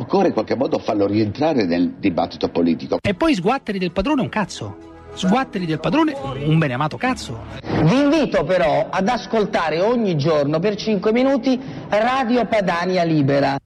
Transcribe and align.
Occorre 0.00 0.28
in 0.28 0.32
qualche 0.32 0.54
modo 0.54 0.78
farlo 0.78 1.08
rientrare 1.08 1.64
nel 1.64 1.94
dibattito 1.98 2.48
politico. 2.50 2.98
E 3.02 3.14
poi 3.14 3.34
sguatteri 3.34 3.80
del 3.80 3.90
padrone 3.90 4.20
un 4.20 4.28
cazzo. 4.28 4.76
Sguatteri 5.12 5.66
del 5.66 5.80
padrone 5.80 6.12
un 6.12 6.56
beneamato 6.56 6.96
cazzo. 6.96 7.42
Vi 7.60 8.00
invito 8.00 8.44
però 8.44 8.88
ad 8.90 9.08
ascoltare 9.08 9.80
ogni 9.80 10.16
giorno 10.16 10.60
per 10.60 10.76
5 10.76 11.12
minuti 11.12 11.60
Radio 11.88 12.46
Padania 12.46 13.02
Libera. 13.02 13.58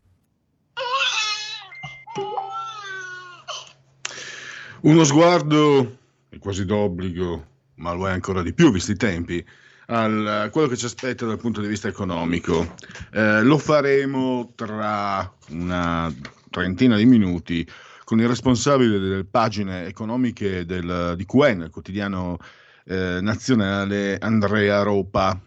Uno 4.80 5.04
sguardo 5.04 5.98
è 6.30 6.38
quasi 6.38 6.64
d'obbligo, 6.64 7.44
ma 7.74 7.92
lo 7.92 8.08
è 8.08 8.10
ancora 8.10 8.42
di 8.42 8.54
più 8.54 8.72
visti 8.72 8.92
i 8.92 8.96
tempi 8.96 9.44
a 9.86 10.48
quello 10.50 10.68
che 10.68 10.76
ci 10.76 10.86
aspetta 10.86 11.26
dal 11.26 11.38
punto 11.38 11.60
di 11.60 11.68
vista 11.68 11.88
economico. 11.88 12.76
Eh, 13.12 13.42
lo 13.42 13.58
faremo 13.58 14.52
tra 14.54 15.30
una 15.50 16.12
trentina 16.50 16.96
di 16.96 17.04
minuti 17.04 17.66
con 18.04 18.20
il 18.20 18.28
responsabile 18.28 18.98
delle 18.98 19.24
pagine 19.24 19.86
economiche 19.86 20.64
del, 20.66 21.14
di 21.16 21.24
QN, 21.24 21.62
il 21.62 21.70
quotidiano 21.70 22.38
eh, 22.84 23.18
nazionale, 23.20 24.18
Andrea 24.18 24.82
Ropa. 24.82 25.40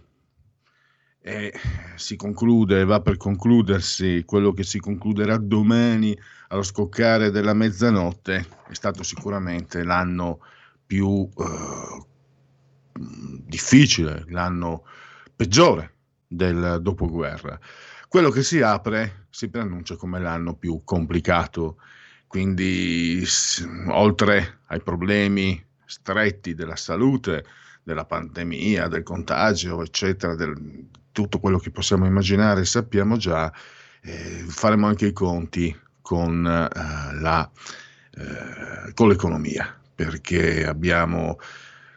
E 1.22 1.54
si 1.96 2.16
conclude, 2.16 2.86
va 2.86 3.02
per 3.02 3.18
concludersi 3.18 4.24
quello 4.26 4.52
che 4.54 4.64
si 4.64 4.80
concluderà 4.80 5.38
domani 5.38 6.16
allo 6.50 6.62
scoccare 6.62 7.32
della 7.32 7.54
mezzanotte. 7.54 8.46
È 8.68 8.74
stato 8.74 9.02
sicuramente 9.02 9.84
l'anno 9.84 10.40
più 10.86 11.28
eh, 11.36 12.06
difficile, 12.98 14.24
l'anno 14.30 14.86
peggiore 15.36 15.94
del 16.28 16.80
dopoguerra. 16.82 17.60
Quello 18.08 18.30
che 18.30 18.44
si 18.44 18.62
apre 18.62 19.28
si 19.30 19.50
preannuncia 19.50 19.96
come 19.98 20.20
l'anno 20.20 20.56
più 20.56 20.82
complicato, 20.84 21.78
quindi 22.28 23.24
oltre 23.90 24.60
ai 24.68 24.82
problemi 24.82 25.64
stretti 25.86 26.54
della 26.54 26.76
salute, 26.76 27.46
della 27.84 28.06
pandemia, 28.06 28.88
del 28.88 29.04
contagio, 29.04 29.84
eccetera, 29.84 30.36
del, 30.36 30.88
tutto 31.12 31.40
quello 31.40 31.60
che 31.60 31.72
possiamo 31.72 32.06
immaginare, 32.06 32.66
sappiamo 32.66 33.18
già, 33.18 33.52
eh, 34.02 34.46
faremo 34.48 34.88
anche 34.88 35.08
i 35.08 35.14
conti 35.14 35.78
con, 36.02 36.46
eh, 36.46 37.20
la, 37.20 37.50
eh, 38.12 38.94
con 38.94 39.10
l'economia, 39.10 39.80
perché 39.94 40.66
abbiamo 40.66 41.38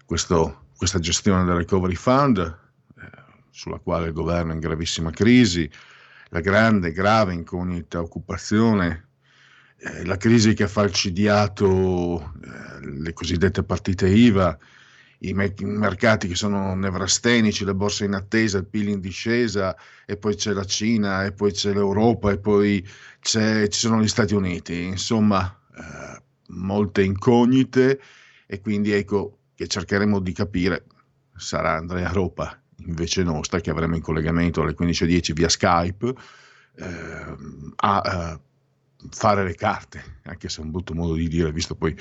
questo 0.05 0.68
questa 0.79 1.01
gestione 1.01 1.45
del 1.45 1.57
recovery 1.57 1.97
fund, 1.97 2.39
eh, 2.39 3.11
sulla 3.51 3.81
quale 3.81 4.07
il 4.07 4.13
governo 4.13 4.53
è 4.53 4.55
in 4.55 4.61
gravissima 4.61 5.11
crisi, 5.11 5.69
la 6.29 6.39
grande, 6.39 6.93
grave 6.93 7.35
incognita 7.35 8.01
occupazione, 8.01 9.09
eh, 9.79 10.05
la 10.05 10.17
crisi 10.17 10.55
che 10.55 10.63
ha 10.63 10.69
falcidiato 10.69 12.33
eh, 12.45 12.91
le 12.93 13.13
cosiddette 13.13 13.65
partite 13.65 14.09
IVA, 14.09 14.57
i, 15.21 15.33
me- 15.33 15.53
i, 15.59 15.65
mercati 15.65 16.29
che 16.29 16.37
sono 16.37 16.77
nevrastenici, 16.77 17.65
le 17.65 17.75
borse 17.75 18.05
in 18.05 18.15
attesa, 18.15 18.59
il 18.59 18.67
PIL 18.67 18.91
in 18.91 19.01
discesa, 19.01 19.77
e 20.07 20.17
poi 20.17 20.37
c'è 20.37 20.53
la 20.53 20.65
Cina, 20.65 21.25
e 21.25 21.33
poi 21.33 21.51
c'è 21.51 21.73
l'Europa, 21.73 22.31
e 22.31 22.39
poi 22.39 22.87
ci 23.21 23.69
sono 23.71 24.01
gli 24.01 24.07
Stati 24.07 24.33
Uniti, 24.33 24.85
insomma, 24.85 25.59
eh, 25.77 26.23
molte 26.51 27.03
incognite, 27.03 28.01
e 28.47 28.61
quindi 28.61 28.93
ecco, 28.93 29.38
che 29.59 29.67
cercheremo 29.67 30.21
di 30.21 30.33
capire 30.33 30.85
sarà 31.35 31.73
Andrea 31.73 32.13
Ropa 32.13 32.57
invece 32.87 33.25
nostra 33.25 33.59
che 33.59 33.71
avremo 33.71 33.97
in 33.97 34.03
collegamento 34.03 34.63
alle 34.63 34.77
15.10 34.79 35.33
via 35.33 35.49
Skype 35.49 36.15
eh, 36.77 37.37
a 37.75 38.03
eh, 38.05 38.41
fare 39.11 39.43
le 39.43 39.55
carte 39.57 40.21
anche 40.23 40.49
se 40.49 40.61
è 40.61 40.65
un 40.65 40.71
brutto 40.71 40.95
modo 40.95 41.15
di 41.15 41.27
dire 41.27 41.51
visto 41.51 41.75
poi 41.75 41.97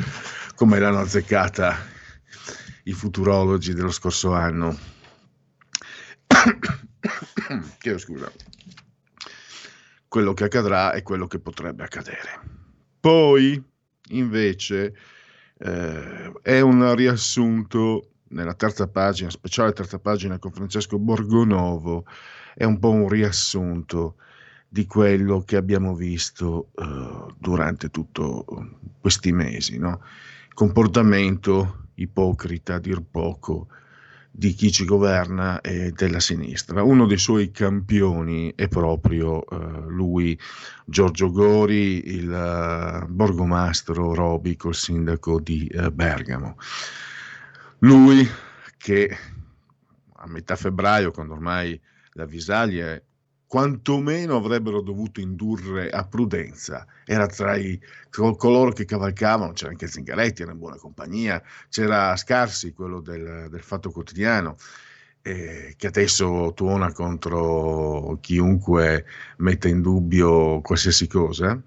come 0.54 0.78
l'hanno 0.78 1.00
azzeccata 1.00 1.96
i 2.84 2.94
futurologi 2.94 3.74
dello 3.74 3.92
scorso 3.92 4.34
anno. 4.34 4.78
Chiedo 7.80 7.98
scusa. 7.98 8.32
Quello 10.08 10.34
che 10.34 10.46
accadrà 10.46 10.94
e 10.94 11.04
quello 11.04 11.28
che 11.28 11.40
potrebbe 11.40 11.84
accadere. 11.84 12.40
Poi 13.00 13.62
invece 14.10 14.96
eh, 15.60 16.32
è 16.42 16.60
un 16.60 16.96
riassunto 16.96 18.10
nella 18.30 18.54
terza 18.54 18.88
pagina, 18.88 19.30
speciale 19.30 19.74
terza 19.74 20.00
pagina 20.00 20.38
con 20.40 20.52
Francesco 20.52 21.00
Borgonovo, 21.00 22.06
è 22.54 22.64
un 22.64 22.80
po' 22.80 22.92
un 22.92 23.08
riassunto 23.08 24.16
di 24.68 24.86
quello 24.86 25.42
che 25.42 25.56
abbiamo 25.56 25.96
visto 25.96 26.70
uh, 26.76 27.34
durante 27.38 27.90
tutti 27.90 28.22
questi 29.00 29.32
mesi. 29.32 29.78
No? 29.78 30.02
Comportamento 30.54 31.86
ipocrita, 31.96 32.76
a 32.76 32.80
dir 32.80 33.02
poco, 33.02 33.68
di 34.38 34.54
chi 34.54 34.72
ci 34.72 34.86
governa 34.86 35.62
e 35.62 35.92
della 35.94 36.20
sinistra. 36.20 36.84
Uno 36.84 37.08
dei 37.08 37.18
suoi 37.18 37.50
campioni 37.50 38.54
è 38.56 38.68
proprio 38.68 39.44
uh, 39.44 39.90
lui, 39.90 40.40
Giorgio 40.86 41.32
Gori, 41.32 42.08
il 42.14 42.30
uh, 42.30 43.08
borgomastro 43.12 44.14
Robi 44.14 44.56
col 44.56 44.76
sindaco 44.76 45.40
di 45.40 45.68
uh, 45.74 45.92
Bergamo. 45.92 46.56
Lui 47.80 48.30
che 48.78 49.18
a 50.14 50.28
metà 50.28 50.56
febbraio, 50.56 51.10
quando 51.10 51.34
ormai 51.34 51.80
la 52.12 52.26
Visaglia 52.26 53.02
quantomeno 53.48 54.36
avrebbero 54.36 54.82
dovuto 54.82 55.20
indurre 55.22 55.90
a 55.90 56.06
prudenza. 56.06 56.86
Era 57.06 57.26
tra 57.28 57.56
i, 57.56 57.80
coloro 58.10 58.72
che 58.72 58.86
cavalcavano, 58.86 59.54
c'era 59.54 59.72
anche 59.72 59.88
Zingaretti, 59.88 60.42
era 60.42 60.52
in 60.52 60.60
buona 60.60 60.76
compagnia, 60.76 61.42
c'era 61.70 62.16
Scarsi, 62.16 62.74
quello 62.74 63.00
del, 63.00 63.48
del 63.50 63.62
Fatto 63.62 63.90
Quotidiano, 63.92 64.58
eh, 65.22 65.74
che 65.78 65.88
adesso 65.88 66.54
tuona 66.56 66.92
contro 66.92 68.18
chiunque 68.22 69.06
metta 69.38 69.68
in 69.68 69.82
dubbio 69.82 70.62
qualsiasi 70.62 71.08
cosa 71.08 71.62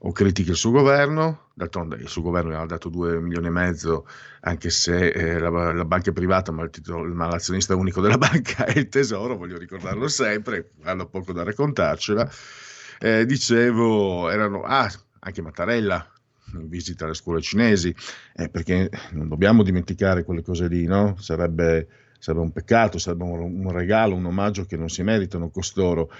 o 0.00 0.12
critica 0.12 0.50
il 0.50 0.56
suo 0.56 0.72
governo, 0.72 1.48
d'altronde 1.54 1.96
il 1.96 2.08
suo 2.08 2.22
governo 2.22 2.60
ha 2.60 2.66
dato 2.66 2.88
2 2.88 3.20
milioni 3.20 3.46
e 3.46 3.50
mezzo, 3.50 4.06
anche 4.40 4.68
se 4.68 5.08
eh, 5.08 5.38
la, 5.38 5.72
la, 5.72 5.84
banca 5.84 6.10
è 6.10 6.12
privata, 6.12 6.52
ma, 6.52 6.68
titolo, 6.68 7.12
ma, 7.14 7.28
l'azionista 7.28 7.74
unico 7.74 8.00
della 8.00 8.18
banca 8.18 8.66
è 8.66 8.78
il 8.78 8.88
tesoro, 8.88 9.36
voglio 9.36 9.56
ricordarlo 9.56 10.08
sempre, 10.08 10.72
hanno 10.82 11.06
poco 11.06 11.32
da 11.32 11.42
raccontarcela. 11.44 12.30
Eh, 12.98 13.24
dicevo, 13.24 14.28
erano, 14.30 14.62
ah, 14.62 14.90
anche 15.20 15.42
Mattarella, 15.42 16.06
in 16.54 16.68
visita 16.68 17.04
alle 17.04 17.14
scuole 17.14 17.40
cinesi, 17.40 17.94
eh, 18.34 18.48
perché 18.48 18.90
non 19.12 19.28
dobbiamo 19.28 19.62
dimenticare 19.62 20.24
quelle 20.24 20.42
cose 20.42 20.68
lì, 20.68 20.84
no? 20.84 21.16
Sarebbe, 21.18 21.88
sarebbe 22.18 22.44
un 22.44 22.52
peccato, 22.52 22.98
sarebbe 22.98 23.24
un, 23.24 23.64
un, 23.64 23.72
regalo, 23.72 24.14
un 24.14 24.26
omaggio 24.26 24.64
che 24.66 24.76
non 24.76 24.88
si 24.88 25.02
meritano 25.02 25.48
costoro, 25.48 26.10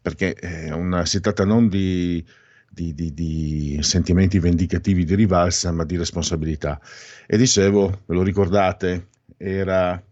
perché 0.00 0.34
eh, 0.34 0.72
una, 0.72 1.04
si 1.06 1.20
tratta 1.20 1.44
non 1.44 1.68
di 1.68 2.24
di, 2.72 2.94
di, 2.94 3.12
di, 3.12 3.78
sentimenti 3.82 4.38
vendicativi 4.38 5.04
di 5.04 5.14
rivalsa, 5.14 5.72
ma 5.72 5.84
di 5.84 5.96
responsabilità. 5.96 6.80
E 7.26 7.36
dicevo, 7.36 8.02
ve 8.06 8.14
lo 8.14 8.22
ricordate, 8.22 9.08
era 9.36 10.02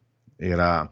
era 0.42 0.90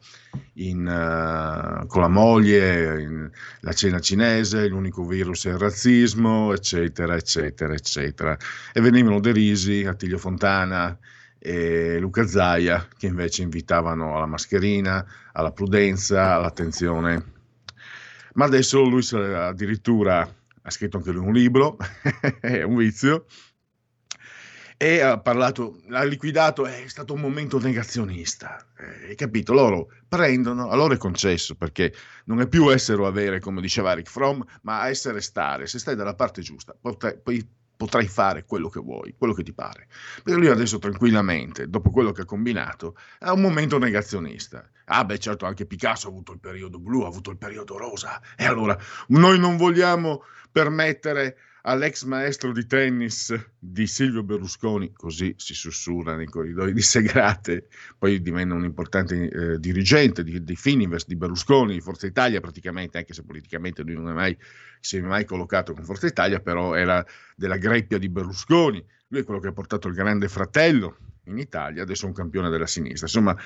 in, 0.54 0.86
uh, 0.86 1.86
con 1.86 2.02
la 2.02 2.08
moglie, 2.08 3.30
la 3.60 3.72
cena 3.72 3.98
cinese, 3.98 4.68
l'unico 4.68 5.06
virus 5.06 5.46
è 5.46 5.50
il 5.50 5.58
razzismo, 5.58 6.52
eccetera, 6.52 7.16
eccetera, 7.16 7.72
eccetera. 7.72 8.36
E 8.74 8.80
venivano 8.82 9.20
derisi 9.20 9.86
Attilio 9.86 10.18
Fontana 10.18 10.98
e 11.38 11.98
Luca 11.98 12.26
Zaia, 12.26 12.86
che 12.94 13.06
invece 13.06 13.40
invitavano 13.40 14.16
alla 14.16 14.26
mascherina, 14.26 15.04
alla 15.32 15.52
prudenza, 15.52 16.34
all'attenzione. 16.34 17.36
Ma 18.34 18.44
adesso 18.44 18.82
lui 18.82 19.02
addirittura 19.12 20.30
ha 20.68 20.70
scritto 20.70 20.98
anche 20.98 21.10
lui 21.10 21.26
un 21.26 21.32
libro, 21.32 21.76
è 22.40 22.62
un 22.62 22.76
vizio, 22.76 23.26
e 24.76 25.00
ha 25.00 25.18
parlato, 25.18 25.80
ha 25.90 26.04
liquidato, 26.04 26.64
è 26.64 26.84
stato 26.86 27.12
un 27.12 27.20
momento 27.20 27.58
negazionista, 27.58 28.64
eh, 28.78 29.08
hai 29.08 29.14
capito? 29.16 29.52
Loro 29.52 29.88
prendono, 30.06 30.70
a 30.70 30.76
loro 30.76 30.94
è 30.94 30.98
concesso 30.98 31.56
perché 31.56 31.92
non 32.26 32.40
è 32.40 32.46
più 32.46 32.72
essere 32.72 33.02
o 33.02 33.06
avere, 33.06 33.40
come 33.40 33.60
diceva 33.60 33.90
Eric 33.90 34.08
Fromm, 34.08 34.40
ma 34.62 34.86
essere 34.88 35.20
stare, 35.20 35.66
se 35.66 35.80
stai 35.80 35.96
dalla 35.96 36.14
parte 36.14 36.42
giusta, 36.42 36.76
potrai, 36.80 37.18
poi 37.20 37.44
potrai 37.78 38.08
fare 38.08 38.44
quello 38.44 38.68
che 38.68 38.80
vuoi, 38.80 39.14
quello 39.16 39.32
che 39.32 39.44
ti 39.44 39.52
pare. 39.52 39.86
Perché 40.22 40.38
lui 40.38 40.48
adesso 40.48 40.80
tranquillamente, 40.80 41.68
dopo 41.70 41.90
quello 41.90 42.10
che 42.10 42.22
ha 42.22 42.24
combinato, 42.24 42.96
ha 43.20 43.32
un 43.32 43.40
momento 43.40 43.78
negazionista. 43.78 44.68
Ah 44.86 45.04
beh 45.04 45.18
certo 45.18 45.46
anche 45.46 45.64
Picasso 45.64 46.08
ha 46.08 46.10
avuto 46.10 46.32
il 46.32 46.40
periodo 46.40 46.80
blu, 46.80 47.02
ha 47.02 47.06
avuto 47.06 47.30
il 47.30 47.38
periodo 47.38 47.78
rosa, 47.78 48.20
e 48.36 48.44
allora 48.46 48.76
noi 49.08 49.38
non 49.38 49.56
vogliamo 49.56 50.24
permettere 50.50 51.36
all'ex 51.62 52.04
maestro 52.04 52.52
di 52.52 52.66
tennis 52.66 53.34
di 53.58 53.86
Silvio 53.86 54.22
Berlusconi, 54.22 54.92
così 54.92 55.34
si 55.36 55.54
sussurra 55.54 56.14
nei 56.14 56.26
corridoi 56.26 56.72
di 56.72 56.82
Segrate, 56.82 57.68
poi 57.98 58.22
divenne 58.22 58.54
un 58.54 58.64
importante 58.64 59.28
eh, 59.28 59.58
dirigente 59.58 60.22
di, 60.22 60.42
di 60.42 60.56
Fininvest, 60.56 61.06
di 61.06 61.16
Berlusconi, 61.16 61.74
di 61.74 61.80
Forza 61.80 62.06
Italia 62.06 62.40
praticamente, 62.40 62.98
anche 62.98 63.14
se 63.14 63.24
politicamente 63.24 63.82
lui 63.82 63.94
non 63.94 64.08
è 64.08 64.12
mai, 64.12 64.36
si 64.80 64.98
è 64.98 65.00
mai 65.00 65.24
collocato 65.24 65.74
con 65.74 65.84
Forza 65.84 66.06
Italia, 66.06 66.40
però 66.40 66.74
era 66.74 67.04
della 67.36 67.56
greppia 67.56 67.98
di 67.98 68.08
Berlusconi, 68.08 68.84
lui 69.08 69.20
è 69.20 69.24
quello 69.24 69.40
che 69.40 69.48
ha 69.48 69.52
portato 69.52 69.88
il 69.88 69.94
grande 69.94 70.28
fratello 70.28 70.96
in 71.24 71.38
Italia, 71.38 71.82
adesso 71.82 72.04
è 72.04 72.08
un 72.08 72.14
campione 72.14 72.48
della 72.50 72.66
sinistra, 72.66 73.06
insomma 73.06 73.36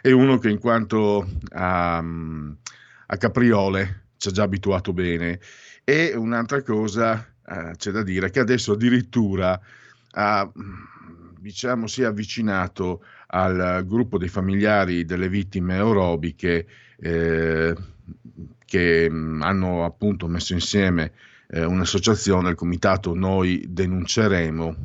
è 0.00 0.10
uno 0.10 0.38
che 0.38 0.48
in 0.48 0.58
quanto 0.58 1.28
a, 1.50 1.98
a 1.98 3.16
Capriole 3.16 4.06
ci 4.16 4.28
ha 4.28 4.30
già 4.32 4.42
abituato 4.42 4.92
bene. 4.92 5.40
E 5.84 6.14
un'altra 6.14 6.62
cosa 6.62 7.26
eh, 7.48 7.72
c'è 7.76 7.90
da 7.90 8.02
dire 8.02 8.30
che 8.30 8.40
adesso 8.40 8.72
addirittura 8.72 9.58
ha, 10.12 10.50
diciamo, 11.38 11.86
si 11.86 12.02
è 12.02 12.04
avvicinato 12.04 13.02
al 13.28 13.84
gruppo 13.86 14.18
dei 14.18 14.28
familiari 14.28 15.04
delle 15.04 15.28
vittime 15.28 15.74
aerobiche 15.74 16.66
eh, 16.96 17.74
che 18.64 19.10
mh, 19.10 19.42
hanno 19.42 19.84
appunto 19.84 20.26
messo 20.28 20.52
insieme 20.52 21.12
eh, 21.48 21.64
un'associazione, 21.64 22.50
il 22.50 22.56
comitato 22.56 23.14
Noi 23.14 23.64
denunceremo. 23.66 24.76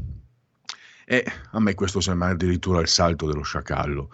E 1.06 1.26
a 1.52 1.60
me 1.60 1.74
questo 1.74 2.00
sembra 2.00 2.30
addirittura 2.30 2.80
il 2.80 2.88
salto 2.88 3.28
dello 3.28 3.44
sciacallo, 3.44 4.10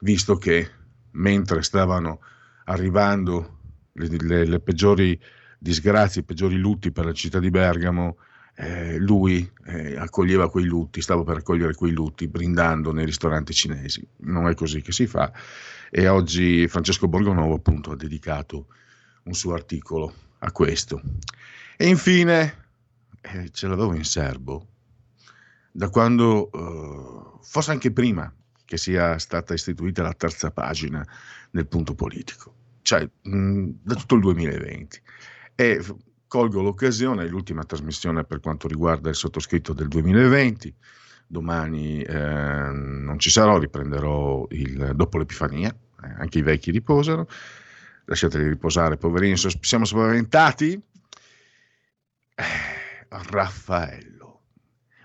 visto 0.00 0.36
che 0.36 0.68
mentre 1.12 1.62
stavano 1.62 2.20
arrivando 2.64 3.58
le, 3.92 4.08
le, 4.08 4.44
le 4.44 4.60
peggiori 4.60 5.18
disgrazie, 5.58 6.22
i 6.22 6.24
peggiori 6.24 6.56
lutti 6.56 6.90
per 6.92 7.04
la 7.04 7.12
città 7.12 7.38
di 7.38 7.50
Bergamo, 7.50 8.18
eh, 8.58 8.96
lui 8.98 9.50
eh, 9.66 9.96
accoglieva 9.96 10.50
quei 10.50 10.64
lutti, 10.64 11.02
stava 11.02 11.22
per 11.24 11.38
accogliere 11.38 11.74
quei 11.74 11.92
lutti 11.92 12.26
brindando 12.26 12.92
nei 12.92 13.04
ristoranti 13.04 13.52
cinesi. 13.52 14.06
Non 14.18 14.48
è 14.48 14.54
così 14.54 14.80
che 14.80 14.92
si 14.92 15.06
fa. 15.06 15.30
E 15.90 16.08
oggi 16.08 16.66
Francesco 16.68 17.08
Borgonovo 17.08 17.54
appunto 17.54 17.92
ha 17.92 17.96
dedicato 17.96 18.66
un 19.24 19.34
suo 19.34 19.54
articolo 19.54 20.14
a 20.38 20.52
questo. 20.52 21.02
E 21.76 21.86
infine, 21.86 22.64
eh, 23.20 23.50
ce 23.50 23.66
l'avevo 23.66 23.94
in 23.94 24.04
serbo, 24.04 24.66
da 25.70 25.90
quando, 25.90 26.50
eh, 26.50 27.38
forse 27.42 27.70
anche 27.70 27.92
prima 27.92 28.32
che 28.64 28.78
sia 28.78 29.18
stata 29.18 29.54
istituita 29.54 30.02
la 30.02 30.14
terza 30.14 30.50
pagina 30.50 31.06
del 31.50 31.66
punto 31.66 31.94
politico, 31.94 32.54
cioè 32.82 33.08
mh, 33.22 33.68
da 33.82 33.94
tutto 33.94 34.14
il 34.14 34.20
2020. 34.22 35.02
E 35.58 35.82
colgo 36.28 36.60
l'occasione, 36.60 37.26
l'ultima 37.26 37.64
trasmissione 37.64 38.24
per 38.24 38.40
quanto 38.40 38.68
riguarda 38.68 39.08
il 39.08 39.14
sottoscritto 39.14 39.72
del 39.72 39.88
2020. 39.88 40.74
Domani 41.26 42.02
eh, 42.02 42.14
non 42.14 43.18
ci 43.18 43.30
sarò, 43.30 43.58
riprenderò 43.58 44.46
il, 44.50 44.92
dopo 44.94 45.16
l'Epifania, 45.16 45.70
eh, 45.70 46.14
anche 46.18 46.38
i 46.38 46.42
vecchi 46.42 46.70
riposano. 46.70 47.26
Lasciateli 48.04 48.46
riposare, 48.48 48.98
poverini, 48.98 49.36
siamo 49.36 49.86
spaventati. 49.86 50.80
Eh, 52.34 52.44
Raffaello, 53.08 54.42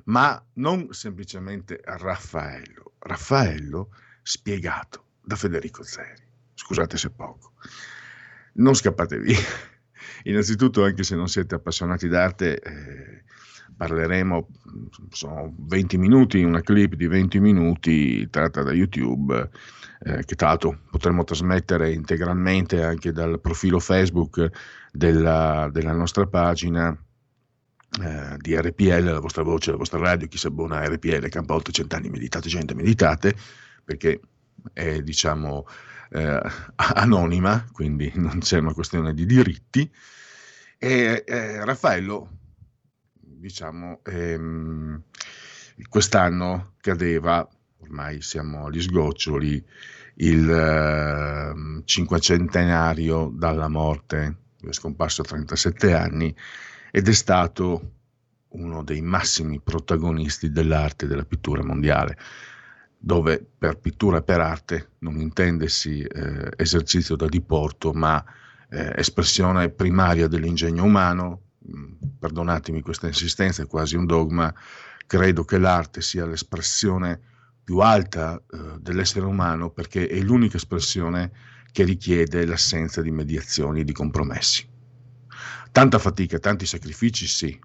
ma 0.06 0.44
non 0.56 0.92
semplicemente 0.92 1.80
Raffaello, 1.82 2.94
Raffaello 3.00 3.90
spiegato 4.22 5.06
da 5.22 5.38
Federico 5.38 5.82
Zeri. 5.82 6.22
Scusate 6.54 6.98
se 6.98 7.10
poco. 7.10 7.54
Non 8.54 8.76
scappate 8.76 9.18
via 9.18 9.40
Innanzitutto, 10.24 10.84
anche 10.84 11.04
se 11.04 11.16
non 11.16 11.28
siete 11.28 11.56
appassionati 11.56 12.08
d'arte, 12.08 12.60
eh, 12.60 13.24
parleremo, 13.76 14.48
sono 15.10 15.54
20 15.58 15.98
minuti, 15.98 16.44
una 16.44 16.62
clip 16.62 16.96
di 16.96 17.08
20 17.08 17.40
minuti 17.40 18.30
tratta 18.30 18.62
da 18.62 18.72
YouTube, 18.72 19.50
eh, 20.04 20.24
che 20.24 20.36
tra 20.36 20.48
l'altro 20.48 20.82
potremo 20.90 21.24
trasmettere 21.24 21.92
integralmente 21.92 22.84
anche 22.84 23.12
dal 23.12 23.40
profilo 23.40 23.80
Facebook 23.80 24.50
della, 24.92 25.70
della 25.72 25.94
nostra 25.94 26.26
pagina. 26.28 26.96
Eh, 28.02 28.38
di 28.38 28.56
RPL, 28.56 29.04
la 29.04 29.20
vostra 29.20 29.44
voce, 29.44 29.72
la 29.72 29.78
vostra 29.78 30.00
radio, 30.00 30.26
chi 30.28 30.38
si 30.38 30.48
abbona 30.48 30.78
a 30.78 30.86
RPL, 30.86 31.28
campa 31.28 31.56
oltre 31.56 31.74
cent'anni, 31.74 32.10
meditate 32.10 32.48
gente, 32.48 32.74
meditate, 32.74 33.36
perché 33.84 34.22
è 34.72 35.02
diciamo 35.02 35.66
eh, 36.12 36.42
anonima, 36.76 37.66
quindi 37.72 38.12
non 38.16 38.40
c'è 38.40 38.60
una 38.60 38.74
questione 38.74 39.14
di 39.14 39.26
diritti. 39.26 39.90
E 40.78 41.24
eh, 41.26 41.64
Raffaello, 41.64 42.30
diciamo, 43.14 44.02
ehm, 44.04 45.02
quest'anno 45.88 46.74
cadeva, 46.82 47.48
ormai 47.80 48.22
siamo 48.22 48.66
agli 48.66 48.82
sgoccioli, 48.82 49.64
il 50.16 50.50
eh, 50.50 51.82
cinquecentenario 51.86 53.32
dalla 53.34 53.68
morte, 53.68 54.36
è 54.62 54.72
scomparso 54.72 55.22
a 55.22 55.26
37 55.26 55.94
anni, 55.94 56.36
ed 56.92 57.08
è 57.08 57.14
stato 57.14 57.94
uno 58.50 58.84
dei 58.84 59.02
massimi 59.02 59.62
protagonisti 59.62 60.52
dell'arte 60.52 61.08
della 61.08 61.24
pittura 61.24 61.64
mondiale 61.64 62.18
dove 63.04 63.44
per 63.58 63.80
pittura 63.80 64.18
e 64.18 64.22
per 64.22 64.40
arte 64.40 64.92
non 65.00 65.20
intendesi 65.20 66.02
eh, 66.04 66.52
esercizio 66.56 67.16
da 67.16 67.26
diporto, 67.26 67.94
ma 67.94 68.24
eh, 68.70 68.94
espressione 68.96 69.70
primaria 69.70 70.28
dell'ingegno 70.28 70.84
umano. 70.84 71.42
Mm, 71.68 71.94
perdonatemi 72.20 72.82
questa 72.82 73.08
insistenza, 73.08 73.64
è 73.64 73.68
quasi 73.68 73.96
un 73.96 74.06
dogma. 74.06 74.54
Credo 75.08 75.44
che 75.44 75.58
l'arte 75.58 76.02
sia 76.02 76.28
l'espressione 76.28 77.20
più 77.64 77.80
alta 77.80 78.36
eh, 78.38 78.78
dell'essere 78.80 79.26
umano 79.26 79.72
perché 79.72 80.08
è 80.08 80.20
l'unica 80.20 80.58
espressione 80.58 81.32
che 81.72 81.84
richiede 81.84 82.46
l'assenza 82.46 83.02
di 83.02 83.12
mediazioni 83.12 83.82
e 83.82 83.84
di 83.84 83.94
compromessi. 83.94 84.68
Tanta 85.72 85.98
fatica, 85.98 86.38
tanti 86.38 86.68
sacrifici, 86.68 87.26
sì, 87.26 87.60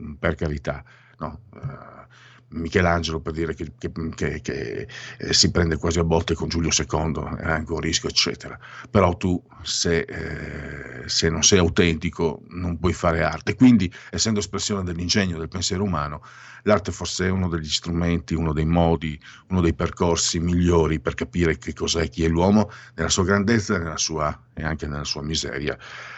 mm, 0.00 0.14
per 0.14 0.36
carità. 0.36 0.84
No, 1.18 1.40
uh, 1.50 2.06
Michelangelo 2.50 3.20
per 3.20 3.32
dire 3.32 3.54
che, 3.54 3.72
che, 3.78 4.40
che, 4.40 4.88
eh, 5.18 5.32
si 5.32 5.50
prende 5.50 5.76
quasi 5.76 5.98
a 5.98 6.04
botte 6.04 6.34
con 6.34 6.48
Giulio 6.48 6.70
II, 6.70 7.36
è 7.38 7.50
anche 7.50 7.72
un 7.72 7.80
rischio, 7.80 8.08
eccetera. 8.08 8.58
Però 8.90 9.16
tu, 9.16 9.42
se, 9.62 9.98
eh, 10.00 11.08
se, 11.08 11.28
non 11.28 11.42
sei 11.42 11.58
autentico, 11.58 12.42
non 12.48 12.78
puoi 12.78 12.92
fare 12.92 13.22
arte. 13.22 13.54
Quindi, 13.54 13.92
essendo 14.10 14.40
espressione 14.40 14.82
dell'ingegno, 14.82 15.38
del 15.38 15.48
pensiero 15.48 15.82
umano, 15.82 16.22
l'arte 16.62 16.90
forse 16.90 17.26
è 17.26 17.30
uno 17.30 17.48
degli 17.48 17.68
strumenti, 17.68 18.34
uno 18.34 18.52
dei 18.52 18.66
modi, 18.66 19.20
uno 19.48 19.60
dei 19.60 19.74
percorsi 19.74 20.40
migliori 20.40 21.00
per 21.00 21.14
capire 21.14 21.58
che 21.58 21.74
cos'è 21.74 22.08
chi 22.08 22.24
è 22.24 22.28
l'uomo, 22.28 22.70
nella 22.94 23.10
sua 23.10 23.24
grandezza 23.24 23.76
nella 23.78 23.98
sua, 23.98 24.38
e 24.54 24.64
anche 24.64 24.86
nella 24.86 25.04
sua 25.04 25.22
miseria. 25.22 25.76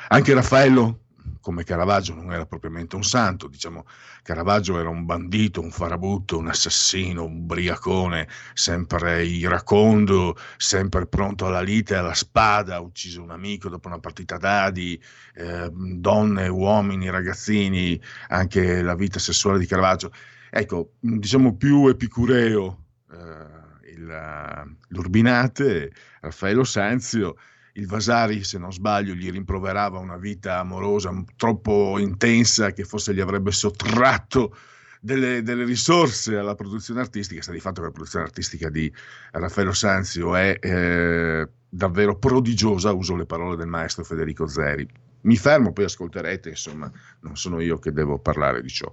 Anche 0.08 0.34
Raffaello 0.34 1.00
come 1.40 1.64
Caravaggio 1.64 2.14
non 2.14 2.32
era 2.32 2.46
propriamente 2.46 2.96
un 2.96 3.04
santo, 3.04 3.48
diciamo 3.48 3.86
Caravaggio 4.22 4.78
era 4.78 4.88
un 4.88 5.04
bandito, 5.04 5.60
un 5.60 5.70
farabutto, 5.70 6.38
un 6.38 6.48
assassino, 6.48 7.24
un 7.24 7.46
briacone, 7.46 8.28
sempre 8.52 9.24
iracondo, 9.24 10.36
sempre 10.56 11.06
pronto 11.06 11.46
alla 11.46 11.62
lite 11.62 11.94
alla 11.94 12.14
spada, 12.14 12.76
ha 12.76 12.80
ucciso 12.80 13.22
un 13.22 13.30
amico 13.30 13.68
dopo 13.68 13.88
una 13.88 13.98
partita 13.98 14.36
dadi, 14.36 15.00
eh, 15.34 15.70
donne, 15.72 16.48
uomini, 16.48 17.10
ragazzini, 17.10 18.00
anche 18.28 18.82
la 18.82 18.94
vita 18.94 19.18
sessuale 19.18 19.58
di 19.58 19.66
Caravaggio. 19.66 20.12
Ecco, 20.50 20.92
diciamo 20.98 21.56
più 21.56 21.86
epicureo 21.88 22.84
eh, 23.12 23.90
il, 23.92 24.76
l'Urbinate, 24.88 25.92
Raffaello 26.20 26.64
Sanzio, 26.64 27.36
il 27.74 27.86
Vasari, 27.86 28.44
se 28.44 28.58
non 28.58 28.72
sbaglio, 28.72 29.14
gli 29.14 29.30
rimproverava 29.30 29.98
una 29.98 30.16
vita 30.16 30.58
amorosa 30.58 31.12
troppo 31.36 31.98
intensa 31.98 32.72
che 32.72 32.84
forse 32.84 33.14
gli 33.14 33.20
avrebbe 33.20 33.52
sottratto 33.52 34.56
delle, 35.00 35.42
delle, 35.42 35.64
risorse 35.64 36.36
alla 36.36 36.54
produzione 36.54 37.00
artistica, 37.00 37.40
sta 37.40 37.52
di 37.52 37.60
fatto 37.60 37.80
che 37.80 37.86
la 37.86 37.92
produzione 37.92 38.24
artistica 38.24 38.68
di 38.68 38.92
Raffaello 39.32 39.72
Sanzio 39.72 40.36
è 40.36 40.58
eh, 40.60 41.48
davvero 41.68 42.16
prodigiosa, 42.16 42.92
uso 42.92 43.16
le 43.16 43.26
parole 43.26 43.56
del 43.56 43.68
maestro 43.68 44.04
Federico 44.04 44.46
Zeri. 44.46 44.86
Mi 45.22 45.36
fermo, 45.36 45.72
poi 45.72 45.84
ascolterete, 45.84 46.50
insomma, 46.50 46.90
non 47.20 47.36
sono 47.36 47.60
io 47.60 47.78
che 47.78 47.92
devo 47.92 48.18
parlare 48.18 48.62
di 48.62 48.68
ciò. 48.68 48.90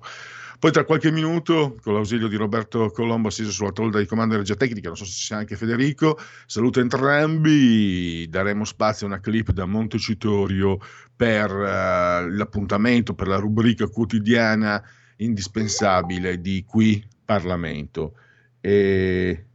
Poi 0.60 0.72
tra 0.72 0.86
qualche 0.86 1.12
minuto, 1.12 1.78
con 1.82 1.94
l'ausilio 1.94 2.28
di 2.28 2.36
Roberto 2.36 2.90
Colombo 2.90 3.28
assiso 3.28 3.52
sulla 3.52 3.72
tolda 3.72 4.00
di 4.00 4.08
comando 4.08 4.34
di 4.34 4.40
regia 4.40 4.56
tecnica, 4.56 4.88
non 4.88 4.98
so 4.98 5.06
se 5.06 5.12
sia 5.12 5.38
anche 5.38 5.56
Federico, 5.56 6.18
saluto 6.48 6.80
entrambi, 6.80 8.28
daremo 8.28 8.66
spazio 8.66 9.06
a 9.06 9.10
una 9.10 9.20
clip 9.20 9.52
da 9.52 9.66
Montecitorio 9.66 10.80
per 11.16 11.52
uh, 11.52 12.28
l'appuntamento, 12.30 13.14
per 13.14 13.28
la 13.28 13.38
rubrica 13.38 13.88
quotidiana 13.88 14.84
indispensabile 15.18 16.42
di 16.42 16.64
qui 16.66 17.06
Parlamento. 17.24 18.14
E 18.60 19.46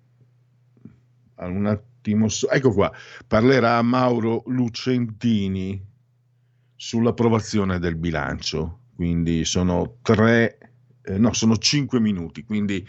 un 1.36 1.66
attimo, 1.66 2.28
ecco 2.50 2.72
qua, 2.72 2.92
parlerà 3.26 3.82
Mauro 3.82 4.44
Lucentini 4.46 5.84
sull'approvazione 6.76 7.78
del 7.78 7.96
bilancio. 7.96 8.78
Quindi 8.94 9.44
sono 9.44 9.96
tre, 10.02 10.58
eh, 11.04 11.18
no, 11.18 11.32
sono 11.32 11.56
cinque 11.56 12.00
minuti. 12.00 12.44
Quindi 12.44 12.86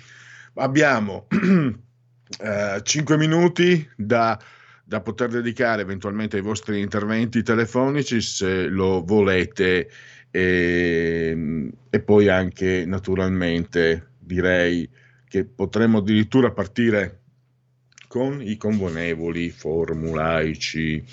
abbiamo 0.55 1.27
eh, 2.39 2.81
cinque 2.83 3.17
minuti 3.17 3.87
da, 3.95 4.39
da 4.83 5.01
poter 5.01 5.29
dedicare 5.29 5.81
eventualmente 5.81 6.37
ai 6.37 6.43
vostri 6.43 6.79
interventi 6.79 7.43
telefonici 7.43 8.21
se 8.21 8.67
lo 8.67 9.03
volete 9.03 9.89
e, 10.29 11.29
ehm, 11.31 11.71
e 11.89 11.99
poi 11.99 12.27
anche 12.27 12.85
naturalmente 12.85 14.09
direi 14.17 14.89
che 15.27 15.45
potremmo 15.45 15.99
addirittura 15.99 16.51
partire 16.51 17.19
con 18.07 18.41
i 18.41 18.57
convenevoli 18.57 19.49
formulaici. 19.49 21.03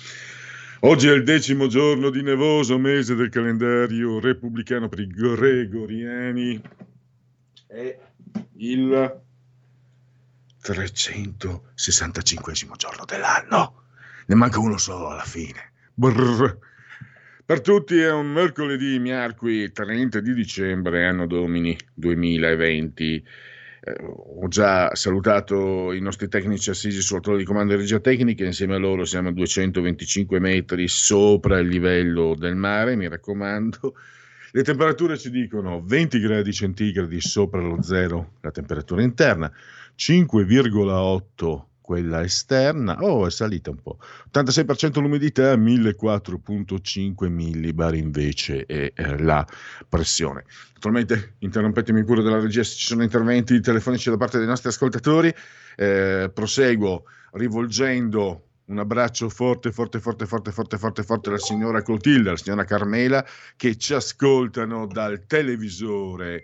Oggi 0.81 1.07
è 1.07 1.13
il 1.13 1.23
decimo 1.23 1.67
giorno 1.67 2.09
di 2.09 2.23
nevoso 2.23 2.79
mese 2.79 3.13
del 3.15 3.29
calendario 3.29 4.19
repubblicano 4.19 4.89
per 4.89 4.99
i 4.99 5.07
gregoriani. 5.07 6.61
È 7.71 7.97
il 8.57 9.21
365 10.61 12.53
giorno 12.75 13.05
dell'anno. 13.05 13.83
Ne 14.25 14.35
manca 14.35 14.59
uno 14.59 14.77
solo 14.77 15.07
alla 15.07 15.23
fine. 15.23 15.71
Brrr. 15.93 16.57
Per 17.45 17.61
tutti 17.61 17.97
è 17.97 18.11
un 18.11 18.27
mercoledì 18.27 18.99
miarqui 18.99 19.71
30 19.71 20.19
di 20.19 20.33
dicembre, 20.33 21.05
anno 21.05 21.25
domini 21.27 21.77
2020. 21.93 23.25
Eh, 23.83 23.95
ho 24.03 24.49
già 24.49 24.93
salutato 24.93 25.93
i 25.93 26.01
nostri 26.01 26.27
tecnici 26.27 26.71
assisi 26.71 27.01
sul 27.01 27.21
trono 27.21 27.37
di 27.37 27.45
comando 27.45 27.73
di 27.73 27.79
regia 27.79 28.01
tecnica, 28.01 28.43
insieme 28.43 28.75
a 28.75 28.79
loro 28.79 29.05
siamo 29.05 29.29
a 29.29 29.31
225 29.31 30.39
metri 30.39 30.89
sopra 30.89 31.59
il 31.59 31.69
livello 31.69 32.35
del 32.35 32.57
mare, 32.57 32.97
mi 32.97 33.07
raccomando. 33.07 33.95
Le 34.53 34.63
temperature 34.63 35.17
ci 35.17 35.29
dicono 35.29 35.81
20 35.81 36.19
gradi 36.19 36.51
centigradi 36.51 37.21
sopra 37.21 37.61
lo 37.61 37.81
zero 37.81 38.33
la 38.41 38.51
temperatura 38.51 39.01
interna, 39.01 39.49
5,8 39.97 41.63
quella 41.79 42.21
esterna, 42.21 42.97
oh 43.01 43.25
è 43.25 43.31
salita 43.31 43.69
un 43.69 43.81
po', 43.81 43.97
86% 44.33 44.99
l'umidità, 44.99 45.55
1004.5 45.55 47.29
millibar 47.29 47.95
invece 47.95 48.65
è 48.65 48.91
eh, 48.93 49.17
la 49.23 49.45
pressione. 49.87 50.43
Naturalmente 50.73 51.35
interrompetemi 51.39 52.03
pure 52.03 52.21
dalla 52.21 52.39
regia 52.39 52.63
se 52.63 52.75
ci 52.75 52.87
sono 52.87 53.03
interventi 53.03 53.61
telefonici 53.61 54.09
da 54.09 54.17
parte 54.17 54.37
dei 54.37 54.47
nostri 54.47 54.67
ascoltatori, 54.67 55.33
eh, 55.77 56.29
proseguo 56.33 57.03
rivolgendo 57.33 58.47
un 58.71 58.79
abbraccio 58.79 59.29
forte, 59.29 59.71
forte, 59.71 59.99
forte, 59.99 60.25
forte, 60.25 60.51
forte, 60.51 60.77
forte, 60.77 61.03
forte 61.03 61.29
alla 61.29 61.37
signora 61.37 61.81
Clotilde, 61.81 62.29
alla 62.29 62.37
signora 62.37 62.63
Carmela 62.63 63.25
che 63.55 63.77
ci 63.77 63.93
ascoltano 63.93 64.87
dal 64.87 65.25
televisore. 65.27 66.43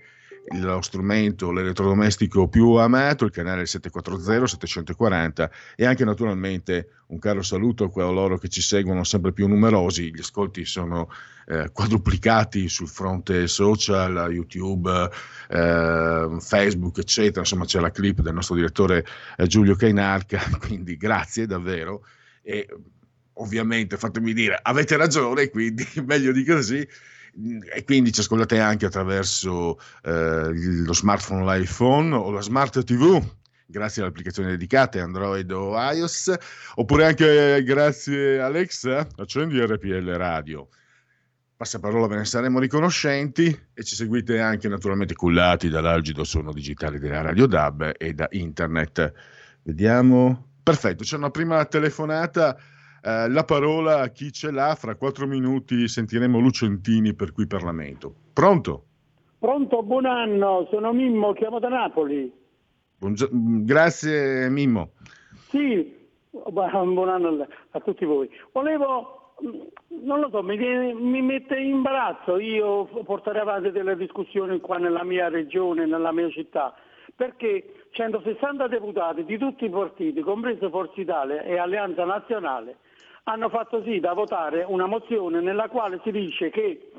Lo 0.59 0.81
strumento, 0.81 1.51
l'elettrodomestico 1.51 2.47
più 2.47 2.71
amato, 2.75 3.25
il 3.25 3.31
canale 3.31 3.63
740-740 3.63 5.49
e 5.75 5.85
anche 5.85 6.05
naturalmente 6.05 7.01
un 7.07 7.19
caro 7.19 7.41
saluto 7.41 7.83
a 7.83 7.89
coloro 7.89 8.37
che 8.37 8.47
ci 8.47 8.61
seguono 8.61 9.03
sempre 9.03 9.33
più 9.33 9.47
numerosi, 9.47 10.13
gli 10.13 10.21
ascolti 10.21 10.63
sono 10.63 11.09
eh, 11.47 11.69
quadruplicati 11.73 12.69
sul 12.69 12.87
fronte 12.87 13.47
social, 13.47 14.31
YouTube, 14.31 15.09
eh, 15.49 16.37
Facebook, 16.39 16.97
eccetera, 16.97 17.41
insomma 17.41 17.65
c'è 17.65 17.81
la 17.81 17.91
clip 17.91 18.21
del 18.21 18.33
nostro 18.33 18.55
direttore 18.55 19.05
eh, 19.35 19.47
Giulio 19.47 19.75
Cainarca, 19.75 20.41
quindi 20.59 20.95
grazie 20.95 21.45
davvero 21.45 22.05
e 22.47 22.65
ovviamente 23.33 23.97
fatemi 23.97 24.31
dire, 24.31 24.57
avete 24.61 24.95
ragione, 24.95 25.49
quindi 25.49 25.85
meglio 26.05 26.31
di 26.31 26.45
così. 26.45 26.87
E 27.73 27.83
quindi 27.83 28.11
ci 28.13 28.21
ascoltate 28.21 28.57
anche 28.57 28.85
attraverso 28.85 29.77
eh, 30.03 30.49
lo 30.53 30.93
smartphone, 30.93 31.43
l'iPhone 31.43 32.15
o 32.15 32.31
la 32.31 32.41
smart 32.41 32.83
TV 32.83 33.21
grazie 33.69 34.01
alle 34.01 34.11
applicazioni 34.11 34.49
dedicate 34.49 35.01
Android 35.01 35.51
o 35.51 35.75
iOS 35.77 36.33
oppure 36.75 37.05
anche 37.05 37.61
grazie 37.63 38.39
Alexa 38.39 39.05
accendi 39.17 39.59
RPL 39.59 40.09
Radio. 40.15 40.69
Passaparola 41.57 42.07
ve 42.07 42.15
ne 42.15 42.25
saremo 42.25 42.59
riconoscenti 42.59 43.45
e 43.73 43.83
ci 43.83 43.95
seguite 43.95 44.39
anche 44.39 44.67
naturalmente 44.69 45.13
cullati 45.13 45.69
dall'algido 45.69 46.23
suono 46.23 46.53
digitale 46.53 46.97
della 46.97 47.21
Radio 47.21 47.45
DAB 47.45 47.93
e 47.97 48.13
da 48.13 48.27
internet. 48.31 49.11
Vediamo 49.63 50.46
perfetto 50.71 51.03
c'è 51.03 51.15
una 51.15 51.29
prima 51.29 51.63
telefonata 51.65 52.57
eh, 53.01 53.29
la 53.29 53.43
parola 53.45 54.01
a 54.01 54.09
chi 54.09 54.33
ce 54.33 54.51
l'ha, 54.51 54.75
fra 54.75 54.95
quattro 54.95 55.25
minuti 55.27 55.87
sentiremo 55.87 56.39
Lucentini 56.39 57.13
per 57.13 57.31
qui 57.31 57.47
Parlamento. 57.47 58.13
Pronto? 58.33 58.83
Pronto, 59.39 59.81
buon 59.83 60.05
anno, 60.05 60.67
sono 60.69 60.91
Mimmo, 60.91 61.31
chiamo 61.31 61.59
da 61.59 61.69
Napoli. 61.69 62.29
Buongio- 62.97 63.29
grazie 63.31 64.49
Mimmo. 64.49 64.91
Sì, 65.49 65.95
buon 66.31 67.07
anno 67.07 67.47
a 67.71 67.79
tutti 67.79 68.03
voi. 68.03 68.29
Volevo, 68.51 69.35
non 70.03 70.19
lo 70.19 70.29
so, 70.29 70.43
mi, 70.43 70.57
mi 70.57 71.21
mette 71.21 71.55
in 71.55 71.75
imbarazzo 71.75 72.39
io 72.39 72.85
portare 73.05 73.39
avanti 73.39 73.71
delle 73.71 73.95
discussioni 73.95 74.59
qua 74.59 74.79
nella 74.79 75.05
mia 75.05 75.29
regione, 75.29 75.85
nella 75.85 76.11
mia 76.11 76.29
città, 76.29 76.73
perché 77.15 77.76
160 77.97 78.67
deputati 78.67 79.25
di 79.25 79.39
tutti 79.39 79.65
i 79.65 79.71
partiti, 79.71 80.21
compreso 80.21 80.69
Forza 80.69 81.01
Italia 81.01 81.41
e 81.41 81.57
Alleanza 81.57 82.05
Nazionale, 82.05 82.77
hanno 83.23 83.49
fatto 83.49 83.81
sì 83.81 83.99
da 83.99 84.13
votare 84.13 84.63
una 84.67 84.85
mozione 84.85 85.41
nella 85.41 85.67
quale 85.67 85.99
si 86.03 86.11
dice 86.11 86.51
che 86.51 86.91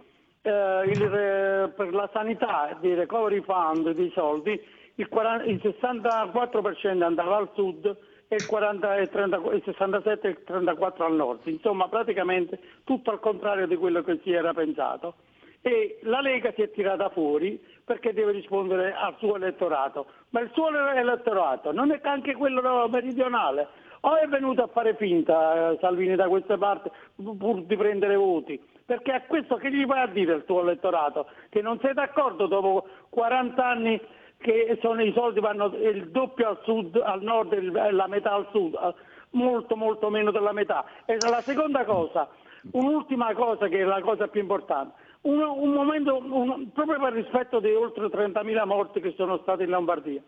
eh, 0.43 0.83
il, 0.87 1.03
eh, 1.03 1.73
per 1.77 1.95
la 1.95 2.11
sanità 2.13 2.77
di 2.81 2.95
recovery 2.95 3.41
fund 3.43 3.93
dei 3.93 4.11
soldi 4.13 4.61
il, 4.97 5.09
40, 5.09 5.45
il 5.45 5.61
64% 5.63 7.03
andava 7.03 7.37
al 7.37 7.51
sud 7.55 7.97
e 8.27 8.35
il, 8.35 8.47
40, 8.47 8.97
il, 8.97 9.09
30, 9.09 9.37
il 9.53 9.63
67 9.65 10.27
e 10.27 10.31
il 10.31 10.43
34 10.45 11.05
al 11.05 11.15
nord, 11.15 11.47
insomma 11.47 11.87
praticamente 11.87 12.59
tutto 12.83 13.13
al 13.13 13.21
contrario 13.21 13.69
di 13.69 13.77
quello 13.77 14.03
che 14.03 14.19
si 14.25 14.33
era 14.33 14.53
pensato. 14.53 15.15
E 15.61 16.01
la 16.03 16.21
Lega 16.21 16.53
si 16.55 16.63
è 16.63 16.71
tirata 16.71 17.09
fuori 17.11 17.61
perché 17.89 18.13
deve 18.13 18.33
rispondere 18.33 18.95
al 18.95 19.15
suo 19.17 19.37
elettorato, 19.37 20.07
ma 20.29 20.41
il 20.41 20.51
suo 20.53 20.69
elettorato 20.69 21.73
non 21.73 21.91
è 21.91 21.99
anche 22.03 22.35
quello 22.35 22.87
meridionale, 22.89 23.67
o 24.01 24.17
è 24.17 24.27
venuto 24.27 24.63
a 24.63 24.67
fare 24.67 24.95
finta 24.95 25.71
eh, 25.71 25.79
Salvini 25.81 26.15
da 26.15 26.29
queste 26.29 26.59
parti 26.59 26.91
pur 27.17 27.63
di 27.63 27.77
prendere 27.77 28.15
voti? 28.15 28.61
Perché 28.85 29.13
a 29.13 29.23
questo 29.23 29.57
che 29.57 29.73
gli 29.73 29.87
vai 29.87 30.03
a 30.03 30.07
dire 30.07 30.35
il 30.35 30.45
tuo 30.45 30.61
elettorato? 30.61 31.29
Che 31.49 31.63
non 31.63 31.81
sei 31.81 31.95
d'accordo 31.95 32.47
dopo 32.47 32.87
40 33.09 33.67
anni 33.67 34.01
che 34.37 34.79
sono, 34.83 35.03
i 35.03 35.13
soldi 35.15 35.41
vanno 35.41 35.75
il 35.75 36.11
doppio 36.11 36.49
al 36.49 36.61
sud, 36.65 37.01
al 37.03 37.23
nord 37.23 37.55
e 37.55 37.91
la 37.91 38.07
metà 38.07 38.35
al 38.35 38.49
sud, 38.53 38.75
eh, 38.75 38.95
molto 39.31 39.77
molto 39.77 40.11
meno 40.11 40.31
della 40.31 40.53
metà. 40.53 40.85
E 41.07 41.17
la 41.21 41.41
seconda 41.41 41.85
cosa, 41.85 42.29
un'ultima 42.73 43.33
cosa 43.33 43.67
che 43.67 43.79
è 43.79 43.85
la 43.85 44.03
cosa 44.03 44.29
più 44.29 44.43
importante, 44.43 45.07
un, 45.23 45.41
un 45.41 45.73
momento, 45.73 46.17
un, 46.17 46.71
proprio 46.73 46.99
per 47.01 47.13
rispetto 47.13 47.61
dei 47.61 47.75
oltre 47.75 48.07
30.000 48.07 48.67
morti 48.67 49.01
che 49.01 49.15
sono 49.17 49.39
stati 49.43 49.65
in 49.65 49.71
Lombardia. 49.71 50.23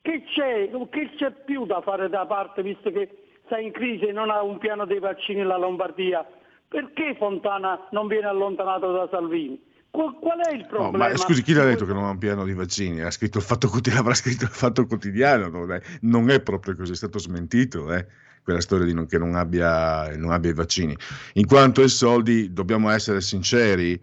Che 0.00 0.24
c'è, 0.34 0.70
che 0.90 1.10
c'è 1.16 1.30
più 1.44 1.64
da 1.66 1.80
fare 1.80 2.08
da 2.08 2.26
parte, 2.26 2.62
visto 2.62 2.90
che 2.90 3.08
sta 3.44 3.58
in 3.58 3.70
crisi 3.72 4.06
e 4.06 4.12
non 4.12 4.30
ha 4.30 4.42
un 4.42 4.58
piano 4.58 4.84
dei 4.84 4.98
vaccini 4.98 5.42
la 5.42 5.56
Lombardia? 5.58 6.26
Perché 6.66 7.14
Fontana 7.18 7.86
non 7.90 8.06
viene 8.08 8.26
allontanato 8.26 8.90
da 8.90 9.08
Salvini? 9.10 9.60
Qual, 9.92 10.38
è 10.38 10.54
il 10.54 10.62
No, 10.62 10.66
problema? 10.68 11.08
ma 11.08 11.16
scusi, 11.18 11.42
chi 11.42 11.52
l'ha 11.52 11.64
detto 11.64 11.84
che 11.84 11.92
non 11.92 12.04
ha 12.04 12.10
un 12.10 12.18
piano 12.18 12.44
di 12.46 12.54
vaccini? 12.54 13.02
Ha 13.02 13.10
scritto 13.10 13.36
il 13.36 13.44
fatto 13.44 13.68
quotidiano, 13.68 14.00
avrà 14.00 14.14
scritto 14.14 14.44
il 14.44 14.50
fatto 14.50 14.86
quotidiano, 14.86 15.48
non 15.48 15.70
è, 15.70 15.80
non 16.00 16.30
è 16.30 16.40
proprio 16.40 16.74
così, 16.74 16.92
è 16.92 16.96
stato 16.96 17.18
smentito, 17.18 17.92
eh, 17.92 18.06
quella 18.42 18.62
storia 18.62 18.86
di 18.86 18.94
non, 18.94 19.06
che 19.06 19.18
non 19.18 19.34
abbia, 19.34 20.16
non 20.16 20.30
abbia 20.30 20.50
i 20.50 20.54
vaccini. 20.54 20.96
In 21.34 21.46
quanto 21.46 21.82
ai 21.82 21.90
soldi, 21.90 22.54
dobbiamo 22.54 22.88
essere 22.88 23.20
sinceri, 23.20 24.02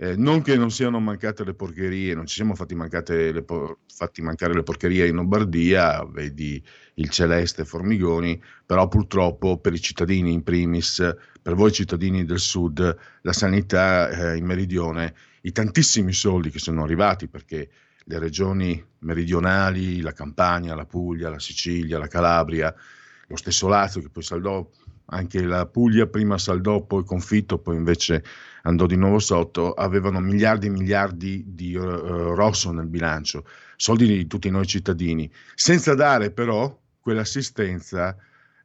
eh, 0.00 0.14
non 0.14 0.42
che 0.42 0.56
non 0.56 0.70
siano 0.70 1.00
mancate 1.00 1.42
le 1.42 1.54
porcherie, 1.54 2.14
non 2.14 2.24
ci 2.24 2.36
siamo 2.36 2.54
fatti, 2.54 2.76
le 2.76 3.42
po- 3.42 3.80
fatti 3.92 4.22
mancare 4.22 4.54
le 4.54 4.62
porcherie 4.62 5.08
in 5.08 5.16
Lombardia, 5.16 6.04
vedi 6.04 6.62
il 6.94 7.10
Celeste 7.10 7.64
Formigoni, 7.64 8.40
però 8.64 8.86
purtroppo 8.86 9.58
per 9.58 9.72
i 9.72 9.80
cittadini 9.80 10.32
in 10.32 10.44
primis, 10.44 11.02
per 11.42 11.54
voi 11.54 11.72
cittadini 11.72 12.24
del 12.24 12.38
sud, 12.38 12.96
la 13.22 13.32
sanità 13.32 14.08
eh, 14.08 14.36
in 14.36 14.44
meridione, 14.44 15.14
i 15.42 15.50
tantissimi 15.50 16.12
soldi 16.12 16.50
che 16.50 16.60
sono 16.60 16.84
arrivati 16.84 17.26
perché 17.26 17.68
le 18.04 18.18
regioni 18.20 18.82
meridionali, 19.00 20.00
la 20.00 20.12
Campania, 20.12 20.76
la 20.76 20.86
Puglia, 20.86 21.28
la 21.28 21.40
Sicilia, 21.40 21.98
la 21.98 22.06
Calabria, 22.06 22.72
lo 23.26 23.36
stesso 23.36 23.66
Lazio 23.66 24.00
che 24.00 24.10
poi 24.10 24.22
saldò, 24.22 24.64
anche 25.06 25.42
la 25.42 25.66
Puglia 25.66 26.06
prima 26.06 26.38
saldò, 26.38 26.82
poi 26.82 27.04
confitto, 27.04 27.58
poi 27.58 27.76
invece 27.76 28.22
andò 28.68 28.86
di 28.86 28.96
nuovo 28.96 29.18
sotto, 29.18 29.72
avevano 29.72 30.20
miliardi 30.20 30.66
e 30.66 30.70
miliardi 30.70 31.42
di 31.46 31.74
uh, 31.74 32.34
rosso 32.34 32.70
nel 32.70 32.86
bilancio, 32.86 33.44
soldi 33.76 34.06
di 34.06 34.26
tutti 34.26 34.50
noi 34.50 34.66
cittadini, 34.66 35.30
senza 35.54 35.94
dare 35.94 36.30
però 36.30 36.78
quell'assistenza 37.00 38.16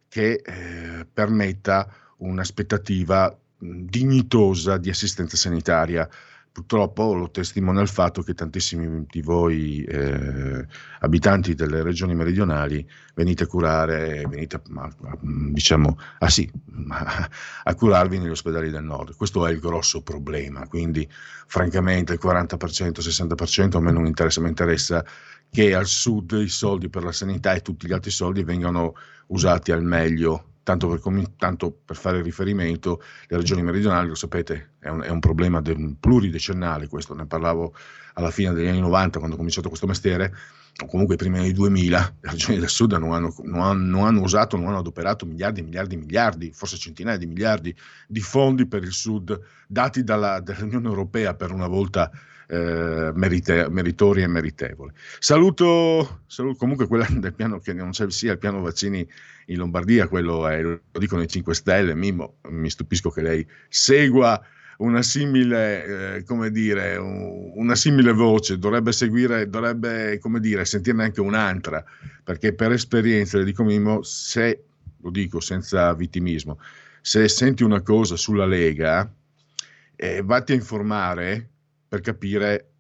che 0.10 0.42
eh, 0.44 1.08
permetta 1.12 1.90
un'aspettativa 2.18 3.36
dignitosa 3.58 4.78
di 4.78 4.90
assistenza 4.90 5.38
sanitaria. 5.38 6.08
Purtroppo 6.54 7.16
lo 7.16 7.32
testimonia 7.32 7.82
il 7.82 7.88
fatto 7.88 8.22
che 8.22 8.36
tantissimi 8.36 9.08
di 9.10 9.24
voi 9.24 9.84
eh, 9.86 10.64
abitanti 11.00 11.56
delle 11.56 11.82
regioni 11.82 12.14
meridionali 12.14 12.88
venite 13.16 13.46
a 13.46 13.48
curare, 13.48 14.24
venite 14.28 14.58
a, 14.58 15.20
diciamo, 15.20 15.98
ah 16.20 16.30
sì, 16.30 16.48
a 17.64 17.74
curarvi 17.74 18.20
negli 18.20 18.30
ospedali 18.30 18.70
del 18.70 18.84
nord. 18.84 19.16
Questo 19.16 19.48
è 19.48 19.52
il 19.52 19.60
grosso 19.60 20.04
problema, 20.04 20.68
quindi 20.68 21.10
francamente 21.48 22.14
il 22.14 22.20
40%, 22.22 23.00
60% 23.00 23.76
a 23.78 23.80
me 23.80 23.92
non 23.92 24.06
interessa, 24.06 24.40
mi 24.40 24.50
interessa 24.50 25.04
che 25.50 25.74
al 25.74 25.88
sud 25.88 26.34
i 26.34 26.50
soldi 26.50 26.88
per 26.88 27.04
la 27.04 27.12
sanità 27.12 27.54
e 27.54 27.62
tutti 27.62 27.88
gli 27.88 27.94
altri 27.94 28.12
soldi 28.12 28.44
vengano 28.44 28.94
usati 29.28 29.72
al 29.72 29.82
meglio 29.82 30.53
tanto 30.64 30.88
per, 30.88 31.02
tanto 31.38 31.72
per, 31.86 31.96
fare 31.96 32.22
riferimento, 32.22 33.02
le 33.28 33.38
regioni 33.38 33.62
meridionali, 33.62 34.08
lo 34.08 34.16
sapete, 34.16 34.72
è 34.80 34.88
un, 34.88 35.02
è 35.02 35.10
un 35.10 35.20
problema 35.20 35.62
del, 35.62 35.96
pluridecennale, 36.00 36.88
questo 36.88 37.14
ne 37.14 37.26
parlavo 37.26 37.76
alla 38.14 38.32
fine 38.32 38.54
degli 38.54 38.68
anni 38.68 38.80
90 38.80 39.18
quando 39.18 39.36
ho 39.36 39.38
cominciato 39.38 39.68
questo 39.68 39.88
mestiere, 39.88 40.34
o 40.82 40.88
comunque 40.88 41.18
prima 41.18 41.40
degli 41.40 41.54
2000, 41.54 42.16
le 42.22 42.30
regioni 42.32 42.60
del 42.60 42.70
sud 42.70 42.94
non 42.94 43.12
hanno, 43.12 43.36
non, 43.44 43.62
hanno, 43.62 43.98
non 43.98 44.06
hanno, 44.06 44.22
usato, 44.22 44.58
non 44.58 44.68
hanno 44.68 44.80
adoperato 44.80 45.26
miliardi 45.26 45.60
e 45.60 45.64
miliardi 45.64 45.96
e 45.96 45.98
miliardi, 45.98 46.52
forse 46.54 46.78
centinaia 46.78 47.18
di 47.18 47.26
miliardi 47.26 47.76
di 48.08 48.22
fondi 48.22 48.66
per 48.66 48.84
il 48.84 48.94
sud 48.94 49.40
dati 49.68 50.04
dalla, 50.04 50.40
dall'Unione 50.40 50.88
Europea 50.88 51.36
per 51.36 51.52
una 51.52 51.68
volta 51.68 52.10
eh, 52.54 53.12
merite, 53.16 53.68
meritoria 53.70 54.26
e 54.26 54.28
meritevole. 54.28 54.94
Saluto, 55.18 56.22
saluto, 56.28 56.58
comunque 56.58 56.86
quella 56.86 57.08
del 57.10 57.34
piano 57.34 57.60
che 57.60 57.74
non 57.74 57.90
c'è 57.90 58.10
sia 58.12 58.34
il 58.34 58.38
piano 58.38 58.62
vaccini 58.62 59.08
in 59.48 59.58
Lombardia, 59.58 60.08
quello 60.08 60.48
è, 60.48 60.62
lo 60.62 60.80
dicono 61.00 61.24
i 61.24 61.28
5 61.28 61.56
Stelle, 61.56 61.96
Mimmo, 61.96 62.36
mi 62.50 62.70
stupisco 62.70 63.10
che 63.10 63.24
lei 63.24 63.48
segua 63.68 64.40
una 64.78 65.02
simile, 65.02 66.18
eh, 66.18 66.24
come 66.26 66.52
dire, 66.52 66.96
un, 66.98 67.54
una 67.56 67.76
simile 67.76 68.12
voce, 68.12 68.60
dovrebbe 68.60 68.92
seguire, 68.92 69.50
dovrebbe, 69.50 70.20
come 70.20 70.40
dire, 70.40 70.64
sentirne 70.64 71.06
anche 71.06 71.22
un'altra, 71.22 71.84
perché 72.24 72.54
per 72.54 72.72
esperienza, 72.72 73.40
le 73.40 73.46
dico 73.46 73.64
Mimmo, 73.64 74.04
se, 74.04 74.64
lo 75.02 75.10
dico 75.10 75.40
senza 75.40 75.92
vittimismo, 75.96 76.60
se 77.02 77.28
senti 77.28 77.64
una 77.64 77.82
cosa 77.82 78.16
sulla 78.16 78.46
Lega, 78.46 79.12
eh, 79.96 80.22
vatti 80.22 80.52
a 80.52 80.56
informare 80.56 81.53
per 81.94 82.02
capire 82.02 82.72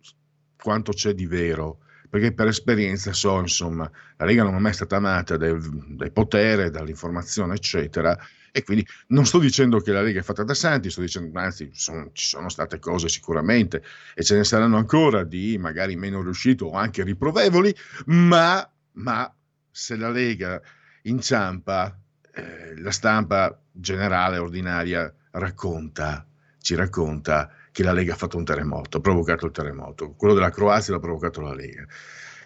quanto 0.60 0.92
c'è 0.92 1.14
di 1.14 1.28
vero, 1.28 1.82
perché 2.10 2.34
per 2.34 2.48
esperienza 2.48 3.14
so, 3.14 3.40
insomma, 3.40 3.88
la 4.18 4.26
Lega 4.26 4.42
non 4.42 4.56
è 4.56 4.60
mai 4.60 4.74
stata 4.74 4.96
amata 4.96 5.38
dai, 5.38 5.56
dai 5.90 6.10
potere, 6.10 6.72
dall'informazione, 6.72 7.54
eccetera, 7.54 8.18
e 8.52 8.64
quindi 8.64 8.84
non 9.10 9.28
sto 9.28 9.38
dicendo 9.38 9.80
che 9.82 9.92
la 9.92 10.02
Lega 10.02 10.22
è 10.22 10.24
fatta 10.24 10.44
da 10.44 10.56
santi, 10.56 10.90
sto 10.90 11.02
dicendo, 11.02 11.40
anzi, 11.40 11.70
sono, 11.74 12.10
ci 12.14 12.26
sono 12.26 12.50
state 12.50 12.80
cose 12.80 13.08
sicuramente, 13.08 13.84
e 14.16 14.24
ce 14.24 14.36
ne 14.36 14.44
saranno 14.44 14.78
ancora 14.78 15.24
di 15.24 15.60
magari 15.60 15.96
meno 15.96 16.24
riuscito 16.24 16.66
o 16.66 16.72
anche 16.72 17.04
riprovevoli, 17.04 17.72
ma, 18.06 18.68
ma 18.94 19.32
se 19.70 19.96
la 19.96 20.10
Lega 20.10 20.60
inciampa, 21.04 21.96
eh, 22.34 22.82
la 22.82 22.92
stampa 22.92 23.62
generale, 23.72 24.40
ordinaria, 24.40 25.14
racconta, 25.30 26.26
ci 26.58 26.74
racconta 26.74 27.52
che 27.74 27.84
la 27.84 27.92
Lega 27.92 28.14
ha 28.14 28.16
fatto 28.16 28.38
un 28.38 28.46
terremoto, 28.46 28.98
ha 28.98 29.02
provocato 29.02 29.48
il 29.48 29.52
terremoto. 29.52 30.12
Quello 30.12 30.36
della 30.36 30.52
Croazia 30.52 30.94
l'ha 30.94 31.00
provocato 31.00 31.42
la 31.42 31.56
Lega. 31.56 31.86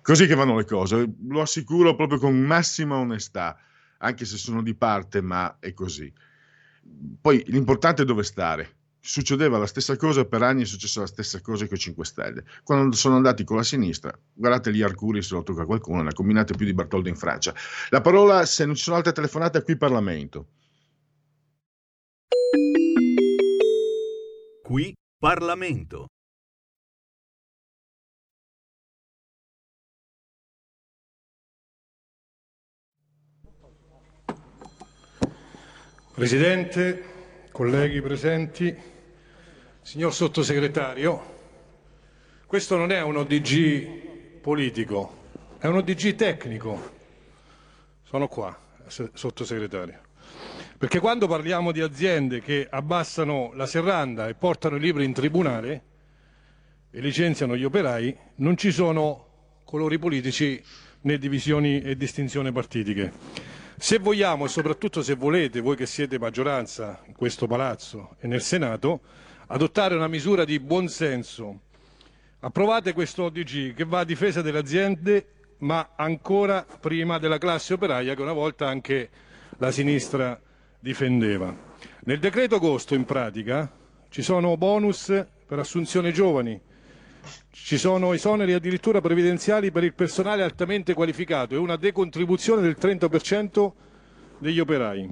Così 0.02 0.26
che 0.26 0.36
vanno 0.36 0.56
le 0.56 0.63
cose, 0.63 1.06
lo 1.28 1.42
assicuro 1.42 1.96
proprio 1.96 2.18
con 2.18 2.40
massima 2.40 2.96
onestà, 2.96 3.60
anche 3.98 4.24
se 4.24 4.38
sono 4.38 4.63
di 4.63 4.74
parte, 4.74 5.20
ma 5.20 5.58
è 5.60 5.74
così. 5.74 6.12
Poi 7.20 7.44
l'importante 7.48 8.04
è 8.04 8.06
dove 8.06 8.24
stare. 8.24 8.76
Succedeva 9.02 9.58
la 9.58 9.68
stessa 9.68 9.98
cosa 9.98 10.24
per 10.24 10.44
anni, 10.44 10.62
è 10.62 10.66
successa 10.66 11.02
la 11.02 11.08
stessa 11.08 11.42
cosa 11.42 11.68
con 11.68 11.76
i 11.76 11.80
5 11.80 12.06
Stelle. 12.06 12.46
Quando 12.63 12.96
sono 12.96 13.18
andati 13.18 13.44
con 13.44 13.58
la 13.58 13.63
sinistra, 13.63 14.18
guardate 14.34 14.72
lì 14.72 14.82
Arcuri 14.82 15.22
se 15.22 15.34
lo 15.34 15.44
tocca 15.44 15.66
qualcuno, 15.66 16.04
ne 16.04 16.10
ha 16.10 16.13
combinate 16.13 16.56
più 16.56 16.66
di 16.66 16.74
Bartoldo 16.74 17.10
in 17.10 17.18
Francia. 17.18 17.54
La 17.90 18.00
parola, 18.00 18.46
se 18.46 18.66
non 18.66 18.76
ci 18.76 18.84
sono 18.84 18.96
altre 18.96 19.12
telefonate, 19.12 19.58
a 19.58 19.62
qui 19.62 19.76
Parlamento. 19.76 20.48
Qui 24.63 24.96
Parlamento. 25.19 26.06
Presidente, 36.13 37.49
colleghi 37.51 37.99
presenti, 38.01 38.75
signor 39.82 40.13
sottosegretario, 40.13 41.36
questo 42.45 42.77
non 42.77 42.91
è 42.91 43.01
un 43.01 43.17
ODG 43.17 44.39
politico, 44.39 45.30
è 45.58 45.65
un 45.65 45.77
ODG 45.77 46.13
tecnico. 46.13 46.95
Sono 48.03 48.27
qua, 48.27 48.56
sottosegretario. 48.86 50.07
Perché 50.78 51.00
quando 51.00 51.28
parliamo 51.28 51.72
di 51.72 51.82
aziende 51.82 52.40
che 52.40 52.68
abbassano 52.70 53.50
la 53.56 53.66
serranda 53.66 54.28
e 54.28 54.36
portano 54.36 54.76
i 54.76 54.80
libri 54.80 55.06
in 55.06 55.13
tribunale 55.13 55.84
e 56.92 57.00
licenziano 57.02 57.58
gli 57.58 57.63
operai, 57.63 58.16
non 58.36 58.56
ci 58.58 58.72
sono 58.72 59.26
colori 59.63 59.98
politici 59.98 60.63
né 61.02 61.18
divisioni 61.18 61.82
e 61.82 61.98
distinzioni 61.98 62.52
partitiche. 62.52 63.12
Se 63.76 63.98
vogliamo 63.98 64.46
e 64.46 64.50
soprattutto 64.50 65.02
se 65.02 65.16
volete, 65.16 65.62
voi 65.62 65.76
che 65.76 65.88
siete 65.88 66.20
maggioranza 66.20 67.02
in 67.08 67.16
questo 67.16 67.48
palazzo 67.48 68.16
e 68.20 68.28
nel 68.28 68.44
Senato, 68.44 69.02
adottare 69.48 69.96
una 69.96 70.08
misura 70.08 70.46
di 70.46 70.60
buonsenso, 70.60 71.60
approvate 72.42 72.94
questo 72.94 73.24
ODG 73.24 73.74
che 73.74 73.84
va 73.84 74.02
a 74.02 74.06
difesa 74.06 74.44
delle 74.44 74.60
aziende 74.60 75.28
ma 75.60 75.94
ancora 75.96 76.63
prima 76.80 77.18
della 77.18 77.40
classe 77.40 77.74
operaia 77.74 78.13
che 78.13 78.22
una 78.22 78.34
volta 78.34 78.68
anche 78.68 79.10
la 79.58 79.72
sinistra 79.72 80.40
difendeva. 80.80 81.56
Nel 82.02 82.20
decreto 82.20 82.56
agosto 82.56 82.96
in 82.96 83.06
pratica 83.06 83.72
ci 84.10 84.22
sono 84.22 84.56
bonus 84.58 85.26
per 85.46 85.60
assunzione 85.60 86.12
giovani, 86.12 86.60
ci 87.52 87.78
sono 87.78 88.13
esoneri 88.13 88.54
addirittura 88.54 89.02
previdenziali 89.02 89.72
per 89.72 89.84
il 89.84 89.94
personale 89.94 90.44
altamente 90.44 90.94
qualificato 90.94 91.54
e 91.56 91.58
una 91.58 91.76
decontribuzione 91.76 92.62
del 92.62 92.78
30% 92.80 93.72
degli 94.38 94.60
operai. 94.60 95.10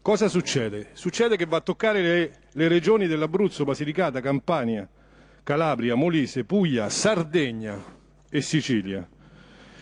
Cosa 0.00 0.28
succede? 0.28 0.90
Succede 0.92 1.36
che 1.36 1.46
va 1.46 1.58
a 1.58 1.62
toccare 1.62 2.00
le, 2.00 2.32
le 2.52 2.68
regioni 2.68 3.06
dell'Abruzzo, 3.06 3.64
Basilicata, 3.64 4.20
Campania, 4.20 4.88
Calabria, 5.42 5.94
Molise, 5.96 6.44
Puglia, 6.44 6.88
Sardegna 6.88 7.82
e 8.30 8.40
Sicilia. 8.40 9.06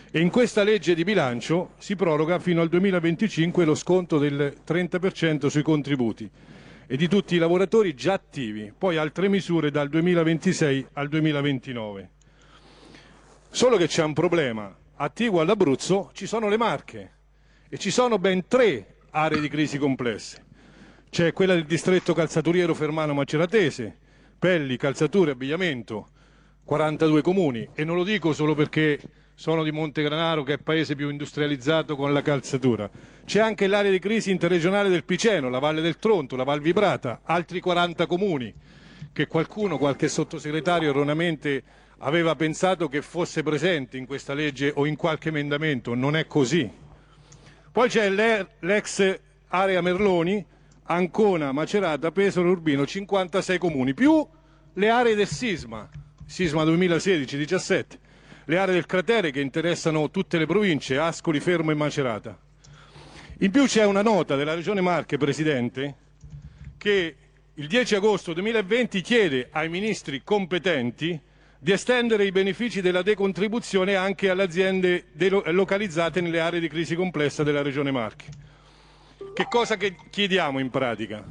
E 0.09 0.21
in 0.21 0.29
questa 0.29 0.63
legge 0.63 0.95
di 0.95 1.03
bilancio 1.03 1.71
si 1.77 1.97
proroga 1.97 2.39
fino 2.39 2.61
al 2.61 2.69
2025 2.69 3.65
lo 3.65 3.75
sconto 3.75 4.17
del 4.17 4.55
30% 4.65 5.47
sui 5.47 5.61
contributi 5.61 6.29
e 6.87 6.95
di 6.95 7.09
tutti 7.09 7.35
i 7.35 7.37
lavoratori 7.37 7.93
già 7.93 8.13
attivi, 8.13 8.71
poi 8.75 8.95
altre 8.95 9.27
misure 9.27 9.69
dal 9.69 9.89
2026 9.89 10.87
al 10.93 11.09
2029. 11.09 12.09
Solo 13.49 13.75
che 13.75 13.87
c'è 13.87 14.01
un 14.05 14.13
problema, 14.13 14.73
attivo 14.95 15.41
all'Abruzzo 15.41 16.11
ci 16.13 16.25
sono 16.25 16.47
le 16.47 16.57
Marche 16.57 17.11
e 17.67 17.77
ci 17.77 17.91
sono 17.91 18.17
ben 18.17 18.47
tre 18.47 18.99
aree 19.09 19.41
di 19.41 19.49
crisi 19.49 19.77
complesse. 19.77 20.45
C'è 21.09 21.33
quella 21.33 21.53
del 21.53 21.65
distretto 21.65 22.13
calzaturiero 22.13 22.73
Fermano 22.73 23.13
Maceratese, 23.13 23.93
pelli, 24.39 24.77
calzature, 24.77 25.31
abbigliamento, 25.31 26.11
42 26.63 27.21
comuni 27.21 27.67
e 27.73 27.83
non 27.83 27.97
lo 27.97 28.05
dico 28.05 28.31
solo 28.31 28.55
perché 28.55 28.99
sono 29.39 29.61
di 29.61 29.71
Montegranaro 29.71 30.41
che 30.41 30.53
è 30.53 30.55
il 30.55 30.63
paese 30.63 30.95
più 30.95 31.09
industrializzato 31.09 31.95
con 31.95 32.11
la 32.11 32.23
calzatura. 32.23 32.89
C'è 33.23 33.39
anche 33.39 33.67
l'area 33.67 33.91
di 33.91 33.99
crisi 33.99 34.31
interregionale 34.31 34.89
del 34.89 35.03
Piceno, 35.03 35.47
la 35.47 35.59
Valle 35.59 35.81
del 35.81 35.99
Tronto, 35.99 36.35
la 36.35 36.43
Val 36.43 36.59
Vibrata, 36.59 37.19
altri 37.23 37.59
40 37.59 38.07
comuni 38.07 38.51
che 39.13 39.27
qualcuno, 39.27 39.77
qualche 39.77 40.07
sottosegretario 40.07 40.89
erroneamente 40.89 41.63
aveva 41.99 42.35
pensato 42.35 42.87
che 42.87 43.03
fosse 43.03 43.43
presente 43.43 43.95
in 43.95 44.07
questa 44.07 44.33
legge 44.33 44.71
o 44.73 44.87
in 44.87 44.95
qualche 44.95 45.29
emendamento, 45.29 45.93
non 45.93 46.15
è 46.15 46.25
così. 46.25 46.67
Poi 47.71 47.89
c'è 47.89 48.09
l'ex 48.09 49.19
area 49.49 49.81
Merloni, 49.81 50.43
Ancona, 50.85 51.51
Macerata, 51.51 52.11
Pesaro, 52.11 52.49
Urbino, 52.49 52.87
56 52.87 53.59
comuni, 53.59 53.93
più 53.93 54.27
le 54.73 54.89
aree 54.89 55.13
del 55.13 55.27
sisma, 55.27 55.87
sisma 56.25 56.63
2016-17, 56.63 57.85
le 58.49 58.57
aree 58.57 58.73
del 58.75 58.85
cratere 58.85 59.31
che 59.31 59.41
interessano 59.41 60.09
tutte 60.09 60.37
le 60.37 60.45
province, 60.45 60.97
Ascoli, 60.97 61.41
Fermo 61.41 61.71
e 61.71 61.75
Macerata. 61.75 62.37
In 63.39 63.51
più 63.51 63.65
c'è 63.65 63.83
una 63.83 64.01
nota 64.01 64.37
della 64.37 64.53
Regione 64.53 64.79
Marche, 64.79 65.17
Presidente, 65.17 65.95
che 66.77 67.15
il 67.53 67.67
10 67.67 67.95
agosto 67.95 68.31
2020 68.31 69.01
chiede 69.01 69.49
ai 69.51 69.67
ministri 69.67 70.23
competenti 70.23 71.19
di 71.59 71.71
estendere 71.73 72.23
i 72.23 72.31
benefici 72.31 72.79
della 72.79 73.01
decontribuzione 73.01 73.95
anche 73.95 74.29
alle 74.29 74.43
aziende 74.43 75.07
localizzate 75.47 76.21
nelle 76.21 76.39
aree 76.39 76.61
di 76.61 76.69
crisi 76.69 76.95
complessa 76.95 77.43
della 77.43 77.61
Regione 77.61 77.91
Marche. 77.91 78.25
Che 79.33 79.47
cosa 79.49 79.75
che 79.75 79.95
chiediamo 80.09 80.59
in 80.59 80.69
pratica? 80.69 81.21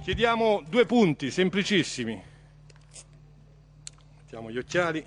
Chiediamo 0.00 0.62
due 0.68 0.86
punti 0.86 1.32
semplicissimi. 1.32 2.22
Mettiamo 4.20 4.50
gli 4.52 4.58
occhiali. 4.58 5.04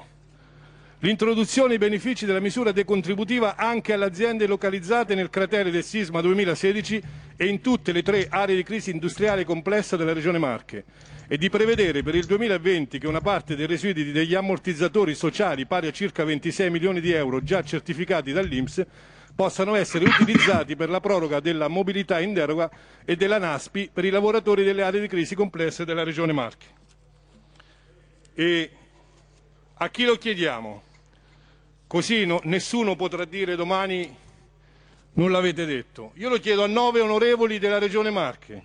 L'introduzione 1.01 1.69
dei 1.69 1.77
benefici 1.77 2.25
della 2.25 2.41
misura 2.41 2.73
decontributiva 2.73 3.55
anche 3.55 3.93
alle 3.93 4.03
aziende 4.03 4.45
localizzate 4.45 5.15
nel 5.15 5.29
cratere 5.29 5.71
del 5.71 5.81
sisma 5.81 6.19
2016 6.19 7.01
e 7.37 7.45
in 7.45 7.61
tutte 7.61 7.93
le 7.93 8.03
tre 8.03 8.27
aree 8.29 8.57
di 8.57 8.63
crisi 8.63 8.91
industriale 8.91 9.45
complessa 9.45 9.95
della 9.95 10.11
Regione 10.11 10.39
Marche 10.39 10.83
e 11.29 11.37
di 11.37 11.49
prevedere 11.49 12.03
per 12.03 12.15
il 12.15 12.25
2020 12.25 12.99
che 12.99 13.07
una 13.07 13.21
parte 13.21 13.55
dei 13.55 13.65
residui 13.65 14.11
degli 14.11 14.35
ammortizzatori 14.35 15.15
sociali 15.15 15.65
pari 15.65 15.87
a 15.87 15.91
circa 15.91 16.25
26 16.25 16.69
milioni 16.69 16.99
di 16.99 17.13
euro 17.13 17.41
già 17.41 17.63
certificati 17.63 18.33
dall'Inps 18.33 18.85
possano 19.33 19.75
essere 19.75 20.03
utilizzati 20.03 20.75
per 20.75 20.89
la 20.89 20.99
proroga 20.99 21.39
della 21.39 21.69
mobilità 21.69 22.19
in 22.19 22.33
deroga 22.33 22.69
e 23.05 23.15
della 23.15 23.37
NASPI 23.37 23.91
per 23.93 24.03
i 24.03 24.09
lavoratori 24.09 24.65
delle 24.65 24.83
aree 24.83 24.99
di 24.99 25.07
crisi 25.07 25.33
complesse 25.33 25.85
della 25.85 26.03
Regione 26.03 26.33
Marche. 26.33 26.65
E 28.33 28.71
a 29.75 29.87
chi 29.87 30.03
lo 30.03 30.17
chiediamo? 30.17 30.87
Così 31.89 32.23
no, 32.23 32.39
nessuno 32.43 32.95
potrà 32.95 33.25
dire 33.25 33.55
domani 33.55 34.15
non 35.13 35.31
l'avete 35.31 35.65
detto. 35.65 36.11
Io 36.17 36.29
lo 36.29 36.37
chiedo 36.37 36.63
a 36.63 36.67
nove 36.67 36.99
onorevoli 36.99 37.57
della 37.57 37.79
Regione 37.79 38.11
Marche 38.11 38.63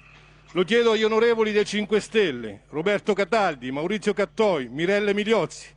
lo 0.53 0.63
chiedo 0.63 0.91
agli 0.91 1.05
onorevoli 1.05 1.51
del 1.51 1.65
5 1.65 2.01
Stelle, 2.01 2.61
Roberto 2.69 3.15
Cataldi, 3.15 3.73
Maurizio 3.73 4.13
Cattoi, 4.13 4.69
Mirelle 4.69 5.15
Migliozzi, 5.15 5.69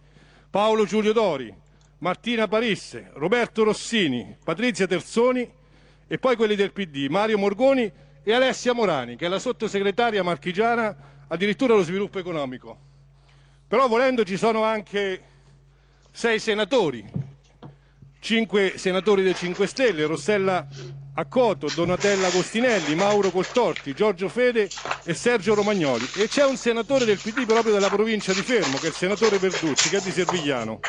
Paolo 0.49 0.83
Giulio 0.85 1.13
Dori, 1.13 1.51
Martina 1.99 2.49
Parisse, 2.49 3.11
Roberto 3.13 3.63
Rossini, 3.63 4.35
Patrizia 4.43 4.85
Terzoni 4.85 5.49
e 6.05 6.17
poi 6.17 6.35
quelli 6.35 6.55
del 6.55 6.73
PD, 6.73 7.07
Mario 7.07 7.37
Morgoni 7.37 7.89
e 8.21 8.33
Alessia 8.33 8.73
Morani, 8.73 9.15
che 9.15 9.25
è 9.25 9.29
la 9.29 9.39
sottosegretaria 9.39 10.21
marchigiana 10.21 10.95
addirittura 11.29 11.73
allo 11.73 11.83
sviluppo 11.83 12.19
economico. 12.19 12.77
Però 13.69 13.87
volendo 13.87 14.25
ci 14.25 14.35
sono 14.35 14.63
anche 14.63 15.21
sei 16.11 16.39
senatori, 16.39 17.03
cinque 18.27 18.73
senatori 18.75 19.23
del 19.23 19.35
5 19.35 19.65
Stelle, 19.67 20.05
Rossella 20.05 20.67
Accoto, 21.13 21.69
Donatella 21.73 22.27
Agostinelli, 22.27 22.93
Mauro 22.93 23.31
Coltorti, 23.31 23.93
Giorgio 23.93 24.27
Fede 24.27 24.67
e 25.05 25.13
Sergio 25.13 25.55
Romagnoli. 25.55 26.05
E 26.17 26.27
c'è 26.27 26.43
un 26.43 26.57
senatore 26.57 27.05
del 27.05 27.21
PD 27.23 27.45
proprio 27.45 27.71
della 27.71 27.87
provincia 27.87 28.33
di 28.33 28.41
Fermo, 28.41 28.79
che 28.79 28.87
è 28.87 28.89
il 28.89 28.95
senatore 28.95 29.37
Verducci, 29.37 29.87
che 29.87 29.99
è 29.99 30.01
di 30.01 30.11
Servigliano. 30.11 30.81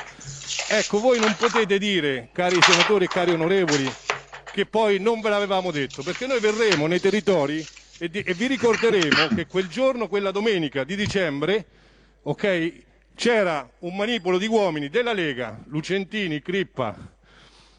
Ecco, 0.68 0.98
voi 0.98 1.20
non 1.20 1.33
potete 1.38 1.79
dire, 1.79 2.31
cari 2.33 2.61
senatori 2.61 3.05
e 3.05 3.09
cari 3.09 3.31
onorevoli, 3.31 3.88
che 4.53 4.66
poi 4.66 4.98
non 4.98 5.20
ve 5.20 5.29
l'avevamo 5.29 5.70
detto, 5.70 6.03
perché 6.03 6.27
noi 6.27 6.40
verremo 6.40 6.88
nei 6.88 6.98
territori 6.98 7.64
e, 7.98 8.09
di, 8.09 8.18
e 8.18 8.35
vi 8.35 8.48
ricorderemo 8.48 9.29
che 9.37 9.46
quel 9.46 9.68
giorno, 9.68 10.09
quella 10.09 10.33
domenica 10.33 10.83
di 10.83 10.96
dicembre, 10.96 11.66
ok, 12.22 12.72
c'era 13.14 13.70
un 13.79 13.94
manipolo 13.94 14.38
di 14.38 14.48
uomini 14.48 14.88
della 14.88 15.12
Lega, 15.12 15.57
Lucentini, 15.68 16.42
Crippa, 16.42 17.16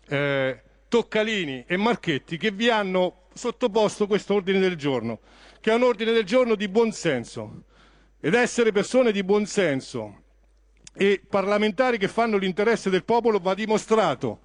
eh, 0.10 0.62
Toccalini 0.88 1.64
e 1.68 1.78
Marchetti 1.78 2.38
che 2.38 2.52
vi 2.52 2.70
hanno 2.70 3.28
sottoposto 3.34 4.08
questo 4.08 4.34
ordine 4.34 4.60
del 4.60 4.76
giorno, 4.76 5.20
che 5.62 5.72
è 5.72 5.76
un 5.76 5.84
ordine 5.84 6.12
del 6.12 6.26
giorno 6.26 6.56
di 6.56 6.68
buonsenso. 6.68 7.64
Ed 8.20 8.34
essere 8.34 8.72
persone 8.72 9.12
di 9.12 9.24
buonsenso 9.24 10.24
e 10.94 11.22
parlamentari 11.30 11.98
che 11.98 12.10
fanno 12.10 12.38
l'interesse 12.38 12.90
del 12.90 13.06
popolo 13.06 13.40
va 13.40 13.54
dimostrato. 13.54 14.40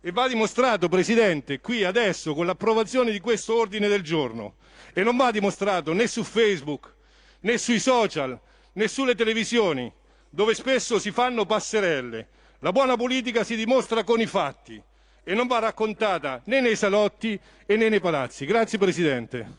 E 0.00 0.12
va 0.12 0.28
dimostrato, 0.28 0.88
Presidente, 0.88 1.58
qui 1.60 1.82
adesso 1.82 2.34
con 2.34 2.46
l'approvazione 2.46 3.10
di 3.10 3.18
questo 3.18 3.56
ordine 3.56 3.88
del 3.88 4.02
giorno. 4.02 4.56
E 4.92 5.02
non 5.02 5.16
va 5.16 5.32
dimostrato 5.32 5.92
né 5.92 6.06
su 6.06 6.22
Facebook, 6.22 6.94
né 7.40 7.58
sui 7.58 7.80
social, 7.80 8.38
né 8.74 8.86
sulle 8.86 9.16
televisioni, 9.16 9.92
dove 10.30 10.54
spesso 10.54 11.00
si 11.00 11.10
fanno 11.10 11.46
passerelle. 11.46 12.28
La 12.60 12.70
buona 12.70 12.96
politica 12.96 13.42
si 13.42 13.56
dimostra 13.56 14.04
con 14.04 14.20
i 14.20 14.26
fatti 14.26 14.80
e 15.28 15.34
non 15.34 15.48
va 15.48 15.58
raccontata 15.58 16.40
né 16.44 16.60
nei 16.60 16.76
salotti 16.76 17.38
e 17.66 17.76
né 17.76 17.88
nei 17.88 17.98
palazzi. 17.98 18.46
Grazie 18.46 18.78
Presidente. 18.78 19.58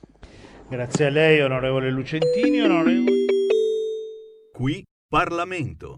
Grazie 0.70 1.08
a 1.08 1.10
lei, 1.10 1.42
onorevole 1.42 1.92
Lucentini. 1.92 2.62
Onorevole... 2.62 3.26
Qui 4.54 4.84
Parlamento. 5.10 5.98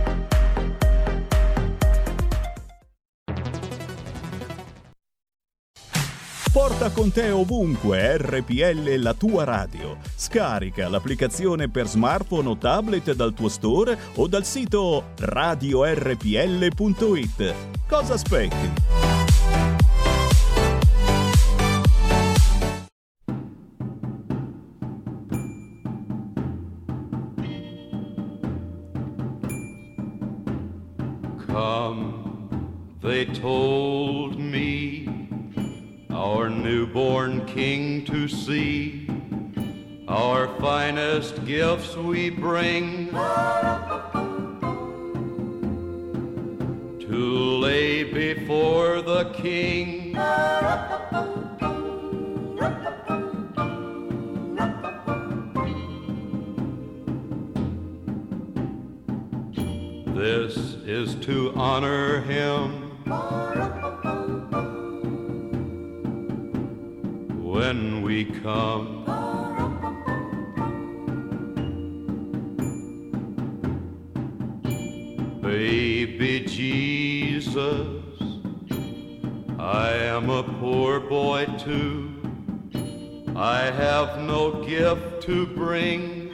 Porta 6.51 6.91
con 6.91 7.11
te 7.13 7.31
ovunque 7.31 8.17
RPL 8.17 8.95
la 8.97 9.13
tua 9.13 9.45
radio. 9.45 9.95
Scarica 10.13 10.89
l'applicazione 10.89 11.69
per 11.69 11.87
smartphone 11.87 12.49
o 12.49 12.57
tablet 12.57 13.13
dal 13.13 13.33
tuo 13.33 13.47
store 13.47 13.97
o 14.15 14.27
dal 14.27 14.43
sito 14.43 15.11
radiorpl.it. 15.17 15.95
Cosa 17.87 18.13
aspetti? 18.15 19.19
They 33.01 33.25
told 33.25 34.40
our 36.21 36.51
newborn 36.51 37.43
king 37.47 38.05
to 38.05 38.27
see. 38.27 39.07
Our 40.07 40.47
finest 40.59 41.43
gifts 41.45 41.95
we 41.95 42.29
bring 42.29 43.09
to 46.99 47.57
lay 47.59 48.03
before 48.03 49.01
the 49.01 49.31
king. 49.33 50.13
This 60.13 60.55
is 60.85 61.15
to 61.25 61.51
honor 61.55 62.21
him. 62.21 62.91
When 67.71 68.01
we 68.01 68.25
come, 68.25 69.05
baby 75.41 76.41
Jesus, 76.41 77.87
I 79.57 79.91
am 79.93 80.29
a 80.29 80.43
poor 80.59 80.99
boy 80.99 81.45
too. 81.57 82.11
I 83.37 83.61
have 83.71 84.19
no 84.19 84.61
gift 84.65 85.21
to 85.27 85.45
bring 85.45 86.29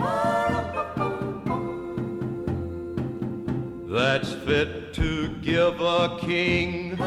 that's 3.87 4.33
fit 4.33 4.91
to 4.95 5.27
give 5.43 5.79
a 5.81 6.17
king. 6.19 6.97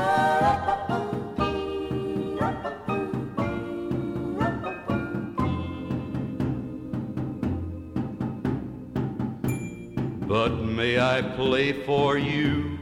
I 11.21 11.23
play 11.37 11.85
for 11.85 12.17
you 12.17 12.79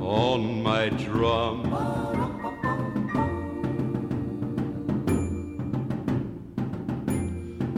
on 0.00 0.60
my 0.60 0.88
drum? 0.88 1.62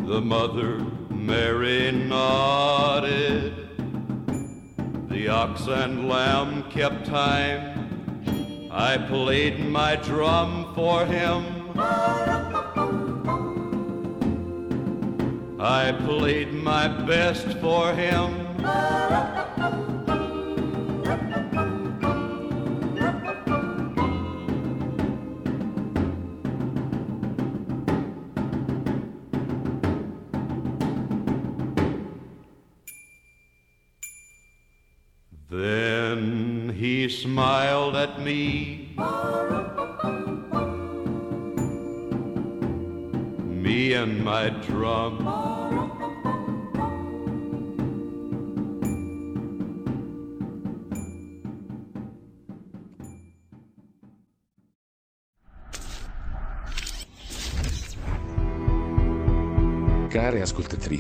The 0.07 0.23
mother 0.23 0.79
Mary 1.11 1.93
nodded. 1.93 3.69
The 5.11 5.29
ox 5.29 5.67
and 5.67 6.09
lamb 6.09 6.71
kept 6.71 7.05
time. 7.05 8.71
I 8.73 8.97
played 8.97 9.61
my 9.61 9.97
drum 9.97 10.73
for 10.75 11.05
him. 11.05 11.59
I 15.61 15.91
played 16.07 16.53
my 16.53 16.87
best 16.87 17.47
for 17.59 17.93
him. 17.93 18.98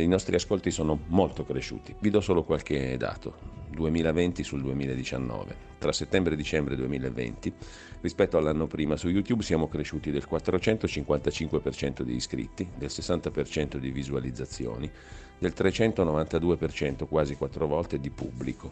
i 0.00 0.06
nostri 0.06 0.34
ascolti 0.34 0.70
sono 0.70 1.00
molto 1.08 1.44
cresciuti. 1.44 1.94
Vi 1.98 2.10
do 2.10 2.20
solo 2.20 2.44
qualche 2.44 2.96
dato. 2.96 3.60
2020 3.72 4.44
sul 4.44 4.62
2019. 4.62 5.70
Tra 5.78 5.92
settembre 5.92 6.34
e 6.34 6.36
dicembre 6.36 6.76
2020, 6.76 7.52
rispetto 8.00 8.36
all'anno 8.36 8.66
prima, 8.66 8.96
su 8.96 9.08
YouTube 9.08 9.42
siamo 9.42 9.68
cresciuti 9.68 10.10
del 10.10 10.26
455% 10.30 12.02
di 12.02 12.14
iscritti, 12.14 12.68
del 12.76 12.90
60% 12.90 13.76
di 13.76 13.90
visualizzazioni, 13.90 14.90
del 15.38 15.52
392%, 15.56 17.06
quasi 17.08 17.34
quattro 17.34 17.66
volte, 17.66 17.98
di 17.98 18.10
pubblico. 18.10 18.70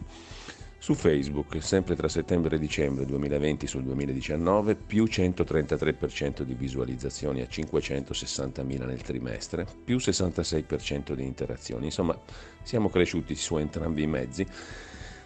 Su 0.83 0.95
Facebook, 0.95 1.61
sempre 1.61 1.95
tra 1.95 2.07
settembre 2.07 2.55
e 2.55 2.59
dicembre 2.59 3.05
2020 3.05 3.67
sul 3.67 3.83
2019, 3.83 4.73
più 4.73 5.03
133% 5.03 6.41
di 6.41 6.55
visualizzazioni 6.55 7.41
a 7.41 7.47
560.000 7.47 8.85
nel 8.87 9.01
trimestre, 9.03 9.67
più 9.85 9.97
66% 9.97 11.13
di 11.13 11.23
interazioni. 11.23 11.85
Insomma, 11.85 12.19
siamo 12.63 12.89
cresciuti 12.89 13.35
su 13.35 13.57
entrambi 13.57 14.01
i 14.01 14.07
mezzi 14.07 14.43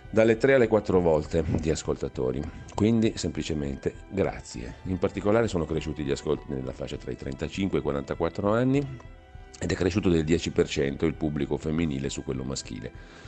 dalle 0.10 0.36
3 0.36 0.56
alle 0.56 0.68
4 0.68 1.00
volte 1.00 1.46
di 1.48 1.70
ascoltatori. 1.70 2.42
Quindi 2.74 3.14
semplicemente 3.16 3.94
grazie. 4.10 4.76
In 4.88 4.98
particolare 4.98 5.48
sono 5.48 5.64
cresciuti 5.64 6.04
gli 6.04 6.12
ascolti 6.12 6.52
nella 6.52 6.74
fascia 6.74 6.98
tra 6.98 7.12
i 7.12 7.16
35 7.16 7.78
e 7.78 7.80
i 7.80 7.84
44 7.84 8.52
anni 8.52 8.86
ed 9.58 9.72
è 9.72 9.74
cresciuto 9.74 10.10
del 10.10 10.26
10% 10.26 11.06
il 11.06 11.14
pubblico 11.14 11.56
femminile 11.56 12.10
su 12.10 12.26
quello 12.26 12.44
maschile. 12.44 13.24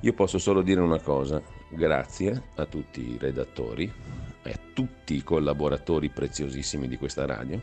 Io 0.00 0.14
posso 0.14 0.38
solo 0.38 0.62
dire 0.62 0.80
una 0.80 0.98
cosa, 0.98 1.42
grazie 1.68 2.42
a 2.54 2.64
tutti 2.64 3.12
i 3.12 3.18
redattori 3.18 3.92
e 4.42 4.50
a 4.50 4.58
tutti 4.72 5.14
i 5.14 5.22
collaboratori 5.22 6.08
preziosissimi 6.08 6.88
di 6.88 6.96
questa 6.96 7.26
radio 7.26 7.60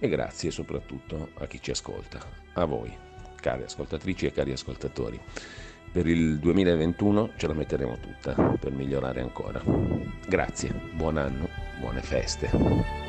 e 0.00 0.08
grazie 0.08 0.50
soprattutto 0.50 1.30
a 1.34 1.46
chi 1.46 1.60
ci 1.62 1.70
ascolta, 1.70 2.18
a 2.54 2.64
voi, 2.64 2.92
cari 3.36 3.62
ascoltatrici 3.62 4.26
e 4.26 4.32
cari 4.32 4.50
ascoltatori. 4.50 5.20
Per 5.92 6.06
il 6.06 6.38
2021 6.38 7.30
ce 7.36 7.46
la 7.46 7.54
metteremo 7.54 7.98
tutta 8.00 8.34
per 8.58 8.72
migliorare 8.72 9.20
ancora. 9.20 9.62
Grazie, 10.26 10.74
buon 10.94 11.16
anno, 11.16 11.48
buone 11.80 12.02
feste. 12.02 13.07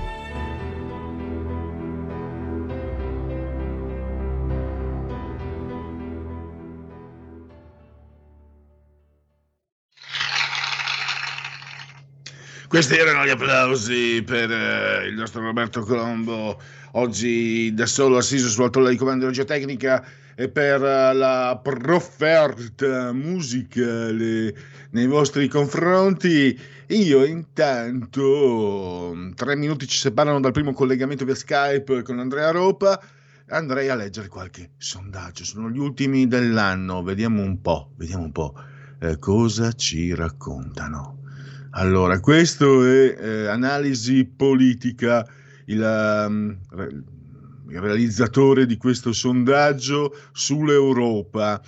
Questi 12.69 12.97
erano 12.97 13.25
gli 13.25 13.31
applausi 13.31 14.21
per 14.23 14.51
eh, 14.51 15.07
il 15.07 15.15
nostro 15.15 15.41
Roberto 15.41 15.81
Colombo, 15.81 16.61
oggi 16.91 17.73
da 17.73 17.87
solo 17.87 18.17
assiso 18.17 18.47
sulla 18.47 18.69
tolla 18.69 18.91
di 18.91 18.95
comando 18.95 19.25
di 19.25 19.33
geotecnica 19.33 20.05
e 20.35 20.49
per 20.49 20.83
eh, 20.83 21.13
la 21.15 21.59
profferta 21.63 23.11
musicale 23.11 24.53
nei 24.91 25.07
vostri 25.07 25.47
confronti. 25.47 26.55
Io 26.89 27.25
intanto, 27.25 29.15
tre 29.33 29.55
minuti 29.55 29.87
ci 29.87 29.97
separano 29.97 30.39
dal 30.39 30.51
primo 30.51 30.71
collegamento 30.71 31.25
via 31.25 31.33
Skype 31.33 32.03
con 32.03 32.19
Andrea 32.19 32.51
Ropa, 32.51 33.01
andrei 33.47 33.89
a 33.89 33.95
leggere 33.95 34.27
qualche 34.27 34.73
sondaggio, 34.77 35.43
sono 35.43 35.71
gli 35.71 35.79
ultimi 35.79 36.27
dell'anno, 36.27 37.01
vediamo 37.01 37.41
un 37.41 37.61
po', 37.61 37.93
vediamo 37.95 38.25
un 38.25 38.31
po' 38.31 38.53
eh, 38.99 39.17
cosa 39.17 39.71
ci 39.71 40.13
raccontano. 40.13 41.18
Allora, 41.71 42.19
questo 42.19 42.83
è 42.83 43.15
eh, 43.19 43.45
analisi 43.47 44.25
politica, 44.25 45.25
il, 45.65 46.25
um, 46.27 46.57
il, 47.69 47.79
realizzatore 47.79 48.65
di 48.65 48.75
questo 48.75 49.13
sondaggio 49.13 50.15
sull'Europa. 50.31 51.61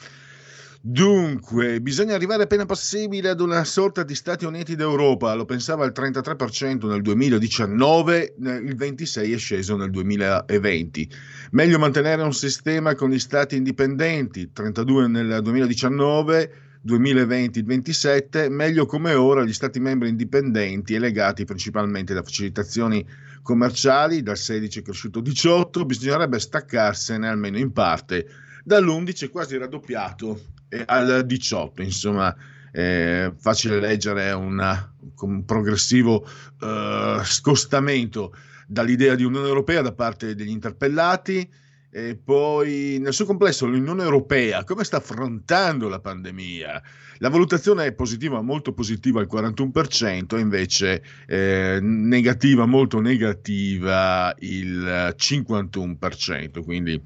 Dunque, 0.83 1.79
bisogna 1.81 2.15
arrivare 2.15 2.43
appena 2.43 2.65
possibile 2.65 3.29
ad 3.29 3.41
una 3.41 3.63
sorta 3.63 4.01
di 4.01 4.15
Stati 4.15 4.45
Uniti 4.45 4.75
d'Europa, 4.75 5.35
lo 5.35 5.45
pensava 5.45 5.85
il 5.85 5.93
33% 5.95 6.87
nel 6.87 7.03
2019, 7.03 8.35
il 8.39 8.75
26% 8.75 9.33
è 9.33 9.37
sceso 9.37 9.75
nel 9.75 9.91
2020. 9.91 11.11
Meglio 11.51 11.77
mantenere 11.77 12.23
un 12.23 12.33
sistema 12.33 12.95
con 12.95 13.11
gli 13.11 13.19
Stati 13.19 13.55
indipendenti, 13.55 14.49
32% 14.51 15.07
nel 15.07 15.41
2019 15.43 16.69
2020-27, 16.85 18.49
meglio 18.49 18.85
come 18.85 19.13
ora 19.13 19.43
gli 19.43 19.53
Stati 19.53 19.79
membri 19.79 20.09
indipendenti 20.09 20.93
e 20.93 20.99
legati 20.99 21.45
principalmente 21.45 22.13
da 22.13 22.23
facilitazioni 22.23 23.05
commerciali, 23.41 24.23
dal 24.23 24.37
16 24.37 24.79
è 24.79 24.81
cresciuto 24.83 25.19
18, 25.19 25.85
bisognerebbe 25.85 26.39
staccarsene 26.39 27.27
almeno 27.27 27.57
in 27.57 27.71
parte 27.71 28.27
dall'11 28.63 29.29
quasi 29.29 29.57
raddoppiato 29.57 30.39
al 30.85 31.25
18, 31.25 31.81
insomma 31.81 32.35
è 32.71 33.31
facile 33.37 33.79
leggere 33.79 34.31
una 34.31 34.91
un 35.25 35.45
progressivo 35.45 36.25
eh, 36.61 37.19
scostamento 37.23 38.35
dall'idea 38.67 39.15
di 39.15 39.23
Unione 39.23 39.47
Europea 39.47 39.81
da 39.81 39.93
parte 39.93 40.35
degli 40.35 40.49
interpellati 40.49 41.49
e 41.93 42.15
poi 42.15 42.99
nel 43.01 43.13
suo 43.13 43.25
complesso 43.25 43.65
l'Unione 43.65 44.03
Europea 44.03 44.63
come 44.63 44.85
sta 44.85 44.95
affrontando 44.97 45.89
la 45.89 45.99
pandemia? 45.99 46.81
La 47.17 47.29
valutazione 47.29 47.85
è 47.85 47.93
positiva, 47.93 48.41
molto 48.41 48.73
positiva 48.73 49.19
al 49.19 49.27
41%, 49.31 50.39
invece 50.39 51.03
eh, 51.27 51.77
negativa, 51.81 52.65
molto 52.65 52.99
negativa 53.01 54.33
il 54.39 55.13
51%, 55.17 56.63
quindi 56.63 56.99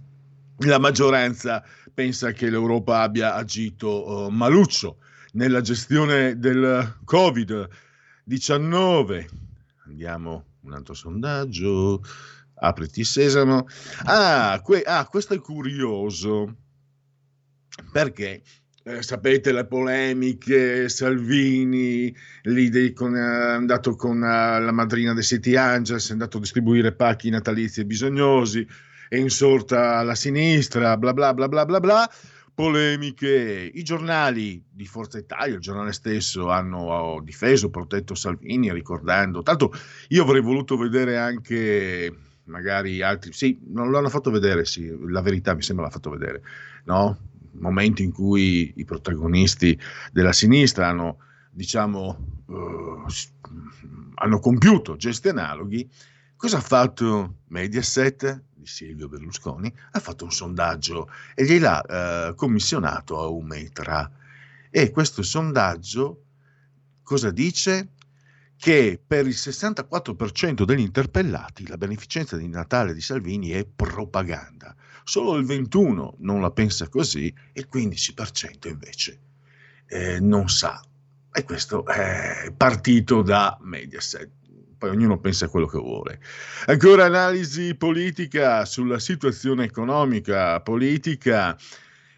la 0.60 0.80
maggioranza 0.80 1.62
pensa 1.94 2.32
che 2.32 2.50
l'Europa 2.50 3.02
abbia 3.02 3.36
agito 3.36 4.08
uh, 4.08 4.30
maluccio 4.30 5.00
nella 5.34 5.60
gestione 5.62 6.40
del 6.40 6.96
Covid-19. 7.06 9.26
Andiamo 9.86 10.46
un 10.62 10.72
altro 10.74 10.94
sondaggio. 10.94 12.02
Apriti 12.66 13.04
sesamo. 13.04 13.68
Ah, 14.06 14.60
que- 14.64 14.84
ah 14.84 15.06
questo 15.08 15.34
è 15.34 15.40
curioso. 15.40 16.56
Perché? 17.92 18.42
Eh, 18.88 19.02
sapete 19.02 19.52
le 19.52 19.66
polemiche, 19.66 20.90
Salvini, 20.90 22.16
lì 22.44 22.94
con, 22.94 23.16
è 23.16 23.20
andato 23.20 23.96
con 23.96 24.18
uh, 24.18 24.62
la 24.62 24.72
madrina 24.72 25.12
dei 25.14 25.24
City 25.24 25.56
Angels, 25.56 26.10
è 26.10 26.12
andato 26.12 26.38
a 26.38 26.40
distribuire 26.40 26.94
pacchi 26.94 27.32
natalizi 27.32 27.80
ai 27.80 27.88
bisognosi, 27.88 28.64
è 29.10 29.16
insorta 29.16 29.98
alla 29.98 30.14
sinistra, 30.14 30.98
bla 30.98 31.14
bla 31.14 31.34
bla 31.34 31.48
bla 31.48 31.66
bla 31.66 31.80
bla. 31.80 32.12
Polemiche, 32.54 33.72
i 33.74 33.82
giornali 33.82 34.64
di 34.70 34.86
Forza 34.86 35.18
Italia, 35.18 35.56
il 35.56 35.62
giornale 35.62 35.92
stesso, 35.92 36.50
hanno 36.52 37.20
difeso, 37.24 37.72
protetto 37.72 38.14
Salvini, 38.14 38.72
ricordando. 38.72 39.42
Tanto 39.42 39.74
io 40.10 40.22
avrei 40.22 40.42
voluto 40.42 40.78
vedere 40.78 41.18
anche 41.18 42.14
magari 42.46 43.02
altri, 43.02 43.32
sì, 43.34 43.60
non 43.68 43.92
l'hanno 43.92 44.10
fatto 44.10 44.32
vedere, 44.32 44.66
sì, 44.66 44.94
la 45.08 45.22
verità 45.22 45.54
mi 45.54 45.62
sembra 45.62 45.86
l'ha 45.86 45.92
fatto 45.92 46.10
vedere, 46.10 46.42
no? 46.86 47.18
Momenti 47.54 48.04
in 48.04 48.12
cui 48.12 48.74
i 48.76 48.84
protagonisti 48.84 49.80
della 50.12 50.34
sinistra 50.34 50.88
hanno, 50.88 51.20
diciamo, 51.52 52.44
uh, 52.48 53.06
hanno 54.16 54.40
compiuto 54.40 54.98
gesti 54.98 55.30
analoghi. 55.30 55.90
Cosa 56.36 56.58
ha 56.58 56.62
fatto 56.62 57.38
Mediaset 57.48 58.44
di 58.54 58.68
Silvio 58.68 59.08
Berlusconi? 59.08 59.74
Ha 59.92 60.00
fatto 60.00 60.26
un 60.26 60.32
sondaggio 60.32 61.10
e 61.34 61.46
gliel'ha 61.46 62.30
uh, 62.30 62.36
commissionato 62.36 63.22
a 63.22 63.28
Umetra. 63.28 64.12
E 64.70 64.92
questo 64.92 65.22
sondaggio 65.24 66.24
cosa 67.02 67.32
dice? 67.32 67.92
Che 68.66 69.00
per 69.06 69.28
il 69.28 69.36
64% 69.36 70.64
degli 70.64 70.80
interpellati 70.80 71.68
la 71.68 71.78
beneficenza 71.78 72.36
di 72.36 72.48
Natale 72.48 72.96
di 72.96 73.00
Salvini 73.00 73.52
è 73.52 73.64
propaganda. 73.64 74.76
Solo 75.04 75.36
il 75.36 75.46
21% 75.46 76.14
non 76.22 76.42
la 76.42 76.50
pensa 76.50 76.90
così 76.90 77.28
e 77.54 77.60
il 77.60 77.68
15% 77.72 78.68
invece 78.68 79.20
eh, 79.86 80.20
non 80.20 80.50
sa. 80.50 80.84
E 81.32 81.44
questo 81.44 81.86
è 81.86 82.52
partito 82.58 83.22
da 83.22 83.56
Mediaset. 83.62 84.32
Poi 84.80 84.90
ognuno 84.90 85.20
pensa 85.20 85.48
quello 85.48 85.68
che 85.68 85.78
vuole. 85.78 86.20
Ancora 86.66 87.06
analisi 87.06 87.76
politica 87.76 88.66
sulla 88.66 88.98
situazione 88.98 89.66
economica, 89.66 90.60
politica, 90.62 91.56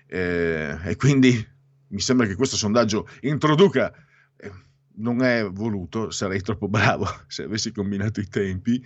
eh, 0.05 0.77
e 0.81 0.95
quindi 0.95 1.45
mi 1.89 1.99
sembra 1.99 2.25
che 2.25 2.35
questo 2.35 2.55
sondaggio 2.55 3.05
introduca 3.23 3.93
eh, 4.37 4.51
non 4.97 5.21
è 5.21 5.45
voluto, 5.49 6.11
sarei 6.11 6.41
troppo 6.41 6.67
bravo 6.67 7.07
se 7.27 7.43
avessi 7.43 7.71
combinato 7.71 8.19
i 8.19 8.27
tempi. 8.27 8.85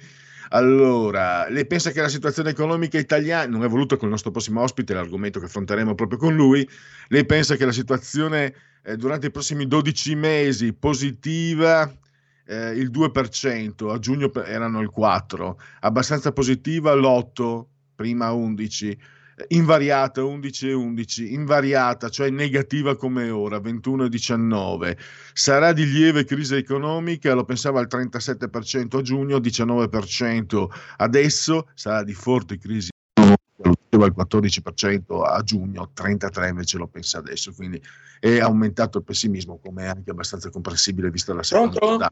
Allora, 0.54 1.48
lei 1.50 1.66
pensa 1.66 1.92
che 1.92 2.02
la 2.02 2.10
situazione 2.10 2.50
economica 2.50 2.98
italiana, 2.98 3.50
non 3.50 3.64
è 3.64 3.70
voluto 3.70 3.96
con 3.96 4.06
il 4.06 4.12
nostro 4.12 4.32
prossimo 4.32 4.62
ospite, 4.62 4.94
l'argomento 4.94 5.40
che 5.40 5.46
affronteremo 5.46 5.96
proprio 5.96 6.20
con 6.20 6.36
lui, 6.36 6.68
lei 7.08 7.26
pensa 7.26 7.56
che 7.56 7.66
la 7.66 7.72
situazione 7.72 8.54
eh, 8.84 8.98
durante 8.98 9.28
i 9.28 9.32
prossimi 9.32 9.66
12 9.66 10.16
mesi 10.16 10.74
positiva, 10.74 11.90
eh, 12.46 12.72
il 12.72 12.92
2%, 12.92 13.92
a 13.92 14.00
giugno 14.00 14.30
erano 14.44 14.82
il 14.82 14.92
4%, 14.96 15.56
abbastanza 15.82 16.34
positiva 16.34 16.94
l'8%, 16.94 17.66
prima 17.96 18.30
11%, 18.32 18.98
invariata 19.50 20.24
11 20.24 20.70
e 20.70 20.74
11, 20.74 21.34
invariata, 21.34 22.10
cioè 22.10 22.30
negativa 22.30 22.96
come 22.96 23.30
ora, 23.30 23.60
21 23.60 24.06
e 24.06 24.10
19. 24.10 24.98
Sarà 25.34 25.74
di 25.74 25.86
lieve 25.86 26.24
crisi 26.24 26.56
economica, 26.56 27.34
lo 27.34 27.44
pensava 27.44 27.80
al 27.80 27.88
37% 27.90 28.98
a 28.98 29.02
giugno, 29.02 29.38
19% 29.38 30.66
adesso, 30.98 31.68
sarà 31.74 32.04
di 32.04 32.14
forte 32.14 32.58
crisi 32.58 32.90
lo 33.64 33.74
diceva 33.90 34.06
il 34.08 34.14
14% 34.18 35.22
a 35.24 35.42
giugno, 35.44 35.92
33% 35.96 36.48
invece 36.48 36.78
lo 36.78 36.88
pensa 36.88 37.20
adesso, 37.20 37.54
quindi 37.54 37.82
è 38.20 38.40
aumentato 38.40 38.98
il 39.00 39.04
pessimismo, 39.04 39.60
come 39.60 39.84
è 39.84 39.88
anche 39.88 40.12
abbastanza 40.12 40.50
comprensibile 40.50 41.10
vista 41.10 41.34
la 41.34 41.44
seconda. 41.44 42.12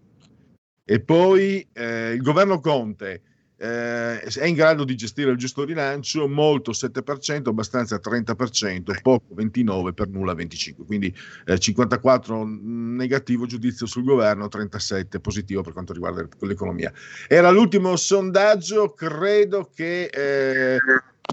E 0.84 1.00
poi 1.02 1.68
eh, 1.74 2.14
il 2.14 2.22
governo 2.22 2.60
Conte 2.60 3.22
eh, 3.62 4.22
è 4.22 4.46
in 4.46 4.56
grado 4.56 4.86
di 4.86 4.96
gestire 4.96 5.32
il 5.32 5.38
giusto 5.38 5.66
rilancio, 5.66 6.30
molto 6.30 6.72
7%, 6.72 7.50
abbastanza 7.50 8.00
30%, 8.02 9.02
poco 9.02 9.36
29%, 9.36 9.92
per 9.92 10.08
nulla 10.08 10.34
25%, 10.34 10.86
quindi 10.86 11.14
eh, 11.46 11.60
54 11.60 12.46
negativo 12.48 13.46
giudizio 13.46 13.86
sul 13.86 14.06
governo, 14.06 14.48
37 14.48 15.20
positivo 15.20 15.62
per 15.62 15.74
quanto 15.74 15.92
riguarda 15.92 16.26
l'economia. 16.40 16.92
Era 17.28 17.50
l'ultimo 17.50 17.98
sondaggio, 17.98 18.94
credo 18.94 19.70
che 19.76 20.06
eh, 20.06 20.78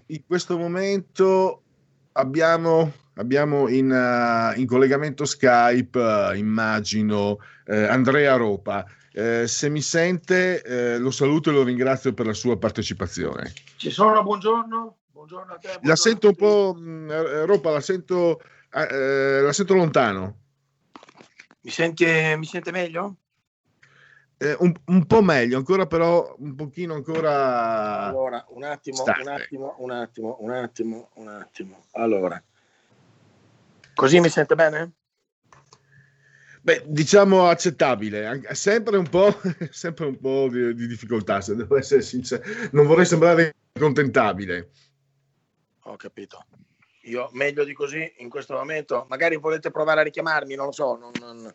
in 0.07 0.23
questo 0.27 0.59
momento 0.59 1.63
abbiamo, 2.13 2.93
abbiamo 3.15 3.69
in, 3.69 3.91
uh, 3.91 4.59
in, 4.59 4.67
collegamento 4.67 5.25
Skype, 5.25 5.99
uh, 5.99 6.35
immagino, 6.35 7.39
uh, 7.67 7.73
Andrea 7.89 8.35
Ropa. 8.35 8.85
Eh, 9.19 9.49
se 9.49 9.71
mi 9.71 9.81
sente, 9.81 10.63
eh, 10.63 10.99
lo 10.99 11.11
saluto 11.11 11.49
e 11.49 11.55
lo 11.55 11.63
ringrazio 11.63 12.13
per 12.13 12.27
la 12.27 12.35
sua 12.35 12.59
partecipazione. 12.59 13.51
Ci 13.77 13.91
sono, 13.91 14.23
buongiorno. 14.23 14.97
Buongiorno 15.11 15.55
a 15.55 15.57
te. 15.57 15.69
Buongiorno 15.69 15.89
la 15.89 15.97
sento 15.97 16.29
un 16.29 16.35
po', 16.35 16.75
mh, 16.77 16.83
mm, 16.83 17.11
eh, 17.11 17.47
Ropa, 17.47 17.71
la 17.71 17.81
sento, 17.81 18.43
eh, 18.71 19.41
la 19.41 19.53
sento 19.55 19.73
lontano. 19.73 20.37
Mi 21.63 21.71
sente, 21.71 22.37
mi 22.37 22.45
sente 22.45 22.71
meglio? 22.71 23.17
Eh, 24.37 24.55
un, 24.59 24.75
un, 24.85 25.07
po' 25.07 25.23
meglio, 25.23 25.57
ancora 25.57 25.87
però 25.87 26.35
un 26.39 26.55
pochino 26.55 26.93
ancora. 26.93 28.03
Allora, 28.09 28.45
un 28.51 28.65
attimo, 28.65 28.99
State. 28.99 29.23
un 29.23 29.29
attimo, 29.29 29.75
un 29.79 29.91
attimo, 29.93 30.37
un 30.41 30.51
attimo, 30.51 31.09
un 31.15 31.29
attimo. 31.29 31.85
Allora, 31.93 32.43
così 33.95 34.21
mi 34.21 34.29
sente 34.29 34.55
bene? 34.55 34.93
Beh, 36.67 36.83
diciamo 36.85 37.47
accettabile, 37.47 38.43
sempre 38.51 38.97
un 38.97 39.09
po', 39.09 39.41
sempre 39.71 40.07
un 40.07 40.19
po 40.19 40.49
di, 40.51 40.75
di, 40.75 40.89
difficoltà, 40.89 41.41
se 41.41 41.55
devo 41.55 41.77
essere 41.77 42.03
sincero. 42.03 42.43
Non 42.73 42.87
vorrei 42.87 43.07
sembrare 43.07 43.55
contentabile. 43.79 44.71
Ho 45.83 45.95
capito. 45.95 46.45
Io 47.03 47.31
meglio 47.35 47.63
di 47.63 47.73
così 47.73 48.13
in 48.17 48.29
questo 48.29 48.55
momento. 48.55 49.07
Magari 49.09 49.37
volete 49.37 49.71
provare 49.71 50.01
a 50.01 50.03
richiamarmi, 50.03 50.57
non 50.57 50.67
lo 50.67 50.73
so. 50.73 50.97
Non, 50.97 51.13
non... 51.21 51.55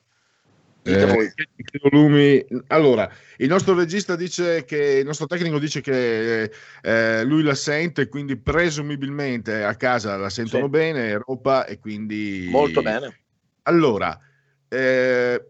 Eh, 0.84 1.34
volumi. 1.82 2.46
Allora, 2.68 3.14
il 3.36 3.50
nostro 3.50 3.76
regista 3.76 4.16
dice 4.16 4.64
che 4.64 5.00
il 5.00 5.06
nostro 5.06 5.26
tecnico 5.28 5.60
dice 5.60 5.82
che 5.82 6.50
eh, 6.82 7.24
lui 7.26 7.44
la 7.44 7.56
sente, 7.56 8.08
quindi 8.08 8.38
presumibilmente 8.38 9.62
a 9.66 9.76
casa 9.76 10.16
la 10.16 10.30
sentono 10.30 10.64
sì. 10.64 10.70
bene, 10.70 11.10
Europa 11.10 11.66
e 11.66 11.80
quindi 11.80 12.48
molto 12.50 12.82
bene. 12.82 13.20
Allora, 13.64 14.18
eh, 14.74 15.46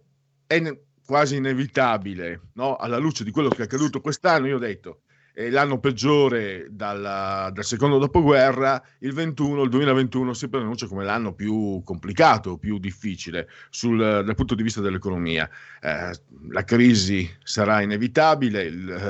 è 0.47 0.77
quasi 1.05 1.35
inevitabile, 1.35 2.49
no? 2.53 2.75
alla 2.75 2.97
luce 2.97 3.23
di 3.23 3.31
quello 3.31 3.49
che 3.49 3.61
è 3.61 3.65
accaduto 3.65 4.01
quest'anno, 4.01 4.47
io 4.47 4.55
ho 4.55 4.59
detto, 4.59 5.01
è 5.33 5.49
l'anno 5.49 5.79
peggiore 5.79 6.67
dalla, 6.71 7.49
dal 7.53 7.63
secondo 7.63 7.99
dopoguerra, 7.99 8.81
il 8.99 9.13
21, 9.13 9.63
il 9.63 9.69
2021 9.69 10.33
si 10.33 10.49
pronuncia 10.49 10.87
come 10.87 11.05
l'anno 11.05 11.33
più 11.33 11.81
complicato, 11.83 12.57
più 12.57 12.79
difficile 12.79 13.47
sul, 13.69 13.97
dal 13.97 14.35
punto 14.35 14.55
di 14.55 14.63
vista 14.63 14.81
dell'economia. 14.81 15.49
Eh, 15.79 16.11
la 16.49 16.63
crisi 16.63 17.29
sarà 17.43 17.81
inevitabile, 17.81 18.69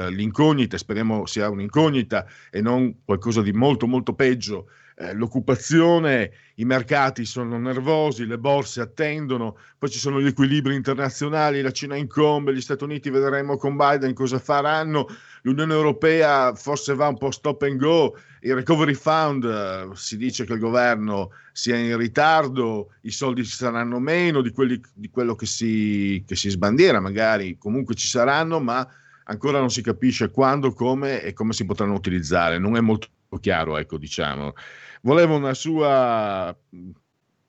l'incognita, 0.10 0.78
speriamo 0.78 1.26
sia 1.26 1.50
un'incognita 1.50 2.26
e 2.52 2.62
non 2.62 3.04
qualcosa 3.06 3.42
di 3.42 3.54
molto 3.54 3.88
molto 3.88 4.14
peggio 4.14 4.68
eh, 5.02 5.14
l'occupazione, 5.14 6.32
i 6.56 6.66
mercati 6.66 7.26
sono 7.26 7.58
nervosi, 7.58 8.28
le 8.28 8.38
borse 8.38 8.82
attendono, 8.82 9.58
poi 9.80 9.90
ci 9.90 9.98
sono 9.98 10.22
gli 10.22 10.28
equilibri 10.28 10.76
internazionali, 10.76 11.62
la 11.62 11.72
Cina 11.72 11.96
incombe, 11.96 12.54
gli 12.54 12.62
Stati 12.62 12.84
Uniti 12.84 13.10
vedremo 13.10 13.58
con 13.58 13.76
Biden 13.76 14.14
cosa 14.14 14.38
faranno, 14.38 15.08
l'Unione 15.42 15.74
Europea 15.74 16.54
forse 16.54 16.94
va 16.94 17.08
un 17.08 17.18
po' 17.18 17.32
stop 17.32 17.64
and 17.64 17.80
go, 17.80 18.16
il 18.42 18.54
Recovery 18.54 18.94
Fund 18.94 19.44
eh, 19.44 19.90
si 19.96 20.18
dice 20.18 20.46
che 20.46 20.54
il 20.54 20.60
governo 20.60 21.32
sia 21.52 21.78
in 21.78 21.98
ritardo, 21.98 22.94
i 23.02 23.12
soldi 23.12 23.44
ci 23.44 23.56
saranno 23.56 23.98
meno 23.98 24.42
di, 24.42 24.52
quelli, 24.52 24.80
di 24.94 25.10
quello 25.10 25.34
che 25.34 25.48
si, 25.48 26.24
che 26.28 26.36
si 26.36 26.50
sbandiera, 26.52 27.00
magari 27.00 27.58
comunque 27.58 27.96
ci 27.96 28.08
saranno, 28.08 28.60
ma 28.60 28.88
ancora 29.24 29.58
non 29.60 29.72
si 29.72 29.82
capisce 29.82 30.30
quando, 30.30 30.74
come 30.74 31.24
e 31.24 31.34
come 31.34 31.54
si 31.54 31.66
potranno 31.66 31.94
utilizzare. 31.94 32.60
Non 32.60 32.76
è 32.76 32.82
molto 32.82 33.08
chiaro, 33.40 33.78
ecco, 33.78 33.98
diciamo. 33.98 34.54
Volevo 35.02 35.36
una 35.36 35.54
sua, 35.54 36.56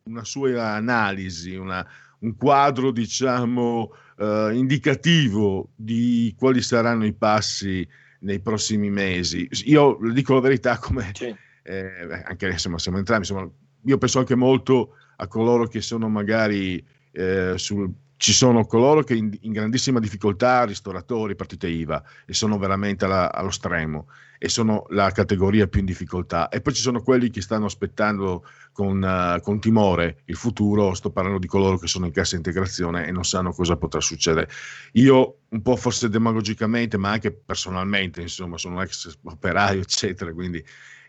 una 0.05 0.25
sua 0.25 0.73
analisi, 0.73 1.55
una, 1.55 1.87
un 2.21 2.37
quadro, 2.37 2.91
diciamo, 2.91 3.93
eh, 4.19 4.51
indicativo 4.55 5.71
di 5.75 6.35
quali 6.39 6.63
saranno 6.63 7.05
i 7.05 7.13
passi 7.13 7.87
nei 8.21 8.41
prossimi 8.41 8.91
mesi. 8.91 9.49
Io 9.65 9.99
dico 10.13 10.35
la 10.35 10.41
verità 10.41 10.79
come... 10.79 11.11
Sì. 11.15 11.35
Eh, 11.65 12.25
anche 12.25 12.49
insomma, 12.49 12.79
siamo 12.79 12.99
entrambi, 12.99 13.25
insomma, 13.29 13.49
io 13.85 13.99
penso 13.99 14.19
anche 14.19 14.35
molto 14.35 14.97
a 15.17 15.29
coloro 15.29 15.69
che 15.69 15.81
sono 15.81 16.09
magari 16.09 16.85
eh, 17.13 17.53
sul, 17.57 17.89
ci 18.23 18.33
sono 18.33 18.65
coloro 18.67 19.03
che 19.03 19.17
in, 19.17 19.37
in, 19.41 19.51
grandissima 19.51 19.99
difficoltà, 19.99 20.63
ristoratori, 20.63 21.35
partite 21.35 21.67
IVA, 21.67 22.01
e 22.25 22.33
sono 22.33 22.57
veramente 22.57 23.05
alla, 23.05 23.33
allo 23.33 23.51
stremo 23.51 24.07
e 24.39 24.49
sono 24.49 24.87
la 24.91 25.11
categoria 25.11 25.67
più 25.67 25.81
in 25.81 25.87
difficoltà. 25.87 26.49
E 26.49 26.61
poi 26.61 26.73
ci 26.73 26.83
sono 26.83 27.03
quelli 27.03 27.31
che 27.31 27.41
stanno 27.41 27.65
aspettando 27.65 28.45
con, 28.71 29.03
uh, 29.03 29.41
con, 29.41 29.59
timore 29.59 30.19
il 30.27 30.37
futuro, 30.37 30.95
sto 30.95 31.11
parlando 31.11 31.41
di 31.41 31.49
coloro 31.49 31.79
che 31.79 31.89
sono 31.89 32.07
in 32.07 32.13
cassa 32.13 32.37
integrazione 32.37 33.09
e 33.09 33.11
non 33.11 33.25
sanno 33.25 33.51
cosa 33.51 33.75
potrà 33.75 34.01
succedere. 34.01 34.49
Io, 34.93 35.39
un 35.49 35.61
po' 35.61 35.75
forse 35.75 36.09
demagogicamente, 36.09 36.97
ma 36.99 37.11
anche 37.11 37.33
personalmente, 37.33 38.21
insomma, 38.21 38.57
sono 38.57 38.77
un 38.77 38.83
ex 38.83 39.19
operaio, 39.25 39.81
eccetera, 39.81 40.33
quindi 40.33 40.65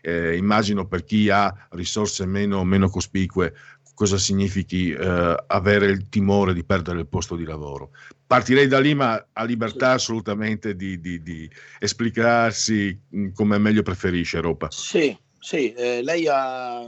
eh, 0.06 0.36
immagino 0.36 0.86
per 0.86 1.02
chi 1.02 1.30
ha 1.30 1.66
risorse 1.70 2.26
meno, 2.26 2.62
meno 2.62 2.90
cospicue 2.90 3.54
cosa 3.94 4.18
significhi 4.18 4.90
eh, 4.90 5.44
avere 5.46 5.86
il 5.86 6.08
timore 6.08 6.52
di 6.52 6.64
perdere 6.64 6.98
il 6.98 7.06
posto 7.06 7.36
di 7.36 7.44
lavoro. 7.44 7.90
Partirei 8.26 8.66
da 8.66 8.80
lì, 8.80 8.94
ma 8.94 9.24
ha 9.32 9.44
libertà 9.44 9.92
assolutamente 9.92 10.74
di, 10.74 11.00
di, 11.00 11.22
di 11.22 11.48
esplicarsi 11.78 12.98
mm, 13.14 13.28
come 13.32 13.58
meglio 13.58 13.82
preferisce 13.82 14.36
Europa. 14.36 14.68
Sì, 14.70 15.16
sì, 15.38 15.72
eh, 15.72 16.02
lei 16.02 16.26
ha 16.26 16.86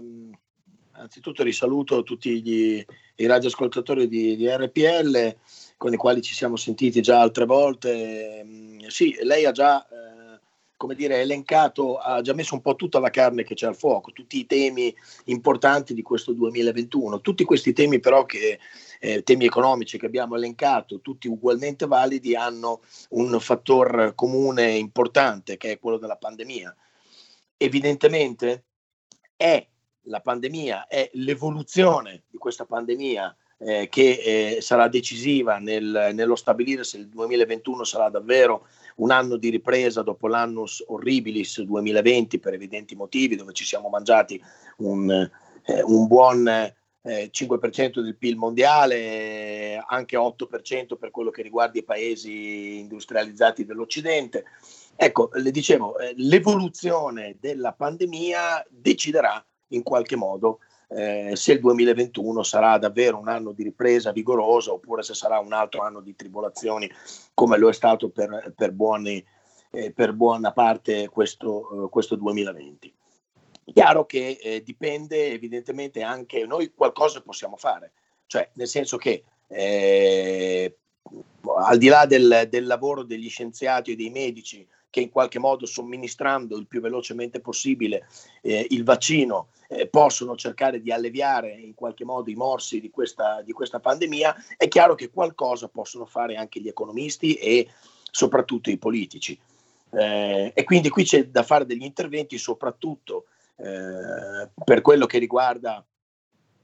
anzitutto 0.93 1.43
risaluto 1.43 2.03
tutti 2.03 2.43
gli, 2.43 2.85
i 3.17 3.27
radioascoltatori 3.27 4.09
di, 4.09 4.37
di 4.37 4.49
RPL 4.49 5.37
con 5.77 5.93
i 5.93 5.97
quali 5.97 6.23
ci 6.23 6.35
siamo 6.35 6.57
sentiti 6.57 7.01
già 7.01 7.21
altre 7.21 7.45
volte. 7.45 8.43
Mm, 8.45 8.79
sì, 8.89 9.17
lei 9.23 9.45
ha 9.45 9.53
già 9.53 9.87
eh, 9.87 10.16
come 10.77 10.95
dire, 10.95 11.21
elencato, 11.21 11.97
ha 11.97 12.21
già 12.21 12.35
messo 12.35 12.55
un 12.55 12.61
po' 12.61 12.77
tutta 12.77 12.99
la 12.99 13.11
carne 13.11 13.45
che 13.45 13.55
c'è 13.55 13.67
al 13.67 13.77
fuoco, 13.77 14.13
tutti 14.13 14.39
i 14.39 14.47
temi 14.47 14.95
importanti 15.25 15.95
di 15.95 16.03
questo 16.03 16.33
2021. 16.33 17.21
Tutti 17.21 17.45
questi 17.45 17.73
temi 17.73 17.99
però 17.99 18.25
che 18.25 18.59
eh, 19.01 19.23
temi 19.23 19.47
economici 19.47 19.99
che 19.99 20.07
abbiamo 20.07 20.37
elencato, 20.37 21.01
tutti 21.01 21.29
ugualmente 21.29 21.87
validi, 21.87 22.35
hanno 22.35 22.83
un 23.11 23.39
fattore 23.41 24.15
comune 24.15 24.73
importante 24.73 25.57
che 25.57 25.73
è 25.73 25.79
quello 25.79 25.99
della 25.99 26.17
pandemia. 26.17 26.75
Evidentemente 27.57 28.65
è 29.35 29.67
la 30.03 30.21
pandemia, 30.21 30.87
è 30.87 31.11
l'evoluzione 31.15 32.25
di 32.29 32.39
questa 32.39 32.65
pandemia 32.65 33.35
eh, 33.59 33.89
che 33.89 34.57
eh, 34.57 34.61
sarà 34.61 34.89
decisiva 34.89 35.59
nel, 35.59 36.11
nello 36.13 36.37
stabilire 36.37 36.85
se 36.85 36.99
il 36.99 37.09
2021 37.09 37.85
sarà 37.85 38.11
davvero 38.11 38.67
un 38.97 39.11
anno 39.11 39.37
di 39.37 39.51
ripresa 39.51 40.03
dopo 40.03 40.29
l'annus 40.29 40.83
horribilis 40.87 41.61
2020 41.63 42.39
per 42.39 42.55
evidenti 42.55 42.95
motivi, 42.95 43.37
dove 43.37 43.53
ci 43.53 43.65
siamo 43.65 43.89
mangiati 43.89 44.43
un, 44.79 45.11
eh, 45.11 45.83
un 45.83 46.07
buon 46.07 46.47
eh, 46.49 47.31
5% 47.31 48.01
del 48.01 48.17
PIL 48.17 48.37
mondiale, 48.37 49.83
anche 49.87 50.17
8% 50.17 50.97
per 50.99 51.11
quello 51.11 51.31
che 51.31 51.43
riguarda 51.43 51.79
i 51.79 51.85
paesi 51.85 52.79
industrializzati 52.79 53.65
dell'Occidente. 53.65 54.45
Ecco, 54.97 55.31
le 55.35 55.51
dicevo, 55.51 55.99
eh, 55.99 56.15
l'evoluzione 56.17 57.37
della 57.39 57.73
pandemia 57.73 58.67
deciderà 58.69 59.45
in 59.69 59.83
qualche 59.83 60.17
modo 60.17 60.61
eh, 60.89 61.33
se 61.35 61.53
il 61.53 61.61
2021 61.61 62.43
sarà 62.43 62.79
davvero 62.79 63.19
un 63.19 63.29
anno 63.29 63.53
di 63.53 63.65
ripresa 63.65 64.13
vigorosa 64.13 64.73
oppure 64.73 65.03
se 65.03 65.15
sarà 65.15 65.39
un 65.39 65.53
altro 65.53 65.83
anno 65.83 66.01
di 66.01 66.15
tribolazioni 66.15 66.91
come 67.35 67.59
lo 67.59 67.69
è 67.69 67.73
stato 67.73 68.11
per, 68.11 68.53
per, 68.55 68.73
buoni, 68.73 69.25
eh, 69.73 69.93
per 69.93 70.13
buona 70.13 70.53
parte 70.53 71.09
questo, 71.09 71.87
eh, 71.87 71.89
questo 71.89 72.15
2020. 72.15 72.95
Chiaro 73.73 74.07
che 74.07 74.39
eh, 74.41 74.63
dipende 74.63 75.33
evidentemente 75.33 76.03
anche 76.03 76.47
noi 76.47 76.73
qualcosa 76.73 77.21
possiamo 77.21 77.57
fare, 77.57 77.93
cioè 78.27 78.49
nel 78.55 78.69
senso 78.69 78.97
che 78.97 79.25
eh, 79.49 80.77
al 81.59 81.79
di 81.79 81.89
là 81.89 82.07
del, 82.07 82.47
del 82.49 82.67
lavoro 82.67 83.03
degli 83.03 83.29
scienziati 83.29 83.93
e 83.93 83.97
dei 83.97 84.11
medici 84.11 84.67
che 84.97 85.03
in 85.03 85.11
qualche 85.11 85.39
modo 85.39 85.67
somministrando 85.67 86.57
il 86.57 86.67
più 86.67 86.81
velocemente 86.81 87.41
possibile 87.41 88.09
eh, 88.41 88.67
il 88.71 88.83
vaccino 88.83 89.49
eh, 89.69 89.87
possono 89.89 90.37
cercare 90.37 90.81
di 90.81 90.91
alleviare 90.91 91.53
in 91.53 91.75
qualche 91.75 92.07
modo 92.07 92.31
i 92.31 92.35
morsi 92.35 92.81
di 92.81 92.89
questa, 92.89 93.43
di 93.43 93.53
questa 93.53 93.79
pandemia, 93.79 94.35
è 94.57 94.69
chiaro 94.69 94.95
che 94.95 95.11
qualcosa 95.11 95.69
possono 95.69 96.07
fare 96.07 96.37
anche 96.37 96.61
gli 96.61 96.69
economisti 96.69 97.35
e 97.35 97.69
soprattutto 98.11 98.71
i 98.71 98.79
politici. 98.79 99.39
Eh, 99.91 100.53
e 100.55 100.65
quindi 100.65 100.89
qui 100.89 101.05
c'è 101.05 101.27
da 101.27 101.43
fare 101.43 101.67
degli 101.67 101.85
interventi 101.85 102.39
soprattutto 102.39 103.27
eh, 103.57 104.49
per 104.65 104.81
quello 104.81 105.05
che 105.05 105.19
riguarda 105.19 105.85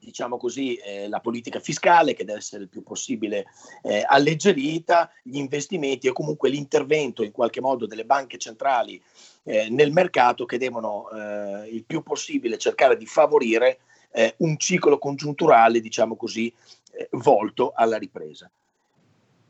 diciamo 0.03 0.37
così, 0.37 0.75
eh, 0.77 1.09
la 1.09 1.21
politica 1.21 1.61
fiscale 1.61 2.15
che 2.15 2.25
deve 2.25 2.39
essere 2.39 2.65
il 2.65 2.69
più 2.69 2.83
possibile 2.83 3.47
eh, 3.83 4.05
alleggerita, 4.07 5.11
gli 5.23 5.37
investimenti 5.37 6.07
e 6.07 6.13
comunque 6.13 6.51
l'intervento 6.51 7.23
in 7.23 7.31
qualche 7.31 7.61
modo 7.61 7.87
delle 7.87 8.05
banche 8.05 8.39
centrali 8.39 9.01
eh, 9.45 9.69
nel 9.71 9.93
mercato 9.93 10.45
che 10.45 10.59
devono 10.59 11.09
eh, 11.11 11.69
il 11.69 11.85
più 11.85 12.03
possibile 12.03 12.59
cercare 12.59 12.97
di 12.97 13.07
favorire 13.07 13.79
eh, 14.13 14.35
un 14.39 14.59
ciclo 14.59 14.99
congiunturale, 14.99 15.81
diciamo 15.81 16.17
così, 16.17 16.53
eh, 16.93 17.09
volto 17.13 17.73
alla 17.75 17.97
ripresa. 17.97 18.51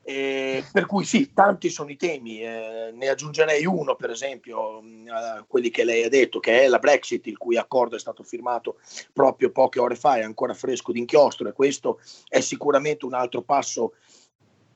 Eh, 0.04 0.64
per 0.72 0.86
cui 0.86 1.04
sì, 1.04 1.32
tanti 1.32 1.70
sono 1.70 1.90
i 1.90 1.96
temi, 1.96 2.42
eh, 2.42 2.90
ne 2.92 3.08
aggiungerei 3.08 3.64
uno 3.66 3.94
per 3.94 4.10
esempio 4.10 4.80
mh, 4.80 5.08
a 5.08 5.44
quelli 5.46 5.70
che 5.70 5.84
lei 5.84 6.02
ha 6.02 6.08
detto, 6.08 6.40
che 6.40 6.62
è 6.62 6.66
la 6.66 6.80
Brexit, 6.80 7.26
il 7.28 7.38
cui 7.38 7.56
accordo 7.56 7.94
è 7.94 8.00
stato 8.00 8.24
firmato 8.24 8.78
proprio 9.12 9.52
poche 9.52 9.78
ore 9.78 9.94
fa, 9.94 10.16
è 10.16 10.22
ancora 10.22 10.54
fresco 10.54 10.90
d'inchiostro 10.90 11.48
e 11.48 11.52
questo 11.52 12.00
è 12.28 12.40
sicuramente 12.40 13.04
un 13.04 13.14
altro 13.14 13.42
passo 13.42 13.94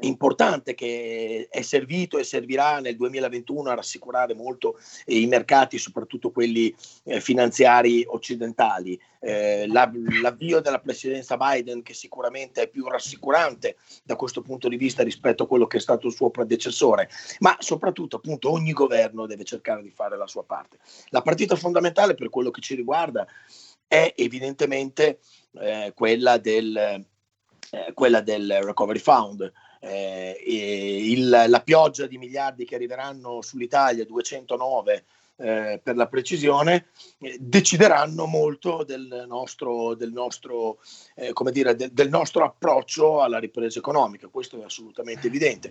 importante 0.00 0.74
che 0.74 1.48
è 1.50 1.62
servito 1.62 2.18
e 2.18 2.24
servirà 2.24 2.80
nel 2.80 2.96
2021 2.96 3.70
a 3.70 3.74
rassicurare 3.74 4.34
molto 4.34 4.78
eh, 5.04 5.18
i 5.18 5.26
mercati, 5.26 5.78
soprattutto 5.78 6.30
quelli 6.30 6.74
eh, 7.04 7.20
finanziari 7.20 8.04
occidentali. 8.06 9.00
Eh, 9.18 9.66
l'avvio 9.66 10.60
della 10.60 10.78
presidenza 10.78 11.36
Biden, 11.36 11.82
che 11.82 11.94
sicuramente 11.94 12.62
è 12.62 12.68
più 12.68 12.86
rassicurante 12.86 13.76
da 14.04 14.14
questo 14.14 14.42
punto 14.42 14.68
di 14.68 14.76
vista 14.76 15.02
rispetto 15.02 15.44
a 15.44 15.46
quello 15.48 15.66
che 15.66 15.78
è 15.78 15.80
stato 15.80 16.06
il 16.06 16.12
suo 16.12 16.30
predecessore, 16.30 17.08
ma 17.40 17.56
soprattutto 17.58 18.16
appunto 18.16 18.50
ogni 18.50 18.72
governo 18.72 19.26
deve 19.26 19.44
cercare 19.44 19.82
di 19.82 19.90
fare 19.90 20.16
la 20.16 20.26
sua 20.26 20.44
parte. 20.44 20.78
La 21.08 21.22
partita 21.22 21.56
fondamentale 21.56 22.14
per 22.14 22.28
quello 22.28 22.50
che 22.50 22.60
ci 22.60 22.74
riguarda 22.74 23.26
è 23.88 24.12
evidentemente 24.16 25.20
eh, 25.58 25.92
quella 25.94 26.38
del, 26.38 26.76
eh, 27.70 27.92
quella 27.94 28.20
del 28.20 28.60
Recovery 28.62 28.98
Fund 28.98 29.52
eh, 29.80 30.40
il, 30.44 31.28
la 31.28 31.60
pioggia 31.60 32.06
di 32.06 32.18
miliardi 32.18 32.64
che 32.64 32.74
arriveranno 32.74 33.42
sull'Italia, 33.42 34.04
209 34.04 35.04
eh, 35.38 35.80
per 35.82 35.96
la 35.96 36.06
precisione, 36.06 36.86
eh, 37.18 37.36
decideranno 37.38 38.24
molto 38.24 38.84
del 38.84 39.26
nostro, 39.28 39.94
del, 39.94 40.10
nostro, 40.10 40.78
eh, 41.14 41.32
dire, 41.52 41.76
del, 41.76 41.92
del 41.92 42.08
nostro, 42.08 42.44
approccio 42.44 43.20
alla 43.20 43.38
ripresa 43.38 43.78
economica, 43.78 44.28
questo 44.28 44.58
è 44.60 44.64
assolutamente 44.64 45.26
evidente. 45.26 45.70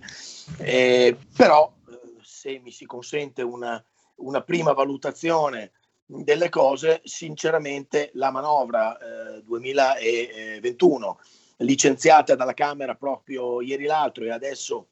Eh, 0.59 1.17
però 1.35 1.73
eh, 1.89 1.99
se 2.21 2.59
mi 2.59 2.69
si 2.71 2.85
consente 2.85 3.41
una, 3.41 3.83
una 4.17 4.41
prima 4.41 4.73
valutazione 4.73 5.71
delle 6.05 6.49
cose, 6.49 7.01
sinceramente 7.03 8.11
la 8.13 8.29
manovra 8.29 8.95
2021 9.43 11.17
licenziata 11.57 12.35
dalla 12.35 12.53
Camera 12.53 12.95
proprio 12.95 13.61
ieri 13.61 13.85
l'altro 13.85 14.25
e 14.25 14.31
adesso 14.31 14.87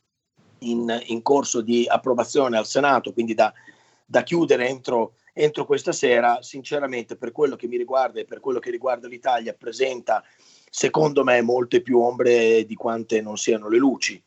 in, 0.59 1.01
in 1.07 1.21
corso 1.21 1.61
di 1.61 1.85
approvazione 1.87 2.57
al 2.57 2.65
Senato, 2.65 3.13
quindi 3.13 3.33
da, 3.33 3.53
da 4.05 4.23
chiudere 4.23 4.67
entro, 4.67 5.15
entro 5.33 5.65
questa 5.65 5.91
sera, 5.91 6.41
sinceramente, 6.41 7.15
per 7.15 7.31
quello 7.31 7.55
che 7.55 7.67
mi 7.67 7.77
riguarda 7.77 8.19
e 8.19 8.25
per 8.25 8.39
quello 8.39 8.59
che 8.59 8.71
riguarda 8.71 9.07
l'Italia, 9.07 9.53
presenta, 9.53 10.23
secondo 10.69 11.23
me, 11.23 11.41
molte 11.41 11.81
più 11.81 11.99
ombre 11.99 12.65
di 12.65 12.75
quante 12.75 13.21
non 13.21 13.37
siano 13.37 13.67
le 13.67 13.77
luci. 13.77 14.21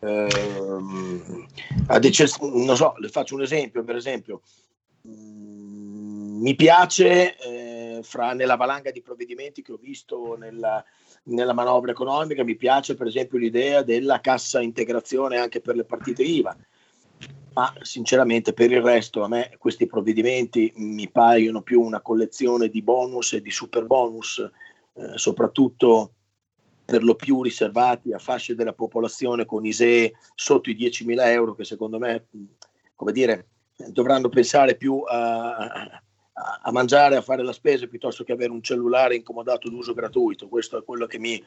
Ad 0.00 2.04
ecce- 2.04 2.30
non 2.40 2.76
so, 2.76 2.94
le 2.98 3.08
faccio 3.08 3.34
un 3.34 3.42
esempio, 3.42 3.82
per 3.82 3.96
esempio, 3.96 4.42
mm, 5.06 6.40
mi 6.40 6.54
piace 6.54 7.36
eh, 7.36 8.00
fra, 8.02 8.32
nella 8.32 8.56
valanga 8.56 8.92
di 8.92 9.02
provvedimenti 9.02 9.60
che 9.60 9.72
ho 9.72 9.76
visto 9.76 10.36
nella, 10.36 10.84
nella 11.24 11.52
manovra 11.52 11.90
economica, 11.90 12.44
mi 12.44 12.56
piace 12.56 12.94
per 12.94 13.06
esempio 13.06 13.38
l'idea 13.38 13.82
della 13.82 14.20
cassa 14.20 14.60
integrazione 14.60 15.36
anche 15.36 15.60
per 15.60 15.76
le 15.76 15.84
partite 15.84 16.22
IVA. 16.22 16.56
Ma 17.54 17.74
sinceramente 17.80 18.52
per 18.52 18.70
il 18.70 18.82
resto 18.82 19.22
a 19.22 19.28
me 19.28 19.56
questi 19.58 19.86
provvedimenti 19.86 20.72
mi 20.76 21.08
paiono 21.10 21.62
più 21.62 21.80
una 21.80 22.00
collezione 22.00 22.68
di 22.68 22.82
bonus 22.82 23.32
e 23.32 23.42
di 23.42 23.50
super 23.50 23.84
bonus, 23.84 24.38
eh, 24.94 25.18
soprattutto 25.18 26.12
per 26.84 27.02
lo 27.02 27.16
più 27.16 27.42
riservati 27.42 28.12
a 28.12 28.18
fasce 28.18 28.54
della 28.54 28.72
popolazione 28.72 29.44
con 29.44 29.66
ISEE 29.66 30.14
sotto 30.34 30.70
i 30.70 30.76
10.000 30.76 31.26
euro 31.26 31.54
che 31.54 31.64
secondo 31.64 31.98
me, 31.98 32.28
come 32.94 33.12
dire, 33.12 33.48
dovranno 33.88 34.28
pensare 34.28 34.74
più 34.74 35.02
a, 35.06 36.02
a, 36.62 36.72
mangiare, 36.72 37.16
a 37.16 37.22
fare 37.22 37.42
la 37.42 37.52
spesa 37.52 37.86
piuttosto 37.86 38.24
che 38.24 38.32
avere 38.32 38.50
un 38.50 38.62
cellulare 38.62 39.16
incomodato 39.16 39.68
d'uso 39.68 39.94
gratuito. 39.94 40.48
Questo 40.48 40.78
è 40.78 40.84
quello 40.84 41.06
che 41.06 41.18
mi, 41.18 41.42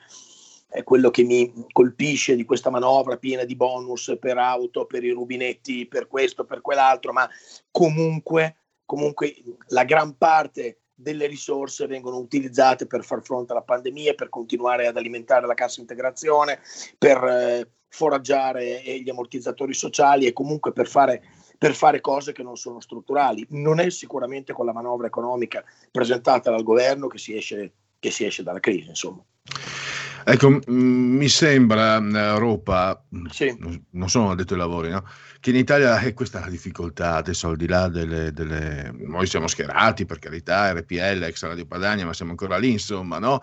è 0.70 0.84
quello 0.84 1.10
che 1.10 1.24
mi 1.24 1.52
colpisce 1.72 2.36
di 2.36 2.46
questa 2.46 2.70
manovra 2.70 3.18
piena 3.18 3.44
di 3.44 3.56
bonus 3.56 4.16
per 4.20 4.38
auto, 4.38 4.86
per 4.86 5.04
i 5.04 5.12
rubinetti, 5.12 5.86
per 5.88 6.08
questo, 6.08 6.46
per 6.46 6.62
quell'altro, 6.62 7.12
ma 7.12 7.30
comunque, 7.72 8.56
comunque 8.86 9.36
la 9.68 9.84
gran 9.84 10.18
parte 10.18 10.78
delle 10.94 11.26
risorse 11.26 11.88
vengono 11.88 12.18
utilizzate 12.18 12.86
per 12.86 13.04
far 13.04 13.24
fronte 13.24 13.52
alla 13.52 13.64
pandemia, 13.64 14.14
per 14.14 14.30
continuare 14.30 14.88
ad 14.88 14.98
alimentare 14.98 15.48
la 15.48 15.56
cassa 15.56 15.82
integrazione, 15.82 16.60
per 16.98 17.24
eh, 17.24 17.70
foraggiare 17.88 18.82
gli 19.02 19.10
ammortizzatori 19.10 19.74
sociali 19.74 20.26
e 20.26 20.34
comunque 20.34 20.72
per 20.72 20.88
fare, 20.88 21.24
per 21.62 21.76
fare 21.76 22.01
cose 22.01 22.32
che 22.32 22.41
non 22.41 22.57
sono 22.57 22.80
strutturali. 22.80 23.45
Non 23.49 23.80
è 23.80 23.91
sicuramente 23.91 24.51
con 24.51 24.66
la 24.66 24.74
manovra 24.74 25.05
economica 25.05 25.64
presentata 25.91 26.49
dal 26.49 26.64
governo 26.64 27.05
che 27.05 27.20
si 27.20 27.36
esce, 27.36 27.74
che 27.99 28.09
si 28.09 28.26
esce 28.26 28.41
dalla 28.41 28.59
crisi, 28.59 28.89
insomma. 28.89 29.24
Ecco, 30.26 30.59
mi 30.66 31.28
sembra, 31.30 31.97
Europa, 31.97 33.05
sì. 33.30 33.55
non 33.91 34.09
sono 34.09 34.32
addetto 34.32 34.53
ai 34.53 34.59
lavori, 34.59 34.89
no? 34.89 35.03
che 35.39 35.51
in 35.51 35.55
Italia 35.55 35.99
è 35.99 36.16
questa 36.16 36.39
la 36.39 36.49
difficoltà, 36.49 37.18
adesso 37.18 37.49
al 37.49 37.57
di 37.57 37.68
là 37.68 37.89
delle, 37.89 38.32
delle... 38.32 38.91
Noi 38.97 39.28
siamo 39.28 39.45
schierati, 39.45 40.07
per 40.07 40.18
carità, 40.18 40.74
RPL, 40.74 41.22
ex 41.22 41.43
Radio 41.43 41.68
Padania, 41.68 42.07
ma 42.07 42.14
siamo 42.14 42.32
ancora 42.32 42.57
lì, 42.57 42.72
insomma, 42.72 43.20
no? 43.20 43.39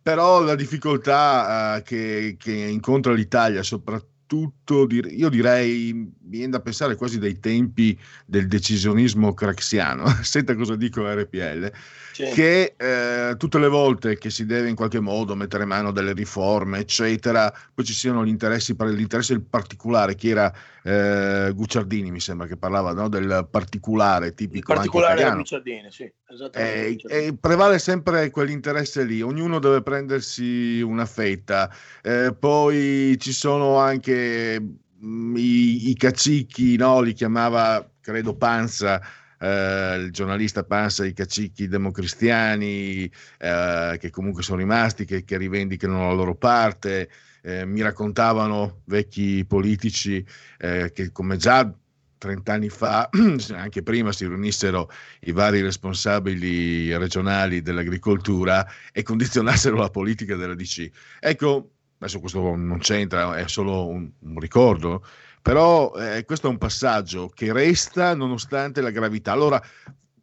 Però 0.00 0.40
la 0.42 0.54
difficoltà 0.54 1.74
uh, 1.78 1.82
che, 1.82 2.36
che 2.38 2.52
incontra 2.52 3.12
l'Italia, 3.12 3.64
soprattutto 3.64 4.16
tutto, 4.28 4.86
io 4.90 5.28
direi, 5.30 5.92
mi 5.94 6.12
viene 6.20 6.50
da 6.50 6.60
pensare 6.60 6.94
quasi 6.94 7.18
dai 7.18 7.40
tempi 7.40 7.98
del 8.26 8.46
decisionismo 8.46 9.32
craxiano, 9.32 10.06
senta 10.22 10.54
cosa 10.54 10.76
dico 10.76 11.02
RPL, 11.10 11.72
sì. 12.12 12.24
che 12.34 12.74
eh, 12.76 13.34
tutte 13.38 13.58
le 13.58 13.68
volte 13.68 14.18
che 14.18 14.28
si 14.28 14.44
deve 14.44 14.68
in 14.68 14.76
qualche 14.76 15.00
modo 15.00 15.34
mettere 15.34 15.64
mano 15.64 15.90
delle 15.90 16.12
riforme, 16.12 16.80
eccetera, 16.80 17.52
poi 17.74 17.84
ci 17.84 17.94
siano 17.94 18.24
gli 18.24 18.28
interessi, 18.28 18.76
l'interesse 18.78 19.40
particolare, 19.40 20.14
che 20.14 20.28
era 20.28 20.54
eh, 20.82 21.50
Gucciardini, 21.54 22.10
mi 22.10 22.20
sembra 22.20 22.46
che 22.46 22.58
parlava 22.58 22.92
no, 22.92 23.08
del 23.08 23.48
particolare 23.50 24.34
tipico. 24.34 24.72
Il 24.72 24.76
particolare 24.76 25.22
anche 25.22 25.36
Gucciardini, 25.38 25.90
sì, 25.90 26.12
esattamente. 26.28 27.08
E, 27.08 27.26
e, 27.26 27.36
prevale 27.38 27.78
sempre 27.78 28.28
quell'interesse 28.30 29.04
lì, 29.04 29.22
ognuno 29.22 29.58
deve 29.58 29.80
prendersi 29.82 30.82
una 30.82 31.06
fetta, 31.06 31.72
eh, 32.02 32.34
poi 32.38 33.16
ci 33.18 33.32
sono 33.32 33.78
anche 33.78 34.17
mm, 34.60 35.36
i, 35.36 35.90
i 35.90 35.94
cacicchi, 35.96 36.76
no, 36.76 37.00
li 37.00 37.12
chiamava, 37.12 37.88
credo, 38.00 38.36
Panza, 38.36 39.00
eh, 39.38 39.96
il 39.96 40.10
giornalista 40.12 40.64
Panza, 40.64 41.04
i 41.04 41.12
cacicchi 41.12 41.68
democristiani, 41.68 43.10
eh, 43.38 43.96
che 43.98 44.10
comunque 44.10 44.42
sono 44.42 44.58
rimasti, 44.58 45.04
che, 45.04 45.24
che, 45.24 45.36
rivendicano 45.36 46.08
la 46.08 46.12
loro 46.14 46.34
parte. 46.34 47.08
Eh, 47.42 47.64
mi 47.64 47.82
raccontavano 47.82 48.82
vecchi 48.86 49.44
politici 49.46 50.24
eh, 50.58 50.90
che 50.92 51.12
come 51.12 51.36
già 51.36 51.72
30 52.18 52.52
anni 52.52 52.68
fa, 52.68 53.08
anche 53.54 53.82
prima 53.82 54.12
si 54.12 54.26
riunissero 54.26 54.90
i 55.20 55.32
vari 55.32 55.62
responsabili 55.62 56.94
regionali 56.96 57.62
dell'agricoltura 57.62 58.66
e 58.92 59.02
condizionassero 59.02 59.76
la 59.76 59.88
politica 59.88 60.36
della 60.36 60.54
DC. 60.54 60.90
Ecco, 61.20 61.70
adesso 61.98 62.20
questo 62.20 62.54
non 62.54 62.78
c'entra, 62.78 63.36
è 63.36 63.48
solo 63.48 63.88
un, 63.88 64.10
un 64.20 64.38
ricordo, 64.38 65.04
però 65.42 65.92
eh, 65.94 66.24
questo 66.24 66.46
è 66.46 66.50
un 66.50 66.58
passaggio 66.58 67.28
che 67.28 67.52
resta 67.52 68.14
nonostante 68.14 68.80
la 68.80 68.90
gravità. 68.90 69.32
Allora, 69.32 69.62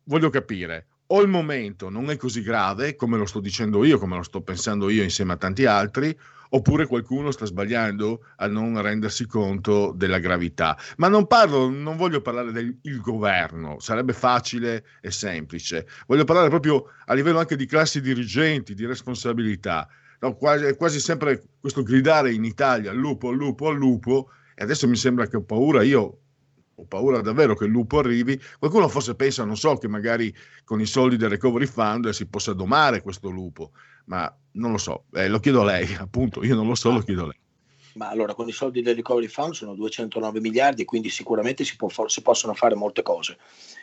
voglio 0.03 0.30
capire, 0.30 0.88
o 1.07 1.21
il 1.21 1.28
momento 1.28 1.89
non 1.89 2.09
è 2.09 2.17
così 2.17 2.41
grave 2.41 2.95
come 2.95 3.17
lo 3.17 3.26
sto 3.26 3.39
dicendo 3.39 3.84
io, 3.84 3.99
come 3.99 4.15
lo 4.15 4.23
sto 4.23 4.41
pensando 4.41 4.89
io 4.89 5.03
insieme 5.03 5.34
a 5.34 5.38
tanti 5.38 5.65
altri, 5.65 6.17
oppure 6.49 6.86
qualcuno 6.86 7.32
sta 7.32 7.45
sbagliando 7.45 8.26
a 8.38 8.47
non 8.47 8.82
rendersi 8.82 9.26
conto 9.26 9.91
della 9.95 10.19
gravità. 10.19 10.78
Ma 10.97 11.07
non 11.07 11.28
parlo, 11.28 11.69
non 11.69 11.97
voglio 11.97 12.21
parlare 12.21 12.51
del 12.51 12.80
governo, 13.01 13.80
sarebbe 13.80 14.13
facile 14.13 14.86
e 15.01 15.11
semplice. 15.11 15.88
Voglio 16.07 16.23
parlare 16.23 16.49
proprio 16.49 16.86
a 17.05 17.13
livello 17.13 17.39
anche 17.39 17.55
di 17.55 17.65
classi 17.65 17.99
dirigenti, 17.99 18.73
di 18.73 18.86
responsabilità. 18.86 19.88
No, 20.20 20.36
quasi, 20.36 20.66
è 20.66 20.76
quasi 20.76 20.99
sempre 20.99 21.43
questo 21.59 21.84
gridare 21.84 22.34
in 22.34 22.43
Italia 22.43 22.91
al 22.91 22.97
lupo, 22.97 23.30
al 23.30 23.36
lupo, 23.36 23.68
al 23.68 23.76
lupo, 23.76 24.30
e 24.55 24.63
adesso 24.63 24.88
mi 24.88 24.95
sembra 24.95 25.28
che 25.28 25.38
ho 25.38 25.43
paura, 25.43 25.84
io 25.84 26.20
ho 26.76 26.86
paura 26.86 27.22
davvero 27.22 27.55
che 27.55 27.66
il 27.66 27.72
lupo 27.72 27.99
arrivi. 27.99 28.39
Qualcuno 28.59 28.88
forse 28.88 29.16
pensa, 29.16 29.45
non 29.45 29.57
so, 29.57 29.78
che 29.78 29.88
magari 29.88 30.34
con 30.63 30.80
i 30.82 30.86
soldi 30.86 31.18
del 31.18 31.30
recovery 31.30 31.66
fund 31.66 32.09
si 32.09 32.26
possa 32.28 32.53
domare 32.53 33.01
questo 33.01 33.30
lupo, 33.30 33.72
ma 34.05 34.34
non 34.51 34.72
lo 34.72 34.78
so, 34.78 35.05
eh, 35.13 35.28
lo 35.28 35.39
chiedo 35.39 35.61
a 35.61 35.66
lei, 35.66 35.93
appunto, 35.99 36.43
io 36.43 36.55
non 36.55 36.68
lo 36.68 36.76
so, 36.76 36.91
lo 36.91 37.01
chiedo 37.01 37.24
a 37.24 37.28
lei. 37.28 37.39
Ma 37.95 38.09
allora 38.09 38.33
con 38.33 38.47
i 38.47 38.51
soldi 38.51 38.81
del 38.81 38.95
recovery 38.95 39.27
fund 39.27 39.53
sono 39.53 39.73
209 39.73 40.41
miliardi, 40.41 40.83
quindi 40.83 41.09
sicuramente 41.09 41.63
si, 41.63 41.77
può, 41.77 41.89
si 42.07 42.21
possono 42.21 42.53
fare 42.53 42.75
molte 42.75 43.01
cose. 43.01 43.37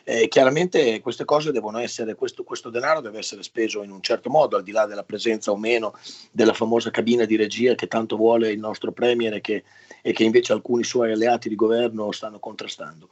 Eh, 0.04 0.28
chiaramente 0.28 1.00
queste 1.00 1.24
cose 1.24 1.50
devono 1.50 1.78
essere, 1.78 2.14
questo, 2.14 2.44
questo, 2.44 2.68
denaro 2.68 3.00
deve 3.00 3.18
essere 3.18 3.42
speso 3.42 3.82
in 3.82 3.90
un 3.90 4.02
certo 4.02 4.28
modo, 4.28 4.56
al 4.56 4.62
di 4.62 4.70
là 4.70 4.84
della 4.84 5.04
presenza 5.04 5.50
o 5.50 5.56
meno 5.56 5.94
della 6.30 6.52
famosa 6.52 6.90
cabina 6.90 7.24
di 7.24 7.36
regia 7.36 7.74
che 7.74 7.86
tanto 7.86 8.16
vuole 8.16 8.50
il 8.50 8.58
nostro 8.58 8.92
Premier 8.92 9.34
e 9.34 9.40
che, 9.40 9.64
e 10.02 10.12
che 10.12 10.24
invece 10.24 10.52
alcuni 10.52 10.84
suoi 10.84 11.12
alleati 11.12 11.48
di 11.48 11.54
governo 11.54 12.12
stanno 12.12 12.38
contrastando. 12.38 13.08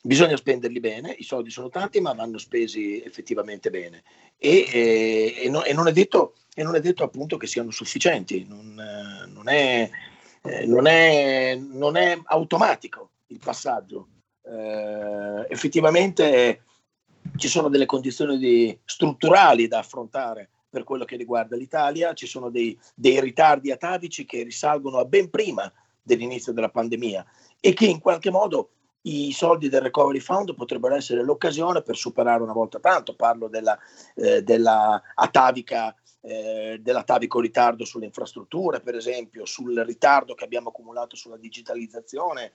Bisogna 0.00 0.36
spenderli 0.36 0.78
bene, 0.78 1.16
i 1.18 1.24
soldi 1.24 1.50
sono 1.50 1.70
tanti 1.70 2.00
ma 2.00 2.12
vanno 2.12 2.38
spesi 2.38 3.02
effettivamente 3.02 3.70
bene 3.70 4.04
e, 4.38 4.68
e, 4.70 5.34
e, 5.42 5.48
no, 5.48 5.64
e 5.64 5.72
non, 5.72 5.88
è 5.88 5.92
detto, 5.92 6.34
non, 6.54 6.76
è 6.76 6.80
detto, 6.80 7.02
appunto 7.02 7.36
che 7.36 7.48
siano 7.48 7.72
sufficienti, 7.72 8.46
non, 8.48 8.74
non 9.32 9.48
è 9.48 9.90
eh, 10.48 10.66
non, 10.66 10.86
è, 10.86 11.54
non, 11.56 11.96
è, 11.96 12.18
automatico 12.24 13.10
il 13.28 13.40
passaggio. 13.42 14.08
Eh, 14.42 15.46
effettivamente 15.48 16.62
ci 17.36 17.48
sono 17.48 17.68
delle 17.68 17.86
condizioni 17.86 18.38
di, 18.38 18.78
strutturali 18.84 19.66
da 19.66 19.78
affrontare 19.78 20.50
per 20.68 20.84
quello 20.84 21.04
che 21.04 21.16
riguarda 21.16 21.56
l'Italia, 21.56 22.12
ci 22.12 22.26
sono 22.26 22.50
dei, 22.50 22.78
dei 22.94 23.20
ritardi 23.20 23.70
atavici 23.70 24.24
che 24.24 24.42
risalgono 24.42 24.98
a 24.98 25.04
ben 25.04 25.30
prima 25.30 25.72
dell'inizio 26.02 26.52
della 26.52 26.68
pandemia 26.68 27.24
e 27.60 27.72
che 27.72 27.86
in 27.86 27.98
qualche 27.98 28.30
modo 28.30 28.70
i 29.06 29.32
soldi 29.32 29.68
del 29.68 29.82
Recovery 29.82 30.20
Fund 30.20 30.54
potrebbero 30.54 30.94
essere 30.94 31.22
l'occasione 31.22 31.82
per 31.82 31.96
superare 31.96 32.42
una 32.42 32.52
volta 32.52 32.78
tanto. 32.80 33.14
Parlo 33.14 33.48
della, 33.48 33.78
eh, 34.14 34.42
della 34.42 35.00
atavica 35.14 35.94
eh, 36.26 36.78
dell'atavico 36.80 37.38
ritardo 37.38 37.84
sulle 37.84 38.06
infrastrutture, 38.06 38.80
per 38.80 38.96
esempio, 38.96 39.46
sul 39.46 39.78
ritardo 39.86 40.34
che 40.34 40.44
abbiamo 40.44 40.70
accumulato 40.70 41.14
sulla 41.14 41.36
digitalizzazione, 41.36 42.52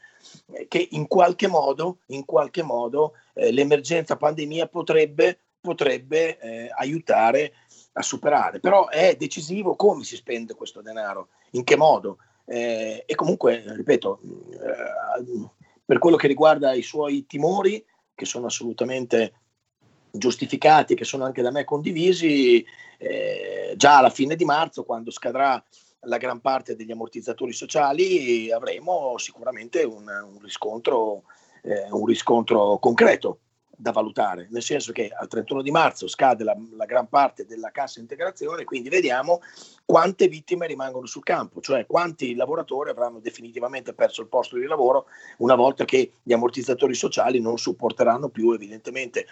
eh, 0.52 0.68
che 0.68 0.90
in 0.92 1.08
qualche 1.08 1.48
modo, 1.48 2.00
in 2.08 2.26
qualche 2.26 2.64
modo 2.64 3.14
eh, 3.34 3.52
l'emergenza 3.52 4.18
pandemia 4.18 4.68
potrebbe, 4.68 5.40
potrebbe 5.62 6.38
eh, 6.38 6.70
aiutare 6.78 7.54
a 7.94 8.02
superare. 8.02 8.60
Però 8.60 8.90
è 8.90 9.16
decisivo 9.16 9.76
come 9.76 10.04
si 10.04 10.18
spende 10.18 10.54
questo 10.54 10.82
denaro, 10.82 11.30
in 11.52 11.64
che 11.64 11.78
modo. 11.78 12.18
Eh, 12.46 13.04
e 13.06 13.16
comunque, 13.16 13.64
ripeto, 13.66 14.20
per 15.86 16.00
quello 16.00 16.18
che 16.18 16.28
riguarda 16.28 16.74
i 16.74 16.82
suoi 16.82 17.26
timori, 17.26 17.86
che 18.14 18.26
sono 18.26 18.48
assolutamente 18.48 19.41
giustificati, 20.12 20.96
che 20.96 21.06
sono 21.06 21.26
anche 21.26 21.42
da 21.42 21.52
me 21.52 21.64
condivisi, 21.64 22.66
eh, 22.98 23.74
già 23.76 23.98
alla 23.98 24.10
fine 24.10 24.36
di 24.36 24.46
marzo, 24.46 24.84
quando 24.84 25.12
scadrà 25.12 25.64
la 26.06 26.18
gran 26.18 26.40
parte 26.42 26.76
degli 26.76 26.92
ammortizzatori 26.92 27.54
sociali, 27.54 28.52
avremo 28.52 29.18
sicuramente 29.18 29.84
un, 29.84 30.08
un, 30.08 30.40
riscontro, 30.42 31.24
eh, 31.64 31.88
un 31.92 32.06
riscontro 32.06 32.78
concreto 32.80 33.40
da 33.82 33.92
valutare, 33.92 34.48
nel 34.52 34.62
senso 34.62 34.92
che 34.92 35.10
al 35.12 35.28
31 35.28 35.64
di 35.64 35.72
marzo 35.72 36.08
scade 36.08 36.44
la, 36.44 36.56
la, 36.76 36.86
gran 36.86 37.10
parte 37.10 37.48
della 37.48 37.72
cassa 37.72 38.00
integrazione, 38.00 38.64
quindi 38.64 38.90
vediamo 38.90 39.42
quante 39.86 40.28
vittime 40.28 40.68
rimangono 40.68 41.08
sul 41.08 41.24
campo, 41.24 41.62
cioè 41.62 41.88
quanti 41.88 42.36
lavoratori 42.36 42.92
avranno 42.92 43.20
definitivamente 43.20 43.94
perso 43.94 44.22
il 44.22 44.28
posto 44.28 44.58
di 44.58 44.66
lavoro 44.66 45.08
una 45.38 45.56
volta 45.56 45.84
che 45.84 46.12
gli 46.22 46.32
ammortizzatori 46.32 46.94
sociali 46.94 47.42
non 47.42 47.58
supporteranno 47.58 48.30
più 48.30 48.52
evidentemente 48.52 49.26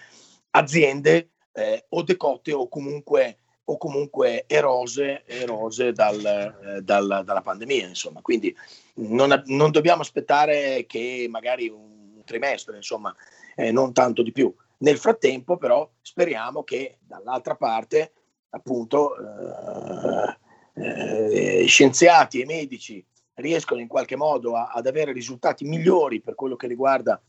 aziende 0.52 1.30
eh, 1.54 1.86
o 1.90 2.04
decotte 2.04 2.54
o 2.54 2.68
comunque, 2.68 3.38
o 3.66 3.78
comunque 3.78 4.46
erose, 4.48 5.24
erose 5.26 5.92
dal, 5.92 6.26
eh, 6.26 6.82
dal, 6.82 7.24
dalla 7.26 7.42
pandemia. 7.42 7.88
Insomma. 7.88 8.22
Quindi 8.22 8.56
non, 8.96 9.42
non 9.46 9.72
dobbiamo 9.72 10.02
aspettare 10.02 10.86
che 10.88 11.28
magari 11.30 11.68
un 11.70 12.22
trimestre, 12.26 12.76
insomma, 12.76 13.14
eh, 13.56 13.72
non 13.72 13.94
tanto 13.94 14.22
di 14.22 14.32
più. 14.32 14.54
Nel 14.78 14.98
frattempo, 14.98 15.58
però, 15.58 15.90
speriamo 16.02 16.64
che 16.64 17.00
dall'altra 17.02 17.56
parte, 17.56 18.14
appunto, 18.52 19.16
eh, 19.18 20.38
eh, 20.82 21.66
scienziati 21.66 22.40
e 22.40 22.46
medici 22.46 23.06
riescono 23.36 23.82
in 23.82 23.88
qualche 23.88 24.16
modo 24.16 24.56
a, 24.56 24.72
ad 24.74 24.88
avere 24.88 25.12
risultati 25.12 25.66
migliori 25.66 26.22
per 26.22 26.36
quello 26.36 26.56
che 26.56 26.68
riguarda 26.68 27.22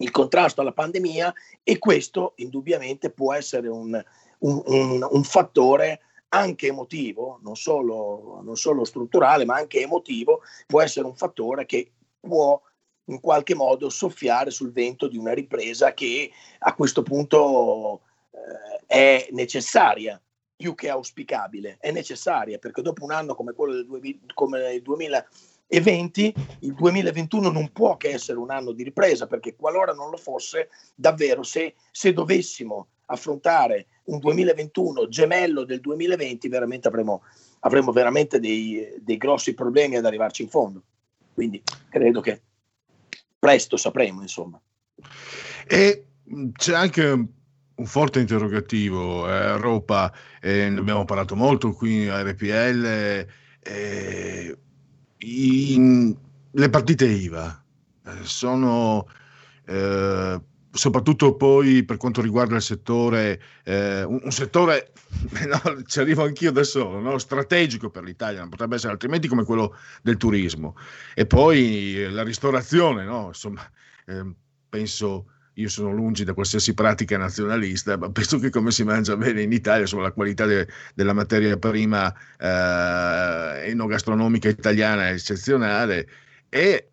il 0.00 0.10
contrasto 0.10 0.60
alla 0.60 0.72
pandemia 0.72 1.32
e 1.62 1.78
questo 1.78 2.32
indubbiamente 2.36 3.10
può 3.10 3.32
essere 3.32 3.68
un, 3.68 4.02
un, 4.38 4.62
un, 4.64 5.08
un 5.08 5.24
fattore 5.24 6.00
anche 6.28 6.68
emotivo, 6.68 7.40
non 7.42 7.56
solo, 7.56 8.40
non 8.42 8.56
solo 8.56 8.84
strutturale, 8.84 9.44
ma 9.44 9.56
anche 9.56 9.80
emotivo, 9.80 10.42
può 10.66 10.80
essere 10.80 11.06
un 11.06 11.16
fattore 11.16 11.66
che 11.66 11.92
può 12.20 12.60
in 13.06 13.20
qualche 13.20 13.54
modo 13.54 13.88
soffiare 13.88 14.50
sul 14.50 14.72
vento 14.72 15.08
di 15.08 15.16
una 15.16 15.32
ripresa 15.32 15.92
che 15.92 16.30
a 16.60 16.74
questo 16.74 17.02
punto 17.02 18.02
eh, 18.30 18.86
è 18.86 19.28
necessaria 19.32 20.20
più 20.54 20.74
che 20.74 20.88
auspicabile, 20.88 21.78
è 21.80 21.90
necessaria 21.90 22.58
perché 22.58 22.82
dopo 22.82 23.02
un 23.02 23.12
anno 23.12 23.34
come 23.34 23.52
quello 23.52 23.72
del 23.72 23.86
2000, 23.86 24.18
come 24.34 24.74
il 24.74 24.82
2020, 25.70 26.34
il 26.60 26.74
2021 26.74 27.48
non 27.50 27.70
può 27.72 27.96
che 27.96 28.10
essere 28.10 28.38
un 28.38 28.50
anno 28.50 28.72
di 28.72 28.82
ripresa 28.82 29.26
perché 29.26 29.54
qualora 29.54 29.92
non 29.92 30.10
lo 30.10 30.16
fosse, 30.16 30.68
davvero 30.94 31.44
se, 31.44 31.74
se 31.92 32.12
dovessimo 32.12 32.88
affrontare 33.06 33.86
un 34.04 34.18
2021 34.18 35.08
gemello 35.08 35.64
del 35.64 35.80
2020, 35.80 36.48
veramente 36.48 36.88
avremo, 36.88 37.22
avremo 37.60 37.92
veramente 37.92 38.40
dei, 38.40 38.94
dei 39.00 39.16
grossi 39.16 39.54
problemi 39.54 39.96
ad 39.96 40.04
arrivarci 40.04 40.42
in 40.42 40.48
fondo. 40.48 40.82
Quindi 41.32 41.62
credo 41.88 42.20
che 42.20 42.40
presto 43.38 43.76
sapremo, 43.76 44.22
insomma. 44.22 44.60
E 45.66 46.04
c'è 46.52 46.74
anche 46.74 47.02
un 47.02 47.86
forte 47.86 48.20
interrogativo, 48.20 49.28
eh, 49.28 49.46
Europa, 49.46 50.12
eh, 50.40 50.64
abbiamo 50.64 51.04
parlato 51.04 51.34
molto 51.36 51.72
qui 51.72 52.08
a 52.08 52.22
RPL, 52.22 53.26
eh, 53.62 54.58
in, 55.20 56.16
le 56.50 56.70
partite 56.70 57.06
IVA 57.06 57.64
eh, 58.06 58.10
sono 58.22 59.06
eh, 59.66 60.40
soprattutto 60.72 61.34
poi 61.34 61.84
per 61.84 61.96
quanto 61.96 62.20
riguarda 62.20 62.56
il 62.56 62.62
settore, 62.62 63.40
eh, 63.64 64.02
un, 64.02 64.20
un, 64.22 64.30
settore, 64.30 64.92
no, 65.46 65.82
ci 65.84 66.00
arrivo 66.00 66.24
anch'io 66.24 66.52
da 66.52 66.62
solo, 66.62 67.00
no? 67.00 67.18
strategico 67.18 67.90
per 67.90 68.04
l'Italia, 68.04 68.40
non 68.40 68.48
potrebbe 68.48 68.76
essere 68.76 68.92
altrimenti 68.92 69.28
come 69.28 69.44
quello 69.44 69.76
del 70.02 70.16
turismo. 70.16 70.76
E 71.14 71.26
poi 71.26 72.08
la 72.10 72.22
ristorazione, 72.22 73.04
no? 73.04 73.28
insomma, 73.28 73.68
eh, 74.06 74.32
penso, 74.68 75.26
io 75.60 75.68
sono 75.68 75.92
lungi 75.92 76.24
da 76.24 76.34
qualsiasi 76.34 76.74
pratica 76.74 77.16
nazionalista, 77.18 77.96
ma 77.96 78.10
penso 78.10 78.38
che 78.38 78.50
come 78.50 78.70
si 78.70 78.82
mangia 78.82 79.16
bene 79.16 79.42
in 79.42 79.52
Italia, 79.52 79.82
insomma, 79.82 80.02
la 80.04 80.12
qualità 80.12 80.46
de, 80.46 80.66
della 80.94 81.12
materia 81.12 81.56
prima 81.58 82.12
eh, 82.38 83.70
enogastronomica 83.70 84.48
italiana 84.48 85.08
è 85.08 85.12
eccezionale. 85.12 86.08
E 86.48 86.88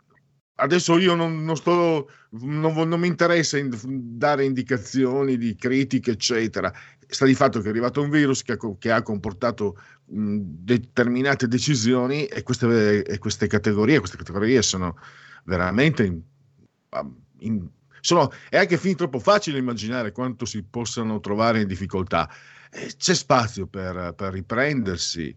adesso 0.56 0.98
io 0.98 1.16
non, 1.16 1.44
non 1.44 1.56
sto, 1.56 2.10
non, 2.32 2.88
non, 2.88 3.00
mi 3.00 3.08
interessa 3.08 3.58
in, 3.58 3.70
dare 4.18 4.44
indicazioni 4.44 5.38
di 5.38 5.56
critiche, 5.56 6.12
eccetera. 6.12 6.72
Sta 7.10 7.26
di 7.26 7.36
fatto 7.36 7.62
che 7.62 7.68
è 7.68 7.70
arrivato 7.70 8.02
un 8.02 8.10
virus 8.10 8.44
che 8.44 8.54
ha, 8.54 8.58
che 8.78 8.92
ha 8.92 9.02
comportato 9.02 9.80
mh, 10.06 10.40
determinate 10.42 11.48
decisioni 11.48 12.26
e 12.26 12.44
queste, 12.44 13.04
e 13.04 13.18
queste, 13.18 13.48
categorie, 13.48 14.00
queste 14.00 14.18
categorie 14.18 14.62
sono 14.62 14.98
veramente 15.46 16.04
in, 16.04 16.22
in, 17.40 17.66
sono, 18.08 18.32
è 18.50 18.56
anche 18.56 18.78
fin 18.78 18.96
troppo 18.96 19.20
facile 19.20 19.58
immaginare 19.58 20.14
quanto 20.14 20.46
si 20.46 20.64
possano 20.64 21.20
trovare 21.20 21.60
in 21.60 21.68
difficoltà. 21.68 22.30
E 22.72 22.94
c'è 22.96 23.14
spazio 23.14 23.68
per, 23.68 24.14
per 24.16 24.32
riprendersi, 24.32 25.36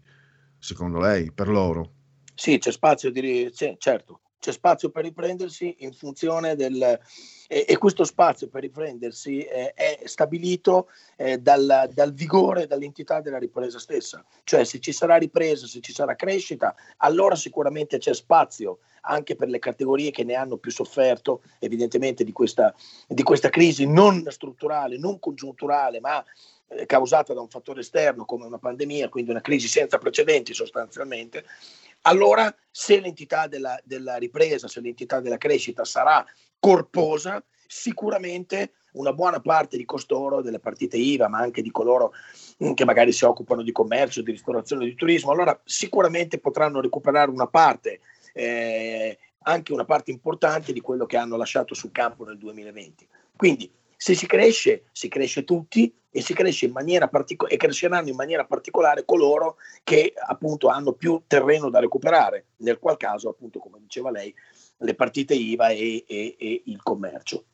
secondo 0.57 0.97
lei, 0.97 1.33
per 1.33 1.49
loro? 1.49 1.91
Sì, 2.33 2.59
c'è 2.59 2.71
spazio 2.71 3.11
di... 3.11 3.49
Sì, 3.51 3.75
certo, 3.77 4.21
c'è 4.39 4.53
spazio 4.53 4.89
per 4.89 5.03
riprendersi 5.03 5.75
in 5.79 5.91
funzione 5.91 6.55
del... 6.55 6.97
E, 7.51 7.65
e 7.67 7.77
questo 7.77 8.05
spazio 8.05 8.47
per 8.47 8.61
riprendersi 8.61 9.41
eh, 9.41 9.73
è 9.73 9.99
stabilito 10.05 10.87
eh, 11.17 11.37
dal, 11.37 11.89
dal, 11.91 12.13
vigore, 12.13 12.65
dall'entità 12.65 13.19
della 13.19 13.37
ripresa 13.37 13.77
stessa. 13.77 14.23
Cioè 14.45 14.63
se 14.63 14.79
ci 14.79 14.93
sarà 14.93 15.17
ripresa, 15.17 15.67
se 15.67 15.81
ci 15.81 15.91
sarà 15.91 16.15
crescita, 16.15 16.73
allora 16.97 17.35
sicuramente 17.35 17.97
c'è 17.97 18.13
spazio 18.13 18.79
anche 19.01 19.35
per 19.35 19.49
le 19.49 19.59
categorie 19.59 20.11
che 20.11 20.23
ne 20.23 20.35
hanno 20.35 20.55
più 20.55 20.71
sofferto 20.71 21.41
evidentemente 21.59 22.23
di 22.23 22.31
questa, 22.31 22.73
di 23.05 23.21
questa 23.21 23.49
crisi 23.49 23.85
non 23.85 24.25
strutturale, 24.29 24.97
non 24.97 25.19
congiunturale, 25.19 25.99
ma 25.99 26.23
eh, 26.69 26.85
causata 26.85 27.33
da 27.33 27.41
un 27.41 27.49
fattore 27.49 27.81
esterno 27.81 28.23
come 28.23 28.45
una 28.45 28.59
pandemia, 28.59 29.09
quindi 29.09 29.31
una 29.31 29.41
crisi 29.41 29.67
senza 29.67 29.97
precedenti 29.97 30.53
sostanzialmente, 30.53 31.43
allora 32.03 32.55
se 32.71 33.01
l'entità 33.01 33.47
della, 33.47 33.77
della 33.83 34.15
ripresa, 34.15 34.69
se 34.69 34.79
l'entità 34.79 35.19
della 35.19 35.37
crescita 35.37 35.83
sarà 35.83 36.25
corposa, 36.61 37.43
sicuramente 37.65 38.73
una 38.93 39.13
buona 39.13 39.39
parte 39.39 39.77
di 39.77 39.85
costoro, 39.85 40.41
delle 40.41 40.59
partite 40.59 40.95
IVA, 40.95 41.27
ma 41.27 41.39
anche 41.39 41.63
di 41.63 41.71
coloro 41.71 42.13
mm, 42.63 42.73
che 42.73 42.85
magari 42.85 43.11
si 43.11 43.25
occupano 43.25 43.63
di 43.63 43.71
commercio, 43.71 44.21
di 44.21 44.31
ristorazione, 44.31 44.85
di 44.85 44.93
turismo, 44.93 45.31
allora 45.31 45.59
sicuramente 45.65 46.37
potranno 46.37 46.79
recuperare 46.79 47.31
una 47.31 47.47
parte, 47.47 48.01
eh, 48.33 49.17
anche 49.43 49.73
una 49.73 49.85
parte 49.85 50.11
importante 50.11 50.71
di 50.71 50.81
quello 50.81 51.07
che 51.07 51.17
hanno 51.17 51.35
lasciato 51.35 51.73
sul 51.73 51.91
campo 51.91 52.25
nel 52.25 52.37
2020. 52.37 53.07
Quindi 53.35 53.71
se 53.97 54.13
si 54.13 54.27
cresce, 54.27 54.83
si 54.91 55.07
cresce 55.07 55.43
tutti 55.43 55.91
e 56.11 56.21
si 56.21 56.33
cresce 56.33 56.65
in 56.65 56.73
maniera 56.73 57.07
particolare 57.07 57.55
e 57.55 57.57
cresceranno 57.57 58.09
in 58.09 58.15
maniera 58.15 58.45
particolare 58.45 59.05
coloro 59.05 59.55
che 59.83 60.13
appunto 60.27 60.67
hanno 60.67 60.91
più 60.91 61.21
terreno 61.25 61.69
da 61.69 61.79
recuperare, 61.79 62.47
nel 62.57 62.77
qual 62.77 62.97
caso 62.97 63.29
appunto 63.29 63.59
come 63.59 63.79
diceva 63.79 64.11
lei 64.11 64.33
le 64.81 64.95
partite 64.95 65.33
IVA 65.33 65.69
e, 65.69 66.03
e, 66.07 66.35
e 66.37 66.61
il 66.65 66.81
commercio. 66.81 67.45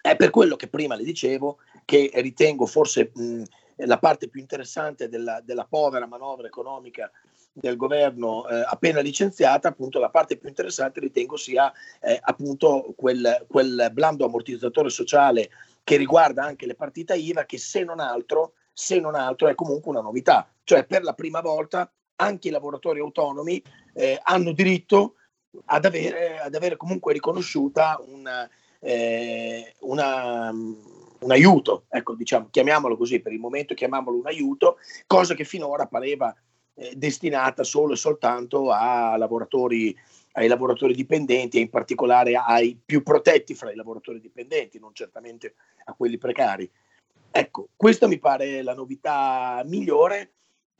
È 0.00 0.16
per 0.16 0.30
quello 0.30 0.56
che 0.56 0.68
prima 0.68 0.96
le 0.96 1.04
dicevo 1.04 1.58
che 1.84 2.10
ritengo 2.14 2.66
forse 2.66 3.10
mh, 3.14 3.42
la 3.76 3.98
parte 3.98 4.28
più 4.28 4.40
interessante 4.40 5.08
della, 5.08 5.40
della 5.40 5.66
povera 5.68 6.06
manovra 6.06 6.46
economica 6.46 7.10
del 7.52 7.76
governo 7.76 8.46
eh, 8.48 8.64
appena 8.66 9.00
licenziata, 9.00 9.68
appunto 9.68 10.00
la 10.00 10.10
parte 10.10 10.36
più 10.36 10.48
interessante 10.48 11.00
ritengo 11.00 11.36
sia 11.36 11.72
eh, 12.00 12.18
appunto 12.20 12.92
quel, 12.96 13.46
quel 13.48 13.90
blando 13.92 14.24
ammortizzatore 14.24 14.90
sociale 14.90 15.50
che 15.84 15.96
riguarda 15.96 16.42
anche 16.42 16.66
le 16.66 16.74
partite 16.74 17.14
IVA 17.14 17.44
che 17.44 17.58
se 17.58 17.84
non 17.84 18.00
altro, 18.00 18.54
se 18.72 18.98
non 18.98 19.14
altro 19.14 19.48
è 19.48 19.54
comunque 19.54 19.90
una 19.92 20.00
novità, 20.00 20.48
cioè 20.64 20.84
per 20.84 21.04
la 21.04 21.14
prima 21.14 21.40
volta 21.40 21.90
anche 22.16 22.48
i 22.48 22.50
lavoratori 22.50 23.00
autonomi 23.00 23.62
eh, 23.92 24.18
hanno 24.22 24.52
diritto 24.52 25.14
ad 25.66 25.84
avere, 25.84 26.38
ad 26.38 26.54
avere, 26.54 26.76
comunque 26.76 27.12
riconosciuta 27.12 28.00
una, 28.06 28.48
eh, 28.80 29.74
una, 29.80 30.50
un 30.50 31.30
aiuto, 31.30 31.84
ecco 31.88 32.14
diciamo, 32.14 32.48
chiamiamolo 32.50 32.96
così, 32.96 33.20
per 33.20 33.32
il 33.32 33.40
momento 33.40 33.74
chiamiamolo 33.74 34.18
un 34.18 34.26
aiuto, 34.26 34.78
cosa 35.06 35.34
che 35.34 35.44
finora 35.44 35.86
pareva 35.86 36.34
eh, 36.74 36.92
destinata 36.96 37.62
solo 37.62 37.92
e 37.92 37.96
soltanto 37.96 38.64
lavoratori 38.64 39.96
ai 40.36 40.48
lavoratori 40.48 40.94
dipendenti 40.94 41.58
e 41.58 41.60
in 41.60 41.70
particolare 41.70 42.34
ai 42.34 42.78
più 42.84 43.02
protetti 43.02 43.54
fra 43.54 43.70
i 43.70 43.76
lavoratori 43.76 44.20
dipendenti, 44.20 44.78
non 44.78 44.92
certamente 44.92 45.54
a 45.84 45.92
quelli 45.94 46.18
precari. 46.18 46.68
Ecco, 47.30 47.68
questa 47.76 48.06
mi 48.06 48.18
pare 48.18 48.62
la 48.62 48.74
novità 48.74 49.62
migliore 49.64 50.32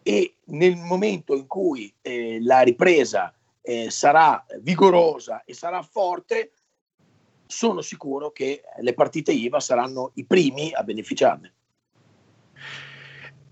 e 0.02 0.36
nel 0.46 0.76
momento 0.76 1.34
in 1.34 1.46
cui 1.46 1.92
eh, 2.02 2.38
la 2.42 2.60
ripresa 2.60 3.32
eh, 3.66 3.88
sarà 3.90 4.44
vigorosa 4.60 5.42
e 5.44 5.54
sarà 5.54 5.80
forte, 5.82 6.52
sono 7.46 7.80
sicuro 7.80 8.30
che 8.30 8.60
le 8.80 8.92
partite 8.92 9.32
IVA 9.32 9.58
saranno 9.58 10.10
i 10.14 10.26
primi 10.26 10.72
a 10.74 10.82
beneficiarne. 10.82 11.54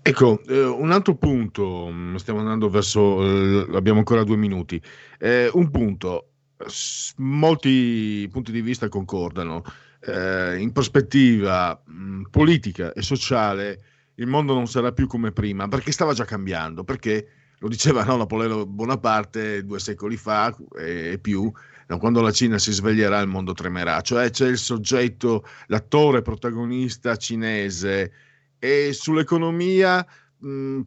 Ecco, 0.03 0.41
eh, 0.47 0.65
un 0.65 0.91
altro 0.91 1.15
punto, 1.15 1.89
mm, 1.89 2.15
stiamo 2.15 2.39
andando 2.39 2.69
verso, 2.69 3.23
eh, 3.23 3.75
abbiamo 3.75 3.99
ancora 3.99 4.23
due 4.23 4.35
minuti, 4.35 4.79
eh, 5.17 5.49
un 5.53 5.71
punto, 5.71 6.33
s- 6.67 7.13
molti 7.17 8.27
punti 8.31 8.51
di 8.51 8.61
vista 8.61 8.89
concordano, 8.89 9.63
eh, 10.01 10.57
in 10.59 10.71
prospettiva 10.73 11.81
mh, 11.85 12.23
politica 12.29 12.93
e 12.93 13.01
sociale 13.01 13.79
il 14.15 14.27
mondo 14.27 14.53
non 14.53 14.67
sarà 14.67 14.91
più 14.91 15.07
come 15.07 15.31
prima, 15.31 15.67
perché 15.67 15.91
stava 15.91 16.13
già 16.13 16.25
cambiando, 16.25 16.83
perché 16.83 17.42
lo 17.63 17.69
diceva 17.69 18.03
no, 18.03 18.17
Napoleone 18.17 18.65
Bonaparte 18.65 19.63
due 19.63 19.79
secoli 19.79 20.17
fa 20.17 20.53
e 20.77 21.17
più, 21.19 21.49
quando 21.97 22.19
la 22.19 22.31
Cina 22.31 22.57
si 22.57 22.73
sveglierà 22.73 23.19
il 23.19 23.27
mondo 23.27 23.53
tremerà, 23.53 24.01
cioè 24.01 24.29
c'è 24.31 24.47
il 24.47 24.57
soggetto, 24.57 25.45
l'attore 25.67 26.21
protagonista 26.21 27.15
cinese 27.15 28.11
e 28.59 28.91
sull'economia 28.91 30.05
mh, 30.39 30.81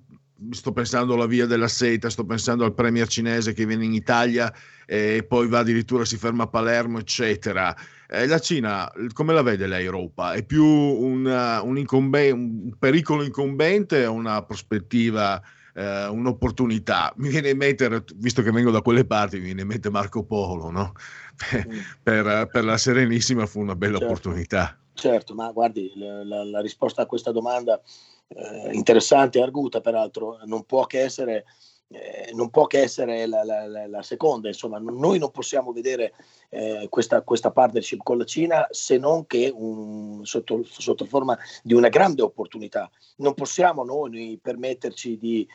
sto 0.51 0.73
pensando 0.73 1.15
alla 1.15 1.27
via 1.27 1.47
della 1.47 1.69
seta, 1.69 2.11
sto 2.11 2.27
pensando 2.27 2.65
al 2.65 2.75
premier 2.75 3.09
cinese 3.09 3.55
che 3.55 3.65
viene 3.65 3.87
in 3.87 3.95
Italia 3.95 4.53
e 4.85 5.25
poi 5.27 5.49
va 5.49 5.61
addirittura, 5.61 6.05
si 6.05 6.19
ferma 6.19 6.45
a 6.45 6.49
Palermo, 6.49 6.99
eccetera. 6.99 7.75
Eh, 8.09 8.27
la 8.27 8.39
Cina, 8.39 8.91
come 9.15 9.33
la 9.33 9.43
vede 9.43 9.67
lei 9.67 9.85
Europa? 9.85 10.35
È 10.35 10.45
più 10.45 10.65
una, 10.65 11.63
un, 11.63 11.79
incombe- 11.79 12.31
un, 12.31 12.75
pericolo 12.79 13.25
incombente 13.25 14.05
o 14.05 14.13
una 14.13 14.43
prospettiva, 14.43 15.43
eh, 15.77 16.07
un'opportunità? 16.07 17.13
Mi 17.17 17.29
viene 17.29 17.51
in 17.51 17.59
mente, 17.59 18.03
visto 18.17 18.43
che 18.43 18.51
vengo 18.51 18.71
da 18.71 18.81
quelle 18.81 19.05
parti, 19.05 19.37
mi 19.37 19.45
viene 19.45 19.61
in 19.61 19.69
mente 19.69 19.91
Marco 19.91 20.25
Polo, 20.25 20.71
no? 20.71 20.93
mm. 21.55 21.79
per, 22.03 22.49
per, 22.51 22.65
la 22.65 22.79
Serenissima 22.79 23.45
fu 23.47 23.61
una 23.61 23.77
bella 23.77 23.99
certo. 23.99 24.13
opportunità. 24.13 24.79
Certo, 24.95 25.35
ma 25.35 25.53
guardi, 25.53 25.93
la, 25.97 26.25
la, 26.25 26.45
la 26.45 26.61
risposta 26.63 27.03
a 27.03 27.07
questa 27.07 27.31
domanda 27.31 27.81
eh, 28.29 28.71
interessante 28.73 29.39
e 29.39 29.43
arguta, 29.43 29.83
peraltro, 29.83 30.39
non 30.47 30.65
può 30.65 30.87
che 30.87 31.03
essere, 31.03 31.45
eh, 31.89 32.33
non 32.35 32.51
può 32.51 32.67
che 32.67 32.81
essere 32.81 33.27
la, 33.27 33.45
la, 33.45 33.87
la, 33.87 34.03
seconda. 34.03 34.49
Insomma, 34.49 34.79
noi 34.79 35.19
non 35.19 35.31
possiamo 35.31 35.73
vedere 35.73 36.15
eh, 36.49 36.87
questa, 36.91 37.23
questa, 37.23 37.51
partnership 37.51 38.03
con 38.03 38.19
la 38.19 38.25
Cina 38.25 38.67
se 38.71 38.99
non 38.99 39.27
che 39.27 39.53
un, 39.55 40.25
sotto, 40.25 40.65
sotto, 40.65 41.05
forma 41.05 41.39
di 41.63 41.75
una 41.75 41.89
grande 41.89 42.23
opportunità. 42.23 42.91
Non 43.17 43.35
possiamo 43.35 43.85
noi 43.85 44.39
permetterci 44.43 45.17
di, 45.17 45.47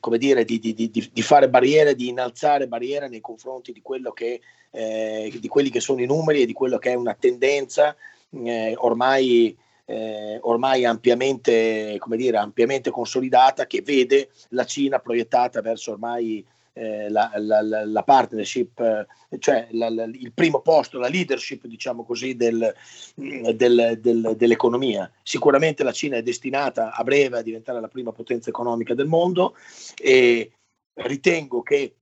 come 0.00 0.18
dire, 0.18 0.44
di, 0.44 0.58
di, 0.58 0.74
di, 0.74 1.22
fare 1.22 1.48
barriere, 1.48 1.94
di 1.94 2.08
innalzare 2.08 2.68
barriere 2.68 3.08
nei 3.08 3.20
confronti 3.20 3.72
di, 3.72 3.82
che, 4.12 4.40
eh, 4.70 5.32
di 5.40 5.48
quelli 5.48 5.70
che 5.70 5.80
sono 5.80 6.02
i 6.02 6.06
numeri 6.06 6.42
e 6.42 6.46
di 6.46 6.52
quello 6.52 6.76
che 6.78 6.90
è 6.90 6.94
una 6.94 7.14
tendenza 7.14 7.96
eh, 8.30 8.74
ormai 8.76 9.56
eh, 9.86 10.38
ormai 10.42 10.84
ampiamente, 10.84 11.98
dire, 12.06 12.36
ampiamente 12.38 12.90
consolidata 12.90 13.66
che 13.66 13.82
vede 13.82 14.30
la 14.50 14.64
Cina 14.64 14.98
proiettata 14.98 15.60
verso 15.60 15.92
ormai 15.92 16.44
eh, 16.76 17.08
la, 17.08 17.30
la, 17.36 17.84
la, 17.84 18.02
partnership, 18.02 18.80
eh, 18.80 19.06
cioè 19.38 19.68
la, 19.72 19.86
il 19.86 20.32
primo 20.34 20.60
posto, 20.60 20.98
la 20.98 21.08
leadership, 21.08 21.66
diciamo 21.66 22.04
così, 22.04 22.34
del, 22.34 22.74
del, 23.14 23.98
del, 24.00 24.34
dell'economia. 24.36 25.10
Sicuramente 25.22 25.84
la 25.84 25.92
Cina 25.92 26.16
è 26.16 26.22
destinata 26.22 26.92
a 26.92 27.04
breve 27.04 27.38
a 27.38 27.42
diventare 27.42 27.80
la 27.80 27.88
prima 27.88 28.12
potenza 28.12 28.50
economica 28.50 28.94
del 28.94 29.06
mondo 29.06 29.54
e 29.96 30.50
ritengo 30.94 31.62
che 31.62 31.94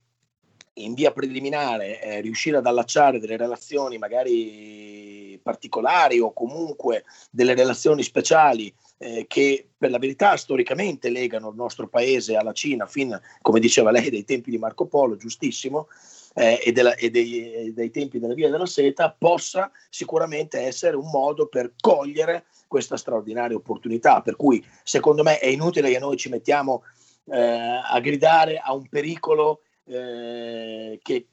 in 0.77 0.95
via 0.95 1.11
preliminare 1.11 2.01
eh, 2.01 2.21
riuscire 2.21 2.57
ad 2.57 2.65
allacciare 2.65 3.19
delle 3.19 3.37
relazioni 3.37 3.99
magari 3.99 5.02
particolari 5.43 6.19
o 6.19 6.33
comunque 6.33 7.03
delle 7.29 7.53
relazioni 7.53 8.01
speciali 8.01 8.73
eh, 8.97 9.25
che 9.27 9.67
per 9.77 9.91
la 9.91 9.99
verità 9.99 10.37
storicamente 10.37 11.09
legano 11.09 11.49
il 11.49 11.55
nostro 11.55 11.87
paese 11.87 12.35
alla 12.35 12.53
Cina 12.53 12.85
fin, 12.85 13.19
come 13.41 13.59
diceva 13.59 13.91
lei, 13.91 14.09
dai 14.09 14.23
tempi 14.23 14.49
di 14.49 14.57
Marco 14.57 14.85
Polo, 14.87 15.17
giustissimo, 15.17 15.87
eh, 16.35 16.59
e, 16.63 16.71
della, 16.71 16.95
e, 16.95 17.09
dei, 17.11 17.73
dei, 17.73 17.91
tempi 17.91 18.19
della 18.19 18.33
Via 18.33 18.49
della 18.49 18.65
Seta, 18.65 19.15
possa 19.15 19.69
sicuramente 19.89 20.59
essere 20.59 20.95
un 20.95 21.09
modo 21.11 21.47
per 21.47 21.73
cogliere 21.79 22.45
questa 22.67 22.97
straordinaria 22.97 23.57
opportunità. 23.57 24.21
Per 24.21 24.35
cui 24.35 24.65
secondo 24.83 25.21
me 25.21 25.37
è 25.39 25.47
inutile 25.47 25.91
che 25.91 25.99
noi 25.99 26.17
ci 26.17 26.29
mettiamo 26.29 26.83
eh, 27.25 27.81
a 27.83 27.99
gridare 27.99 28.57
a 28.57 28.73
un 28.73 28.87
pericolo 28.87 29.61
eh, 29.85 30.99
che, 31.01 31.27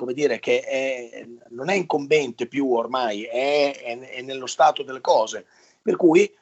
come 0.00 0.14
dire, 0.14 0.38
che 0.38 0.62
è, 0.62 1.26
non 1.50 1.68
è 1.68 1.74
incombente 1.74 2.46
più 2.46 2.72
ormai, 2.72 3.24
è, 3.24 3.78
è, 3.82 3.98
è 3.98 4.22
nello 4.22 4.46
stato 4.46 4.82
delle 4.82 5.02
cose. 5.02 5.44
Per 5.82 5.96
cui 5.96 6.34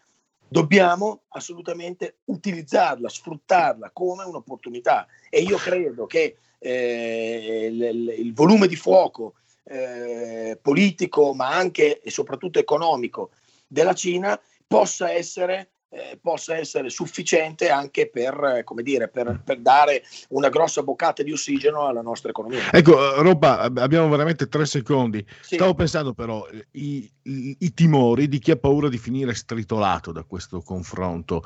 dobbiamo 0.47 1.23
assolutamente 1.31 2.19
utilizzarla, 2.27 3.09
sfruttarla 3.09 3.91
come 3.93 4.23
un'opportunità. 4.23 5.09
E 5.29 5.41
io 5.41 5.57
credo 5.57 6.07
che 6.07 6.37
eh, 6.61 7.69
il, 7.69 8.15
il, 8.17 8.33
volume 8.33 8.69
di 8.69 8.77
fuoco 8.77 9.35
eh, 9.65 10.57
politico, 10.63 11.35
ma 11.35 11.49
anche 11.49 12.01
e 12.01 12.11
soprattutto 12.13 12.61
economico 12.61 13.31
della 13.67 13.93
Cina 13.93 14.41
possa 14.69 15.11
essere 15.11 15.71
eh, 15.91 16.19
possa 16.21 16.55
essere 16.57 16.91
sufficiente 16.91 17.71
anche 17.71 18.11
per, 18.11 18.63
come 18.65 18.83
dire, 18.83 19.09
per, 19.09 19.41
per, 19.43 19.59
dare 19.61 20.03
una 20.31 20.51
grossa 20.51 20.83
boccata 20.83 21.23
di 21.23 21.33
ossigeno 21.33 21.87
alla 21.87 22.03
nostra 22.03 22.31
economia. 22.31 22.71
Ecco, 22.71 23.17
eh, 23.17 23.23
Roba, 23.23 23.61
abbiamo 23.61 24.09
veramente 24.09 24.49
tre 24.49 24.67
secondi. 24.67 25.25
Sì. 25.41 25.55
Stavo 25.55 25.75
pensando 25.75 26.13
però 26.13 26.47
i, 26.73 27.11
i, 27.23 27.57
i, 27.59 27.75
timori 27.75 28.29
di 28.29 28.39
chi 28.39 28.51
ha 28.51 28.57
paura 28.57 28.89
di 28.89 28.99
finire 28.99 29.35
stritolato 29.35 30.13
da 30.13 30.25
questo 30.25 30.61
confronto. 30.61 31.43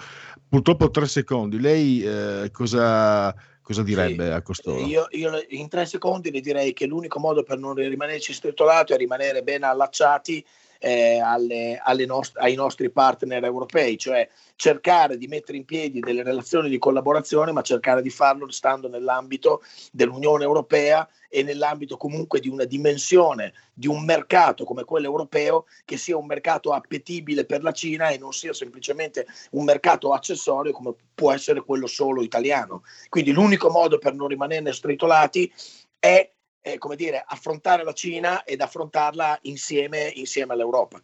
Purtroppo 0.48 0.90
tre 0.90 1.06
secondi. 1.06 1.60
Lei 1.60 2.02
eh, 2.02 2.50
cosa, 2.50 3.32
cosa 3.62 3.82
direbbe 3.84 4.26
sì, 4.26 4.32
a 4.32 4.42
costoro? 4.42 4.80
Io, 4.80 5.06
io, 5.10 5.30
in 5.50 5.68
tre 5.68 5.86
secondi 5.86 6.32
le 6.32 6.40
direi 6.40 6.72
che 6.72 6.86
l'unico 6.86 7.20
modo 7.20 7.44
per 7.44 7.58
non 7.58 7.74
rimanerci 7.74 8.32
stritolato 8.32 8.92
è 8.92 8.96
rimanere 8.96 9.42
ben 9.42 9.62
allacciati 9.62 10.44
eh, 10.82 11.20
alle, 11.20 11.80
alle 11.80 12.06
nost- 12.06 12.36
ai 12.38 12.56
nostri 12.56 12.90
partner 12.90 13.44
europei, 13.44 13.96
cioè 13.96 14.28
cercare 14.56 15.16
di 15.16 15.28
mettere 15.28 15.56
in 15.56 15.64
piedi 15.64 16.00
delle 16.00 16.24
relazioni 16.24 16.68
di 16.68 16.78
collaborazione, 16.78 17.52
ma 17.52 17.62
cercare 17.62 18.02
di 18.02 18.10
farlo 18.10 18.50
stando 18.50 18.88
nell'ambito 18.88 19.62
dell'Unione 19.92 20.42
Europea 20.42 21.08
e 21.28 21.44
nell'ambito 21.44 21.96
comunque 21.96 22.40
di 22.40 22.48
una 22.48 22.64
dimensione 22.64 23.52
di 23.72 23.86
un 23.86 24.04
mercato 24.04 24.64
come 24.64 24.82
quello 24.82 25.06
europeo 25.06 25.66
che 25.84 25.96
sia 25.96 26.16
un 26.16 26.26
mercato 26.26 26.72
appetibile 26.72 27.46
per 27.46 27.62
la 27.62 27.72
Cina 27.72 28.08
e 28.08 28.18
non 28.18 28.32
sia 28.32 28.52
semplicemente 28.52 29.26
un 29.52 29.64
mercato 29.64 30.12
accessorio 30.12 30.72
come 30.72 30.94
può 31.14 31.32
essere 31.32 31.62
quello 31.62 31.86
solo 31.86 32.22
italiano. 32.22 32.82
Quindi 33.08 33.30
l'unico 33.30 33.70
modo 33.70 33.98
per 33.98 34.14
non 34.14 34.26
rimanerne 34.26 34.72
stritolati 34.72 35.50
è 35.98 36.28
eh, 36.62 36.78
come 36.78 36.96
dire, 36.96 37.22
affrontare 37.26 37.84
la 37.84 37.92
Cina 37.92 38.44
ed 38.44 38.60
affrontarla 38.60 39.38
insieme, 39.42 40.10
insieme 40.14 40.54
all'Europa. 40.54 41.02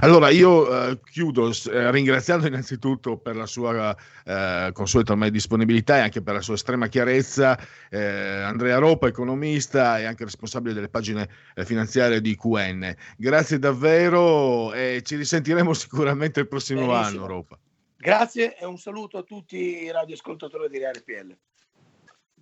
Allora 0.00 0.28
io 0.28 0.90
eh, 0.90 1.00
chiudo 1.00 1.48
eh, 1.48 1.90
ringraziando 1.90 2.46
innanzitutto 2.46 3.16
per 3.16 3.34
la 3.34 3.46
sua 3.46 3.96
eh, 4.24 4.70
consueta 4.72 5.12
ormai 5.12 5.30
disponibilità 5.30 5.96
e 5.96 6.00
anche 6.00 6.20
per 6.20 6.34
la 6.34 6.42
sua 6.42 6.54
estrema 6.54 6.88
chiarezza 6.88 7.58
eh, 7.88 8.42
Andrea 8.42 8.76
Ropa, 8.76 9.06
economista 9.06 9.98
e 9.98 10.04
anche 10.04 10.24
responsabile 10.24 10.74
delle 10.74 10.90
pagine 10.90 11.28
eh, 11.54 11.64
finanziarie 11.64 12.20
di 12.20 12.36
QN. 12.36 12.94
Grazie 13.16 13.58
davvero 13.58 14.74
e 14.74 15.00
ci 15.02 15.16
risentiremo 15.16 15.72
sicuramente 15.72 16.40
il 16.40 16.48
prossimo 16.48 16.86
Benissimo. 16.86 17.24
anno 17.24 17.26
Ropa. 17.26 17.58
Grazie 17.96 18.58
e 18.58 18.66
un 18.66 18.76
saluto 18.76 19.16
a 19.16 19.22
tutti 19.22 19.56
i 19.56 19.90
radioascoltatori 19.90 20.68
di 20.68 20.78
RPL. 20.84 21.34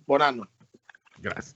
Buon 0.03 0.19
anno. 0.19 0.49
Grazie. 1.17 1.55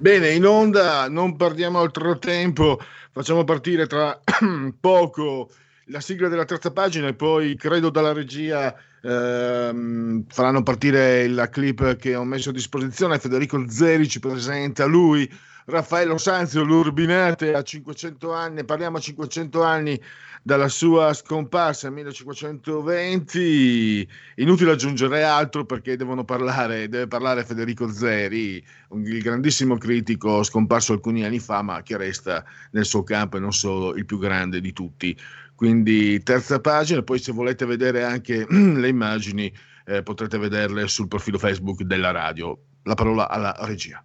Bene, 0.00 0.30
in 0.30 0.46
onda 0.46 1.10
non 1.10 1.36
perdiamo 1.36 1.78
altro 1.78 2.18
tempo, 2.18 2.80
facciamo 3.12 3.44
partire 3.44 3.86
tra 3.86 4.18
poco 4.80 5.50
la 5.88 6.00
sigla 6.00 6.28
della 6.28 6.46
terza 6.46 6.72
pagina 6.72 7.08
e 7.08 7.14
poi 7.14 7.54
credo 7.54 7.90
dalla 7.90 8.14
regia 8.14 8.74
ehm, 9.02 10.24
faranno 10.26 10.62
partire 10.62 11.28
la 11.28 11.50
clip 11.50 11.96
che 11.96 12.14
ho 12.14 12.24
messo 12.24 12.48
a 12.48 12.52
disposizione. 12.54 13.18
Federico 13.18 13.62
Zeri 13.68 14.08
ci 14.08 14.20
presenta 14.20 14.86
lui, 14.86 15.30
Raffaello 15.70 16.18
Sanzio, 16.18 16.62
l'Urbinate 16.62 17.54
a 17.54 17.62
500 17.62 18.32
anni, 18.32 18.64
parliamo 18.64 18.98
a 18.98 19.00
500 19.00 19.62
anni 19.62 20.00
dalla 20.42 20.68
sua 20.68 21.12
scomparsa 21.12 21.88
nel 21.88 22.04
1520. 22.04 24.08
Inutile 24.36 24.72
aggiungere 24.72 25.22
altro 25.22 25.64
perché 25.64 25.96
devono 25.96 26.24
parlare, 26.24 26.88
deve 26.88 27.06
parlare 27.06 27.44
Federico 27.44 27.88
Zeri, 27.88 28.62
il 28.92 29.22
grandissimo 29.22 29.78
critico 29.78 30.42
scomparso 30.42 30.92
alcuni 30.92 31.24
anni 31.24 31.38
fa, 31.38 31.62
ma 31.62 31.82
che 31.82 31.96
resta 31.96 32.44
nel 32.72 32.84
suo 32.84 33.02
campo 33.02 33.36
e 33.36 33.40
non 33.40 33.52
solo 33.52 33.94
il 33.94 34.04
più 34.04 34.18
grande 34.18 34.60
di 34.60 34.72
tutti. 34.72 35.16
Quindi 35.54 36.22
terza 36.22 36.58
pagina, 36.58 37.02
poi 37.02 37.18
se 37.18 37.32
volete 37.32 37.66
vedere 37.66 38.02
anche 38.02 38.46
le 38.50 38.88
immagini 38.88 39.52
eh, 39.84 40.02
potrete 40.02 40.38
vederle 40.38 40.88
sul 40.88 41.08
profilo 41.08 41.38
Facebook 41.38 41.82
della 41.82 42.10
radio. 42.10 42.58
La 42.84 42.94
parola 42.94 43.28
alla 43.28 43.54
regia. 43.60 44.02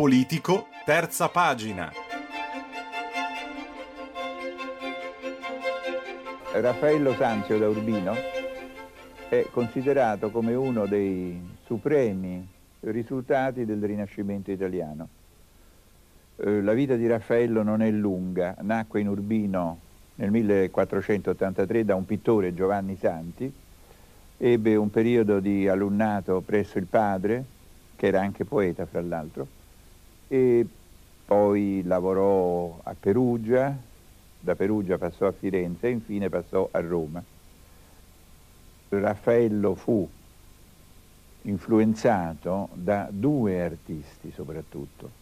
Politico, 0.00 0.68
terza 0.86 1.28
pagina. 1.28 1.92
Raffaello 6.54 7.12
Sanzio 7.16 7.58
da 7.58 7.68
Urbino 7.68 8.14
è 9.28 9.46
considerato 9.50 10.30
come 10.30 10.54
uno 10.54 10.86
dei 10.86 11.38
supremi 11.66 12.48
risultati 12.80 13.66
del 13.66 13.84
Rinascimento 13.84 14.50
italiano. 14.50 15.06
Eh, 16.36 16.62
La 16.62 16.72
vita 16.72 16.96
di 16.96 17.06
Raffaello 17.06 17.62
non 17.62 17.82
è 17.82 17.90
lunga, 17.90 18.56
nacque 18.62 19.00
in 19.00 19.08
Urbino 19.08 19.80
nel 20.14 20.30
1483 20.30 21.84
da 21.84 21.94
un 21.94 22.06
pittore 22.06 22.54
Giovanni 22.54 22.96
Santi, 22.96 23.52
ebbe 24.38 24.76
un 24.76 24.88
periodo 24.88 25.40
di 25.40 25.68
alunnato 25.68 26.40
presso 26.40 26.78
il 26.78 26.86
padre, 26.86 27.44
che 27.96 28.06
era 28.06 28.22
anche 28.22 28.46
poeta 28.46 28.86
fra 28.86 29.02
l'altro, 29.02 29.58
e 30.32 30.64
poi 31.24 31.82
lavorò 31.84 32.78
a 32.84 32.94
Perugia, 32.98 33.76
da 34.38 34.54
Perugia 34.54 34.96
passò 34.96 35.26
a 35.26 35.32
Firenze 35.32 35.88
e 35.88 35.90
infine 35.90 36.28
passò 36.28 36.68
a 36.70 36.78
Roma. 36.78 37.20
Raffaello 38.90 39.74
fu 39.74 40.08
influenzato 41.42 42.68
da 42.74 43.08
due 43.10 43.60
artisti 43.60 44.30
soprattutto. 44.32 45.18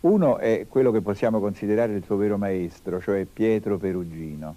Uno 0.00 0.36
è 0.36 0.66
quello 0.68 0.90
che 0.90 1.00
possiamo 1.00 1.40
considerare 1.40 1.94
il 1.94 2.04
suo 2.04 2.16
vero 2.16 2.36
maestro, 2.36 3.00
cioè 3.00 3.24
Pietro 3.24 3.78
Perugino, 3.78 4.54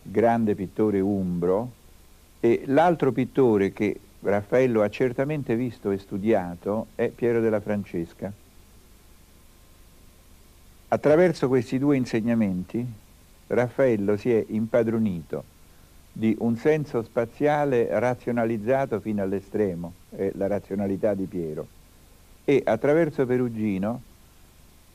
grande 0.00 0.54
pittore 0.54 1.00
umbro, 1.00 1.70
e 2.38 2.62
l'altro 2.66 3.10
pittore 3.10 3.72
che 3.72 3.98
Raffaello 4.20 4.82
ha 4.82 4.88
certamente 4.88 5.56
visto 5.56 5.90
e 5.90 5.98
studiato 5.98 6.86
è 6.94 7.08
Piero 7.08 7.40
della 7.40 7.60
Francesca. 7.60 8.32
Attraverso 10.88 11.48
questi 11.48 11.78
due 11.78 11.96
insegnamenti 11.96 12.86
Raffaello 13.48 14.16
si 14.16 14.30
è 14.32 14.44
impadronito 14.48 15.54
di 16.12 16.36
un 16.38 16.56
senso 16.56 17.02
spaziale 17.02 17.88
razionalizzato 17.98 19.00
fino 19.00 19.20
all'estremo, 19.20 19.92
è 20.10 20.30
la 20.34 20.46
razionalità 20.46 21.12
di 21.14 21.24
Piero, 21.26 21.66
e 22.44 22.62
attraverso 22.64 23.26
Perugino 23.26 24.00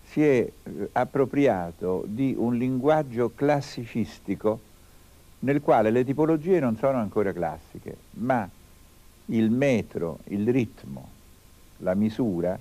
si 0.04 0.24
è 0.24 0.40
eh, 0.40 0.90
appropriato 0.94 2.04
di 2.08 2.34
un 2.38 2.56
linguaggio 2.58 3.32
classicistico 3.36 4.60
nel 5.40 5.62
quale 5.62 5.92
le 5.92 6.04
tipologie 6.06 6.60
non 6.60 6.78
sono 6.78 6.98
ancora 7.00 7.34
classiche, 7.34 7.96
ma 8.12 8.50
il 9.26 9.52
metro, 9.52 10.20
il 10.26 10.52
ritmo, 10.52 11.10
la 11.78 11.94
misura 11.94 12.58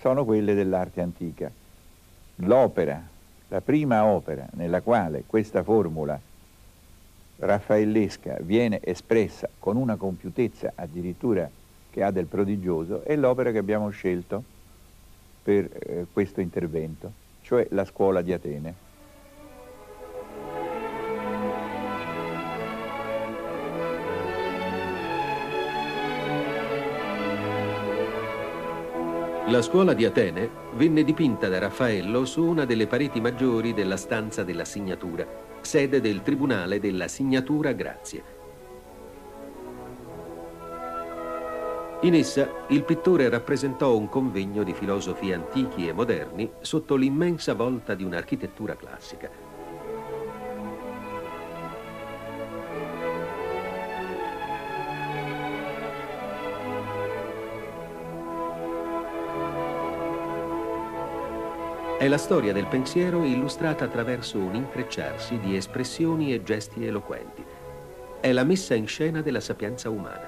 sono 0.00 0.24
quelle 0.24 0.54
dell'arte 0.54 1.00
antica. 1.00 1.50
L'opera, 2.42 3.02
la 3.48 3.60
prima 3.60 4.04
opera 4.04 4.46
nella 4.52 4.80
quale 4.80 5.24
questa 5.26 5.62
formula 5.64 6.18
raffaellesca 7.40 8.38
viene 8.40 8.80
espressa 8.82 9.48
con 9.58 9.76
una 9.76 9.96
compiutezza 9.96 10.72
addirittura 10.74 11.50
che 11.90 12.02
ha 12.02 12.10
del 12.10 12.26
prodigioso 12.26 13.02
è 13.02 13.16
l'opera 13.16 13.50
che 13.50 13.58
abbiamo 13.58 13.88
scelto 13.90 14.42
per 15.42 15.68
eh, 15.72 16.06
questo 16.12 16.40
intervento, 16.40 17.10
cioè 17.42 17.66
la 17.70 17.84
scuola 17.84 18.22
di 18.22 18.32
Atene. 18.32 18.86
La 29.48 29.62
scuola 29.62 29.94
di 29.94 30.04
Atene 30.04 30.50
venne 30.74 31.02
dipinta 31.02 31.48
da 31.48 31.58
Raffaello 31.58 32.26
su 32.26 32.44
una 32.44 32.66
delle 32.66 32.86
pareti 32.86 33.18
maggiori 33.18 33.72
della 33.72 33.96
stanza 33.96 34.44
della 34.44 34.66
Signatura, 34.66 35.26
sede 35.62 36.02
del 36.02 36.20
Tribunale 36.20 36.78
della 36.78 37.08
Signatura 37.08 37.72
Grazie. 37.72 38.22
In 42.02 42.14
essa 42.14 42.66
il 42.68 42.84
pittore 42.84 43.30
rappresentò 43.30 43.96
un 43.96 44.10
convegno 44.10 44.62
di 44.64 44.74
filosofi 44.74 45.32
antichi 45.32 45.88
e 45.88 45.94
moderni 45.94 46.50
sotto 46.60 46.94
l'immensa 46.94 47.54
volta 47.54 47.94
di 47.94 48.04
un'architettura 48.04 48.76
classica. 48.76 49.47
È 62.08 62.10
la 62.10 62.16
storia 62.16 62.54
del 62.54 62.66
pensiero 62.66 63.22
illustrata 63.22 63.84
attraverso 63.84 64.38
un 64.38 64.54
intrecciarsi 64.54 65.38
di 65.40 65.54
espressioni 65.56 66.32
e 66.32 66.42
gesti 66.42 66.86
eloquenti. 66.86 67.44
È 68.18 68.32
la 68.32 68.44
messa 68.44 68.74
in 68.74 68.86
scena 68.86 69.20
della 69.20 69.40
sapienza 69.40 69.90
umana. 69.90 70.26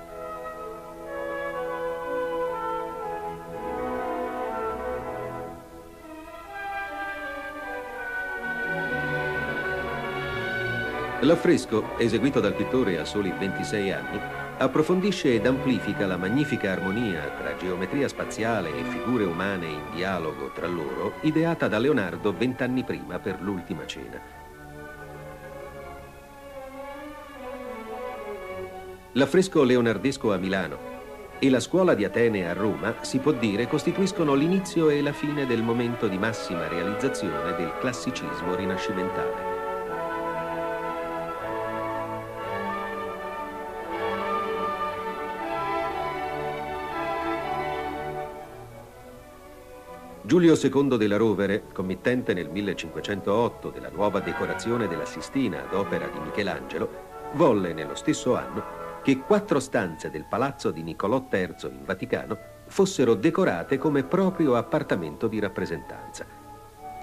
L'affresco, 11.20 11.96
eseguito 11.96 12.40
dal 12.40 12.52
pittore 12.52 12.98
a 12.98 13.06
soli 13.06 13.32
26 13.32 13.90
anni, 13.90 14.20
approfondisce 14.62 15.34
ed 15.34 15.46
amplifica 15.46 16.06
la 16.06 16.18
magnifica 16.18 16.72
armonia 16.72 17.22
tra 17.38 17.56
geometria 17.56 18.08
spaziale 18.08 18.68
e 18.68 18.84
figure 18.84 19.24
umane 19.24 19.66
in 19.66 19.82
dialogo 19.94 20.50
tra 20.54 20.66
loro, 20.66 21.14
ideata 21.22 21.66
da 21.66 21.78
Leonardo 21.78 22.30
vent'anni 22.36 22.84
prima 22.84 23.18
per 23.18 23.40
l'ultima 23.40 23.86
cena. 23.86 24.20
L'affresco 29.12 29.62
leonardesco 29.62 30.30
a 30.30 30.36
Milano 30.36 30.88
e 31.38 31.48
la 31.48 31.58
scuola 31.58 31.94
di 31.94 32.04
Atene 32.04 32.46
a 32.46 32.52
Roma, 32.52 32.96
si 33.00 33.18
può 33.18 33.32
dire, 33.32 33.66
costituiscono 33.66 34.34
l'inizio 34.34 34.90
e 34.90 35.00
la 35.00 35.12
fine 35.12 35.46
del 35.46 35.62
momento 35.62 36.06
di 36.06 36.18
massima 36.18 36.68
realizzazione 36.68 37.56
del 37.56 37.72
classicismo 37.80 38.54
rinascimentale. 38.54 39.49
Giulio 50.30 50.54
II 50.54 50.96
della 50.96 51.16
Rovere, 51.16 51.64
committente 51.72 52.34
nel 52.34 52.48
1508 52.48 53.70
della 53.70 53.90
nuova 53.90 54.20
decorazione 54.20 54.86
della 54.86 55.04
Sistina 55.04 55.64
ad 55.64 55.74
opera 55.74 56.06
di 56.06 56.20
Michelangelo, 56.20 56.88
volle 57.32 57.72
nello 57.72 57.96
stesso 57.96 58.36
anno 58.36 58.62
che 59.02 59.18
quattro 59.18 59.58
stanze 59.58 60.08
del 60.08 60.26
palazzo 60.28 60.70
di 60.70 60.84
Niccolò 60.84 61.26
III 61.28 61.54
in 61.62 61.84
Vaticano 61.84 62.38
fossero 62.68 63.14
decorate 63.14 63.76
come 63.76 64.04
proprio 64.04 64.54
appartamento 64.54 65.26
di 65.26 65.40
rappresentanza. 65.40 66.24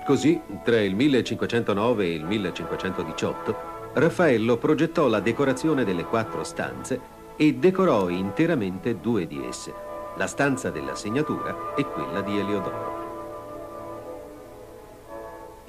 Così, 0.06 0.42
tra 0.64 0.80
il 0.80 0.96
1509 0.96 2.06
e 2.06 2.14
il 2.14 2.24
1518, 2.24 3.56
Raffaello 3.92 4.56
progettò 4.56 5.10
la 5.10 5.20
decorazione 5.20 5.84
delle 5.84 6.06
quattro 6.06 6.46
stanze 6.46 6.98
e 7.36 7.56
decorò 7.56 8.08
interamente 8.08 9.02
due 9.02 9.28
di 9.28 9.46
esse, 9.46 9.74
la 10.16 10.28
stanza 10.28 10.70
della 10.70 10.96
segnatura 10.96 11.74
e 11.76 11.84
quella 11.84 12.22
di 12.22 12.40
Eliodoro. 12.40 12.97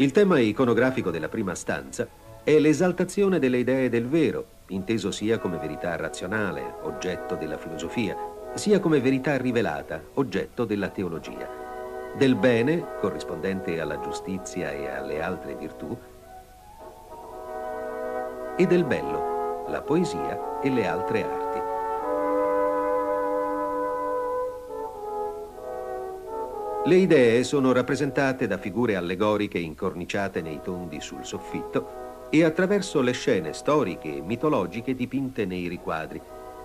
Il 0.01 0.12
tema 0.12 0.38
iconografico 0.38 1.11
della 1.11 1.28
prima 1.28 1.57
stanza 1.57 2.07
è 2.44 2.57
l'esaltazione 2.61 3.40
delle 3.40 3.57
idee 3.59 3.88
del 3.88 4.07
vero, 4.07 4.46
inteso 4.68 5.11
sia 5.11 5.40
come 5.40 5.59
verità 5.59 5.96
razionale, 5.96 6.62
oggetto 6.82 7.34
della 7.34 7.59
filosofia, 7.59 8.16
sia 8.55 8.78
come 8.78 9.01
verità 9.01 9.36
rivelata, 9.36 10.01
oggetto 10.14 10.64
della 10.64 10.90
teologia. 10.90 11.49
Del 12.16 12.36
bene, 12.36 12.84
corrispondente 13.01 13.80
alla 13.80 13.99
giustizia 13.99 14.70
e 14.70 14.88
alle 14.88 15.20
altre 15.20 15.57
virtù, 15.57 15.99
e 18.57 18.66
del 18.66 18.84
bello, 18.84 19.64
la 19.68 19.82
poesia 19.82 20.61
e 20.61 20.70
le 20.70 20.86
altre 20.86 21.24
arti. 21.24 21.47
Le 26.85 26.95
idee 26.95 27.43
sono 27.43 27.72
rappresentate 27.72 28.47
da 28.47 28.57
figure 28.57 28.97
allegoriche 28.97 29.59
incorniciate 29.59 30.41
nei 30.41 30.61
tondi 30.62 31.01
sul 31.01 31.24
soffitto 31.24 32.26
e 32.31 32.45
attraverso 32.45 33.01
le 33.01 33.12
scene 33.12 33.53
storiche 33.53 34.16
e 34.16 34.20
mitologiche 34.20 34.95
dipinte 34.95 35.45
nei 35.45 35.66
riquadri 35.66 36.20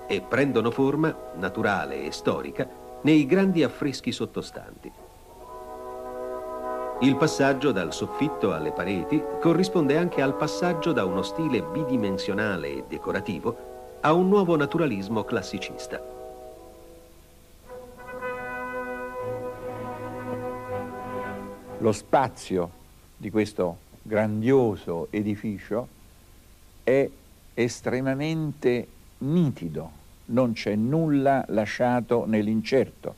e 0.07 0.21
prendono 0.21 0.71
forma, 0.71 1.13
naturale 1.35 2.05
e 2.05 2.11
storica, 2.11 2.67
nei 3.01 3.25
grandi 3.25 3.63
affreschi 3.63 4.11
sottostanti. 4.11 4.91
Il 7.01 7.15
passaggio 7.17 7.71
dal 7.71 7.91
soffitto 7.91 8.53
alle 8.53 8.71
pareti 8.71 9.21
corrisponde 9.41 9.97
anche 9.97 10.21
al 10.21 10.35
passaggio 10.35 10.93
da 10.93 11.03
uno 11.03 11.23
stile 11.23 11.61
bidimensionale 11.61 12.69
e 12.69 12.83
decorativo 12.87 13.97
a 14.01 14.13
un 14.13 14.29
nuovo 14.29 14.55
naturalismo 14.55 15.23
classicista. 15.23 16.12
Lo 21.83 21.91
spazio 21.91 22.71
di 23.17 23.29
questo 23.29 23.77
grandioso 24.03 25.07
edificio 25.09 25.85
è 26.81 27.09
estremamente 27.53 28.87
nitido, 29.17 29.91
non 30.27 30.53
c'è 30.53 30.75
nulla 30.75 31.43
lasciato 31.49 32.25
nell'incerto. 32.25 33.15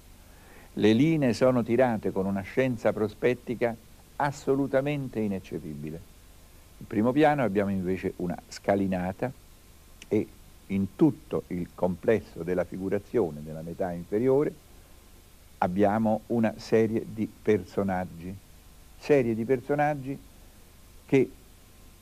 Le 0.74 0.94
linee 0.94 1.36
sono 1.36 1.62
tirate 1.62 2.12
con 2.12 2.26
una 2.26 2.42
scienza 2.42 2.92
prospettica 2.92 3.76
assolutamente 4.16 5.20
ineccepibile. 5.20 6.02
In 6.80 6.88
primo 6.88 7.12
piano 7.12 7.44
abbiamo 7.44 7.70
invece 7.70 8.14
una 8.16 8.36
scalinata 8.48 9.32
e 10.08 10.28
in 10.66 10.96
tutto 10.96 11.44
il 11.50 11.70
complesso 11.76 12.42
della 12.42 12.64
figurazione 12.64 13.44
della 13.44 13.62
metà 13.62 13.92
inferiore 13.92 14.52
abbiamo 15.60 16.22
una 16.28 16.56
serie 16.58 17.06
di 17.08 17.32
personaggi, 17.42 18.36
serie 19.06 19.36
di 19.36 19.46
personaggi 19.46 20.18
che 21.06 21.30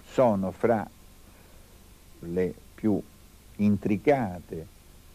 sono 0.05 0.51
fra 0.51 0.89
le 2.19 2.53
più 2.73 3.01
intricate, 3.57 4.65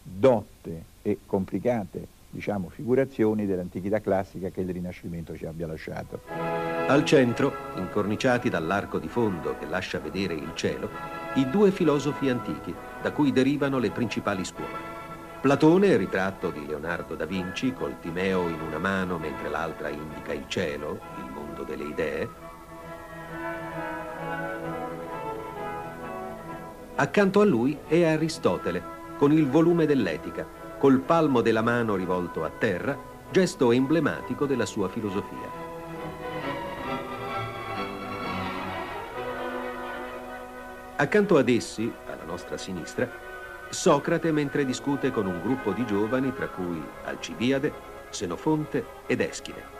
dotte 0.02 0.84
e 1.00 1.20
complicate 1.24 2.16
diciamo, 2.28 2.68
figurazioni 2.68 3.46
dell'antichità 3.46 4.00
classica 4.00 4.50
che 4.50 4.60
il 4.60 4.68
Rinascimento 4.68 5.34
ci 5.34 5.46
abbia 5.46 5.66
lasciato. 5.66 6.20
Al 6.28 7.04
centro, 7.06 7.54
incorniciati 7.76 8.50
dall'arco 8.50 8.98
di 8.98 9.08
fondo 9.08 9.56
che 9.58 9.66
lascia 9.66 9.98
vedere 9.98 10.34
il 10.34 10.52
cielo, 10.54 10.90
i 11.36 11.48
due 11.48 11.70
filosofi 11.70 12.28
antichi, 12.28 12.74
da 13.00 13.12
cui 13.12 13.32
derivano 13.32 13.78
le 13.78 13.90
principali 13.90 14.44
scuole. 14.44 14.96
Platone, 15.40 15.96
ritratto 15.96 16.50
di 16.50 16.66
Leonardo 16.66 17.14
da 17.14 17.24
Vinci, 17.24 17.72
col 17.72 18.00
Timeo 18.00 18.48
in 18.48 18.60
una 18.60 18.78
mano 18.78 19.18
mentre 19.18 19.48
l'altra 19.48 19.88
indica 19.88 20.32
il 20.32 20.44
cielo, 20.48 20.98
il 21.18 21.27
mondo 21.58 21.64
delle 21.64 21.84
idee, 21.84 22.28
Accanto 26.94 27.40
a 27.40 27.44
lui 27.44 27.78
è 27.86 28.02
Aristotele, 28.02 28.82
con 29.18 29.30
il 29.30 29.48
volume 29.48 29.86
dell'Etica, 29.86 30.44
col 30.78 30.98
palmo 30.98 31.42
della 31.42 31.62
mano 31.62 31.94
rivolto 31.94 32.42
a 32.42 32.50
terra, 32.50 32.98
gesto 33.30 33.70
emblematico 33.70 34.46
della 34.46 34.66
sua 34.66 34.88
filosofia. 34.88 35.66
Accanto 40.96 41.36
ad 41.36 41.48
essi, 41.48 41.92
alla 42.06 42.24
nostra 42.24 42.56
sinistra, 42.56 43.08
Socrate 43.68 44.32
mentre 44.32 44.64
discute 44.64 45.12
con 45.12 45.26
un 45.26 45.40
gruppo 45.40 45.70
di 45.70 45.86
giovani 45.86 46.32
tra 46.34 46.48
cui 46.48 46.82
Alcibiade, 47.04 47.72
Senofonte 48.08 48.84
ed 49.06 49.20
Eschine. 49.20 49.77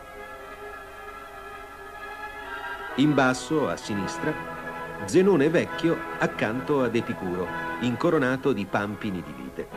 In 2.99 3.15
basso, 3.15 3.69
a 3.69 3.77
sinistra, 3.77 4.35
Zenone 5.05 5.49
vecchio 5.51 5.97
accanto 6.19 6.83
ad 6.83 6.97
Epicuro, 6.97 7.47
incoronato 7.83 8.53
di 8.53 8.65
pampini 8.65 9.23
di 9.23 9.33
vite. 9.41 9.69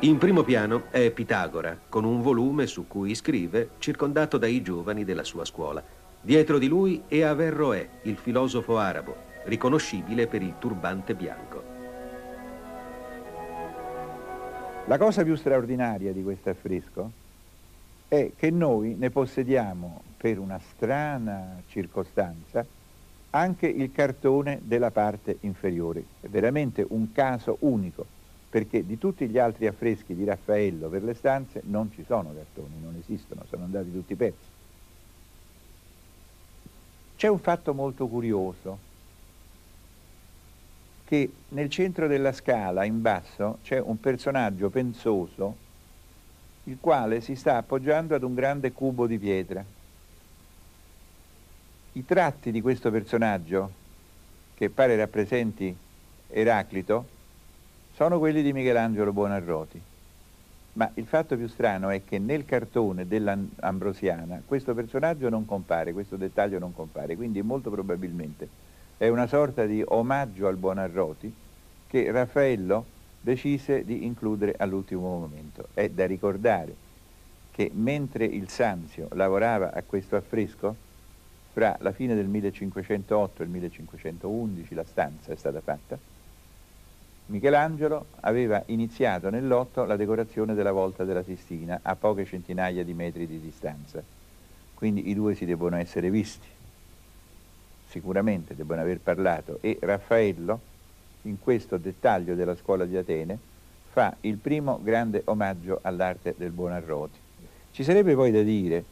In 0.00 0.18
primo 0.18 0.42
piano 0.42 0.90
è 0.90 1.08
Pitagora, 1.12 1.78
con 1.88 2.02
un 2.02 2.20
volume 2.20 2.66
su 2.66 2.88
cui 2.88 3.14
scrive, 3.14 3.70
circondato 3.78 4.38
dai 4.38 4.60
giovani 4.60 5.04
della 5.04 5.22
sua 5.22 5.44
scuola. 5.44 5.84
Dietro 6.20 6.58
di 6.58 6.66
lui 6.66 7.04
è 7.06 7.22
Averroè, 7.22 7.88
il 8.02 8.16
filosofo 8.16 8.76
arabo, 8.76 9.14
riconoscibile 9.44 10.26
per 10.26 10.42
il 10.42 10.54
turbante 10.58 11.14
bianco. 11.14 11.62
La 14.86 14.98
cosa 14.98 15.22
più 15.22 15.36
straordinaria 15.36 16.12
di 16.12 16.24
questo 16.24 16.50
affresco 16.50 17.10
è 18.08 18.32
che 18.36 18.50
noi 18.50 18.96
ne 18.98 19.10
possediamo 19.10 20.02
per 20.22 20.38
una 20.38 20.60
strana 20.60 21.60
circostanza 21.66 22.64
anche 23.30 23.66
il 23.66 23.90
cartone 23.90 24.60
della 24.62 24.92
parte 24.92 25.38
inferiore. 25.40 26.04
È 26.20 26.28
veramente 26.28 26.86
un 26.90 27.10
caso 27.10 27.56
unico, 27.60 28.06
perché 28.48 28.86
di 28.86 28.98
tutti 28.98 29.26
gli 29.26 29.38
altri 29.38 29.66
affreschi 29.66 30.14
di 30.14 30.22
Raffaello 30.22 30.88
per 30.88 31.02
le 31.02 31.14
stanze 31.14 31.62
non 31.64 31.90
ci 31.92 32.04
sono 32.06 32.32
cartoni, 32.32 32.74
non 32.80 32.94
esistono, 33.02 33.42
sono 33.48 33.64
andati 33.64 33.90
tutti 33.90 34.14
persi. 34.14 34.46
C'è 37.16 37.26
un 37.26 37.40
fatto 37.40 37.74
molto 37.74 38.06
curioso, 38.06 38.78
che 41.04 41.28
nel 41.48 41.68
centro 41.68 42.06
della 42.06 42.32
scala, 42.32 42.84
in 42.84 43.00
basso, 43.00 43.58
c'è 43.64 43.80
un 43.80 43.98
personaggio 43.98 44.70
pensoso, 44.70 45.56
il 46.64 46.76
quale 46.80 47.20
si 47.20 47.34
sta 47.34 47.56
appoggiando 47.56 48.14
ad 48.14 48.22
un 48.22 48.34
grande 48.34 48.70
cubo 48.70 49.08
di 49.08 49.18
pietra. 49.18 49.80
I 51.94 52.06
tratti 52.06 52.50
di 52.50 52.62
questo 52.62 52.90
personaggio, 52.90 53.70
che 54.54 54.70
pare 54.70 54.96
rappresenti 54.96 55.76
Eraclito, 56.28 57.06
sono 57.92 58.18
quelli 58.18 58.40
di 58.40 58.54
Michelangelo 58.54 59.12
Buonarroti. 59.12 59.78
Ma 60.72 60.90
il 60.94 61.04
fatto 61.04 61.36
più 61.36 61.46
strano 61.48 61.90
è 61.90 62.02
che 62.02 62.18
nel 62.18 62.46
cartone 62.46 63.06
dell'Ambrosiana 63.06 64.40
questo 64.46 64.72
personaggio 64.72 65.28
non 65.28 65.44
compare, 65.44 65.92
questo 65.92 66.16
dettaglio 66.16 66.58
non 66.58 66.72
compare, 66.72 67.14
quindi 67.14 67.42
molto 67.42 67.68
probabilmente 67.68 68.48
è 68.96 69.08
una 69.08 69.26
sorta 69.26 69.66
di 69.66 69.84
omaggio 69.86 70.46
al 70.46 70.56
Buonarroti 70.56 71.34
che 71.88 72.10
Raffaello 72.10 72.86
decise 73.20 73.84
di 73.84 74.06
includere 74.06 74.54
all'ultimo 74.56 75.18
momento. 75.18 75.68
È 75.74 75.90
da 75.90 76.06
ricordare 76.06 76.74
che 77.50 77.70
mentre 77.74 78.24
il 78.24 78.48
Sanzio 78.48 79.08
lavorava 79.12 79.74
a 79.74 79.82
questo 79.82 80.16
affresco, 80.16 80.88
fra 81.52 81.76
la 81.80 81.92
fine 81.92 82.14
del 82.14 82.26
1508 82.26 83.42
e 83.42 83.44
il 83.44 83.50
1511 83.50 84.74
la 84.74 84.84
stanza 84.84 85.32
è 85.32 85.36
stata 85.36 85.60
fatta, 85.60 85.98
Michelangelo 87.26 88.06
aveva 88.20 88.62
iniziato 88.66 89.30
nell'otto 89.30 89.84
la 89.84 89.96
decorazione 89.96 90.54
della 90.54 90.72
volta 90.72 91.04
della 91.04 91.22
Sistina 91.22 91.80
a 91.82 91.94
poche 91.94 92.24
centinaia 92.24 92.82
di 92.84 92.94
metri 92.94 93.26
di 93.26 93.40
distanza. 93.40 94.02
Quindi 94.74 95.08
i 95.08 95.14
due 95.14 95.34
si 95.34 95.44
debbono 95.44 95.76
essere 95.76 96.10
visti, 96.10 96.48
sicuramente 97.88 98.56
debbono 98.56 98.80
aver 98.80 98.98
parlato 98.98 99.58
e 99.60 99.78
Raffaello, 99.80 100.70
in 101.22 101.38
questo 101.38 101.76
dettaglio 101.76 102.34
della 102.34 102.56
scuola 102.56 102.84
di 102.84 102.96
Atene, 102.96 103.38
fa 103.92 104.16
il 104.22 104.36
primo 104.38 104.80
grande 104.82 105.22
omaggio 105.26 105.78
all'arte 105.82 106.34
del 106.36 106.50
Buonarroti. 106.50 107.18
Ci 107.70 107.84
sarebbe 107.84 108.14
poi 108.14 108.32
da 108.32 108.42
dire 108.42 108.84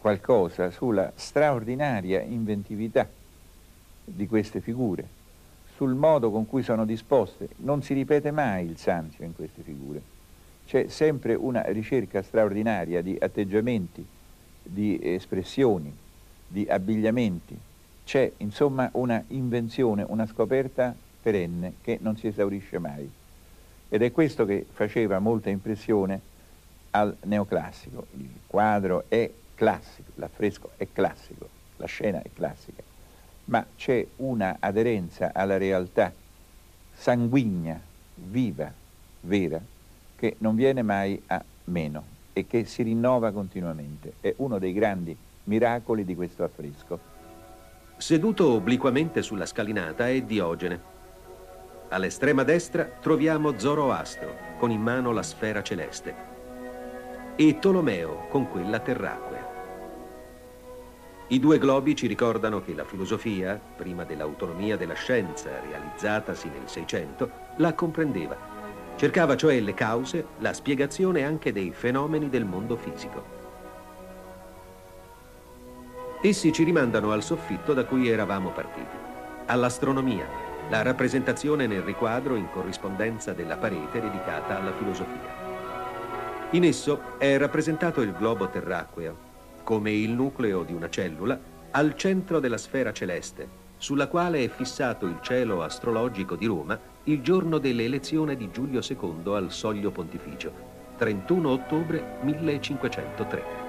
qualcosa 0.00 0.70
sulla 0.70 1.12
straordinaria 1.14 2.22
inventività 2.22 3.06
di 4.02 4.26
queste 4.26 4.60
figure, 4.60 5.06
sul 5.76 5.94
modo 5.94 6.30
con 6.30 6.46
cui 6.46 6.62
sono 6.62 6.84
disposte. 6.84 7.48
Non 7.58 7.82
si 7.82 7.92
ripete 7.92 8.30
mai 8.30 8.66
il 8.66 8.78
Sanzio 8.78 9.24
in 9.24 9.34
queste 9.34 9.62
figure. 9.62 10.00
C'è 10.66 10.88
sempre 10.88 11.34
una 11.34 11.62
ricerca 11.66 12.22
straordinaria 12.22 13.02
di 13.02 13.16
atteggiamenti, 13.20 14.04
di 14.62 14.98
espressioni, 15.02 15.94
di 16.46 16.66
abbigliamenti. 16.68 17.58
C'è 18.04 18.32
insomma 18.38 18.88
una 18.92 19.22
invenzione, 19.28 20.04
una 20.06 20.26
scoperta 20.26 20.94
perenne 21.22 21.74
che 21.82 21.98
non 22.00 22.16
si 22.16 22.26
esaurisce 22.26 22.78
mai. 22.78 23.10
Ed 23.88 24.02
è 24.02 24.12
questo 24.12 24.46
che 24.46 24.64
faceva 24.70 25.18
molta 25.18 25.50
impressione 25.50 26.20
al 26.90 27.14
neoclassico. 27.24 28.06
Il 28.16 28.30
quadro 28.46 29.04
è 29.08 29.30
classico, 29.60 30.12
l'affresco 30.14 30.70
è 30.76 30.86
classico, 30.90 31.48
la 31.76 31.86
scena 31.86 32.22
è 32.22 32.30
classica 32.32 32.88
ma 33.50 33.66
c'è 33.76 34.06
una 34.16 34.56
aderenza 34.60 35.32
alla 35.34 35.58
realtà 35.58 36.12
sanguigna, 36.92 37.80
viva, 38.14 38.72
vera, 39.22 39.60
che 40.16 40.36
non 40.38 40.54
viene 40.54 40.82
mai 40.82 41.20
a 41.26 41.42
meno 41.64 42.18
e 42.32 42.46
che 42.46 42.64
si 42.64 42.82
rinnova 42.82 43.32
continuamente. 43.32 44.14
È 44.20 44.32
uno 44.36 44.58
dei 44.58 44.72
grandi 44.72 45.16
miracoli 45.44 46.04
di 46.04 46.14
questo 46.14 46.44
affresco. 46.44 46.98
Seduto 47.96 48.52
obliquamente 48.52 49.20
sulla 49.20 49.46
scalinata 49.46 50.08
è 50.08 50.22
Diogene. 50.22 50.88
All'estrema 51.88 52.44
destra 52.44 52.84
troviamo 52.84 53.58
Zoroastro, 53.58 54.32
con 54.58 54.70
in 54.70 54.80
mano 54.80 55.10
la 55.10 55.24
sfera 55.24 55.62
celeste, 55.62 56.14
e 57.34 57.58
Tolomeo 57.58 58.26
con 58.28 58.48
quella 58.48 58.78
terracquea. 58.78 59.29
I 61.32 61.38
due 61.38 61.58
globi 61.58 61.94
ci 61.94 62.08
ricordano 62.08 62.60
che 62.60 62.74
la 62.74 62.82
filosofia, 62.82 63.60
prima 63.76 64.02
dell'autonomia 64.02 64.76
della 64.76 64.94
scienza 64.94 65.60
realizzatasi 65.60 66.48
nel 66.48 66.68
Seicento, 66.68 67.30
la 67.58 67.72
comprendeva. 67.72 68.36
Cercava 68.96 69.36
cioè 69.36 69.60
le 69.60 69.72
cause, 69.72 70.26
la 70.38 70.52
spiegazione 70.52 71.22
anche 71.24 71.52
dei 71.52 71.70
fenomeni 71.70 72.28
del 72.28 72.44
mondo 72.44 72.76
fisico. 72.76 73.22
Essi 76.20 76.52
ci 76.52 76.64
rimandano 76.64 77.12
al 77.12 77.22
soffitto 77.22 77.74
da 77.74 77.84
cui 77.84 78.08
eravamo 78.08 78.50
partiti, 78.50 78.96
all'astronomia, 79.46 80.26
la 80.68 80.82
rappresentazione 80.82 81.68
nel 81.68 81.82
riquadro 81.82 82.34
in 82.34 82.50
corrispondenza 82.50 83.32
della 83.32 83.56
parete 83.56 84.00
dedicata 84.00 84.58
alla 84.58 84.72
filosofia. 84.72 85.38
In 86.50 86.64
esso 86.64 87.16
è 87.18 87.38
rappresentato 87.38 88.00
il 88.00 88.14
globo 88.14 88.48
terracqueo, 88.48 89.28
come 89.62 89.90
il 89.92 90.10
nucleo 90.10 90.62
di 90.62 90.72
una 90.72 90.88
cellula, 90.88 91.38
al 91.72 91.94
centro 91.96 92.40
della 92.40 92.58
sfera 92.58 92.92
celeste, 92.92 93.58
sulla 93.76 94.08
quale 94.08 94.44
è 94.44 94.48
fissato 94.48 95.06
il 95.06 95.18
cielo 95.22 95.62
astrologico 95.62 96.36
di 96.36 96.46
Roma 96.46 96.78
il 97.04 97.22
giorno 97.22 97.58
dell'elezione 97.58 98.36
di 98.36 98.50
Giulio 98.50 98.80
II 98.86 99.34
al 99.34 99.50
soglio 99.50 99.90
pontificio, 99.90 100.52
31 100.98 101.48
ottobre 101.48 102.18
1503. 102.22 103.68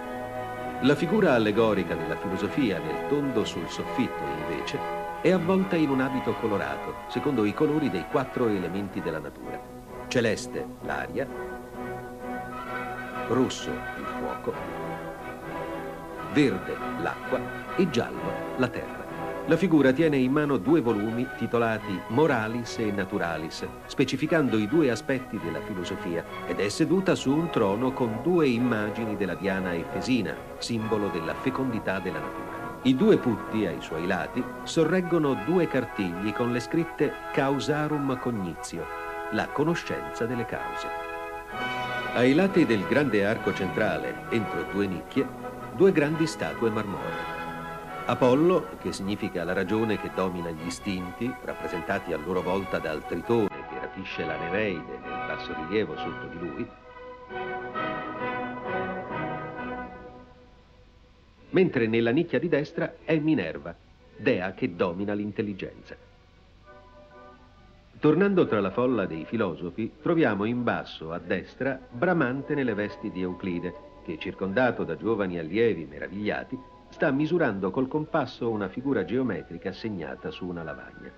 La 0.82 0.96
figura 0.96 1.34
allegorica 1.34 1.96
della 1.96 2.18
filosofia 2.18 2.80
nel 2.80 3.08
tondo 3.08 3.46
sul 3.46 3.70
soffitto, 3.70 4.24
invece, 4.42 4.80
è 5.22 5.32
avvolta 5.32 5.76
in 5.76 5.90
un 5.90 6.02
abito 6.02 6.34
colorato, 6.34 6.96
secondo 7.08 7.46
i 7.46 7.54
colori 7.54 7.90
dei 7.90 8.06
quattro 8.10 8.48
elementi 8.48 9.00
della 9.02 9.20
natura. 9.20 9.62
Celeste, 10.08 10.66
l'aria, 10.82 11.28
rosso, 13.28 13.70
il 13.70 14.06
fuoco, 14.20 14.54
verde 16.34 16.76
l'acqua 17.02 17.40
e 17.76 17.90
giallo 17.90 18.32
la 18.58 18.68
terra. 18.68 19.02
La 19.48 19.58
figura 19.58 19.92
tiene 19.92 20.18
in 20.18 20.32
mano 20.32 20.58
due 20.58 20.82
volumi 20.82 21.28
titolati 21.36 22.00
Moralis 22.10 22.78
e 22.78 22.92
Naturalis, 22.92 23.66
specificando 23.88 24.58
i 24.58 24.68
due 24.68 24.92
aspetti 24.92 25.40
della 25.44 25.60
filosofia, 25.62 26.24
ed 26.48 26.60
è 26.60 26.70
seduta 26.70 27.16
su 27.16 27.36
un 27.36 27.50
trono 27.50 27.92
con 27.92 28.20
due 28.22 28.48
immagini 28.48 29.18
della 29.18 29.34
Diana 29.34 29.74
Efesina, 29.74 30.36
simbolo 30.60 31.08
della 31.08 31.34
fecondità 31.34 32.00
della 32.00 32.20
natura. 32.20 32.80
I 32.84 32.96
due 32.96 33.18
putti 33.18 33.66
ai 33.66 33.82
suoi 33.82 34.06
lati 34.06 34.44
sorreggono 34.64 35.34
due 35.46 35.68
cartigli 35.68 36.32
con 36.34 36.52
le 36.52 36.60
scritte 36.60 37.12
Causarum 37.34 38.18
Cognitio, 38.20 38.86
la 39.32 39.48
conoscenza 39.48 40.26
delle 40.26 40.46
cause. 40.46 40.88
Ai 42.14 42.34
lati 42.34 42.66
del 42.66 42.86
grande 42.88 43.26
arco 43.26 43.54
centrale, 43.54 44.26
entro 44.30 44.66
due 44.72 44.86
nicchie, 44.86 45.41
due 45.76 45.92
grandi 45.92 46.28
statue 46.28 46.70
marmoree. 46.70 47.40
Apollo, 48.06 48.78
che 48.82 48.92
significa 48.92 49.44
la 49.44 49.54
ragione 49.54 50.00
che 50.00 50.12
domina 50.14 50.50
gli 50.50 50.66
istinti, 50.66 51.32
rappresentati 51.44 52.12
a 52.14 52.18
loro 52.18 52.42
volta 52.42 52.80
dal 52.80 53.06
tritone 53.06 53.48
che 53.70 53.80
rapisce 53.80 54.26
la 54.26 54.38
Nereide 54.38 55.00
nel 55.02 55.26
bassorilievo 55.28 55.96
sotto 55.96 56.28
di 56.28 56.40
lui, 56.40 56.68
mentre 61.52 61.88
nella 61.88 62.12
nicchia 62.12 62.40
di 62.40 62.50
destra 62.50 62.96
è 63.04 63.18
Minerva, 63.18 63.74
dea 64.18 64.54
che 64.54 64.76
domina 64.76 65.14
l'intelligenza. 65.14 65.96
Tornando 68.00 68.48
tra 68.48 68.60
la 68.60 68.72
folla 68.72 69.06
dei 69.06 69.26
filosofi, 69.26 69.92
troviamo 70.02 70.46
in 70.46 70.64
basso, 70.64 71.14
a 71.14 71.20
destra, 71.20 71.80
Bramante 71.90 72.56
nelle 72.56 72.74
vesti 72.74 73.12
di 73.12 73.22
Euclide, 73.22 73.90
che, 74.04 74.18
circondato 74.18 74.84
da 74.84 74.96
giovani 74.96 75.38
allievi 75.38 75.86
meravigliati, 75.86 76.60
sta 76.90 77.12
misurando 77.12 77.72
col 77.72 77.88
compasso 77.88 78.50
una 78.50 78.68
figura 78.68 79.06
geometrica 79.06 79.72
segnata 79.72 80.30
su 80.30 80.46
una 80.46 80.64
lavagna. 80.64 81.12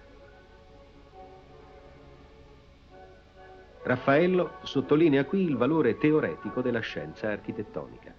Raffaello 3.83 4.59
sottolinea 4.61 5.25
qui 5.25 5.41
il 5.41 5.57
valore 5.57 5.97
teoretico 5.97 6.61
della 6.61 6.79
scienza 6.79 7.29
architettonica. 7.29 8.13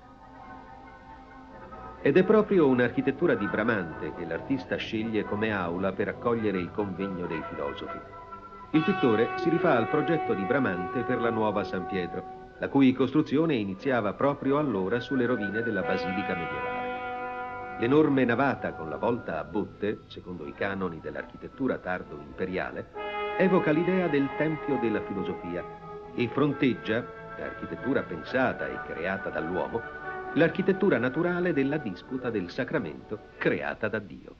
Ed 2.02 2.18
è 2.18 2.24
proprio 2.24 2.66
un'architettura 2.66 3.34
di 3.34 3.46
Bramante 3.46 4.12
che 4.12 4.26
l'artista 4.26 4.76
sceglie 4.76 5.24
come 5.24 5.52
aula 5.52 5.92
per 5.92 6.08
accogliere 6.08 6.58
il 6.58 6.70
convegno 6.70 7.26
dei 7.26 7.42
filosofi. 7.48 7.98
Il 8.72 8.82
pittore 8.82 9.30
si 9.36 9.48
rifà 9.48 9.76
al 9.76 9.88
progetto 9.88 10.34
di 10.34 10.42
Bramante 10.42 11.02
per 11.04 11.20
la 11.20 11.30
nuova 11.30 11.64
San 11.64 11.86
Pietro, 11.86 12.33
la 12.58 12.68
cui 12.68 12.92
costruzione 12.92 13.54
iniziava 13.56 14.12
proprio 14.14 14.58
allora 14.58 15.00
sulle 15.00 15.26
rovine 15.26 15.62
della 15.62 15.82
basilica 15.82 16.34
medievale. 16.34 17.78
L'enorme 17.80 18.24
navata 18.24 18.72
con 18.74 18.88
la 18.88 18.96
volta 18.96 19.40
a 19.40 19.44
botte, 19.44 20.02
secondo 20.06 20.46
i 20.46 20.52
canoni 20.52 21.00
dell'architettura 21.00 21.78
tardo 21.78 22.20
imperiale, 22.20 22.90
evoca 23.38 23.72
l'idea 23.72 24.06
del 24.06 24.28
tempio 24.38 24.78
della 24.80 25.02
filosofia 25.02 25.64
e 26.14 26.28
fronteggia, 26.28 27.04
l'architettura 27.36 28.02
pensata 28.02 28.68
e 28.68 28.80
creata 28.86 29.28
dall'uomo, 29.28 29.82
l'architettura 30.34 30.98
naturale 30.98 31.52
della 31.52 31.78
disputa 31.78 32.30
del 32.30 32.50
sacramento 32.50 33.30
creata 33.38 33.88
da 33.88 33.98
Dio. 33.98 34.34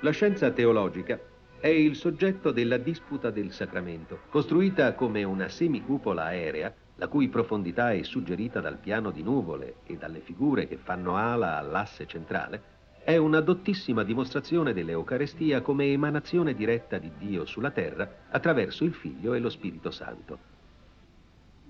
La 0.00 0.10
scienza 0.10 0.50
teologica 0.50 1.18
è 1.62 1.68
il 1.68 1.94
soggetto 1.94 2.50
della 2.50 2.76
disputa 2.76 3.30
del 3.30 3.52
sacramento, 3.52 4.22
costruita 4.30 4.94
come 4.94 5.22
una 5.22 5.48
semicupola 5.48 6.24
aerea, 6.24 6.74
la 6.96 7.06
cui 7.06 7.28
profondità 7.28 7.92
è 7.92 8.02
suggerita 8.02 8.58
dal 8.58 8.78
piano 8.78 9.12
di 9.12 9.22
nuvole 9.22 9.76
e 9.86 9.96
dalle 9.96 10.18
figure 10.18 10.66
che 10.66 10.76
fanno 10.76 11.14
ala 11.14 11.58
all'asse 11.58 12.04
centrale, 12.08 12.62
è 13.04 13.16
una 13.16 13.38
dottissima 13.38 14.02
dimostrazione 14.02 14.72
dell'Eucarestia 14.72 15.60
come 15.60 15.92
emanazione 15.92 16.54
diretta 16.54 16.98
di 16.98 17.12
Dio 17.16 17.44
sulla 17.44 17.70
terra 17.70 18.12
attraverso 18.30 18.82
il 18.82 18.94
Figlio 18.94 19.32
e 19.34 19.38
lo 19.38 19.48
Spirito 19.48 19.92
Santo. 19.92 20.38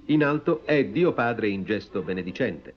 In 0.06 0.24
alto 0.24 0.64
è 0.64 0.86
Dio 0.86 1.12
Padre 1.12 1.48
in 1.48 1.64
gesto 1.64 2.00
benedicente. 2.00 2.74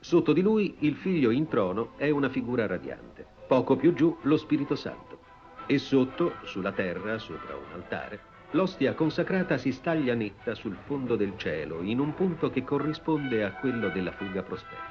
Sotto 0.00 0.32
di 0.32 0.40
lui 0.40 0.76
il 0.78 0.94
Figlio 0.94 1.28
in 1.28 1.46
trono 1.46 1.92
è 1.98 2.08
una 2.08 2.30
figura 2.30 2.66
radiante. 2.66 3.26
Poco 3.46 3.76
più 3.76 3.92
giù 3.92 4.16
lo 4.22 4.38
Spirito 4.38 4.76
Santo. 4.76 5.19
E 5.66 5.78
sotto, 5.78 6.36
sulla 6.42 6.72
terra, 6.72 7.18
sopra 7.18 7.54
un 7.54 7.72
altare, 7.72 8.20
l'ostia 8.52 8.94
consacrata 8.94 9.56
si 9.56 9.72
staglia 9.72 10.14
netta 10.14 10.54
sul 10.54 10.76
fondo 10.84 11.16
del 11.16 11.36
cielo, 11.36 11.82
in 11.82 12.00
un 12.00 12.14
punto 12.14 12.50
che 12.50 12.64
corrisponde 12.64 13.44
a 13.44 13.52
quello 13.52 13.88
della 13.88 14.12
fuga 14.12 14.42
prospettica. 14.42 14.88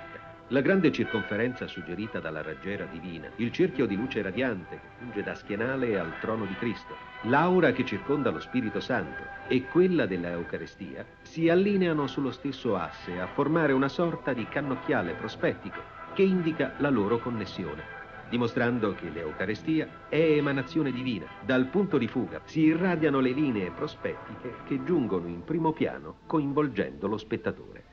La 0.51 0.61
grande 0.61 0.91
circonferenza 0.91 1.67
suggerita 1.67 2.19
dalla 2.19 2.41
raggiera 2.41 2.85
divina, 2.85 3.29
il 3.35 3.51
cerchio 3.51 3.85
di 3.85 3.95
luce 3.95 4.23
radiante 4.23 4.79
che 4.79 4.87
funge 4.97 5.21
da 5.21 5.35
schienale 5.35 5.99
al 5.99 6.17
trono 6.19 6.45
di 6.45 6.55
Cristo, 6.55 6.95
l'aura 7.25 7.71
che 7.71 7.85
circonda 7.85 8.31
lo 8.31 8.39
Spirito 8.39 8.79
Santo 8.79 9.23
e 9.47 9.65
quella 9.65 10.07
della 10.07 10.31
Eucaristia 10.31 11.05
si 11.21 11.49
allineano 11.49 12.07
sullo 12.07 12.31
stesso 12.31 12.75
asse 12.75 13.19
a 13.19 13.27
formare 13.27 13.73
una 13.73 13.89
sorta 13.89 14.33
di 14.33 14.47
cannocchiale 14.49 15.13
prospettico 15.13 15.81
che 16.15 16.23
indica 16.23 16.73
la 16.77 16.89
loro 16.89 17.19
connessione, 17.19 17.98
dimostrando 18.29 18.93
che 18.93 19.09
l'Eucaristia 19.09 20.07
è 20.07 20.15
emanazione 20.15 20.91
divina. 20.91 21.25
Dal 21.43 21.65
punto 21.65 21.97
di 21.97 22.07
fuga 22.07 22.41
si 22.45 22.61
irradiano 22.61 23.19
le 23.19 23.31
linee 23.31 23.71
prospettiche 23.71 24.57
che 24.65 24.83
giungono 24.83 25.27
in 25.27 25.43
primo 25.43 25.73
piano 25.73 26.19
coinvolgendo 26.25 27.07
lo 27.07 27.17
spettatore. 27.17 27.83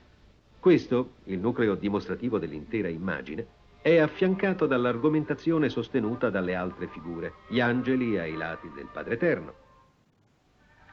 Questo, 0.61 1.15
il 1.25 1.39
nucleo 1.39 1.75
dimostrativo 1.75 2.39
dell'intera 2.39 2.89
immagine, 2.89 3.47
è 3.81 3.99
affiancato 3.99 4.67
dall'argomentazione 4.67 5.69
sostenuta 5.69 6.29
dalle 6.29 6.55
altre 6.55 6.89
figure, 6.89 7.35
gli 7.49 7.61
angeli 7.61 8.19
ai 8.19 8.35
lati 8.35 8.69
del 8.75 8.89
Padre 8.93 9.15
Eterno, 9.15 9.55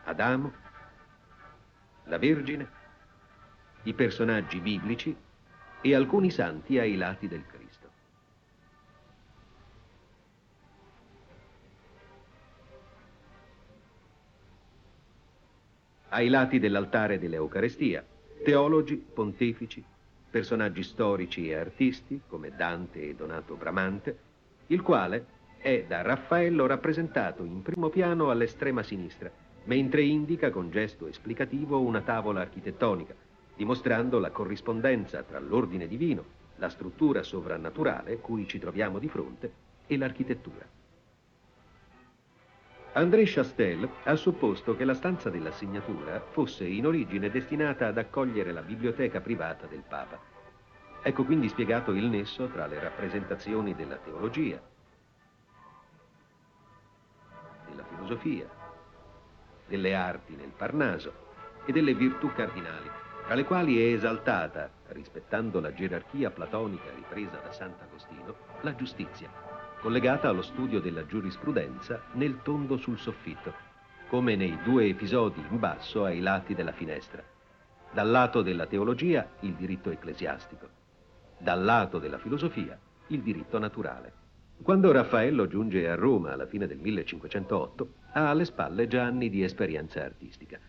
Adamo, 0.04 0.54
la 2.06 2.18
Vergine, 2.18 2.70
i 3.84 3.94
personaggi 3.94 4.60
biblici 4.60 5.16
e 5.82 5.96
alcuni 5.96 6.30
santi 6.30 6.78
ai 6.78 6.96
lati 6.96 7.28
del 7.28 7.44
Cristo. 7.48 7.63
Ai 16.14 16.30
lati 16.30 16.60
dell'altare 16.60 17.18
dell'Eucarestia, 17.18 18.06
teologi, 18.44 18.98
pontefici, 18.98 19.84
personaggi 20.30 20.84
storici 20.84 21.50
e 21.50 21.56
artisti 21.56 22.22
come 22.28 22.52
Dante 22.56 23.02
e 23.02 23.16
Donato 23.16 23.56
Bramante, 23.56 24.18
il 24.68 24.84
quale 24.84 25.26
è 25.58 25.86
da 25.88 26.04
Raffaello 26.04 26.68
rappresentato 26.68 27.44
in 27.44 27.64
primo 27.64 27.90
piano 27.90 28.30
all'estrema 28.30 28.84
sinistra, 28.84 29.32
mentre 29.64 30.04
indica 30.04 30.52
con 30.52 30.70
gesto 30.70 31.08
esplicativo 31.08 31.82
una 31.82 32.02
tavola 32.02 32.42
architettonica, 32.42 33.16
dimostrando 33.56 34.20
la 34.20 34.30
corrispondenza 34.30 35.24
tra 35.24 35.40
l'ordine 35.40 35.88
divino, 35.88 36.24
la 36.58 36.70
struttura 36.70 37.24
sovrannaturale 37.24 38.20
cui 38.20 38.48
ci 38.48 38.60
troviamo 38.60 39.00
di 39.00 39.10
fronte 39.10 39.52
e 39.88 39.98
l'architettura. 39.98 40.83
André 42.96 43.24
Chastel 43.26 43.90
ha 44.04 44.16
supposto 44.16 44.76
che 44.76 44.86
la 44.86 44.94
stanza 44.94 45.32
della 45.32 45.52
segnatura 45.52 46.20
fosse 46.30 46.66
in 46.66 46.86
origine 46.86 47.32
destinata 47.32 47.88
ad 47.88 47.98
accogliere 47.98 48.52
la 48.52 48.62
biblioteca 48.62 49.20
privata 49.20 49.66
del 49.66 49.82
Papa. 49.82 50.20
Ecco 51.02 51.26
quindi 51.26 51.50
spiegato 51.50 51.92
il 51.94 52.06
nesso 52.06 52.50
tra 52.50 52.68
le 52.68 52.80
rappresentazioni 52.80 53.74
della 53.74 53.96
teologia, 53.96 54.62
della 57.68 57.84
filosofia, 57.84 58.48
delle 59.66 59.96
arti 59.96 60.36
nel 60.36 60.54
Parnaso 60.56 61.14
e 61.66 61.72
delle 61.72 61.96
virtù 61.96 62.32
cardinali, 62.32 62.92
tra 63.26 63.34
le 63.34 63.44
quali 63.44 63.80
è 63.80 63.92
esaltata, 63.92 64.70
rispettando 64.90 65.60
la 65.60 65.74
gerarchia 65.74 66.30
platonica 66.30 66.92
ripresa 66.94 67.38
da 67.38 67.52
Sant'Agostino, 67.52 68.36
la 68.62 68.76
giustizia 68.76 69.53
collegata 69.84 70.30
allo 70.30 70.44
studio 70.44 70.80
della 70.80 71.06
giurisprudenza 71.06 72.04
nel 72.14 72.40
tondo 72.42 72.78
sul 72.78 72.98
soffitto, 72.98 73.54
come 74.08 74.38
nei 74.38 74.58
due 74.64 74.86
episodi 74.86 75.44
in 75.50 75.60
basso 75.60 76.06
ai 76.06 76.22
lati 76.22 76.56
della 76.56 76.72
finestra. 76.72 77.22
Dal 77.92 78.10
lato 78.10 78.42
della 78.42 78.66
teologia 78.66 79.28
il 79.42 79.56
diritto 79.56 79.92
ecclesiastico, 79.92 80.70
dal 81.38 81.62
lato 81.62 82.00
della 82.00 82.18
filosofia 82.18 82.80
il 83.08 83.22
diritto 83.22 83.60
naturale. 83.60 84.14
Quando 84.62 84.90
Raffaello 84.94 85.48
giunge 85.48 85.86
a 85.90 85.96
Roma 85.96 86.32
alla 86.32 86.48
fine 86.48 86.66
del 86.66 86.78
1508, 86.78 87.94
ha 88.14 88.30
alle 88.30 88.46
spalle 88.46 88.88
già 88.88 89.04
anni 89.04 89.30
di 89.30 89.44
esperienza 89.44 90.02
artistica. 90.02 90.62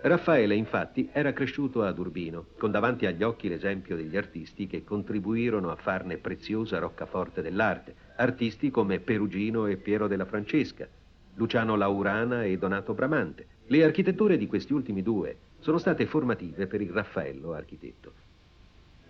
Raffaele 0.00 0.54
infatti 0.54 1.10
era 1.12 1.34
cresciuto 1.34 1.82
ad 1.82 1.98
Urbino, 1.98 2.46
con 2.56 2.70
davanti 2.70 3.04
agli 3.04 3.22
occhi 3.22 3.48
l'esempio 3.48 3.94
degli 3.94 4.16
artisti 4.16 4.66
che 4.66 4.84
contribuirono 4.84 5.70
a 5.70 5.76
farne 5.76 6.16
preziosa 6.16 6.78
roccaforte 6.78 7.42
dell'arte, 7.42 8.05
artisti 8.16 8.70
come 8.70 9.00
Perugino 9.00 9.66
e 9.66 9.76
Piero 9.76 10.06
della 10.06 10.24
Francesca, 10.24 10.88
Luciano 11.34 11.76
Laurana 11.76 12.44
e 12.44 12.56
Donato 12.56 12.94
Bramante. 12.94 13.46
Le 13.66 13.84
architetture 13.84 14.38
di 14.38 14.46
questi 14.46 14.72
ultimi 14.72 15.02
due 15.02 15.36
sono 15.58 15.78
state 15.78 16.06
formative 16.06 16.66
per 16.66 16.80
il 16.80 16.90
Raffaello 16.90 17.52
architetto. 17.52 18.12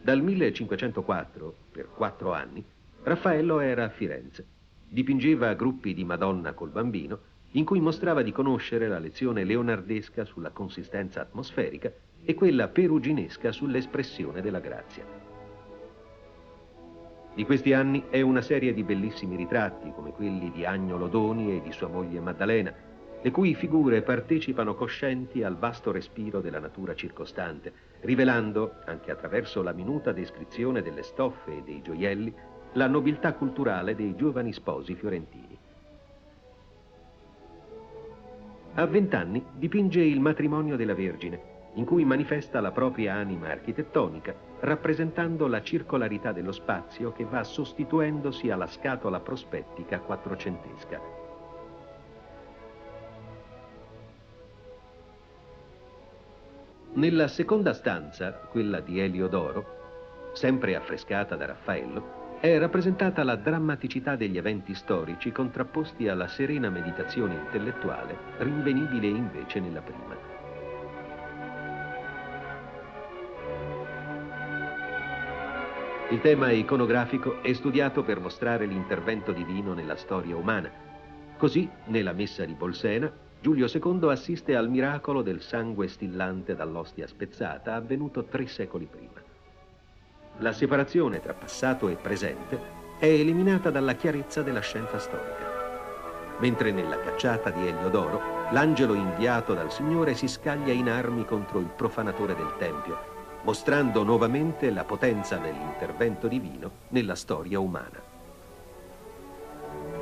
Dal 0.00 0.22
1504, 0.22 1.56
per 1.72 1.88
quattro 1.94 2.32
anni, 2.32 2.64
Raffaello 3.02 3.60
era 3.60 3.84
a 3.84 3.88
Firenze. 3.88 4.44
Dipingeva 4.88 5.54
gruppi 5.54 5.94
di 5.94 6.04
Madonna 6.04 6.52
col 6.52 6.70
bambino, 6.70 7.18
in 7.52 7.64
cui 7.64 7.80
mostrava 7.80 8.22
di 8.22 8.32
conoscere 8.32 8.88
la 8.88 8.98
lezione 8.98 9.44
leonardesca 9.44 10.24
sulla 10.24 10.50
consistenza 10.50 11.20
atmosferica 11.20 11.92
e 12.24 12.34
quella 12.34 12.68
peruginesca 12.68 13.52
sull'espressione 13.52 14.42
della 14.42 14.60
grazia. 14.60 15.04
Di 17.36 17.44
questi 17.44 17.74
anni 17.74 18.04
è 18.08 18.22
una 18.22 18.40
serie 18.40 18.72
di 18.72 18.82
bellissimi 18.82 19.36
ritratti, 19.36 19.92
come 19.94 20.10
quelli 20.12 20.50
di 20.50 20.64
Agnolo 20.64 21.06
Doni 21.06 21.54
e 21.54 21.60
di 21.60 21.70
sua 21.70 21.86
moglie 21.86 22.18
Maddalena, 22.18 22.72
le 23.20 23.30
cui 23.30 23.54
figure 23.54 24.00
partecipano 24.00 24.74
coscienti 24.74 25.42
al 25.42 25.58
vasto 25.58 25.92
respiro 25.92 26.40
della 26.40 26.60
natura 26.60 26.94
circostante, 26.94 27.74
rivelando, 28.00 28.76
anche 28.86 29.10
attraverso 29.10 29.62
la 29.62 29.72
minuta 29.72 30.12
descrizione 30.12 30.80
delle 30.80 31.02
stoffe 31.02 31.58
e 31.58 31.62
dei 31.62 31.82
gioielli, 31.82 32.32
la 32.72 32.86
nobiltà 32.86 33.34
culturale 33.34 33.94
dei 33.94 34.16
giovani 34.16 34.54
sposi 34.54 34.94
fiorentini. 34.94 35.58
A 38.76 38.86
vent'anni 38.86 39.44
dipinge 39.52 40.00
il 40.00 40.20
matrimonio 40.20 40.76
della 40.76 40.94
Vergine, 40.94 41.55
in 41.76 41.84
cui 41.84 42.04
manifesta 42.04 42.60
la 42.60 42.70
propria 42.70 43.14
anima 43.14 43.48
architettonica, 43.48 44.34
rappresentando 44.60 45.46
la 45.46 45.62
circolarità 45.62 46.32
dello 46.32 46.52
spazio 46.52 47.12
che 47.12 47.24
va 47.24 47.44
sostituendosi 47.44 48.50
alla 48.50 48.66
scatola 48.66 49.20
prospettica 49.20 50.00
quattrocentesca. 50.00 51.00
Nella 56.94 57.28
seconda 57.28 57.74
stanza, 57.74 58.32
quella 58.32 58.80
di 58.80 59.00
Eliodoro, 59.00 60.30
sempre 60.32 60.76
affrescata 60.76 61.36
da 61.36 61.44
Raffaello, 61.44 62.38
è 62.40 62.58
rappresentata 62.58 63.22
la 63.22 63.36
drammaticità 63.36 64.16
degli 64.16 64.38
eventi 64.38 64.74
storici 64.74 65.30
contrapposti 65.30 66.08
alla 66.08 66.28
serena 66.28 66.70
meditazione 66.70 67.34
intellettuale, 67.34 68.16
rinvenibile 68.38 69.08
invece 69.08 69.60
nella 69.60 69.80
prima. 69.82 70.35
Il 76.08 76.20
tema 76.20 76.52
iconografico 76.52 77.42
è 77.42 77.52
studiato 77.52 78.04
per 78.04 78.20
mostrare 78.20 78.64
l'intervento 78.64 79.32
divino 79.32 79.74
nella 79.74 79.96
storia 79.96 80.36
umana. 80.36 80.70
Così, 81.36 81.68
nella 81.86 82.12
messa 82.12 82.44
di 82.44 82.54
Bolsena, 82.54 83.10
Giulio 83.40 83.66
II 83.66 84.08
assiste 84.08 84.54
al 84.54 84.70
miracolo 84.70 85.22
del 85.22 85.42
sangue 85.42 85.88
stillante 85.88 86.54
dall'ostia 86.54 87.08
spezzata 87.08 87.74
avvenuto 87.74 88.22
tre 88.22 88.46
secoli 88.46 88.86
prima. 88.88 89.20
La 90.38 90.52
separazione 90.52 91.20
tra 91.20 91.34
passato 91.34 91.88
e 91.88 91.96
presente 91.96 92.56
è 93.00 93.06
eliminata 93.06 93.70
dalla 93.70 93.94
chiarezza 93.94 94.42
della 94.42 94.60
scienza 94.60 95.00
storica. 95.00 96.36
Mentre 96.38 96.70
nella 96.70 97.00
cacciata 97.00 97.50
di 97.50 97.66
Eliodoro, 97.66 98.20
l'angelo 98.52 98.94
inviato 98.94 99.54
dal 99.54 99.72
Signore 99.72 100.14
si 100.14 100.28
scaglia 100.28 100.72
in 100.72 100.88
armi 100.88 101.24
contro 101.24 101.58
il 101.58 101.70
profanatore 101.74 102.36
del 102.36 102.54
Tempio, 102.58 103.15
mostrando 103.42 104.02
nuovamente 104.02 104.70
la 104.70 104.84
potenza 104.84 105.36
dell'intervento 105.36 106.28
divino 106.28 106.70
nella 106.88 107.14
storia 107.14 107.60
umana. 107.60 108.14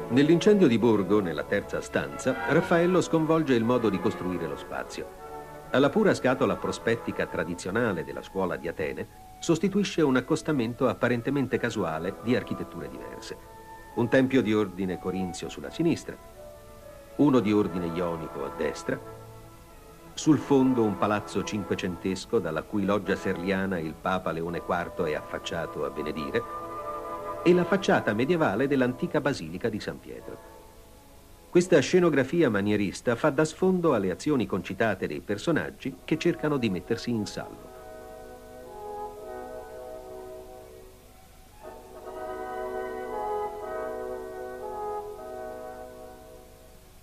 Nell'incendio 0.09 0.67
di 0.67 0.79
Borgo, 0.79 1.21
nella 1.21 1.45
terza 1.45 1.81
stanza, 1.81 2.47
Raffaello 2.49 3.01
sconvolge 3.01 3.55
il 3.55 3.65
modo 3.65 3.89
di 3.89 3.99
costruire 3.99 4.47
lo 4.47 4.57
spazio. 4.57 5.23
Alla 5.71 5.91
pura 5.91 6.15
scatola 6.15 6.57
prospettica 6.57 7.27
tradizionale 7.27 8.05
della 8.05 8.23
scuola 8.23 8.57
di 8.57 8.69
Atene 8.69 9.23
sostituisce 9.41 10.03
un 10.03 10.17
accostamento 10.17 10.89
apparentemente 10.89 11.59
casuale 11.59 12.17
di 12.23 12.37
architetture 12.37 12.89
diverse. 12.89 13.37
Un 13.97 14.09
tempio 14.09 14.43
di 14.43 14.55
ordine 14.55 14.99
corinzio 14.99 15.49
sulla 15.49 15.71
sinistra, 15.71 16.17
uno 17.17 17.41
di 17.41 17.53
ordine 17.53 17.87
ionico 17.87 18.45
a 18.45 18.53
destra 18.57 19.14
sul 20.15 20.39
fondo 20.39 20.85
un 20.85 20.97
palazzo 20.97 21.43
cinquecentesco 21.43 22.39
dalla 22.39 22.63
cui 22.63 22.85
loggia 22.85 23.17
serliana 23.17 23.79
il 23.79 23.95
Papa 24.01 24.31
Leone 24.31 24.63
IV 24.67 25.03
è 25.05 25.15
affacciato 25.15 25.85
a 25.85 25.91
benedire 25.91 26.43
e 27.43 27.53
la 27.53 27.65
facciata 27.65 28.15
medievale 28.15 28.69
dell'antica 28.69 29.21
basilica 29.21 29.69
di 29.69 29.81
San 29.81 29.99
Pietro. 29.99 30.53
Questa 31.51 31.79
scenografia 31.81 32.49
manierista 32.49 33.17
fa 33.17 33.31
da 33.31 33.45
sfondo 33.45 33.93
alle 33.93 34.11
azioni 34.11 34.47
concitate 34.47 35.07
dei 35.07 35.21
personaggi 35.21 35.97
che 36.05 36.17
cercano 36.17 36.57
di 36.57 36.71
mettersi 36.71 37.11
in 37.11 37.27
salvo. 37.27 37.64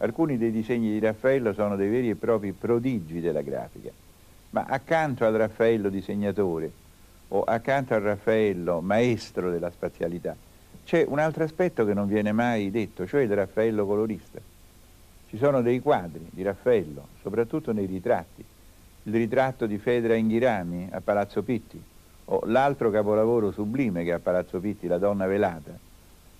Alcuni 0.01 0.37
dei 0.37 0.51
disegni 0.51 0.91
di 0.91 0.99
Raffaello 0.99 1.53
sono 1.53 1.75
dei 1.75 1.89
veri 1.89 2.09
e 2.09 2.15
propri 2.15 2.51
prodigi 2.51 3.19
della 3.19 3.41
grafica, 3.41 3.89
ma 4.51 4.65
accanto 4.67 5.25
al 5.25 5.33
Raffaello 5.33 5.89
disegnatore 5.89 6.71
o 7.29 7.43
accanto 7.43 7.93
al 7.93 8.01
Raffaello 8.01 8.81
maestro 8.81 9.49
della 9.49 9.71
spazialità 9.71 10.35
c'è 10.85 11.05
un 11.07 11.19
altro 11.19 11.43
aspetto 11.43 11.85
che 11.85 11.93
non 11.93 12.07
viene 12.07 12.31
mai 12.31 12.69
detto, 12.71 13.07
cioè 13.07 13.21
il 13.21 13.33
Raffaello 13.33 13.85
colorista. 13.85 14.39
Ci 15.29 15.37
sono 15.37 15.61
dei 15.61 15.79
quadri 15.79 16.27
di 16.29 16.43
Raffaello, 16.43 17.07
soprattutto 17.21 17.71
nei 17.71 17.85
ritratti. 17.85 18.43
Il 19.03 19.13
ritratto 19.13 19.65
di 19.65 19.77
Fedra 19.77 20.15
Inghirami 20.15 20.89
a 20.91 20.99
Palazzo 21.01 21.43
Pitti 21.43 21.81
o 22.25 22.41
l'altro 22.45 22.91
capolavoro 22.91 23.51
sublime 23.51 24.03
che 24.03 24.11
a 24.11 24.19
Palazzo 24.19 24.59
Pitti, 24.59 24.87
La 24.87 24.97
donna 24.97 25.25
velata, 25.27 25.71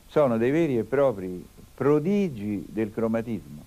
sono 0.07 0.38
dei 0.38 0.51
veri 0.51 0.77
e 0.77 0.83
propri 0.83 1.47
prodigi 1.82 2.64
del 2.70 2.94
cromatismo. 2.94 3.64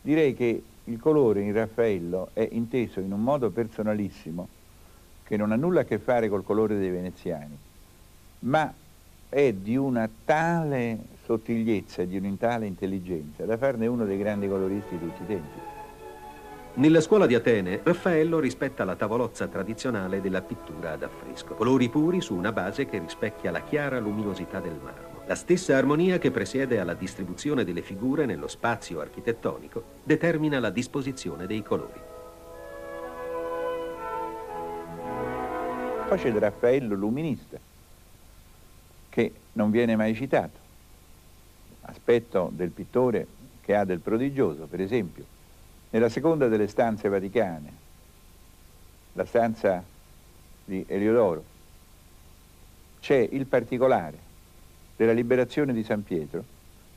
Direi 0.00 0.32
che 0.32 0.62
il 0.82 0.98
colore 0.98 1.42
in 1.42 1.52
Raffaello 1.52 2.30
è 2.32 2.48
inteso 2.50 3.00
in 3.00 3.12
un 3.12 3.22
modo 3.22 3.50
personalissimo 3.50 4.48
che 5.22 5.36
non 5.36 5.52
ha 5.52 5.56
nulla 5.56 5.82
a 5.82 5.84
che 5.84 5.98
fare 5.98 6.30
col 6.30 6.42
colore 6.42 6.78
dei 6.78 6.88
veneziani, 6.88 7.54
ma 8.40 8.72
è 9.28 9.52
di 9.52 9.76
una 9.76 10.08
tale 10.24 10.98
sottigliezza 11.22 12.06
di 12.06 12.16
una 12.16 12.64
intelligenza 12.64 13.44
da 13.44 13.58
farne 13.58 13.88
uno 13.88 14.06
dei 14.06 14.16
grandi 14.16 14.48
coloristi 14.48 14.96
di 14.96 15.04
tutti 15.04 15.22
i 15.24 15.26
tempi. 15.26 15.58
Nella 16.76 17.02
scuola 17.02 17.26
di 17.26 17.34
Atene, 17.34 17.80
Raffaello 17.82 18.38
rispetta 18.38 18.84
la 18.84 18.96
tavolozza 18.96 19.48
tradizionale 19.48 20.22
della 20.22 20.40
pittura 20.40 20.92
ad 20.92 21.02
affresco, 21.02 21.56
colori 21.56 21.90
puri 21.90 22.22
su 22.22 22.34
una 22.34 22.52
base 22.52 22.86
che 22.86 23.00
rispecchia 23.00 23.50
la 23.50 23.60
chiara 23.60 23.98
luminosità 24.00 24.60
del 24.60 24.80
marmo. 24.82 25.13
La 25.26 25.36
stessa 25.36 25.74
armonia 25.78 26.18
che 26.18 26.30
presiede 26.30 26.78
alla 26.78 26.92
distribuzione 26.92 27.64
delle 27.64 27.80
figure 27.80 28.26
nello 28.26 28.46
spazio 28.46 29.00
architettonico 29.00 29.82
determina 30.02 30.60
la 30.60 30.68
disposizione 30.68 31.46
dei 31.46 31.62
colori. 31.62 31.98
Poi 36.06 36.18
c'è 36.18 36.28
il 36.28 36.38
Raffaello 36.38 36.94
luminista, 36.94 37.58
che 39.08 39.32
non 39.52 39.70
viene 39.70 39.96
mai 39.96 40.14
citato. 40.14 40.58
Aspetto 41.86 42.50
del 42.52 42.70
pittore 42.70 43.26
che 43.62 43.74
ha 43.74 43.86
del 43.86 44.00
prodigioso, 44.00 44.66
per 44.66 44.82
esempio, 44.82 45.24
nella 45.88 46.10
seconda 46.10 46.48
delle 46.48 46.68
stanze 46.68 47.08
vaticane, 47.08 47.72
la 49.14 49.24
stanza 49.24 49.82
di 50.66 50.84
Eliodoro, 50.86 51.42
c'è 53.00 53.26
il 53.30 53.46
particolare 53.46 54.23
della 54.96 55.12
liberazione 55.12 55.72
di 55.72 55.82
San 55.82 56.02
Pietro, 56.02 56.44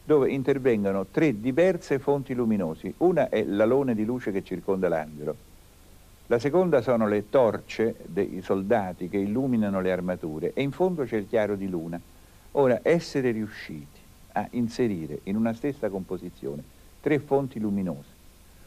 dove 0.03 0.31
intervengono 0.31 1.05
tre 1.11 1.39
diverse 1.39 1.99
fonti 1.99 2.33
luminosi. 2.33 2.93
Una 2.97 3.29
è 3.29 3.43
l'alone 3.43 3.95
di 3.95 4.05
luce 4.05 4.31
che 4.31 4.43
circonda 4.43 4.87
l'angelo, 4.87 5.35
la 6.29 6.39
seconda 6.39 6.81
sono 6.81 7.07
le 7.07 7.29
torce 7.29 7.95
dei 8.05 8.41
soldati 8.41 9.07
che 9.07 9.15
illuminano 9.15 9.79
le 9.79 9.93
armature 9.93 10.51
e 10.53 10.61
in 10.61 10.71
fondo 10.71 11.05
c'è 11.05 11.15
il 11.15 11.25
chiaro 11.25 11.55
di 11.55 11.69
luna. 11.69 11.97
Ora, 12.51 12.81
essere 12.83 13.31
riusciti 13.31 13.97
a 14.33 14.45
inserire 14.51 15.21
in 15.23 15.37
una 15.37 15.53
stessa 15.53 15.87
composizione 15.87 16.61
tre 16.99 17.19
fonti 17.19 17.61
luminose, 17.61 18.09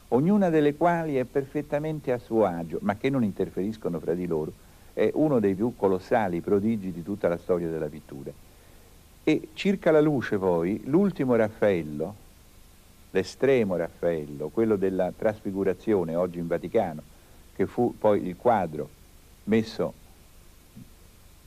ognuna 0.08 0.48
delle 0.48 0.74
quali 0.74 1.16
è 1.16 1.24
perfettamente 1.24 2.12
a 2.12 2.18
suo 2.18 2.46
agio, 2.46 2.78
ma 2.80 2.96
che 2.96 3.10
non 3.10 3.24
interferiscono 3.24 4.00
fra 4.00 4.14
di 4.14 4.26
loro, 4.26 4.52
è 4.94 5.10
uno 5.12 5.38
dei 5.38 5.54
più 5.54 5.74
colossali 5.76 6.40
prodigi 6.40 6.92
di 6.92 7.02
tutta 7.02 7.28
la 7.28 7.36
storia 7.36 7.68
della 7.68 7.88
pittura. 7.88 8.32
E 9.22 9.48
circa 9.52 9.90
la 9.90 10.00
luce 10.00 10.38
poi, 10.38 10.80
l'ultimo 10.86 11.34
Raffaello, 11.36 12.14
l'estremo 13.10 13.76
Raffaello, 13.76 14.48
quello 14.48 14.76
della 14.76 15.12
trasfigurazione 15.16 16.14
oggi 16.14 16.38
in 16.38 16.46
Vaticano, 16.46 17.02
che 17.54 17.66
fu 17.66 17.94
poi 17.98 18.26
il 18.26 18.36
quadro 18.36 18.88
messo 19.44 19.94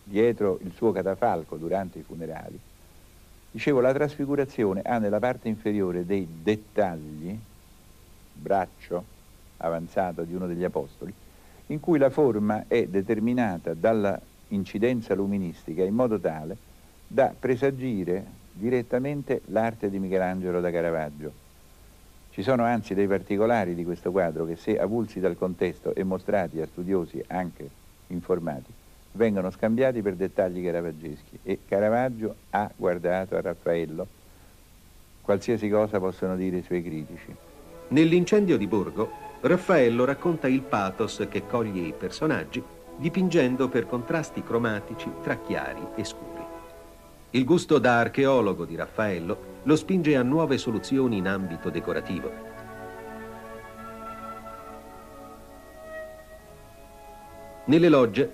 dietro 0.03 0.59
il 0.61 0.73
suo 0.73 0.91
catafalco 0.91 1.55
durante 1.55 1.99
i 1.99 2.03
funerali, 2.03 2.59
dicevo 3.49 3.79
la 3.79 3.93
trasfigurazione 3.93 4.81
ha 4.81 4.99
nella 4.99 5.19
parte 5.19 5.47
inferiore 5.47 6.05
dei 6.05 6.27
dettagli, 6.43 7.37
braccio 8.33 9.03
avanzato 9.57 10.23
di 10.23 10.35
uno 10.35 10.45
degli 10.45 10.63
apostoli, 10.63 11.13
in 11.67 11.79
cui 11.79 11.97
la 11.97 12.09
forma 12.09 12.65
è 12.67 12.85
determinata 12.85 13.73
dalla 13.73 14.19
incidenza 14.49 15.15
luministica 15.15 15.83
in 15.83 15.95
modo 15.95 16.19
tale 16.19 16.71
da 17.13 17.31
presagire 17.39 18.25
direttamente 18.51 19.41
l'arte 19.45 19.91
di 19.91 19.99
Michelangelo 19.99 20.59
da 20.59 20.71
Caravaggio. 20.71 21.31
Ci 22.31 22.41
sono 22.41 22.63
anzi 22.63 22.95
dei 22.95 23.05
particolari 23.05 23.75
di 23.75 23.83
questo 23.83 24.09
quadro 24.09 24.45
che 24.45 24.55
se 24.55 24.79
avulsi 24.79 25.19
dal 25.19 25.37
contesto 25.37 25.93
e 25.93 26.03
mostrati 26.03 26.59
a 26.59 26.65
studiosi 26.65 27.23
anche 27.27 27.69
informati, 28.07 28.73
vengono 29.11 29.51
scambiati 29.51 30.01
per 30.01 30.15
dettagli 30.15 30.63
caravaggeschi 30.65 31.37
e 31.43 31.59
Caravaggio 31.67 32.35
ha 32.49 32.71
guardato 32.75 33.35
a 33.35 33.41
Raffaello 33.41 34.07
qualsiasi 35.21 35.69
cosa 35.69 35.99
possono 35.99 36.35
dire 36.35 36.57
i 36.57 36.63
suoi 36.63 36.81
critici. 36.81 37.33
Nell'incendio 37.89 38.57
di 38.57 38.65
Borgo, 38.65 39.11
Raffaello 39.41 40.03
racconta 40.03 40.47
il 40.47 40.61
pathos 40.61 41.27
che 41.29 41.45
coglie 41.45 41.87
i 41.87 41.93
personaggi 41.93 42.63
dipingendo 42.97 43.69
per 43.69 43.85
contrasti 43.85 44.41
cromatici 44.41 45.11
tra 45.21 45.37
chiari 45.37 45.85
e 45.95 46.03
scuri. 46.03 46.32
Il 47.35 47.45
gusto 47.45 47.79
da 47.79 47.97
archeologo 47.97 48.63
di 48.63 48.75
Raffaello 48.75 49.61
lo 49.63 49.75
spinge 49.75 50.15
a 50.15 50.21
nuove 50.21 50.59
soluzioni 50.59 51.17
in 51.17 51.27
ambito 51.27 51.71
decorativo. 51.71 52.31
Nelle 57.65 57.89
logge 57.89 58.33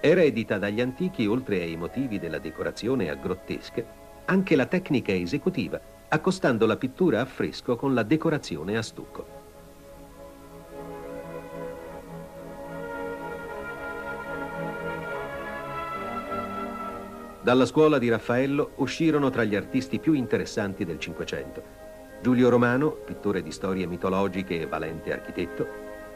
eredita 0.00 0.58
dagli 0.58 0.80
antichi, 0.80 1.26
oltre 1.26 1.60
ai 1.62 1.76
motivi 1.76 2.20
della 2.20 2.38
decorazione 2.38 3.10
a 3.10 3.16
grottesche, 3.16 3.84
anche 4.26 4.54
la 4.54 4.66
tecnica 4.66 5.12
esecutiva, 5.12 5.80
accostando 6.06 6.66
la 6.66 6.76
pittura 6.76 7.22
a 7.22 7.24
fresco 7.24 7.74
con 7.74 7.94
la 7.94 8.04
decorazione 8.04 8.76
a 8.76 8.82
stucco. 8.82 9.35
Dalla 17.46 17.64
scuola 17.64 17.98
di 17.98 18.08
Raffaello 18.08 18.72
uscirono 18.78 19.30
tra 19.30 19.44
gli 19.44 19.54
artisti 19.54 20.00
più 20.00 20.14
interessanti 20.14 20.84
del 20.84 20.98
Cinquecento. 20.98 21.62
Giulio 22.20 22.48
Romano, 22.48 22.90
pittore 22.90 23.40
di 23.40 23.52
storie 23.52 23.86
mitologiche 23.86 24.60
e 24.60 24.66
valente 24.66 25.12
architetto, 25.12 25.64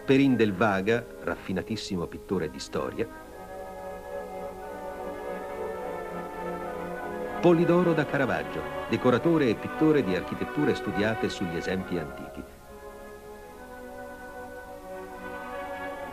Perin 0.04 0.34
del 0.34 0.52
Vaga, 0.52 1.06
raffinatissimo 1.22 2.08
pittore 2.08 2.50
di 2.50 2.58
storia, 2.58 3.06
Polidoro 7.40 7.92
da 7.92 8.06
Caravaggio, 8.06 8.60
decoratore 8.88 9.50
e 9.50 9.54
pittore 9.54 10.02
di 10.02 10.16
architetture 10.16 10.74
studiate 10.74 11.28
sugli 11.28 11.54
esempi 11.54 11.96
antichi. 11.96 12.42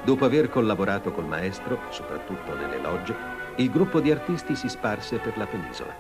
Dopo 0.04 0.26
aver 0.26 0.48
collaborato 0.50 1.12
col 1.12 1.26
maestro, 1.26 1.80
soprattutto 1.90 2.54
nelle 2.54 2.80
logge, 2.80 3.37
il 3.60 3.72
gruppo 3.72 4.00
di 4.00 4.12
artisti 4.12 4.56
si 4.56 4.70
sparse 4.70 5.18
per 5.18 5.36
la 5.36 5.48
penisola. 5.48 5.92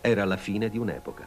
Era 0.00 0.24
la 0.24 0.36
fine 0.36 0.68
di 0.68 0.78
un'epoca. 0.78 1.26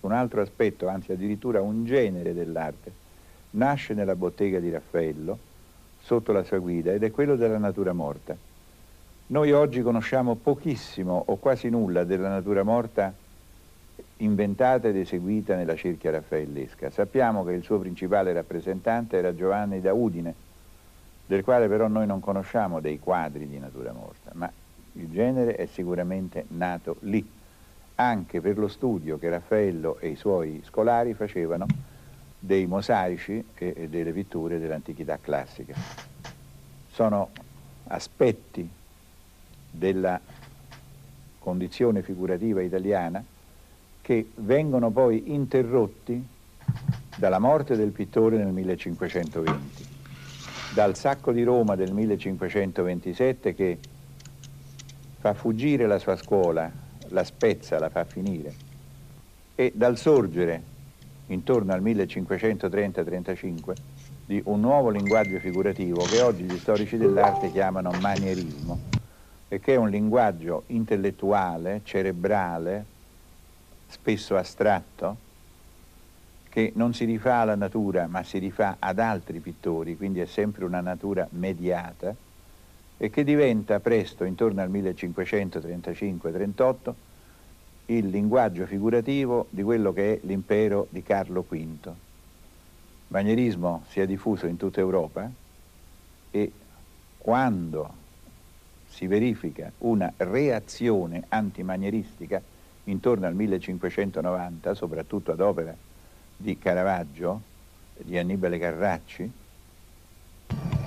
Un 0.00 0.10
altro 0.10 0.40
aspetto, 0.40 0.88
anzi 0.88 1.12
addirittura 1.12 1.62
un 1.62 1.84
genere 1.84 2.34
dell'arte, 2.34 2.92
nasce 3.50 3.94
nella 3.94 4.16
bottega 4.16 4.58
di 4.58 4.68
Raffaello, 4.68 5.38
sotto 6.02 6.32
la 6.32 6.42
sua 6.42 6.58
guida, 6.58 6.92
ed 6.92 7.04
è 7.04 7.12
quello 7.12 7.36
della 7.36 7.58
natura 7.58 7.92
morta. 7.92 8.36
Noi 9.28 9.52
oggi 9.52 9.80
conosciamo 9.80 10.34
pochissimo 10.34 11.22
o 11.26 11.36
quasi 11.36 11.68
nulla 11.68 12.02
della 12.02 12.28
natura 12.28 12.64
morta 12.64 13.14
inventata 14.16 14.88
ed 14.88 14.96
eseguita 14.96 15.54
nella 15.54 15.76
cerchia 15.76 16.10
raffaellesca. 16.10 16.90
Sappiamo 16.90 17.44
che 17.44 17.52
il 17.52 17.62
suo 17.62 17.78
principale 17.78 18.32
rappresentante 18.32 19.16
era 19.16 19.34
Giovanni 19.34 19.80
da 19.80 19.92
Udine, 19.92 20.43
del 21.26 21.42
quale 21.42 21.68
però 21.68 21.88
noi 21.88 22.06
non 22.06 22.20
conosciamo 22.20 22.80
dei 22.80 22.98
quadri 22.98 23.48
di 23.48 23.58
natura 23.58 23.92
morta, 23.92 24.30
ma 24.34 24.50
il 24.92 25.10
genere 25.10 25.56
è 25.56 25.66
sicuramente 25.66 26.44
nato 26.48 26.96
lì, 27.00 27.26
anche 27.96 28.40
per 28.40 28.58
lo 28.58 28.68
studio 28.68 29.18
che 29.18 29.28
Raffaello 29.28 29.98
e 29.98 30.08
i 30.08 30.16
suoi 30.16 30.60
scolari 30.64 31.14
facevano 31.14 31.66
dei 32.38 32.66
mosaici 32.66 33.44
e 33.54 33.88
delle 33.88 34.12
pitture 34.12 34.58
dell'antichità 34.58 35.18
classica. 35.18 35.74
Sono 36.90 37.30
aspetti 37.86 38.68
della 39.70 40.20
condizione 41.38 42.02
figurativa 42.02 42.60
italiana 42.62 43.22
che 44.00 44.30
vengono 44.36 44.90
poi 44.90 45.32
interrotti 45.32 46.24
dalla 47.16 47.38
morte 47.38 47.76
del 47.76 47.90
pittore 47.90 48.36
nel 48.36 48.52
1520, 48.52 49.86
dal 50.74 50.96
sacco 50.96 51.30
di 51.30 51.44
Roma 51.44 51.76
del 51.76 51.92
1527 51.92 53.54
che 53.54 53.78
fa 55.20 55.32
fuggire 55.32 55.86
la 55.86 56.00
sua 56.00 56.16
scuola, 56.16 56.68
la 57.10 57.22
spezza, 57.22 57.78
la 57.78 57.90
fa 57.90 58.04
finire, 58.04 58.52
e 59.54 59.70
dal 59.72 59.96
sorgere 59.96 60.72
intorno 61.28 61.72
al 61.72 61.80
1530-35 61.80 63.72
di 64.26 64.42
un 64.46 64.58
nuovo 64.58 64.90
linguaggio 64.90 65.38
figurativo 65.38 66.02
che 66.02 66.20
oggi 66.20 66.42
gli 66.42 66.58
storici 66.58 66.96
dell'arte 66.96 67.52
chiamano 67.52 67.92
manierismo 67.92 68.78
e 69.46 69.60
che 69.60 69.74
è 69.74 69.76
un 69.76 69.90
linguaggio 69.90 70.64
intellettuale, 70.66 71.82
cerebrale, 71.84 72.84
spesso 73.86 74.34
astratto, 74.34 75.16
che 76.54 76.70
non 76.76 76.94
si 76.94 77.04
rifà 77.04 77.38
alla 77.38 77.56
natura 77.56 78.06
ma 78.06 78.22
si 78.22 78.38
rifà 78.38 78.76
ad 78.78 79.00
altri 79.00 79.40
pittori, 79.40 79.96
quindi 79.96 80.20
è 80.20 80.26
sempre 80.26 80.64
una 80.64 80.80
natura 80.80 81.26
mediata 81.30 82.14
e 82.96 83.10
che 83.10 83.24
diventa 83.24 83.80
presto, 83.80 84.22
intorno 84.22 84.62
al 84.62 84.70
1535-38, 84.70 86.92
il 87.86 88.06
linguaggio 88.06 88.66
figurativo 88.66 89.48
di 89.50 89.64
quello 89.64 89.92
che 89.92 90.12
è 90.12 90.20
l'impero 90.22 90.86
di 90.90 91.02
Carlo 91.02 91.42
V. 91.42 91.54
Il 91.54 91.92
manierismo 93.08 93.82
si 93.88 93.98
è 93.98 94.06
diffuso 94.06 94.46
in 94.46 94.56
tutta 94.56 94.78
Europa 94.78 95.28
e 96.30 96.52
quando 97.18 97.92
si 98.86 99.08
verifica 99.08 99.72
una 99.78 100.12
reazione 100.18 101.24
antimanieristica 101.30 102.40
intorno 102.84 103.26
al 103.26 103.34
1590, 103.34 104.74
soprattutto 104.74 105.32
ad 105.32 105.40
opera 105.40 105.74
di 106.36 106.58
Caravaggio, 106.58 107.40
di 108.02 108.18
Annibale 108.18 108.58
Carracci, 108.58 109.30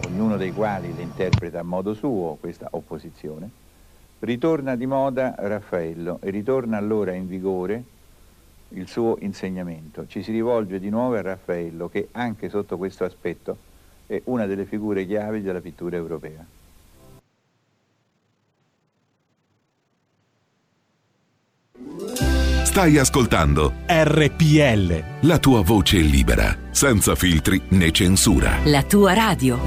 ognuno 0.06 0.38
dei 0.38 0.52
quali 0.52 0.94
l'interpreta 0.94 1.60
a 1.60 1.64
modo 1.64 1.94
suo 1.94 2.38
questa 2.40 2.68
opposizione, 2.72 3.50
ritorna 4.20 4.76
di 4.76 4.86
moda 4.86 5.36
Raffaello 5.38 6.20
e 6.22 6.30
ritorna 6.30 6.78
allora 6.78 7.14
in 7.14 7.28
vigore 7.28 7.84
il 8.70 8.88
suo 8.88 9.18
insegnamento. 9.20 10.08
Ci 10.08 10.24
si 10.24 10.32
rivolge 10.32 10.80
di 10.80 10.90
nuovo 10.90 11.16
a 11.16 11.22
Raffaello 11.22 11.88
che 11.88 12.10
anche 12.12 12.50
sotto 12.50 12.78
questo 12.78 13.06
aspetto 13.06 13.58
è 14.08 14.22
una 14.26 14.46
delle 14.46 14.66
figure 14.66 15.06
chiavi 15.06 15.42
della 15.42 15.62
pittura 15.62 15.96
europea. 15.96 16.46
Stai 22.78 23.00
ascoltando 23.00 23.74
RPL. 23.88 25.04
la 25.22 25.40
tua 25.40 25.64
voce 25.64 25.98
libera, 25.98 26.56
senza 26.70 27.16
filtri 27.16 27.60
né 27.70 27.90
censura. 27.90 28.60
La 28.66 28.84
tua 28.84 29.14
radio. 29.14 29.58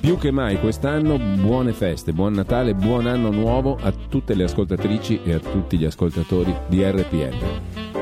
Più 0.00 0.16
che 0.16 0.30
mai 0.30 0.58
quest'anno 0.58 1.18
buone 1.18 1.74
feste, 1.74 2.14
buon 2.14 2.32
Natale, 2.32 2.72
buon 2.72 3.06
anno 3.06 3.30
nuovo 3.30 3.76
a 3.78 3.92
tutte 3.92 4.32
le 4.32 4.44
ascoltatrici 4.44 5.20
e 5.22 5.34
a 5.34 5.40
tutti 5.40 5.76
gli 5.76 5.84
ascoltatori 5.84 6.56
di 6.68 6.82
RPL. 6.82 7.99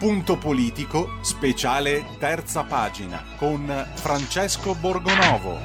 Punto 0.00 0.38
politico, 0.38 1.10
speciale 1.20 2.06
terza 2.18 2.64
pagina 2.64 3.22
con 3.36 3.66
Francesco 3.96 4.74
Borgonovo. 4.74 5.58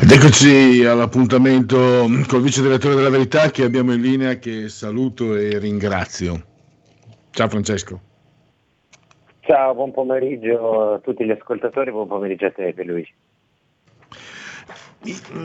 Ed 0.00 0.10
eccoci 0.10 0.84
all'appuntamento 0.84 2.08
col 2.26 2.42
vice 2.42 2.60
direttore 2.60 2.96
della 2.96 3.08
Verità 3.08 3.52
che 3.52 3.62
abbiamo 3.62 3.92
in 3.92 4.00
linea, 4.00 4.34
che 4.40 4.68
saluto 4.68 5.36
e 5.36 5.60
ringrazio. 5.60 6.42
Ciao 7.30 7.48
Francesco. 7.48 8.00
Ciao, 9.42 9.74
buon 9.74 9.92
pomeriggio 9.92 10.94
a 10.94 10.98
tutti 10.98 11.24
gli 11.24 11.30
ascoltatori, 11.30 11.92
buon 11.92 12.08
pomeriggio 12.08 12.46
a 12.46 12.50
te 12.50 12.74
Luigi. 12.78 13.14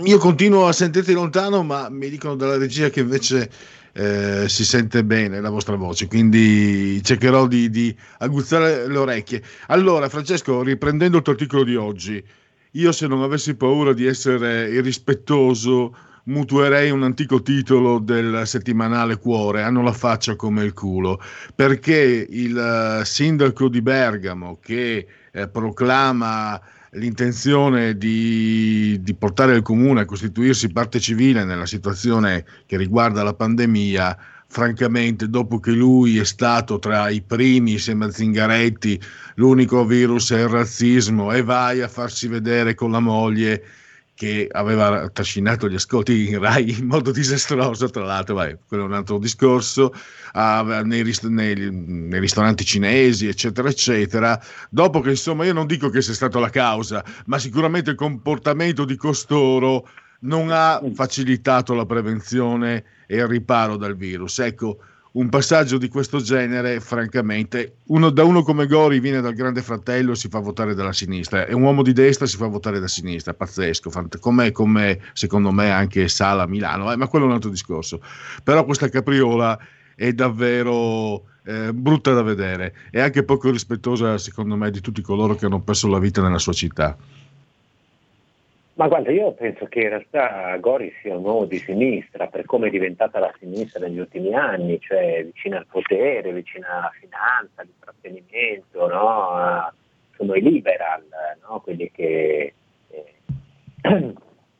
Io 0.06 0.18
continuo 0.18 0.68
a 0.68 0.72
sentirti 0.72 1.14
lontano, 1.14 1.62
ma 1.62 1.88
mi 1.90 2.10
dicono 2.10 2.36
dalla 2.36 2.58
regia 2.58 2.90
che 2.90 3.02
invece 3.02 3.49
eh, 3.98 4.48
si 4.48 4.64
sente 4.64 5.03
bene 5.03 5.41
la 5.41 5.49
vostra 5.49 5.76
voce, 5.76 6.07
quindi 6.07 7.02
cercherò 7.03 7.48
di, 7.48 7.68
di 7.72 7.95
aguzzare 8.19 8.88
le 8.88 8.98
orecchie. 8.98 9.41
Allora, 9.68 10.07
Francesco, 10.07 10.61
riprendendo 10.61 11.18
il 11.18 11.24
tuo 11.24 11.34
articolo 11.34 11.64
di 11.64 11.76
oggi, 11.76 12.24
io 12.72 12.91
se 12.91 13.07
non 13.07 13.24
avessi 13.24 13.56
paura 13.56 13.94
di 13.94 14.06
essere 14.06 14.69
irrispettoso, 14.69 15.95
mutuerei 16.26 16.91
un 16.91 17.02
antico 17.02 17.41
titolo 17.41 17.98
del 17.98 18.44
settimanale 18.45 19.18
Cuore, 19.18 19.64
hanno 19.64 19.82
la 19.82 19.94
faccia 19.94 20.36
come 20.36 20.64
il 20.64 20.74
culo, 20.74 21.19
perché 21.56 22.28
il 22.30 22.56
eh, 22.56 23.03
sindaco 23.03 23.68
di 23.68 23.82
Bergamo 23.82 24.60
che 24.61 25.07
eh, 25.32 25.48
proclama 25.48 26.61
l'intenzione 26.91 27.97
di, 27.97 28.99
di, 29.01 29.14
portare 29.14 29.55
il 29.55 29.61
comune 29.61 30.01
a 30.01 30.05
costituirsi 30.05 30.69
parte 30.69 30.99
civile 30.99 31.43
nella 31.43 31.65
situazione 31.65 32.45
che 32.65 32.77
riguarda 32.77 33.23
la 33.23 33.34
pandemia, 33.34 34.18
francamente, 34.47 35.30
dopo 35.30 35.59
che 35.59 35.72
lui 35.72 36.18
è 36.18 36.26
stato 36.26 36.80
tra 36.80 37.09
i 37.09 37.22
primi, 37.22 37.73
insieme 37.73 38.05
a 38.05 38.11
Zingaretti, 38.11 38.99
l'unico 39.35 39.85
virus 39.85 40.31
è 40.31 40.39
il 40.39 40.47
razzismo, 40.47 41.34
e 41.34 41.43
vai 41.43 41.81
a 41.81 41.88
farsi 41.88 42.27
vedere 42.27 42.73
con 42.73 42.91
la 42.91 42.99
moglie 42.99 43.64
che 44.18 44.48
aveva 44.52 45.07
trascinato 45.10 45.69
gli 45.69 45.76
ascolti 45.76 46.30
in 46.30 46.39
Rai 46.39 46.76
in 46.80 46.88
modo 46.88 47.11
disastroso, 47.11 47.88
tra 47.91 48.03
l'altro, 48.03 48.34
vai, 48.34 48.57
quello 48.68 48.81
è 48.81 48.85
un 48.88 48.94
altro 48.94 49.19
discorso, 49.19 49.94
uh, 50.34 50.81
nei, 50.84 51.03
rist- 51.03 51.27
nei, 51.27 51.69
nei, 51.69 52.19
ristoranti 52.19 52.65
cinesi, 52.65 53.27
eccetera, 53.27 53.69
eccetera. 53.69 54.44
Dopo 54.72 55.02
che, 55.02 55.11
insomma, 55.11 55.45
io 55.45 55.53
non 55.53 55.68
dico 55.68 55.89
che 55.89 56.02
sia 56.02 56.15
stata 56.15 56.39
la 56.39 56.49
causa, 56.49 57.06
ma 57.27 57.38
sicuramente 57.38 57.91
il 57.91 57.95
comportamento 57.95 58.85
di 58.85 58.95
costoro 58.95 59.88
non 60.22 60.49
ha 60.49 60.81
facilitato 60.95 61.76
la 61.76 61.85
prevenzione 61.85 62.85
e 63.06 63.18
il 63.18 63.27
riparo 63.27 63.77
dal 63.77 63.95
virus. 63.95 64.39
Ecco, 64.39 64.80
un 65.14 65.30
passaggio 65.30 65.78
di 65.78 65.88
questo 65.88 66.20
genere, 66.20 66.80
francamente, 66.80 67.78
uno, 67.88 68.10
da 68.10 68.24
uno 68.24 68.44
come 68.44 68.68
Gori 68.68 69.00
viene 69.00 69.22
dal 69.22 69.34
grande 69.34 69.62
fratello 69.62 70.12
e 70.12 70.16
si 70.16 70.28
fa 70.30 70.40
votare 70.40 70.76
dalla 70.76 70.94
sinistra, 70.94 71.46
è 71.46 71.54
un 71.54 71.64
uomo 71.64 71.82
di 71.82 71.94
destra 71.94 72.26
e 72.26 72.30
si 72.30 72.38
fa 72.38 72.48
votare 72.48 72.80
da 72.80 72.88
sinistra, 72.88 73.34
pazzesco, 73.34 73.90
come, 74.20 74.52
come 74.52 75.00
secondo 75.14 75.52
me 75.52 75.72
anche 75.72 76.08
Sala 76.08 76.46
Milano, 76.46 76.92
eh, 76.92 76.96
ma 76.96 77.08
quello 77.08 77.26
è 77.26 77.28
un 77.30 77.34
altro 77.36 77.50
discorso. 77.50 78.02
Però 78.44 78.64
questa 78.66 78.90
capriola 78.90 79.58
è 79.96 80.12
davvero 80.14 81.24
eh, 81.44 81.74
brutta 81.74 82.14
da 82.14 82.22
vedere 82.22 82.76
e 82.92 83.00
anche 83.00 83.24
poco 83.24 83.50
rispettosa, 83.50 84.18
secondo 84.18 84.56
me, 84.56 84.70
di 84.70 84.82
tutti 84.82 85.02
coloro 85.02 85.36
che 85.36 85.46
hanno 85.46 85.62
perso 85.62 85.88
la 85.88 86.00
vita 86.00 86.22
nella 86.22 86.40
sua 86.40 86.54
città. 86.54 86.96
Ma 88.78 88.88
guarda, 88.88 89.10
io 89.10 89.32
penso 89.32 89.66
che 89.66 89.80
in 89.80 89.90
realtà 89.90 90.56
Gori 90.58 90.94
sia 91.02 91.18
un 91.18 91.24
uomo 91.24 91.45
di 91.45 91.58
sinistra, 91.58 92.28
per 92.28 92.45
come 92.45 92.68
è 92.68 92.70
diventata 92.70 93.18
la 93.18 93.34
sinistra 93.40 93.84
negli 93.84 93.98
ultimi 93.98 94.36
anni, 94.36 94.80
cioè 94.80 95.26
vicina 95.26 95.58
al 95.58 95.66
potere, 95.66 96.32
vicina 96.32 96.78
alla 96.78 96.91
finanza, 96.99 97.62
all'intrattenimento, 97.62 98.88
no? 98.88 99.74
sono 100.16 100.36
i 100.36 100.41
liberal, 100.44 101.04
no? 101.41 101.60
quelli 101.62 101.90
che 101.90 102.54
eh, 102.90 103.14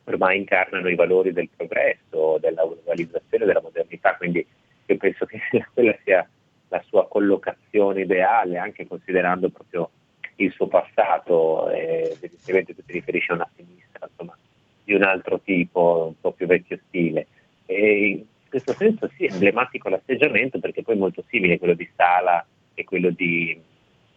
ormai 0.04 0.38
incarnano 0.38 0.88
i 0.88 0.96
valori 0.96 1.32
del 1.32 1.48
progresso, 1.54 2.38
della 2.40 2.64
globalizzazione, 2.64 3.46
della 3.46 3.62
modernità, 3.62 4.16
quindi 4.16 4.44
io 4.86 4.96
penso 4.96 5.26
che 5.26 5.38
quella 5.72 5.96
sia 6.02 6.28
la 6.70 6.82
sua 6.88 7.06
collocazione 7.06 8.00
ideale, 8.00 8.58
anche 8.58 8.84
considerando 8.84 9.48
proprio 9.48 9.90
il 10.40 10.52
suo 10.52 10.68
passato, 10.68 11.68
eh, 11.70 12.16
evidentemente 12.20 12.74
tu 12.74 12.82
ti 12.84 12.92
riferisci 12.92 13.30
a 13.30 13.34
una 13.34 13.50
sinistra 13.56 14.06
insomma, 14.08 14.36
di 14.84 14.94
un 14.94 15.02
altro 15.02 15.40
tipo, 15.40 16.06
un 16.08 16.20
po' 16.20 16.32
più 16.32 16.46
vecchio 16.46 16.78
stile. 16.86 17.26
E 17.66 18.08
in 18.08 18.24
questo 18.48 18.72
senso 18.72 19.10
sì, 19.16 19.26
è 19.26 19.32
emblematico 19.32 19.88
l'atteggiamento 19.88 20.58
perché 20.58 20.82
poi 20.82 20.94
è 20.94 20.98
molto 20.98 21.24
simile 21.28 21.58
quello 21.58 21.74
di 21.74 21.88
Sala 21.94 22.44
e 22.74 22.84
quello 22.84 23.10
di 23.10 23.60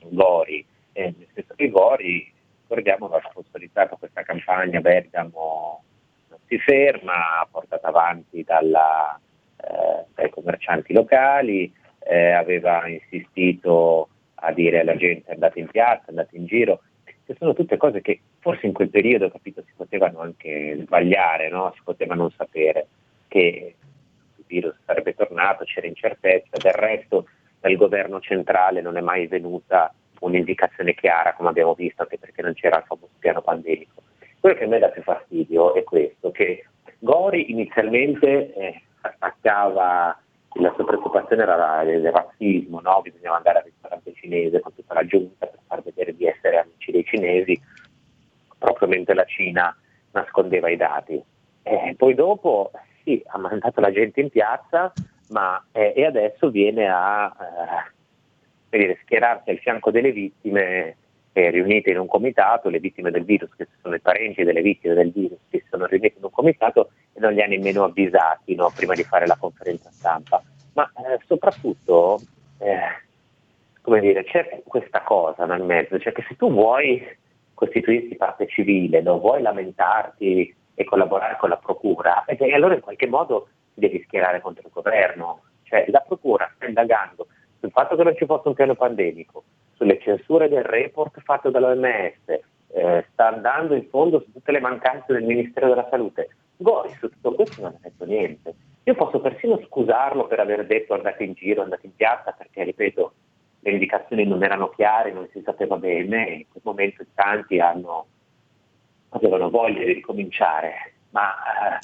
Gori, 0.10 0.66
eh, 0.94 1.14
nel 1.18 1.28
senso 1.34 1.54
che 1.56 1.70
Gori, 1.70 2.32
ricordiamo, 2.62 3.06
aveva 3.08 3.28
sponsorizzato 3.30 3.98
questa 3.98 4.24
campagna 4.24 4.80
Bergamo 4.80 5.84
non 6.30 6.40
si 6.48 6.58
ferma, 6.60 7.48
portata 7.50 7.88
avanti 7.88 8.44
dalla, 8.44 9.20
eh, 9.58 10.06
dai 10.14 10.30
commercianti 10.30 10.94
locali, 10.94 11.72
eh, 12.00 12.32
aveva 12.32 12.88
insistito 12.88 14.08
a 14.42 14.52
dire 14.52 14.82
alla 14.82 14.96
gente 14.96 15.32
andate 15.32 15.60
in 15.60 15.68
piazza, 15.68 16.06
andate 16.10 16.36
in 16.36 16.46
giro, 16.46 16.82
che 17.04 17.36
sono 17.38 17.54
tutte 17.54 17.78
cose 17.78 18.02
che 18.02 18.22
forse 18.40 18.66
in 18.66 18.74
quel 18.74 18.90
periodo 18.90 19.30
capito, 19.30 19.64
si 19.66 19.72
potevano 19.76 20.20
anche 20.20 20.78
sbagliare, 20.82 21.50
no? 21.50 21.72
si 21.76 21.82
poteva 21.84 22.16
non 22.16 22.32
sapere 22.32 22.88
che 23.28 23.76
il 24.36 24.44
virus 24.48 24.76
sarebbe 24.86 25.16
tornato, 25.16 25.64
c'era 25.64 25.88
incertezza, 25.88 26.58
del 26.58 26.74
resto 26.74 27.28
dal 27.60 27.76
governo 27.76 28.20
centrale 28.20 28.82
non 28.82 28.98
è 28.98 29.02
mai 29.02 29.28
venuta 29.28 29.94
un'indicazione 30.20 30.96
chiara, 30.96 31.34
come 31.34 31.50
abbiamo 31.50 31.74
visto, 31.74 32.02
anche 32.02 32.18
perché 32.18 32.42
non 32.42 32.54
c'era 32.54 32.78
il 32.78 32.84
famoso 32.86 33.14
piano 33.20 33.42
pandemico. 33.42 34.02
Quello 34.40 34.56
che 34.56 34.64
a 34.64 34.68
me 34.68 34.80
dà 34.80 34.90
più 34.90 35.04
fastidio 35.04 35.76
è 35.76 35.84
questo, 35.84 36.32
che 36.32 36.66
Gori 37.00 37.52
inizialmente 37.52 38.54
eh, 38.54 38.82
attaccava 39.02 40.20
la 40.56 40.74
sua 40.76 40.86
preoccupazione 40.86 41.44
era 41.44 41.82
il 41.84 42.12
razzismo, 42.12 42.82
no? 42.82 43.02
bisognava 43.02 43.38
andare 43.38 43.60
al 43.60 43.64
ristorante 43.66 44.14
cinese 44.14 44.60
con 44.60 44.74
tutta 44.76 44.94
la 44.94 45.06
giunta 45.06 45.46
per 45.46 45.60
far 45.66 45.82
vedere 45.82 46.16
di 46.16 46.26
essere 46.26 46.60
amici 46.60 46.92
dei 46.92 47.06
cinesi, 47.06 47.60
proprio 48.58 48.88
mentre 48.88 49.14
la 49.14 49.26
Cina 49.26 49.76
nascondeva 50.12 50.70
i 50.70 50.76
dati. 50.76 51.24
E 51.64 51.96
poi 51.98 52.16
dopo 52.16 52.72
sì, 53.04 53.22
ha 53.28 53.38
mandato 53.38 53.80
la 53.80 53.92
gente 53.92 54.20
in 54.20 54.30
piazza, 54.30 54.92
ma 55.30 55.64
eh, 55.72 55.94
e 55.96 56.06
adesso 56.06 56.50
viene 56.50 56.90
a 56.90 57.34
eh, 58.70 58.78
dire, 58.78 59.00
schierarsi 59.04 59.50
al 59.50 59.60
fianco 59.60 59.92
delle 59.92 60.12
vittime 60.12 60.98
eh, 61.34 61.50
riunite 61.50 61.92
in 61.92 62.00
un 62.00 62.08
comitato, 62.08 62.70
le 62.70 62.80
vittime 62.80 63.12
del 63.12 63.24
virus, 63.24 63.50
che 63.56 63.68
sono 63.82 63.96
i 63.96 64.02
parenti 64.02 64.44
delle 64.44 64.62
vittime 64.62 64.94
del 64.94 65.12
virus, 65.12 65.38
si 65.50 65.64
sono 65.70 65.86
riunite 65.86 66.18
in 66.18 66.24
un 66.24 66.32
comitato 66.32 66.92
e 67.14 67.20
non 67.20 67.34
li 67.34 67.42
ha 67.42 67.48
nemmeno 67.48 67.84
avvisati 67.84 68.56
no, 68.56 68.72
prima 68.76 68.94
di 68.94 69.04
fare 69.04 69.28
la 69.28 69.38
conferenza 69.40 69.90
stampa. 69.92 70.42
Ma 70.74 70.90
eh, 70.98 71.20
soprattutto, 71.26 72.20
eh, 72.60 72.80
come 73.82 74.00
dire, 74.00 74.24
c'è 74.24 74.62
questa 74.66 75.02
cosa 75.02 75.46
nel 75.46 75.64
mezzo, 75.64 76.00
cioè 76.00 76.14
che 76.14 76.26
se 76.28 76.36
tu 76.36 76.52
vuoi 76.52 77.02
costituirti 77.54 78.16
parte 78.16 78.48
civile, 78.48 79.02
no, 79.02 79.20
vuoi 79.20 79.42
lamentarti 79.42 80.56
e 80.74 80.84
collaborare 80.84 81.38
con 81.38 81.50
la 81.50 81.58
procura, 81.58 82.26
e 82.26 82.36
eh, 82.40 82.54
allora 82.54 82.74
in 82.74 82.82
qualche 82.82 83.08
modo 83.08 83.48
ti 83.74 83.82
devi 83.82 84.02
schierare 84.04 84.42
contro 84.42 84.64
il 84.66 84.74
governo. 84.74 85.44
Cioè 85.64 85.86
la 85.88 86.04
procura 86.06 86.52
sta 86.56 86.66
indagando 86.66 87.28
sul 87.62 87.72
fatto 87.72 87.96
che 87.96 88.04
non 88.04 88.16
ci 88.18 88.26
fosse 88.26 88.50
un 88.50 88.56
piano 88.56 88.76
pandemico, 88.76 89.44
sulle 89.82 90.00
censure 90.00 90.48
del 90.48 90.64
report 90.64 91.20
fatto 91.22 91.50
dall'OMS, 91.50 92.40
eh, 92.68 93.06
sta 93.12 93.30
andando 93.30 93.74
in 93.74 93.88
fondo 93.90 94.20
su 94.20 94.32
tutte 94.32 94.52
le 94.52 94.60
mancanze 94.60 95.12
del 95.12 95.24
Ministero 95.24 95.70
della 95.70 95.88
Salute. 95.90 96.30
Gori 96.58 96.94
su 97.00 97.10
tutto 97.10 97.34
questo 97.34 97.62
non 97.64 97.74
ha 97.74 97.80
detto 97.82 98.06
niente. 98.06 98.54
Io 98.84 98.94
posso 98.94 99.20
persino 99.20 99.60
scusarlo 99.66 100.28
per 100.28 100.40
aver 100.40 100.68
detto 100.68 100.94
andate 100.94 101.24
in 101.24 101.34
giro, 101.34 101.64
andate 101.64 101.88
in 101.88 101.96
piazza, 101.96 102.32
perché 102.32 102.64
ripeto, 102.64 103.14
le 103.62 103.72
indicazioni 103.72 104.24
non 104.24 104.44
erano 104.44 104.70
chiare, 104.70 105.12
non 105.12 105.28
si 105.32 105.42
sapeva 105.44 105.78
bene, 105.78 106.30
in 106.30 106.46
quel 106.48 106.62
momento 106.64 107.04
tanti 107.16 107.60
hanno, 107.60 108.06
avevano 109.10 109.50
voglia 109.50 109.84
di 109.84 109.94
ricominciare, 109.94 110.94
ma 111.10 111.34
eh, 111.34 111.80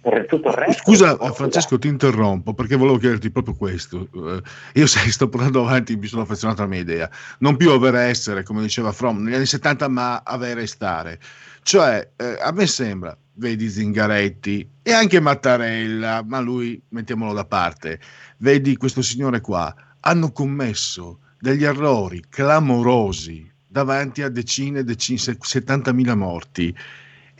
per 0.00 0.26
tutto 0.26 0.48
il 0.48 0.54
resto... 0.54 0.82
Scusa 0.82 1.16
Francesco, 1.32 1.78
ti 1.78 1.88
interrompo 1.88 2.54
perché 2.54 2.76
volevo 2.76 2.98
chiederti 2.98 3.30
proprio 3.30 3.54
questo. 3.54 4.08
Uh, 4.12 4.40
io 4.74 4.86
sai, 4.88 5.10
sto 5.10 5.28
portando 5.28 5.62
avanti, 5.66 5.96
mi 5.96 6.06
sono 6.06 6.22
affezionato 6.22 6.62
alla 6.62 6.70
mia 6.70 6.80
idea. 6.80 7.10
Non 7.38 7.56
più 7.56 7.70
avere 7.70 8.00
essere, 8.02 8.42
come 8.42 8.62
diceva 8.62 8.92
Fromm, 8.92 9.22
negli 9.22 9.34
anni 9.34 9.46
70, 9.46 9.88
ma 9.88 10.22
avere 10.24 10.62
e 10.62 10.66
stare. 10.66 11.18
Cioè, 11.62 12.10
eh, 12.16 12.38
a 12.40 12.52
me 12.52 12.66
sembra, 12.66 13.16
vedi 13.34 13.68
Zingaretti 13.68 14.68
e 14.82 14.92
anche 14.92 15.20
Mattarella, 15.20 16.22
ma 16.26 16.40
lui 16.40 16.80
mettiamolo 16.88 17.32
da 17.32 17.44
parte, 17.44 18.00
vedi 18.38 18.76
questo 18.76 19.02
signore 19.02 19.40
qua, 19.40 19.74
hanno 20.00 20.32
commesso 20.32 21.20
degli 21.38 21.64
errori 21.64 22.24
clamorosi 22.28 23.50
davanti 23.66 24.22
a 24.22 24.28
decine, 24.28 24.82
decine, 24.82 25.18
70.000 25.18 26.16
morti 26.16 26.74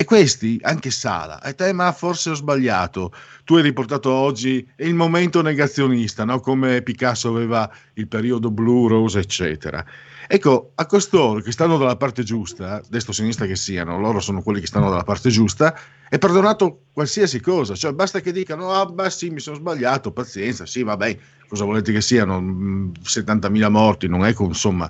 E 0.00 0.04
questi, 0.04 0.60
anche 0.62 0.92
Sala, 0.92 1.42
e 1.42 1.56
te, 1.56 1.72
ma 1.72 1.90
forse 1.90 2.30
ho 2.30 2.34
sbagliato. 2.34 3.12
Tu 3.42 3.56
hai 3.56 3.62
riportato 3.62 4.12
oggi 4.12 4.64
il 4.76 4.94
momento 4.94 5.42
negazionista, 5.42 6.24
no? 6.24 6.38
come 6.38 6.82
Picasso 6.82 7.30
aveva 7.30 7.68
il 7.94 8.06
periodo 8.06 8.52
blu, 8.52 8.86
rosa, 8.86 9.18
eccetera. 9.18 9.84
Ecco, 10.28 10.70
a 10.76 10.86
costoro 10.86 11.40
che 11.40 11.50
stanno 11.50 11.78
dalla 11.78 11.96
parte 11.96 12.22
giusta, 12.22 12.80
destra 12.88 13.10
o 13.10 13.14
sinistra 13.16 13.46
che 13.46 13.56
siano, 13.56 13.98
loro 13.98 14.20
sono 14.20 14.40
quelli 14.40 14.60
che 14.60 14.68
stanno 14.68 14.88
dalla 14.88 15.02
parte 15.02 15.30
giusta, 15.30 15.76
è 16.08 16.16
perdonato 16.18 16.82
qualsiasi 16.92 17.40
cosa, 17.40 17.74
cioè 17.74 17.92
basta 17.92 18.20
che 18.20 18.30
dicano, 18.30 18.70
ah, 18.70 18.86
beh 18.86 19.10
sì, 19.10 19.30
mi 19.30 19.40
sono 19.40 19.56
sbagliato, 19.56 20.12
pazienza, 20.12 20.64
sì, 20.64 20.84
vabbè, 20.84 21.18
cosa 21.48 21.64
volete 21.64 21.90
che 21.90 22.00
siano, 22.02 22.40
Mm, 22.40 22.92
70.000 23.02 23.68
morti, 23.68 24.06
non 24.06 24.24
è 24.24 24.32
che, 24.32 24.44
insomma... 24.44 24.88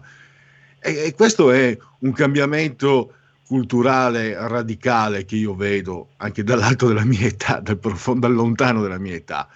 E, 0.80 1.06
e 1.06 1.14
questo 1.14 1.50
è 1.50 1.76
un 2.00 2.12
cambiamento 2.12 3.14
culturale 3.48 4.36
radicale 4.46 5.24
che 5.24 5.36
io 5.36 5.54
vedo 5.54 6.10
anche 6.18 6.44
dall'alto 6.44 6.86
della 6.86 7.04
mia 7.04 7.26
età, 7.26 7.60
dal 7.60 7.78
profondo, 7.78 8.26
dal 8.26 8.36
lontano 8.36 8.82
della 8.82 8.98
mia 8.98 9.14
età. 9.14 9.48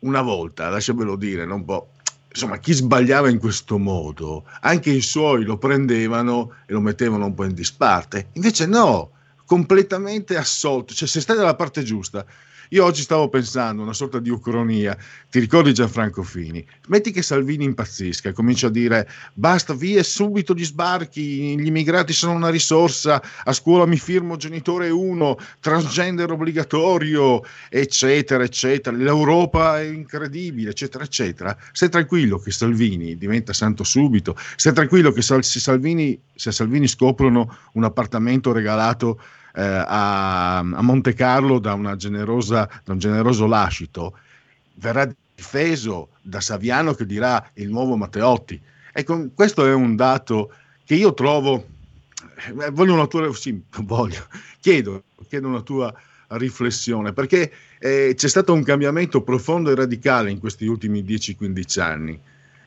Una 0.00 0.22
volta, 0.22 0.68
lasciamelo 0.68 1.16
dire, 1.16 1.44
non 1.44 1.64
può 1.64 1.84
insomma, 2.32 2.58
chi 2.58 2.72
sbagliava 2.72 3.28
in 3.28 3.40
questo 3.40 3.76
modo, 3.78 4.44
anche 4.60 4.90
i 4.90 5.00
suoi 5.00 5.42
lo 5.42 5.58
prendevano 5.58 6.52
e 6.66 6.72
lo 6.72 6.80
mettevano 6.80 7.26
un 7.26 7.34
po' 7.34 7.44
in 7.44 7.54
disparte. 7.54 8.28
Invece 8.34 8.66
no, 8.66 9.10
completamente 9.44 10.36
assolto, 10.36 10.94
cioè 10.94 11.08
se 11.08 11.20
stai 11.20 11.36
dalla 11.36 11.56
parte 11.56 11.82
giusta. 11.82 12.24
Io 12.72 12.84
oggi 12.84 13.02
stavo 13.02 13.28
pensando, 13.28 13.82
una 13.82 13.92
sorta 13.92 14.20
di 14.20 14.30
ucronia, 14.30 14.96
ti 15.28 15.40
ricordi 15.40 15.74
Gianfranco 15.74 16.22
Fini? 16.22 16.64
Metti 16.86 17.10
che 17.10 17.20
Salvini 17.20 17.64
impazzisca 17.64 18.32
comincia 18.32 18.68
a 18.68 18.70
dire 18.70 19.10
basta, 19.32 19.74
via 19.74 20.04
subito 20.04 20.54
gli 20.54 20.64
sbarchi, 20.64 21.58
gli 21.58 21.66
immigrati 21.66 22.12
sono 22.12 22.34
una 22.34 22.48
risorsa, 22.48 23.20
a 23.42 23.52
scuola 23.52 23.86
mi 23.86 23.98
firmo 23.98 24.36
genitore 24.36 24.88
1, 24.88 25.36
transgender 25.58 26.30
obbligatorio, 26.30 27.42
eccetera, 27.68 28.44
eccetera, 28.44 28.96
l'Europa 28.96 29.80
è 29.80 29.86
incredibile, 29.86 30.70
eccetera, 30.70 31.02
eccetera. 31.02 31.56
Stai 31.72 31.88
tranquillo 31.88 32.38
che 32.38 32.52
Salvini 32.52 33.18
diventa 33.18 33.52
santo 33.52 33.82
subito, 33.82 34.36
stai 34.54 34.72
tranquillo 34.74 35.10
che 35.10 35.22
se, 35.22 35.42
Salvini, 35.42 36.16
se 36.32 36.52
Salvini 36.52 36.86
scoprono 36.86 37.52
un 37.72 37.82
appartamento 37.82 38.52
regalato 38.52 39.20
eh, 39.54 39.62
a, 39.62 40.58
a 40.58 40.82
Monte 40.82 41.14
Carlo 41.14 41.58
da, 41.58 41.96
generosa, 41.96 42.68
da 42.84 42.92
un 42.92 42.98
generoso 42.98 43.46
lascito, 43.46 44.16
verrà 44.74 45.10
difeso 45.34 46.10
da 46.20 46.40
Saviano 46.40 46.94
che 46.94 47.06
dirà 47.06 47.50
il 47.54 47.70
nuovo 47.70 47.96
Matteotti. 47.96 48.60
Ecco, 48.92 49.28
questo 49.34 49.66
è 49.66 49.72
un 49.72 49.96
dato 49.96 50.52
che 50.84 50.94
io 50.94 51.14
trovo, 51.14 51.64
eh, 52.46 52.70
voglio 52.70 52.94
una 52.94 53.06
tua, 53.06 53.32
sì, 53.34 53.60
voglio, 53.78 54.26
chiedo, 54.60 55.04
chiedo 55.28 55.48
una 55.48 55.62
tua 55.62 55.94
riflessione, 56.28 57.12
perché 57.12 57.50
eh, 57.78 58.14
c'è 58.16 58.28
stato 58.28 58.52
un 58.52 58.62
cambiamento 58.62 59.22
profondo 59.22 59.70
e 59.70 59.74
radicale 59.74 60.30
in 60.30 60.38
questi 60.38 60.66
ultimi 60.66 61.02
10-15 61.02 61.80
anni. 61.80 62.20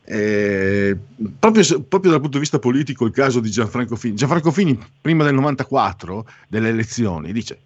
Eh, 0.06 0.96
proprio, 1.38 1.80
proprio, 1.82 2.10
dal 2.10 2.20
punto 2.20 2.36
di 2.36 2.40
vista 2.40 2.58
politico 2.58 3.06
il 3.06 3.12
caso 3.12 3.40
di 3.40 3.50
Gianfranco 3.50 3.96
Fini. 3.96 4.14
Gianfranco 4.14 4.50
Fini, 4.50 4.78
prima 5.00 5.24
del 5.24 5.34
94, 5.34 6.26
delle 6.48 6.68
elezioni, 6.68 7.32
dice 7.32 7.58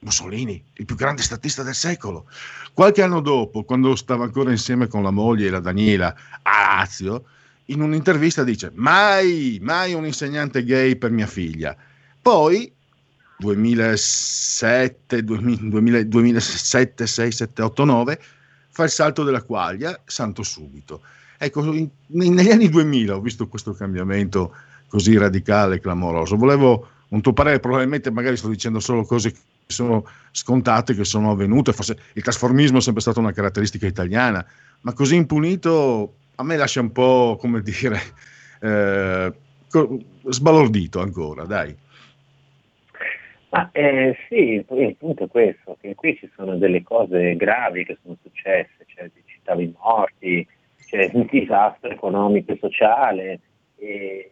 Mussolini, 0.00 0.62
il 0.74 0.84
più 0.84 0.96
grande 0.96 1.22
statista 1.22 1.62
del 1.62 1.74
secolo. 1.74 2.26
Qualche 2.72 3.02
anno 3.02 3.20
dopo, 3.20 3.64
quando 3.64 3.96
stava 3.96 4.24
ancora 4.24 4.50
insieme 4.50 4.86
con 4.86 5.02
la 5.02 5.10
moglie, 5.10 5.50
la 5.50 5.60
Daniela, 5.60 6.14
a 6.42 6.76
Lazio, 6.76 7.24
in 7.66 7.80
un'intervista 7.80 8.44
dice 8.44 8.70
mai, 8.74 9.58
mai 9.60 9.94
un 9.94 10.06
insegnante 10.06 10.64
gay 10.64 10.96
per 10.96 11.10
mia 11.10 11.26
figlia. 11.26 11.76
Poi, 12.20 12.70
2007, 13.38 15.24
2000, 15.24 16.02
2007 16.04 17.06
6, 17.06 17.32
7, 17.32 17.62
8, 17.62 17.84
9, 17.84 18.20
fa 18.70 18.84
il 18.84 18.90
salto 18.90 19.24
della 19.24 19.42
quaglia, 19.42 20.00
santo 20.04 20.42
subito. 20.42 21.02
Ecco, 21.38 21.72
in, 21.72 21.88
negli 22.08 22.50
anni 22.50 22.68
2000 22.68 23.14
ho 23.14 23.20
visto 23.20 23.46
questo 23.46 23.72
cambiamento 23.72 24.54
così 24.88 25.16
radicale 25.16 25.76
e 25.76 25.80
clamoroso. 25.80 26.36
Volevo 26.36 26.88
un 27.10 27.20
tuo 27.20 27.32
parere, 27.32 27.60
probabilmente 27.60 28.10
magari 28.10 28.36
sto 28.36 28.48
dicendo 28.48 28.80
solo 28.80 29.04
cose 29.04 29.30
che 29.32 29.38
sono 29.66 30.04
scontate, 30.32 30.94
che 30.94 31.04
sono 31.04 31.30
avvenute, 31.30 31.72
forse 31.72 31.96
il 32.14 32.22
trasformismo 32.22 32.78
è 32.78 32.80
sempre 32.80 33.02
stata 33.02 33.20
una 33.20 33.32
caratteristica 33.32 33.86
italiana, 33.86 34.44
ma 34.80 34.92
così 34.92 35.14
impunito 35.14 36.14
a 36.34 36.42
me 36.42 36.56
lascia 36.56 36.80
un 36.80 36.92
po', 36.92 37.36
come 37.38 37.60
dire, 37.62 37.98
eh, 38.60 39.32
sbalordito 40.28 41.00
ancora, 41.00 41.44
dai. 41.44 41.76
Ma 43.50 43.70
eh, 43.72 44.16
sì, 44.28 44.62
il 44.62 44.96
punto 44.98 45.24
è 45.24 45.28
questo, 45.28 45.76
che 45.80 45.94
qui 45.94 46.16
ci 46.16 46.30
sono 46.36 46.56
delle 46.58 46.82
cose 46.82 47.34
gravi 47.36 47.84
che 47.84 47.96
sono 48.02 48.16
successe, 48.22 48.84
cioè 48.86 49.10
citavi 49.24 49.74
morti, 49.80 50.46
c'è 50.88 51.10
un 51.12 51.26
disastro 51.30 51.90
economico 51.90 52.52
e 52.52 52.58
sociale 52.58 53.40
e 53.76 54.30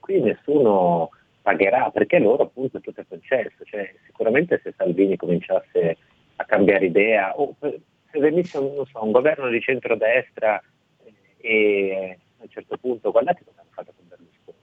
qui 0.00 0.20
nessuno 0.20 1.10
pagherà 1.42 1.90
perché 1.90 2.18
loro 2.18 2.42
appunto 2.42 2.80
tutto 2.80 3.00
è 3.00 3.04
concesso, 3.08 3.64
cioè, 3.64 3.94
sicuramente 4.04 4.60
se 4.64 4.74
Salvini 4.76 5.16
cominciasse 5.16 5.96
a 6.36 6.44
cambiare 6.44 6.86
idea 6.86 7.38
o 7.38 7.54
se 7.60 8.18
venisse 8.18 8.58
so, 8.58 9.04
un 9.04 9.12
governo 9.12 9.48
di 9.48 9.60
centrodestra 9.60 10.60
eh, 11.04 11.14
e 11.38 12.18
a 12.38 12.42
un 12.42 12.48
certo 12.48 12.76
punto 12.78 13.12
guardate 13.12 13.44
cosa 13.44 13.60
hanno 13.60 13.70
fatto 13.72 13.92
con 13.96 14.08
Berlusconi, 14.08 14.58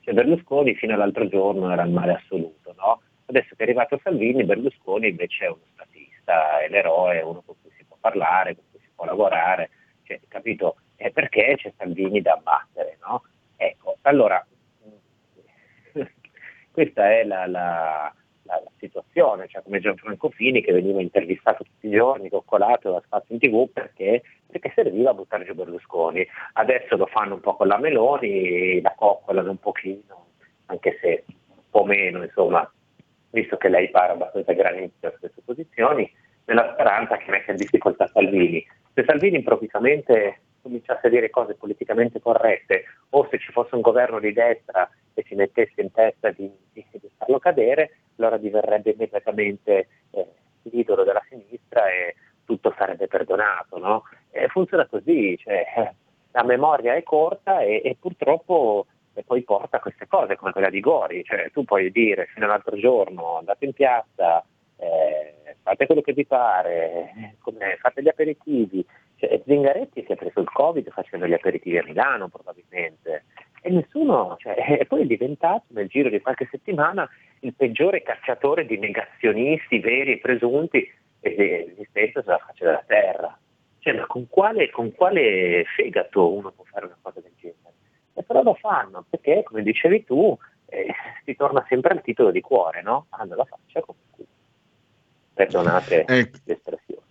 cioè 0.00 0.14
Berlusconi 0.14 0.74
fino 0.74 0.94
all'altro 0.94 1.28
giorno 1.28 1.70
era 1.70 1.82
il 1.82 1.92
male 1.92 2.14
assoluto, 2.14 2.74
no? 2.78 3.02
adesso 3.26 3.48
che 3.50 3.56
è 3.58 3.62
arrivato 3.64 4.00
Salvini 4.02 4.44
Berlusconi 4.44 5.10
invece 5.10 5.44
è 5.44 5.48
uno 5.48 5.64
statista, 5.74 6.60
è 6.60 6.68
l'eroe, 6.70 7.18
è 7.18 7.22
uno 7.22 7.42
con 7.44 7.56
cui 7.60 7.70
si 7.76 7.84
può 7.84 7.98
parlare, 8.00 8.54
con 8.54 8.64
cui 8.70 8.80
si 8.80 8.88
può 8.94 9.04
lavorare 9.04 9.68
cioè, 10.04 10.20
capito? 10.28 10.76
È 10.96 11.10
perché 11.10 11.54
c'è 11.56 11.72
Salvini 11.76 12.20
da 12.20 12.32
abbattere, 12.32 12.98
no? 13.06 13.24
Ecco, 13.56 13.98
allora, 14.02 14.44
questa 16.70 17.10
è 17.10 17.24
la, 17.24 17.46
la, 17.46 18.12
la, 18.42 18.60
la, 18.62 18.70
situazione, 18.78 19.48
cioè 19.48 19.62
come 19.62 19.80
Gianfranco 19.80 20.30
Fini 20.30 20.62
che 20.62 20.72
veniva 20.72 21.00
intervistato 21.00 21.64
tutti 21.64 21.86
i 21.86 21.90
giorni, 21.90 22.28
coccolato 22.28 22.90
da 22.90 23.02
spazio 23.04 23.34
in 23.34 23.40
tv 23.40 23.70
perché, 23.72 24.22
perché 24.46 24.72
serviva 24.74 25.10
a 25.10 25.14
buttare 25.14 25.44
giù 25.44 25.54
Berlusconi. 25.54 26.26
Adesso 26.54 26.96
lo 26.96 27.06
fanno 27.06 27.34
un 27.34 27.40
po' 27.40 27.56
con 27.56 27.68
la 27.68 27.78
Meloni, 27.78 28.80
la 28.80 28.94
coccolano 28.96 29.50
un 29.50 29.58
pochino, 29.58 30.26
anche 30.66 30.98
se 31.00 31.24
un 31.26 31.70
po' 31.70 31.84
meno, 31.84 32.22
insomma, 32.22 32.70
visto 33.30 33.56
che 33.56 33.68
lei 33.68 33.90
pare 33.90 34.12
abbastanza 34.12 34.52
granito 34.52 35.10
su 35.10 35.18
queste 35.20 35.42
posizioni, 35.44 36.10
nella 36.46 36.72
speranza 36.72 37.16
che 37.16 37.30
metta 37.30 37.50
in 37.52 37.56
difficoltà 37.56 38.06
Salvini. 38.08 38.64
Se 38.94 39.04
Salvini 39.04 39.36
improvvisamente 39.36 40.40
cominciasse 40.62 41.06
a 41.06 41.10
dire 41.10 41.30
cose 41.30 41.54
politicamente 41.54 42.20
corrette 42.20 42.84
o 43.10 43.26
se 43.30 43.38
ci 43.38 43.50
fosse 43.50 43.74
un 43.74 43.80
governo 43.80 44.20
di 44.20 44.32
destra 44.32 44.88
che 45.14 45.24
si 45.26 45.34
mettesse 45.34 45.80
in 45.80 45.90
testa 45.90 46.30
di, 46.30 46.50
di, 46.72 46.84
di 46.90 47.10
farlo 47.16 47.38
cadere, 47.38 47.98
allora 48.16 48.36
diverrebbe 48.36 48.92
immediatamente 48.92 49.88
eh, 50.10 50.26
l'idolo 50.62 51.04
della 51.04 51.22
sinistra 51.28 51.88
e 51.88 52.14
tutto 52.44 52.74
sarebbe 52.76 53.08
perdonato. 53.08 53.78
No? 53.78 54.02
funziona 54.48 54.86
così, 54.86 55.36
cioè, 55.38 55.64
la 56.32 56.44
memoria 56.44 56.94
è 56.94 57.02
corta 57.02 57.60
e, 57.60 57.82
e 57.84 57.96
purtroppo 57.98 58.86
e 59.14 59.24
poi 59.24 59.42
porta 59.42 59.76
a 59.76 59.80
queste 59.80 60.06
cose 60.06 60.36
come 60.36 60.52
quella 60.52 60.70
di 60.70 60.80
Gori, 60.80 61.22
cioè 61.24 61.50
tu 61.50 61.64
puoi 61.64 61.90
dire 61.90 62.28
fino 62.32 62.46
all'altro 62.46 62.76
giorno 62.78 63.36
andate 63.36 63.66
in 63.66 63.72
piazza, 63.74 64.42
eh, 64.78 65.34
fate 65.62 65.86
quello 65.86 66.00
che 66.00 66.12
vi 66.12 66.26
pare, 66.26 67.36
come, 67.40 67.76
fate 67.80 68.02
gli 68.02 68.08
aperitivi. 68.08 68.84
Cioè, 69.16 69.40
Zingaretti 69.46 70.04
si 70.04 70.12
è 70.12 70.16
preso 70.16 70.40
il 70.40 70.50
Covid 70.50 70.90
facendo 70.90 71.26
gli 71.26 71.32
aperitivi 71.32 71.78
a 71.78 71.84
Milano 71.84 72.28
probabilmente 72.28 73.24
e 73.64 73.70
nessuno, 73.70 74.36
cioè, 74.38 74.56
e 74.80 74.86
poi 74.86 75.02
è 75.02 75.06
diventato 75.06 75.66
nel 75.68 75.86
giro 75.86 76.08
di 76.08 76.20
qualche 76.20 76.48
settimana 76.50 77.08
il 77.40 77.54
peggiore 77.54 78.02
cacciatore 78.02 78.66
di 78.66 78.76
negazionisti 78.76 79.78
veri 79.78 80.12
e 80.12 80.18
presunti 80.18 80.92
esistenti 81.20 82.20
sulla 82.20 82.38
faccia 82.38 82.64
della 82.64 82.84
terra. 82.84 83.38
Cioè, 83.78 83.94
ma 83.94 84.06
con 84.06 84.28
quale, 84.28 84.70
con 84.70 84.92
quale 84.92 85.64
fegato 85.76 86.32
uno 86.32 86.50
può 86.50 86.64
fare 86.64 86.86
una 86.86 86.98
cosa 87.00 87.20
del 87.20 87.32
genere? 87.36 87.74
E 88.14 88.22
però 88.22 88.42
lo 88.42 88.54
fanno 88.54 89.04
perché, 89.08 89.42
come 89.44 89.62
dicevi 89.62 90.04
tu, 90.04 90.36
eh, 90.66 90.92
si 91.24 91.34
torna 91.36 91.64
sempre 91.68 91.92
al 91.92 92.02
titolo 92.02 92.30
di 92.30 92.40
cuore, 92.40 92.82
no? 92.82 93.06
Hanno 93.10 93.36
la 93.36 93.44
faccia 93.44 93.80
come 93.80 93.98
qui 94.10 94.26
perdonate 95.34 96.04
ecco. 96.06 96.38
l'espressione. 96.44 97.02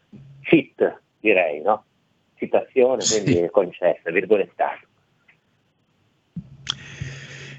Cheat, 0.41 0.99
direi, 1.19 1.61
no? 1.61 1.85
Citazione, 2.35 3.03
quindi 3.07 3.33
sì. 3.33 3.49
concessa, 3.51 4.11
virgolettato. 4.11 4.87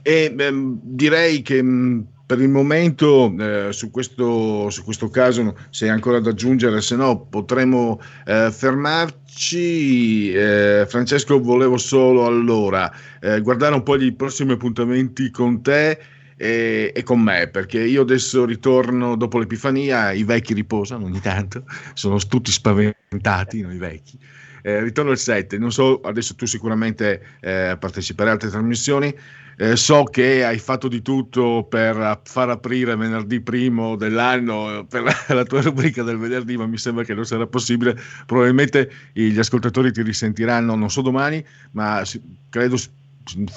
E 0.02 0.34
ehm, 0.36 0.80
direi 0.82 1.42
che 1.42 1.62
mh, 1.62 2.06
per 2.26 2.40
il 2.40 2.48
momento 2.48 3.34
eh, 3.38 3.72
su, 3.72 3.90
questo, 3.90 4.70
su, 4.70 4.82
questo, 4.84 5.08
caso 5.08 5.54
se 5.70 5.84
hai 5.84 5.90
ancora 5.90 6.18
da 6.18 6.30
aggiungere, 6.30 6.80
se 6.80 6.96
no 6.96 7.26
potremo 7.26 8.00
eh, 8.26 8.50
fermarci. 8.50 10.32
Eh, 10.32 10.86
Francesco, 10.88 11.40
volevo 11.40 11.76
solo 11.76 12.24
allora 12.26 12.90
eh, 13.20 13.40
guardare 13.40 13.74
un 13.74 13.82
po' 13.82 13.98
gli 13.98 14.14
prossimi 14.14 14.52
appuntamenti 14.52 15.30
con 15.30 15.62
te 15.62 15.98
e, 16.42 16.90
e 16.92 17.04
con 17.04 17.20
me, 17.20 17.46
perché 17.46 17.78
io 17.78 18.02
adesso 18.02 18.44
ritorno 18.44 19.14
dopo 19.14 19.38
l'Epifania, 19.38 20.10
i 20.10 20.24
vecchi 20.24 20.54
riposano 20.54 21.04
ogni 21.04 21.20
tanto, 21.20 21.62
sono 21.94 22.18
tutti 22.18 22.50
spaventati, 22.50 23.60
no, 23.60 23.72
i 23.72 23.78
vecchi. 23.78 24.18
Eh, 24.60 24.82
ritorno 24.82 25.12
il 25.12 25.18
7, 25.18 25.56
non 25.58 25.70
so, 25.70 26.00
adesso 26.00 26.34
tu 26.34 26.44
sicuramente 26.44 27.38
eh, 27.40 27.76
parteciperai 27.78 28.30
a 28.30 28.32
altre 28.34 28.50
trasmissioni, 28.50 29.16
eh, 29.56 29.76
so 29.76 30.02
che 30.02 30.44
hai 30.44 30.58
fatto 30.58 30.88
di 30.88 31.00
tutto 31.00 31.64
per 31.68 32.22
far 32.24 32.50
aprire 32.50 32.96
venerdì 32.96 33.40
primo 33.40 33.94
dell'anno 33.94 34.80
eh, 34.80 34.84
per 34.84 35.02
la, 35.02 35.14
la, 35.28 35.44
tua 35.44 35.60
rubrica 35.62 36.02
del 36.02 36.18
venerdì, 36.18 36.56
ma 36.56 36.66
mi 36.66 36.78
sembra 36.78 37.04
che 37.04 37.14
non 37.14 37.24
sarà 37.24 37.46
possibile. 37.46 37.96
Probabilmente 38.26 38.90
gli 39.12 39.38
ascoltatori 39.38 39.92
ti 39.92 40.02
risentiranno, 40.02 40.74
non 40.74 40.90
so 40.90 41.02
domani, 41.02 41.44
ma 41.72 42.02
credo 42.48 42.76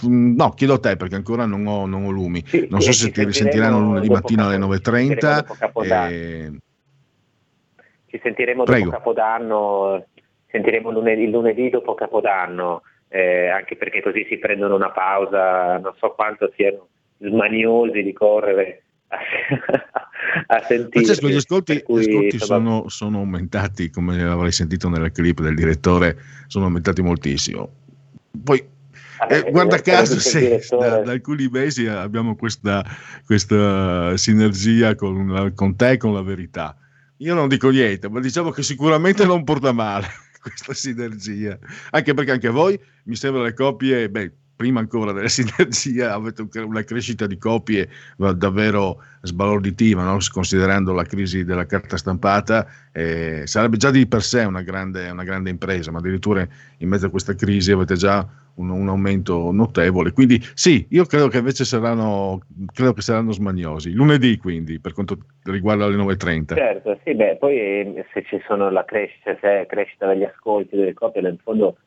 No, 0.01 0.51
chiedo 0.51 0.73
a 0.75 0.79
te 0.79 0.95
perché 0.95 1.15
ancora 1.15 1.45
non 1.45 1.65
ho, 1.65 1.85
non 1.85 2.05
ho 2.05 2.11
lumi. 2.11 2.43
Sì, 2.45 2.67
non 2.69 2.81
so 2.81 2.91
se 2.91 3.11
ti 3.11 3.23
risentiranno 3.23 3.79
lunedì 3.79 4.09
mattina 4.09 4.45
alle 4.45 4.57
9.30. 4.57 6.09
E... 6.09 6.51
Ci 8.05 8.19
sentiremo 8.21 8.63
dopo 8.63 8.71
Prego. 8.71 8.91
Capodanno, 8.91 10.05
sentiremo 10.51 10.91
lunedì, 10.91 11.23
il 11.23 11.31
lunedì 11.31 11.69
dopo 11.69 11.95
Capodanno, 11.95 12.83
eh, 13.07 13.47
anche 13.47 13.75
perché 13.75 14.01
così 14.01 14.25
si 14.29 14.37
prendono 14.37 14.75
una 14.75 14.91
pausa, 14.91 15.77
non 15.77 15.93
so 15.97 16.11
quanto 16.11 16.51
siano 16.55 16.87
smaniosi 17.17 18.03
di 18.03 18.13
correre 18.13 18.83
a, 19.07 19.17
a 20.47 20.61
sentire. 20.61 21.03
Francesco, 21.03 21.27
gli 21.27 21.35
ascolti, 21.35 21.81
cui, 21.81 22.05
gli 22.05 22.09
ascolti 22.09 22.39
sono, 22.39 22.89
sono 22.89 23.19
aumentati, 23.19 23.89
come 23.89 24.21
avrai 24.23 24.51
sentito 24.51 24.89
nella 24.89 25.09
clip 25.09 25.41
del 25.41 25.55
direttore, 25.55 26.17
sono 26.47 26.65
aumentati 26.65 27.01
moltissimo. 27.01 27.69
Poi 28.43 28.73
eh, 29.29 29.49
guarda 29.51 29.81
caso, 29.81 30.19
se, 30.19 30.61
da, 30.69 31.01
da, 31.01 31.11
alcuni 31.11 31.47
mesi 31.47 31.87
abbiamo 31.87 32.35
questa, 32.35 32.83
questa 33.25 34.15
sinergia 34.17 34.95
con, 34.95 35.31
la, 35.31 35.51
con 35.51 35.75
te 35.75 35.91
e 35.91 35.97
con 35.97 36.13
la 36.13 36.21
verità. 36.21 36.77
Io 37.17 37.33
non 37.33 37.47
dico 37.47 37.69
niente, 37.69 38.09
ma 38.09 38.19
diciamo 38.19 38.51
che 38.51 38.61
sicuramente 38.61 39.25
non 39.25 39.43
porta 39.43 39.71
male 39.71 40.07
questa 40.41 40.73
sinergia. 40.73 41.57
Anche 41.91 42.13
perché 42.13 42.31
anche 42.31 42.49
voi, 42.49 42.79
mi 43.05 43.15
sembra, 43.15 43.43
le 43.43 43.53
coppie, 43.53 44.09
beh, 44.09 44.31
prima 44.55 44.79
ancora 44.79 45.11
della 45.11 45.27
sinergia, 45.27 46.13
avete 46.15 46.47
una 46.59 46.83
crescita 46.83 47.27
di 47.27 47.37
copie 47.37 47.89
davvero 48.17 49.01
sbalorditiva, 49.21 50.03
no? 50.03 50.17
considerando 50.31 50.93
la 50.93 51.03
crisi 51.03 51.43
della 51.43 51.65
carta 51.65 51.97
stampata, 51.97 52.67
eh, 52.91 53.41
sarebbe 53.45 53.77
già 53.77 53.91
di 53.91 54.07
per 54.07 54.21
sé 54.21 54.43
una 54.43 54.61
grande, 54.61 55.09
una 55.09 55.23
grande, 55.23 55.49
impresa, 55.49 55.91
ma 55.91 55.99
addirittura 55.99 56.47
in 56.77 56.87
mezzo 56.87 57.07
a 57.07 57.09
questa 57.09 57.35
crisi 57.35 57.71
avete 57.71 57.95
già 57.95 58.25
un, 58.55 58.69
un, 58.69 58.87
aumento 58.87 59.51
notevole. 59.51 60.11
Quindi 60.11 60.39
sì, 60.53 60.85
io 60.91 61.05
credo 61.05 61.27
che 61.27 61.39
invece 61.39 61.65
saranno, 61.65 62.39
che 62.73 62.93
saranno 63.01 63.31
smaniosi. 63.31 63.91
Lunedì 63.91 64.37
quindi, 64.37 64.79
per 64.79 64.93
quanto 64.93 65.17
riguarda 65.43 65.87
le 65.87 65.97
9.30. 65.97 66.55
Certo, 66.55 66.99
sì, 67.03 67.13
beh, 67.13 67.37
poi 67.37 67.57
eh, 67.57 68.05
se 68.13 68.23
ci 68.23 68.41
sono 68.47 68.69
la 68.69 68.85
crescita, 68.85 69.37
se 69.41 69.65
crescita 69.67 70.07
degli 70.07 70.23
ascolti 70.23 70.75
delle 70.75 70.93
copie, 70.93 71.27
in 71.27 71.37
fondo 71.43 71.77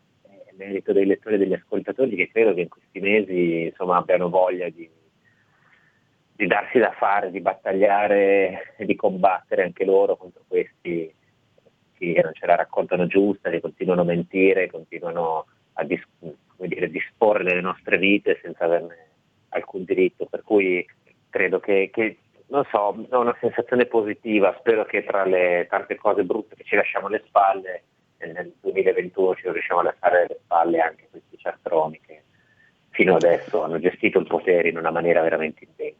merito 0.59 0.93
dei 0.93 1.07
lettori 1.07 1.37
e 1.37 1.39
degli 1.39 1.55
ascoltatori 1.55 2.17
che 2.17 2.29
credo 2.31 2.53
che 2.53 2.63
in 2.63 2.69
questi 2.69 3.01
mesi 3.01 3.63
insomma, 3.67 3.97
abbiano 3.97 4.29
voglia 4.29 4.69
di, 4.69 4.89
di, 6.33 6.47
darsi 6.47 6.79
da 6.79 6.93
fare, 6.93 7.31
di 7.31 7.41
battagliare 7.41 8.75
e 8.77 8.85
di 8.85 8.97
combattere 8.97 9.63
anche 9.63 9.85
loro 9.85 10.17
contro 10.17 10.43
questi 10.47 11.15
che 11.95 12.21
non 12.23 12.33
ce 12.35 12.47
la 12.47 12.55
raccontano 12.55 13.07
giusta, 13.07 13.51
che 13.51 13.61
continuano 13.61 14.03
a 14.03 14.05
mentire, 14.05 14.71
continuano 14.71 15.47
a 15.75 15.85
dis- 15.85 16.07
dire, 16.57 16.91
disporre 16.91 17.43
delle 17.43 17.61
nostre 17.61 17.99
vite 17.99 18.39
senza 18.43 18.65
averne 18.65 19.09
alcun 19.51 19.85
diritto. 19.85 20.27
Per 20.27 20.43
cui 20.43 20.87
credo 21.29 21.59
che, 21.59 21.91
che 21.93 22.19
non 22.49 22.65
so, 22.71 22.79
ho 22.79 23.21
una 23.21 23.37
sensazione 23.41 23.87
positiva, 23.87 24.55
spero 24.59 24.85
che 24.85 25.05
tra 25.05 25.25
le 25.25 25.67
tante 25.69 25.97
cose 25.97 26.23
brutte 26.23 26.55
che 26.55 26.65
ci 26.65 26.77
lasciamo 26.77 27.09
alle 27.09 27.23
spalle 27.27 27.83
nel 28.27 28.53
2021 28.61 29.35
ci 29.37 29.51
riusciamo 29.51 29.81
a 29.81 29.85
lasciare 29.85 30.23
alle 30.23 30.41
spalle 30.43 30.81
anche 30.81 31.09
questi 31.11 31.39
ciastroni 31.39 32.01
che 32.05 32.23
fino 32.91 33.15
adesso 33.15 33.63
hanno 33.63 33.79
gestito 33.79 34.19
il 34.19 34.27
potere 34.27 34.69
in 34.69 34.77
una 34.77 34.91
maniera 34.91 35.23
veramente 35.23 35.65
indegna. 35.65 35.97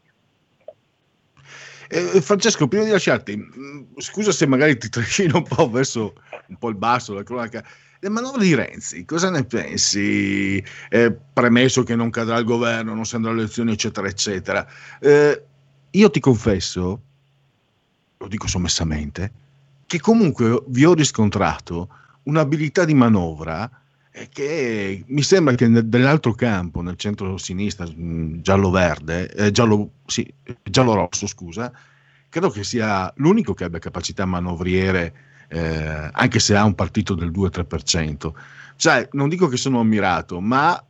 Eh, 1.91 2.21
Francesco, 2.21 2.69
prima 2.69 2.85
di 2.85 2.91
lasciarti, 2.91 3.37
mm, 3.37 3.97
scusa 3.97 4.31
se 4.33 4.47
magari 4.47 4.77
ti 4.77 4.89
trascino 4.91 5.39
un 5.39 5.45
po' 5.45 5.71
verso 5.71 6.15
un 6.49 6.57
po' 6.57 6.69
il 6.69 6.75
basso 6.75 7.15
la 7.15 7.23
cronaca. 7.23 7.65
Le 8.01 8.09
manovre 8.11 8.45
di 8.45 8.55
Renzi, 8.55 9.05
cosa 9.05 9.31
ne 9.31 9.45
pensi? 9.45 10.63
Eh, 10.89 11.17
premesso 11.33 11.83
che 11.83 11.97
non 11.97 12.11
cadrà 12.11 12.37
il 12.37 12.45
governo, 12.45 12.95
non 12.95 13.05
si 13.05 13.17
andrà 13.17 13.31
alle 13.31 13.41
elezioni, 13.41 13.73
eccetera, 13.73 14.07
eccetera. 14.07 14.67
Eh, 15.01 15.43
io 15.91 16.11
ti 16.11 16.21
confesso, 16.21 17.01
lo 18.19 18.29
dico 18.29 18.47
sommessamente, 18.47 19.33
che 19.87 19.99
comunque 19.99 20.63
vi 20.67 20.85
ho 20.85 20.95
riscontrato 20.95 21.89
un'abilità 22.29 22.85
di 22.85 22.95
manovra 22.95 23.69
eh, 24.11 24.29
che 24.31 25.03
mi 25.07 25.23
sembra 25.23 25.55
che 25.55 25.67
nell'altro 25.67 26.33
campo, 26.33 26.83
nel 26.83 26.97
centro-sinistra, 26.97 27.87
mm, 27.89 28.41
giallo-verde, 28.41 29.31
eh, 29.33 29.51
giallo, 29.51 29.91
sì, 30.07 30.31
giallo-rosso, 30.63 31.27
scusa, 31.27 31.73
credo 32.29 32.51
che 32.51 32.65
sia 32.65 33.13
l'unico 33.17 33.55
che 33.55 33.65
abbia 33.65 33.79
capacità 33.79 34.25
manovriere, 34.25 35.15
eh, 35.49 36.11
anche 36.13 36.39
se 36.39 36.57
ha 36.57 36.65
un 36.65 36.75
partito 36.75 37.15
del 37.15 37.31
2-3%. 37.31 38.35
Cioè, 38.77 39.09
non 39.13 39.29
dico 39.29 39.49
che 39.49 39.57
sono 39.57 39.81
ammirato, 39.81 40.41
ma 40.41 40.83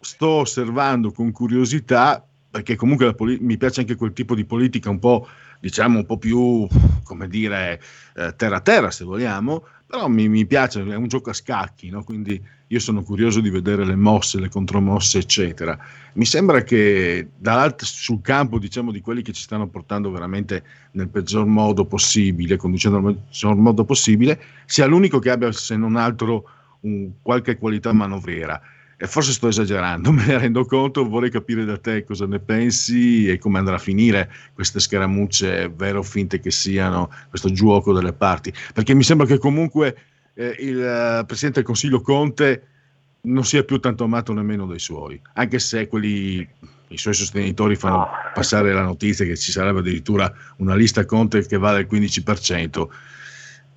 sto 0.00 0.28
osservando 0.28 1.12
con 1.12 1.30
curiosità, 1.30 2.24
perché 2.50 2.76
comunque 2.76 3.14
poli- 3.14 3.38
mi 3.40 3.56
piace 3.56 3.80
anche 3.80 3.94
quel 3.94 4.12
tipo 4.12 4.34
di 4.34 4.44
politica 4.44 4.90
un 4.90 4.98
po', 4.98 5.28
diciamo, 5.60 5.98
un 5.98 6.06
po' 6.06 6.18
più, 6.18 6.66
come 7.04 7.28
dire, 7.28 7.80
eh, 8.16 8.34
terra-terra, 8.36 8.90
se 8.90 9.04
vogliamo, 9.04 9.64
però 9.92 10.08
mi, 10.08 10.26
mi, 10.26 10.46
piace, 10.46 10.82
è 10.82 10.94
un 10.94 11.06
gioco 11.06 11.28
a 11.28 11.34
scacchi, 11.34 11.90
no? 11.90 12.02
quindi 12.02 12.42
io 12.68 12.78
sono 12.78 13.02
curioso 13.02 13.42
di 13.42 13.50
vedere 13.50 13.84
le 13.84 13.94
mosse, 13.94 14.40
le 14.40 14.48
contromosse, 14.48 15.18
eccetera. 15.18 15.78
Mi 16.14 16.24
sembra 16.24 16.62
che 16.62 17.28
sul 17.76 18.22
campo, 18.22 18.58
diciamo, 18.58 18.90
di 18.90 19.02
quelli 19.02 19.20
che 19.20 19.34
ci 19.34 19.42
stanno 19.42 19.68
portando 19.68 20.10
veramente 20.10 20.64
nel 20.92 21.10
peggior 21.10 21.44
modo 21.44 21.84
possibile, 21.84 22.56
conducendo 22.56 23.00
nel 23.00 23.16
peggior 23.16 23.54
modo 23.56 23.84
possibile, 23.84 24.40
sia 24.64 24.86
l'unico 24.86 25.18
che 25.18 25.28
abbia, 25.28 25.52
se 25.52 25.76
non 25.76 25.96
altro, 25.96 26.48
un, 26.80 27.10
qualche 27.20 27.58
qualità 27.58 27.92
manovriera. 27.92 28.58
E 29.02 29.08
forse 29.08 29.32
sto 29.32 29.48
esagerando, 29.48 30.12
me 30.14 30.24
ne 30.24 30.38
rendo 30.38 30.64
conto, 30.64 31.08
vorrei 31.08 31.28
capire 31.28 31.64
da 31.64 31.76
te 31.76 32.04
cosa 32.04 32.24
ne 32.24 32.38
pensi 32.38 33.28
e 33.28 33.36
come 33.36 33.58
andrà 33.58 33.74
a 33.74 33.78
finire 33.78 34.32
queste 34.52 34.78
scaramucce, 34.78 35.72
vero 35.74 35.98
o 35.98 36.02
finte 36.04 36.38
che 36.38 36.52
siano, 36.52 37.10
questo 37.28 37.50
gioco 37.50 37.92
delle 37.92 38.12
parti. 38.12 38.54
Perché 38.72 38.94
mi 38.94 39.02
sembra 39.02 39.26
che 39.26 39.38
comunque 39.38 39.96
eh, 40.34 40.54
il 40.60 40.76
uh, 40.76 41.26
Presidente 41.26 41.58
del 41.58 41.64
Consiglio 41.64 42.00
Conte 42.00 42.66
non 43.22 43.44
sia 43.44 43.64
più 43.64 43.80
tanto 43.80 44.04
amato 44.04 44.32
nemmeno 44.32 44.66
dai 44.66 44.78
suoi, 44.78 45.20
anche 45.32 45.58
se 45.58 45.88
quelli, 45.88 46.48
i 46.86 46.96
suoi 46.96 47.14
sostenitori 47.14 47.74
fanno 47.74 48.06
passare 48.32 48.72
la 48.72 48.82
notizia 48.82 49.24
che 49.24 49.36
ci 49.36 49.50
sarebbe 49.50 49.80
addirittura 49.80 50.32
una 50.58 50.76
lista 50.76 51.04
Conte 51.04 51.44
che 51.44 51.58
vale 51.58 51.80
il 51.80 51.88
15%. 51.90 52.86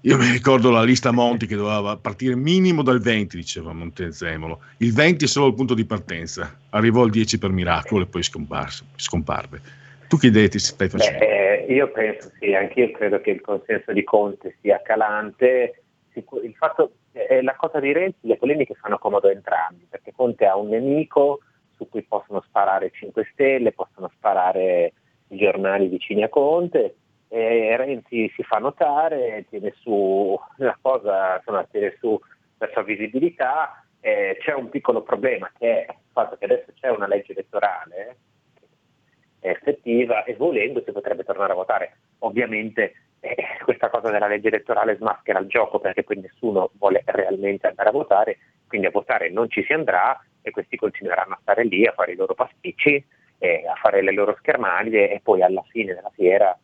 Io 0.05 0.17
mi 0.17 0.29
ricordo 0.29 0.69
la 0.69 0.83
lista 0.83 1.11
Monti 1.11 1.47
che 1.47 1.55
doveva 1.55 1.97
partire 1.97 2.35
minimo 2.35 2.83
dal 2.83 2.99
20, 2.99 3.37
diceva 3.37 3.73
Montezemolo. 3.73 4.61
Il 4.77 4.93
20 4.93 5.25
è 5.25 5.27
solo 5.27 5.47
il 5.47 5.55
punto 5.55 5.73
di 5.73 5.83
partenza. 5.83 6.59
Arrivò 6.69 7.01
al 7.01 7.09
10 7.09 7.39
per 7.39 7.49
miracolo 7.49 8.03
e 8.03 8.05
poi 8.05 8.21
scomparve. 8.21 9.61
Tu 10.07 10.17
che 10.17 10.27
idee 10.27 10.47
ti 10.47 10.59
stai 10.59 10.89
facendo? 10.89 11.17
Beh, 11.17 11.65
io 11.69 11.89
penso 11.89 12.29
sì, 12.37 12.53
anche 12.53 12.81
io 12.81 12.91
credo 12.91 13.19
che 13.19 13.31
il 13.31 13.41
consenso 13.41 13.91
di 13.93 14.03
Conte 14.03 14.57
sia 14.61 14.79
calante. 14.83 15.81
Il 16.13 16.53
fatto, 16.55 16.91
è 17.11 17.41
la 17.41 17.55
cosa 17.55 17.79
di 17.79 17.91
Renzi, 17.91 18.27
le 18.27 18.37
polemiche 18.37 18.75
fanno 18.75 18.99
comodo 18.99 19.27
a 19.27 19.31
entrambi, 19.31 19.87
perché 19.89 20.13
Conte 20.15 20.45
ha 20.45 20.55
un 20.55 20.69
nemico 20.69 21.39
su 21.77 21.89
cui 21.89 22.03
possono 22.03 22.43
sparare 22.45 22.91
5 22.93 23.27
Stelle, 23.33 23.71
possono 23.71 24.11
sparare 24.15 24.93
i 25.29 25.37
giornali 25.37 25.87
vicini 25.87 26.21
a 26.21 26.29
Conte 26.29 26.93
e 27.35 27.75
Renzi 27.75 28.31
si 28.33 28.43
fa 28.43 28.59
notare, 28.59 29.45
tiene 29.49 29.73
su 29.81 30.39
la 30.55 30.77
cosa, 30.81 31.35
insomma, 31.35 31.65
tiene 31.65 31.93
su 31.99 32.17
la 32.57 32.69
sua 32.71 32.83
visibilità. 32.83 33.83
Eh, 33.99 34.37
c'è 34.39 34.53
un 34.53 34.69
piccolo 34.69 35.01
problema 35.01 35.51
che 35.57 35.85
è 35.85 35.91
il 35.91 35.97
fatto 36.13 36.37
che 36.37 36.45
adesso 36.45 36.71
c'è 36.79 36.89
una 36.89 37.07
legge 37.07 37.33
elettorale 37.33 38.17
eh, 39.41 39.49
effettiva 39.49 40.23
e 40.23 40.35
volendo 40.35 40.81
si 40.85 40.93
potrebbe 40.93 41.25
tornare 41.25 41.51
a 41.51 41.55
votare. 41.55 41.97
Ovviamente 42.19 42.93
eh, 43.19 43.35
questa 43.65 43.89
cosa 43.89 44.11
della 44.11 44.27
legge 44.27 44.47
elettorale 44.47 44.95
smaschera 44.95 45.39
il 45.39 45.47
gioco 45.47 45.79
perché 45.79 46.03
poi 46.03 46.21
nessuno 46.21 46.71
vuole 46.77 47.03
realmente 47.05 47.67
andare 47.67 47.89
a 47.89 47.91
votare, 47.91 48.37
quindi 48.65 48.87
a 48.87 48.91
votare 48.91 49.29
non 49.29 49.49
ci 49.49 49.61
si 49.65 49.73
andrà 49.73 50.17
e 50.41 50.51
questi 50.51 50.77
continueranno 50.77 51.33
a 51.33 51.39
stare 51.41 51.65
lì 51.65 51.85
a 51.85 51.91
fare 51.91 52.13
i 52.13 52.15
loro 52.15 52.33
pasticci, 52.33 53.05
eh, 53.39 53.67
a 53.67 53.75
fare 53.75 54.01
le 54.01 54.13
loro 54.13 54.37
schermaglie 54.37 55.11
e 55.11 55.19
poi 55.21 55.41
alla 55.41 55.63
fine 55.67 55.93
della 55.93 56.11
fiera 56.15 56.57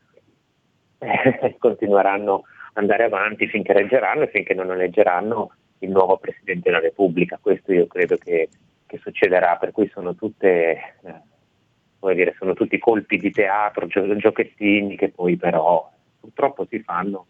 continueranno 1.58 2.44
ad 2.74 2.78
andare 2.78 3.04
avanti 3.04 3.48
finché 3.48 3.74
reggeranno 3.74 4.24
e 4.24 4.30
finché 4.30 4.54
non 4.54 4.72
eleggeranno 4.72 5.56
il 5.80 5.90
nuovo 5.90 6.18
Presidente 6.18 6.70
della 6.70 6.82
Repubblica. 6.82 7.40
Questo 7.42 7.74
io 7.74 7.88
credo 7.88 8.18
che, 8.18 8.50
che 8.86 8.98
succederà, 9.00 9.58
per 9.58 9.72
cui 9.72 9.90
sono 9.90 10.16
tutte, 10.16 10.96
eh, 11.04 12.14
dire, 12.14 12.36
sono 12.38 12.54
tutti 12.54 12.78
colpi 12.78 13.18
di 13.18 13.32
teatro, 13.32 13.88
gio- 13.88 14.16
giochettini 14.16 14.96
che 14.96 15.10
poi 15.10 15.38
però 15.38 15.90
purtroppo 16.20 16.66
si 16.66 16.80
fanno 16.82 17.26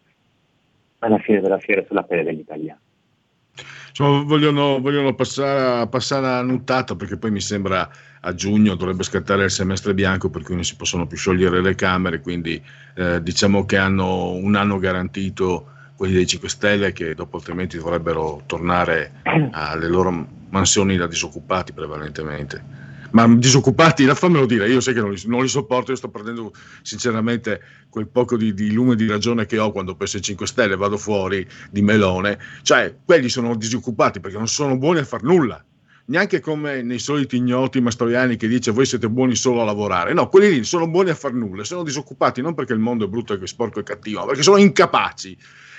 alla 0.98 1.18
fine 1.18 1.40
della 1.40 1.58
fiera 1.58 1.82
sulla 1.84 2.02
pelle 2.02 2.24
degli 2.24 2.40
italiani. 2.40 2.80
Insomma, 3.88 4.22
vogliono, 4.22 4.80
vogliono 4.80 5.14
passare, 5.14 5.86
passare 5.88 6.26
a 6.26 6.42
nuttata 6.42 6.96
perché 6.96 7.16
poi 7.16 7.30
mi 7.30 7.40
sembra 7.40 7.88
a 8.24 8.34
giugno 8.34 8.74
dovrebbe 8.74 9.02
scattare 9.02 9.44
il 9.44 9.50
semestre 9.50 9.94
bianco 9.94 10.30
per 10.30 10.42
cui 10.42 10.54
non 10.54 10.64
si 10.64 10.76
possono 10.76 11.06
più 11.06 11.16
sciogliere 11.16 11.60
le 11.60 11.74
Camere, 11.74 12.20
quindi 12.20 12.62
eh, 12.94 13.22
diciamo 13.22 13.64
che 13.64 13.76
hanno 13.76 14.30
un 14.30 14.54
anno 14.54 14.78
garantito 14.78 15.66
quelli 15.96 16.14
dei 16.14 16.26
5 16.26 16.48
Stelle 16.48 16.92
che 16.92 17.14
dopo 17.14 17.36
altrimenti 17.36 17.76
dovrebbero 17.76 18.42
tornare 18.46 19.12
alle 19.52 19.88
loro 19.88 20.26
mansioni 20.50 20.96
da 20.96 21.06
disoccupati 21.06 21.72
prevalentemente. 21.72 22.80
Ma 23.12 23.26
disoccupati, 23.28 24.06
fammelo 24.06 24.46
dire, 24.46 24.68
io 24.68 24.80
sai 24.80 24.94
che 24.94 25.00
non 25.00 25.12
li, 25.12 25.20
non 25.26 25.42
li 25.42 25.48
sopporto, 25.48 25.90
io 25.90 25.96
sto 25.96 26.08
perdendo 26.08 26.52
sinceramente 26.82 27.60
quel 27.90 28.08
poco 28.08 28.36
di, 28.36 28.54
di, 28.54 28.72
lume 28.72 28.96
di 28.96 29.06
ragione 29.06 29.44
che 29.44 29.58
ho 29.58 29.70
quando 29.70 29.94
penso 29.94 30.16
ai 30.16 30.22
5 30.22 30.46
Stelle, 30.46 30.76
vado 30.76 30.96
fuori 30.96 31.46
di 31.70 31.82
melone, 31.82 32.38
cioè 32.62 32.94
quelli 33.04 33.28
sono 33.28 33.54
disoccupati 33.54 34.20
perché 34.20 34.38
non 34.38 34.48
sono 34.48 34.78
buoni 34.78 35.00
a 35.00 35.04
far 35.04 35.22
nulla, 35.22 35.62
neanche 36.06 36.40
come 36.40 36.82
nei 36.82 36.98
soliti 36.98 37.36
ignoti 37.36 37.80
mastroiani 37.80 38.36
che 38.36 38.48
dice 38.48 38.70
voi 38.70 38.86
siete 38.86 39.10
buoni 39.10 39.34
solo 39.34 39.60
a 39.60 39.64
lavorare, 39.64 40.14
no, 40.14 40.28
quelli 40.28 40.50
lì 40.50 40.64
sono 40.64 40.88
buoni 40.88 41.10
a 41.10 41.14
far 41.14 41.34
nulla, 41.34 41.64
sono 41.64 41.82
disoccupati 41.82 42.40
non 42.40 42.54
perché 42.54 42.72
il 42.72 42.78
mondo 42.78 43.04
è 43.04 43.08
brutto 43.08 43.38
e 43.38 43.46
sporco 43.46 43.78
e 43.80 43.82
cattivo, 43.82 44.20
ma 44.20 44.26
perché 44.26 44.42
sono 44.42 44.56
incapaci 44.56 45.36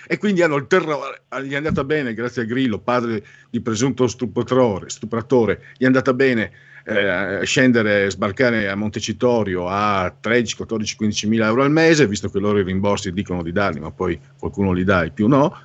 e 0.08 0.18
quindi 0.18 0.42
hanno 0.42 0.56
il 0.56 0.68
terrore, 0.68 1.22
gli 1.44 1.52
è 1.52 1.56
andata 1.56 1.84
bene 1.84 2.14
grazie 2.14 2.44
a 2.44 2.46
Grillo, 2.46 2.80
padre 2.80 3.24
di 3.50 3.62
presunto 3.62 4.08
stupratore, 4.08 4.90
stupratore 4.90 5.62
gli 5.78 5.84
è 5.84 5.86
andata 5.86 6.14
bene 6.14 6.52
eh, 6.86 7.40
scendere, 7.44 8.10
sbarcare 8.10 8.68
a 8.68 8.76
Montecitorio 8.76 9.68
a 9.68 10.14
13, 10.20 10.56
14, 10.58 10.96
15 10.96 11.28
mila 11.28 11.48
euro 11.48 11.64
al 11.64 11.72
mese, 11.72 12.08
visto 12.08 12.30
che 12.30 12.40
loro 12.40 12.60
i 12.60 12.64
rimborsi 12.64 13.12
dicono 13.14 13.42
di 13.42 13.52
darli, 13.52 13.80
ma 13.80 13.92
poi 13.92 14.20
qualcuno 14.38 14.72
li 14.72 14.84
dà 14.84 15.04
e 15.04 15.12
più 15.12 15.28
no, 15.28 15.58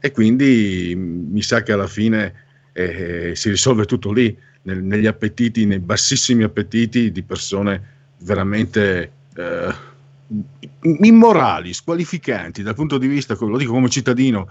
e 0.00 0.10
quindi 0.10 0.94
mi 0.96 1.42
sa 1.42 1.62
che 1.62 1.72
alla 1.72 1.86
fine 1.86 2.44
eh, 2.72 3.32
si 3.34 3.48
risolve 3.48 3.86
tutto 3.86 4.12
lì, 4.12 4.36
nel, 4.62 4.82
negli 4.82 5.06
appetiti, 5.06 5.64
nei 5.64 5.78
bassissimi 5.78 6.42
appetiti 6.42 7.10
di 7.10 7.22
persone 7.22 7.94
veramente 8.20 9.12
eh, 9.36 9.74
immorali, 11.02 11.72
squalificanti 11.72 12.62
dal 12.62 12.74
punto 12.74 12.98
di 12.98 13.06
vista, 13.06 13.36
lo 13.38 13.56
dico 13.56 13.72
come 13.72 13.88
cittadino, 13.88 14.48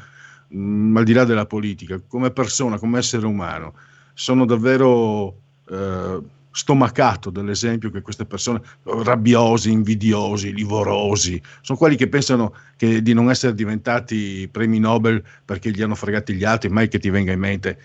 mh, 0.50 0.58
mm, 0.58 0.98
al 0.98 1.04
di 1.04 1.14
là 1.14 1.24
della 1.24 1.46
politica, 1.46 2.00
come 2.08 2.32
persona, 2.32 2.78
come 2.78 3.00
essere 3.00 3.26
umano, 3.26 3.74
sono 4.14 4.46
davvero 4.46 5.36
eh, 5.70 6.20
stomacato 6.52 7.30
dall'esempio 7.30 7.92
che 7.92 8.02
queste 8.02 8.26
persone 8.26 8.62
rabbiosi, 8.84 9.72
invidiosi, 9.72 10.54
livorosi, 10.54 11.42
sono 11.60 11.78
quelli 11.78 11.98
che 11.98 12.08
pensano 12.08 12.54
che 12.78 13.02
di 13.02 13.14
non 13.14 13.30
essere 13.30 13.54
diventati 13.54 14.48
premi 14.50 14.80
Nobel 14.80 15.22
perché 15.44 15.70
gli 15.72 15.82
hanno 15.82 15.96
fregati 15.96 16.34
gli 16.34 16.46
altri, 16.46 16.70
mai 16.70 16.88
che 16.88 17.00
ti 17.00 17.10
venga 17.10 17.34
in 17.34 17.40
mente. 17.40 17.78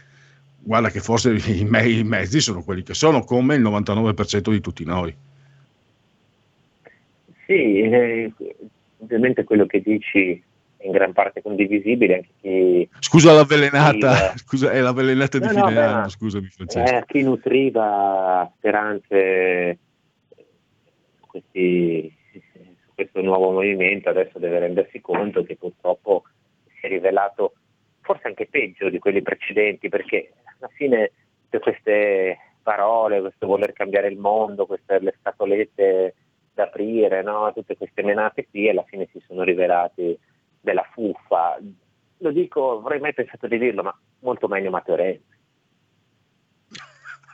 Guarda 0.63 0.91
che 0.91 1.01
forse 1.01 1.33
i, 1.33 1.61
i 1.61 2.05
mezzi 2.05 2.41
sono 2.41 2.63
quelli 2.63 2.85
che 2.85 2.95
sono, 2.95 3.25
come 3.25 3.57
il 3.57 3.63
99% 3.63 4.51
di 4.51 4.61
tutti 4.61 4.85
noi. 4.85 5.13
Sì, 7.51 7.81
eh, 7.81 8.33
ovviamente 8.99 9.43
quello 9.43 9.67
che 9.67 9.81
dici 9.81 10.41
in 10.83 10.93
gran 10.93 11.13
parte 11.13 11.43
condivisibile. 11.43 12.15
Anche 12.15 12.29
chi, 12.41 12.89
scusa 13.01 13.33
l'avvelenata, 13.33 14.35
scusa, 14.39 14.71
è 14.71 14.79
l'avvelenata 14.79 15.39
di 15.41 15.47
no, 15.47 15.51
fine 15.51 15.73
no, 15.73 15.81
anno, 15.81 16.09
scusami 16.09 16.47
Francesco. 16.47 16.97
Eh, 16.97 17.05
chi 17.09 17.23
nutriva 17.23 18.49
speranze 18.57 19.79
su, 20.29 21.27
questi, 21.27 22.17
su 22.31 22.95
questo 22.95 23.21
nuovo 23.21 23.51
movimento 23.51 24.11
adesso 24.11 24.39
deve 24.39 24.61
rendersi 24.61 25.01
conto 25.01 25.43
che 25.43 25.57
purtroppo 25.57 26.23
si 26.79 26.87
è 26.87 26.89
rivelato 26.89 27.55
forse 28.01 28.29
anche 28.29 28.47
peggio 28.47 28.89
di 28.91 29.01
quelli 29.01 29.23
precedenti, 29.23 29.89
perché 29.89 30.35
alla 30.61 30.71
fine 30.73 31.11
tutte 31.43 31.59
queste 31.59 32.39
parole, 32.63 33.21
questo 33.21 33.49
voler 33.49 33.73
cambiare 33.73 34.07
il 34.07 34.19
mondo, 34.19 34.67
queste 34.67 35.01
le 35.01 35.17
scatolette 35.19 36.15
aprire, 36.61 37.23
no? 37.23 37.53
tutte 37.55 37.77
queste 37.77 38.03
menate 38.03 38.47
qui 38.49 38.69
alla 38.69 38.85
fine 38.85 39.09
si 39.13 39.23
sono 39.27 39.43
rivelati 39.43 40.19
della 40.61 40.87
fuffa. 40.93 41.59
Lo 42.19 42.31
dico, 42.31 42.79
avrei 42.79 43.01
mai 43.01 43.15
pensato 43.15 43.47
di 43.47 43.59
dirlo, 43.59 43.83
ma 43.83 43.99
molto 44.21 44.49
meglio 44.49 44.71
Matteo 44.71 44.97
Renzi. 44.97 45.39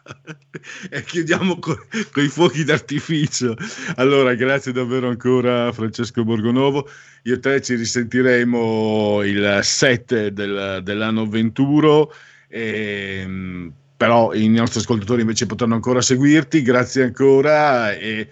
e 0.90 1.02
chiudiamo 1.02 1.58
con 1.58 1.76
i 2.16 2.28
fuochi 2.28 2.64
d'artificio. 2.64 3.54
Allora, 3.96 4.34
grazie 4.34 4.72
davvero 4.72 5.08
ancora 5.08 5.72
Francesco 5.72 6.24
Borgonovo. 6.24 6.88
Io 7.24 7.34
e 7.34 7.38
te 7.40 7.60
ci 7.60 7.74
risentiremo 7.74 9.22
il 9.24 9.58
7 9.62 10.32
del, 10.32 10.80
dell'anno 10.82 11.26
21, 11.26 12.10
e, 12.48 13.20
ehm, 13.22 13.72
però 13.96 14.32
i 14.32 14.48
nostri 14.48 14.80
ascoltatori 14.80 15.22
invece 15.22 15.46
potranno 15.46 15.74
ancora 15.74 16.00
seguirti. 16.00 16.62
Grazie 16.62 17.04
ancora 17.04 17.92
e 17.92 18.28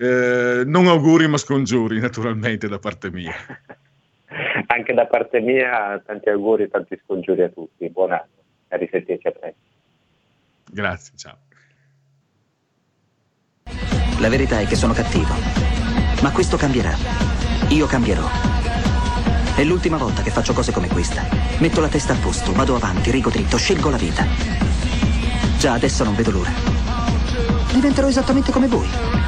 eh, 0.00 0.62
non 0.64 0.86
auguri 0.86 1.26
ma 1.26 1.36
scongiuri 1.36 1.98
naturalmente 1.98 2.68
da 2.68 2.78
parte 2.78 3.10
mia. 3.10 3.34
Anche 4.66 4.94
da 4.94 5.06
parte 5.06 5.40
mia 5.40 6.00
tanti 6.04 6.28
auguri 6.28 6.64
e 6.64 6.68
tanti 6.68 6.98
scongiuri 7.02 7.42
a 7.42 7.48
tutti. 7.48 7.88
Buon 7.88 8.12
anno, 8.12 8.28
a 8.68 8.76
risentirci 8.76 9.26
a 9.26 9.30
presto. 9.32 9.58
Grazie, 10.70 11.12
ciao. 11.16 11.38
La 14.20 14.28
verità 14.28 14.60
è 14.60 14.66
che 14.66 14.76
sono 14.76 14.92
cattivo, 14.92 15.34
ma 16.22 16.30
questo 16.32 16.56
cambierà. 16.56 16.94
Io 17.70 17.86
cambierò. 17.86 18.26
È 19.56 19.64
l'ultima 19.64 19.96
volta 19.96 20.22
che 20.22 20.30
faccio 20.30 20.52
cose 20.52 20.70
come 20.70 20.88
questa. 20.88 21.22
Metto 21.58 21.80
la 21.80 21.88
testa 21.88 22.12
a 22.12 22.18
posto, 22.20 22.52
vado 22.52 22.76
avanti, 22.76 23.10
rigo 23.10 23.30
dritto, 23.30 23.56
scelgo 23.56 23.90
la 23.90 23.96
vita. 23.96 24.24
Già 25.58 25.72
adesso 25.72 26.04
non 26.04 26.14
vedo 26.14 26.30
l'ora. 26.30 26.50
Diventerò 27.72 28.06
esattamente 28.06 28.52
come 28.52 28.68
voi. 28.68 29.27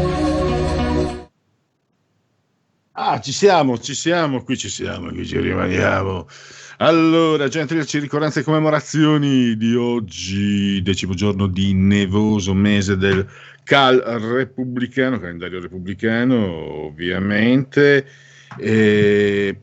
Ah, 2.93 3.21
ci 3.21 3.31
siamo, 3.31 3.77
ci 3.79 3.93
siamo, 3.95 4.43
qui 4.43 4.57
ci 4.57 4.67
siamo, 4.67 5.09
qui 5.11 5.25
ci 5.25 5.39
rimaniamo. 5.39 6.27
Allora, 6.77 7.47
gentilci 7.47 7.99
ricorrenze 7.99 8.41
e 8.41 8.43
commemorazioni 8.43 9.55
di 9.55 9.75
oggi, 9.75 10.81
decimo 10.81 11.13
giorno 11.13 11.47
di 11.47 11.73
nevoso 11.73 12.53
mese 12.53 12.97
del 12.97 13.25
Cal 13.63 13.97
repubblicano, 13.99 15.19
calendario 15.19 15.61
repubblicano, 15.61 16.85
ovviamente. 16.85 18.05
E 18.57 19.57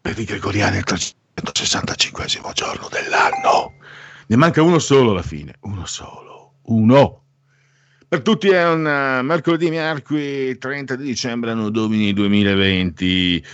per 0.00 0.18
i 0.18 0.24
gregoriani 0.24 0.78
il 0.78 0.84
365 0.84 2.26
giorno 2.54 2.88
dell'anno. 2.90 3.74
Ne 4.28 4.36
manca 4.36 4.62
uno 4.62 4.78
solo 4.78 5.10
alla 5.10 5.22
fine, 5.22 5.56
uno 5.60 5.84
solo, 5.84 6.54
uno. 6.66 7.23
Per 8.14 8.22
tutti 8.22 8.48
è 8.48 8.64
un 8.68 8.84
uh, 8.84 9.24
mercoledì 9.24 9.70
mercoledì 9.70 10.56
30 10.56 10.94
di 10.94 11.04
dicembre 11.04 11.50
anno 11.50 11.68
domini 11.68 12.12
2020. 12.12 13.44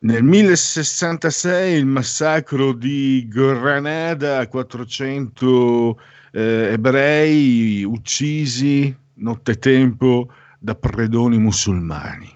Nel 0.00 0.24
1066 0.24 1.78
il 1.78 1.86
massacro 1.86 2.72
di 2.72 3.24
Granada, 3.28 4.48
400 4.48 6.00
eh, 6.32 6.42
ebrei 6.72 7.84
uccisi 7.84 8.92
nottetempo 9.14 10.28
da 10.58 10.74
predoni 10.74 11.38
musulmani. 11.38 12.28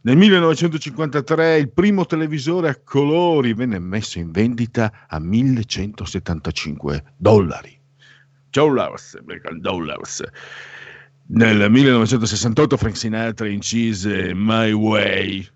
Nel 0.00 0.16
1953 0.16 1.58
il 1.58 1.70
primo 1.70 2.06
televisore 2.06 2.70
a 2.70 2.80
colori 2.82 3.52
venne 3.52 3.78
messo 3.78 4.18
in 4.18 4.30
vendita 4.30 4.90
a 5.08 5.18
1175 5.18 7.04
dollari 7.18 7.75
dollars, 8.56 9.18
dollars. 9.60 10.22
Nel 11.28 11.70
1968 11.70 12.76
Frank 12.78 12.96
Sinatra 12.96 13.48
incise 13.48 14.32
My 14.32 14.72
Way. 14.72 15.46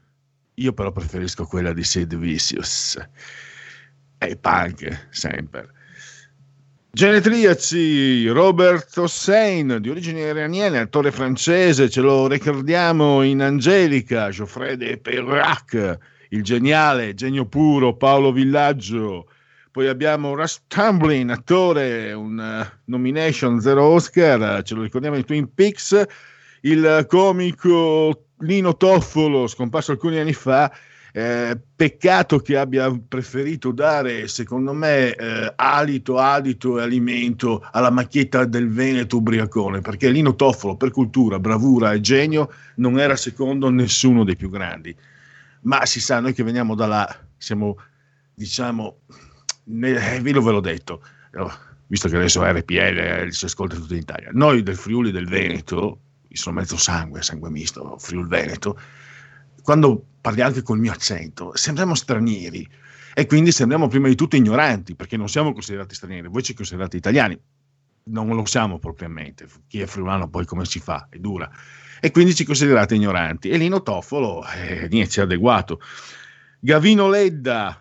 Io 0.55 0.73
però 0.75 0.93
preferisco 0.93 1.47
quella 1.47 1.73
di 1.73 1.83
Sid 1.83 2.15
Vicious. 2.17 2.99
E 4.19 4.37
punk, 4.37 5.09
sempre. 5.11 5.71
Genetriaci, 6.93 8.27
Robert 8.29 8.95
Hossein, 8.99 9.79
di 9.81 9.89
origini 9.89 10.21
iraniane, 10.21 10.81
attore 10.81 11.11
francese, 11.11 11.89
ce 11.89 12.03
lo 12.03 12.27
ricordiamo 12.27 13.23
in 13.23 13.41
Angelica, 13.41 14.29
Geoffrey 14.29 14.77
de 14.77 14.99
Perrac, 14.99 15.99
il 16.31 16.43
geniale, 16.43 17.15
genio 17.15 17.47
puro, 17.47 17.97
Paolo 17.97 18.33
Villaggio. 18.33 19.27
Poi 19.73 19.87
abbiamo 19.87 20.35
Russ 20.35 20.63
Tamblin, 20.67 21.31
attore, 21.31 22.13
un 22.13 22.37
uh, 22.37 22.79
nomination, 22.87 23.61
zero 23.61 23.85
Oscar, 23.85 24.63
ce 24.63 24.75
lo 24.75 24.83
ricordiamo 24.83 25.17
in 25.17 25.25
Twin 25.25 25.55
Peaks. 25.55 26.05
Il 26.63 27.07
comico 27.09 28.25
Lino 28.39 28.77
Toffolo, 28.77 29.47
scomparso 29.47 29.93
alcuni 29.93 30.19
anni 30.19 30.33
fa, 30.33 30.73
eh, 31.13 31.57
peccato 31.77 32.41
che 32.41 32.57
abbia 32.57 32.91
preferito 33.07 33.71
dare, 33.71 34.27
secondo 34.27 34.73
me, 34.73 35.15
eh, 35.15 35.53
alito, 35.55 36.19
adito 36.19 36.79
e 36.79 36.83
alimento 36.83 37.65
alla 37.71 37.91
macchietta 37.91 38.45
del 38.47 38.69
Veneto 38.71 39.19
ubriacone, 39.19 39.83
perché 39.83 40.11
Lino 40.11 40.35
Toffolo, 40.35 40.77
per 40.77 40.91
cultura, 40.91 41.39
bravura 41.39 41.93
e 41.93 42.01
genio, 42.01 42.53
non 42.77 42.99
era 42.99 43.15
secondo 43.15 43.71
nessuno 43.71 44.25
dei 44.25 44.37
più 44.37 44.51
grandi. 44.51 44.95
Ma 45.63 45.87
si 45.87 46.01
sa, 46.01 46.19
noi 46.19 46.33
che 46.33 46.43
veniamo 46.43 46.75
da 46.75 46.87
là, 46.87 47.19
siamo, 47.37 47.77
diciamo, 48.35 48.99
ne, 49.71 50.21
ve 50.21 50.33
l'ho 50.33 50.61
detto, 50.61 51.03
visto 51.87 52.09
che 52.09 52.17
adesso 52.17 52.45
RPL 52.45 52.75
eh, 52.99 53.33
si 53.33 53.45
ascolta 53.45 53.75
tutto 53.75 53.95
in 53.95 54.01
Italia, 54.01 54.31
noi 54.33 54.63
del 54.63 54.77
Friuli 54.77 55.11
del 55.11 55.27
Veneto, 55.27 56.01
io 56.29 56.37
sono 56.37 56.57
mezzo 56.57 56.77
sangue, 56.77 57.23
sangue 57.23 57.51
misto, 57.51 57.97
Friuli 57.99 58.29
Veneto, 58.29 58.79
quando 59.63 60.05
parli 60.21 60.41
anche 60.41 60.63
col 60.63 60.79
mio 60.79 60.93
accento, 60.93 61.53
sembriamo 61.55 61.95
stranieri. 61.95 62.69
E 63.13 63.27
quindi 63.27 63.51
sembriamo 63.51 63.89
prima 63.89 64.07
di 64.07 64.15
tutto 64.15 64.37
ignoranti 64.37 64.95
perché 64.95 65.17
non 65.17 65.29
siamo 65.29 65.53
considerati 65.53 65.97
stranieri, 65.97 66.29
voi 66.29 66.45
ci 66.45 66.55
considerate 66.55 66.97
italiani, 66.97 67.39
non 68.05 68.29
lo 68.29 68.45
siamo 68.45 68.79
propriamente, 68.79 69.49
chi 69.67 69.81
è 69.81 69.87
friulano 69.87 70.29
poi 70.29 70.47
come 70.47 70.65
si 70.65 70.79
fa, 70.79 71.09
è 71.11 71.19
dura, 71.19 71.51
e 72.01 72.13
quindi 72.13 72.35
ci 72.35 72.45
considerate 72.45 72.95
ignoranti. 72.95 73.49
E 73.49 73.57
Lino 73.59 73.83
Toffolo, 73.83 74.45
eh, 74.47 74.87
niente, 74.91 75.11
si 75.11 75.21
è 75.21 75.23
adeguato. 75.25 75.81
Gavino 76.61 77.09
Ledda, 77.09 77.81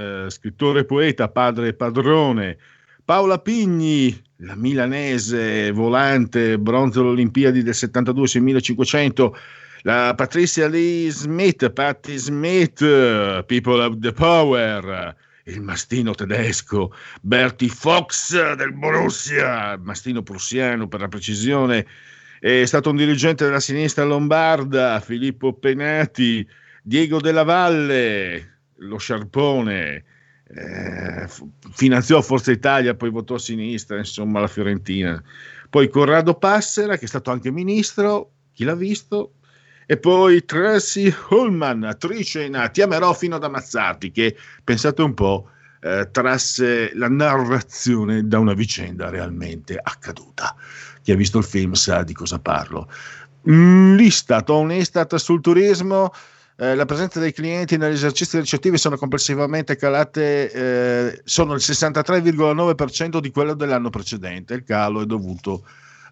eh, 0.00 0.30
scrittore 0.30 0.84
poeta, 0.84 1.28
padre 1.28 1.74
padrone, 1.74 2.56
Paola 3.04 3.38
Pigni, 3.38 4.16
la 4.36 4.54
milanese 4.54 5.70
volante, 5.72 6.58
bronzo 6.58 7.00
alle 7.00 7.10
Olimpiadi 7.10 7.62
del 7.62 7.74
72 7.74 8.28
6500, 8.28 9.36
la 9.82 10.14
Patricia 10.16 10.68
Lee 10.68 11.10
Smith, 11.10 11.68
Patti 11.70 12.16
Smith, 12.16 12.78
People 13.46 13.84
of 13.84 13.98
the 13.98 14.12
Power, 14.12 15.14
il 15.44 15.60
mastino 15.60 16.14
tedesco, 16.14 16.94
Bertie 17.20 17.68
Fox 17.68 18.54
del 18.54 18.72
Borussia, 18.74 19.76
mastino 19.82 20.22
prussiano 20.22 20.86
per 20.86 21.00
la 21.00 21.08
precisione, 21.08 21.86
è 22.38 22.64
stato 22.64 22.90
un 22.90 22.96
dirigente 22.96 23.44
della 23.44 23.60
sinistra 23.60 24.04
lombarda, 24.04 25.00
Filippo 25.00 25.52
Penati, 25.52 26.46
Diego 26.82 27.20
della 27.20 27.42
Valle, 27.42 28.59
lo 28.80 28.98
Sciarpone, 28.98 30.04
eh, 30.52 31.28
finanziò 31.72 32.20
Forza 32.22 32.50
Italia, 32.50 32.94
poi 32.94 33.10
votò 33.10 33.34
a 33.34 33.38
sinistra, 33.38 33.98
insomma 33.98 34.40
la 34.40 34.46
Fiorentina. 34.46 35.22
Poi 35.68 35.88
Corrado 35.88 36.34
Passera, 36.34 36.96
che 36.96 37.04
è 37.04 37.08
stato 37.08 37.30
anche 37.30 37.50
ministro, 37.50 38.32
chi 38.52 38.64
l'ha 38.64 38.74
visto? 38.74 39.34
E 39.86 39.96
poi 39.96 40.44
Tracy 40.44 41.12
Ullman, 41.30 41.82
attrice 41.84 42.44
in 42.44 42.68
Ti 42.72 42.82
amerò 42.82 43.12
fino 43.12 43.36
ad 43.36 43.44
ammazzarti, 43.44 44.10
che 44.10 44.36
pensate 44.62 45.02
un 45.02 45.14
po', 45.14 45.50
eh, 45.80 46.08
trasse 46.10 46.92
la 46.94 47.08
narrazione 47.08 48.26
da 48.26 48.38
una 48.38 48.54
vicenda 48.54 49.08
realmente 49.08 49.78
accaduta. 49.82 50.54
Chi 51.02 51.12
ha 51.12 51.16
visto 51.16 51.38
il 51.38 51.44
film 51.44 51.72
sa 51.72 52.02
di 52.02 52.12
cosa 52.12 52.38
parlo. 52.38 52.88
Mm, 53.48 53.96
L'Istat, 53.96 54.48
Onestat 54.50 55.14
sul 55.16 55.40
turismo, 55.40 56.12
eh, 56.60 56.74
la 56.74 56.84
presenza 56.84 57.18
dei 57.20 57.32
clienti 57.32 57.78
negli 57.78 57.94
esercizi 57.94 58.38
ricettivi 58.38 58.76
sono 58.76 58.98
complessivamente 58.98 59.76
calate, 59.76 60.52
eh, 60.52 61.20
sono 61.24 61.54
il 61.54 61.60
63,9% 61.64 63.18
di 63.18 63.30
quello 63.30 63.54
dell'anno 63.54 63.88
precedente. 63.88 64.52
Il 64.52 64.64
calo 64.64 65.00
è 65.00 65.06
dovuto 65.06 65.64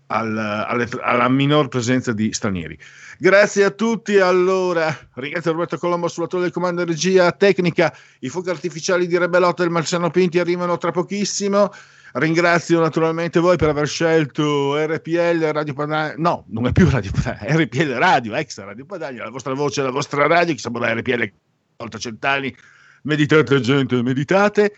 al, 0.06 0.34
alle, 0.38 0.88
alla 1.02 1.28
minor 1.28 1.68
presenza 1.68 2.14
di 2.14 2.32
stranieri. 2.32 2.78
Grazie 3.18 3.64
a 3.64 3.70
tutti. 3.70 4.16
Allora, 4.16 4.96
ringrazio 5.16 5.52
Roberto 5.52 5.76
Colombo 5.76 6.08
sulla 6.08 6.26
torre 6.26 6.44
del 6.44 6.52
comando 6.52 6.82
regia 6.82 7.30
tecnica. 7.32 7.94
I 8.20 8.30
fuochi 8.30 8.48
artificiali 8.48 9.06
di 9.06 9.18
Rebellotta 9.18 9.62
e 9.62 9.66
il 9.66 9.72
Marciano 9.72 10.08
Pinti 10.08 10.38
arrivano 10.38 10.78
tra 10.78 10.92
pochissimo. 10.92 11.70
Ringrazio 12.12 12.80
naturalmente 12.80 13.38
voi 13.40 13.56
per 13.56 13.68
aver 13.68 13.86
scelto 13.86 14.76
RPL 14.76 15.50
Radio 15.52 15.74
Padania. 15.74 16.14
No, 16.16 16.44
non 16.48 16.66
è 16.66 16.72
più 16.72 16.88
Radio 16.88 17.10
Padania, 17.12 17.54
RPL 17.56 17.92
Radio, 17.98 18.34
ex 18.34 18.58
Radio 18.58 18.84
Padania, 18.84 19.24
la 19.24 19.30
vostra 19.30 19.54
voce, 19.54 19.82
la 19.82 19.90
vostra 19.90 20.26
radio, 20.26 20.54
che 20.54 20.60
siamo 20.60 20.78
da 20.78 20.92
RPL 20.94 21.32
volta 21.76 21.98
cent'anni. 21.98 22.54
Meditate, 23.02 23.60
gente, 23.60 24.02
meditate. 24.02 24.72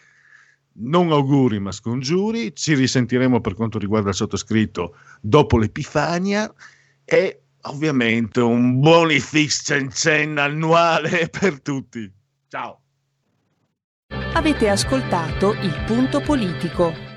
Non 0.73 1.11
auguri, 1.11 1.59
ma 1.59 1.73
scongiuri. 1.73 2.55
Ci 2.55 2.75
risentiremo 2.75 3.41
per 3.41 3.55
quanto 3.55 3.79
riguarda 3.79 4.11
il 4.11 4.15
sottoscritto 4.15 4.97
dopo 5.21 5.59
l'Epifania 5.59 6.53
e 7.05 7.43
ovviamente 7.63 8.41
un 8.41 8.79
buonifix 8.79 9.65
Cencen 9.65 10.39
annuale 10.39 11.29
per 11.41 11.61
tutti. 11.61 12.11
Ciao. 12.49 12.81
Avete 14.35 14.69
ascoltato 14.69 15.53
il 15.55 15.85
punto 15.87 16.21
politico. 16.21 17.10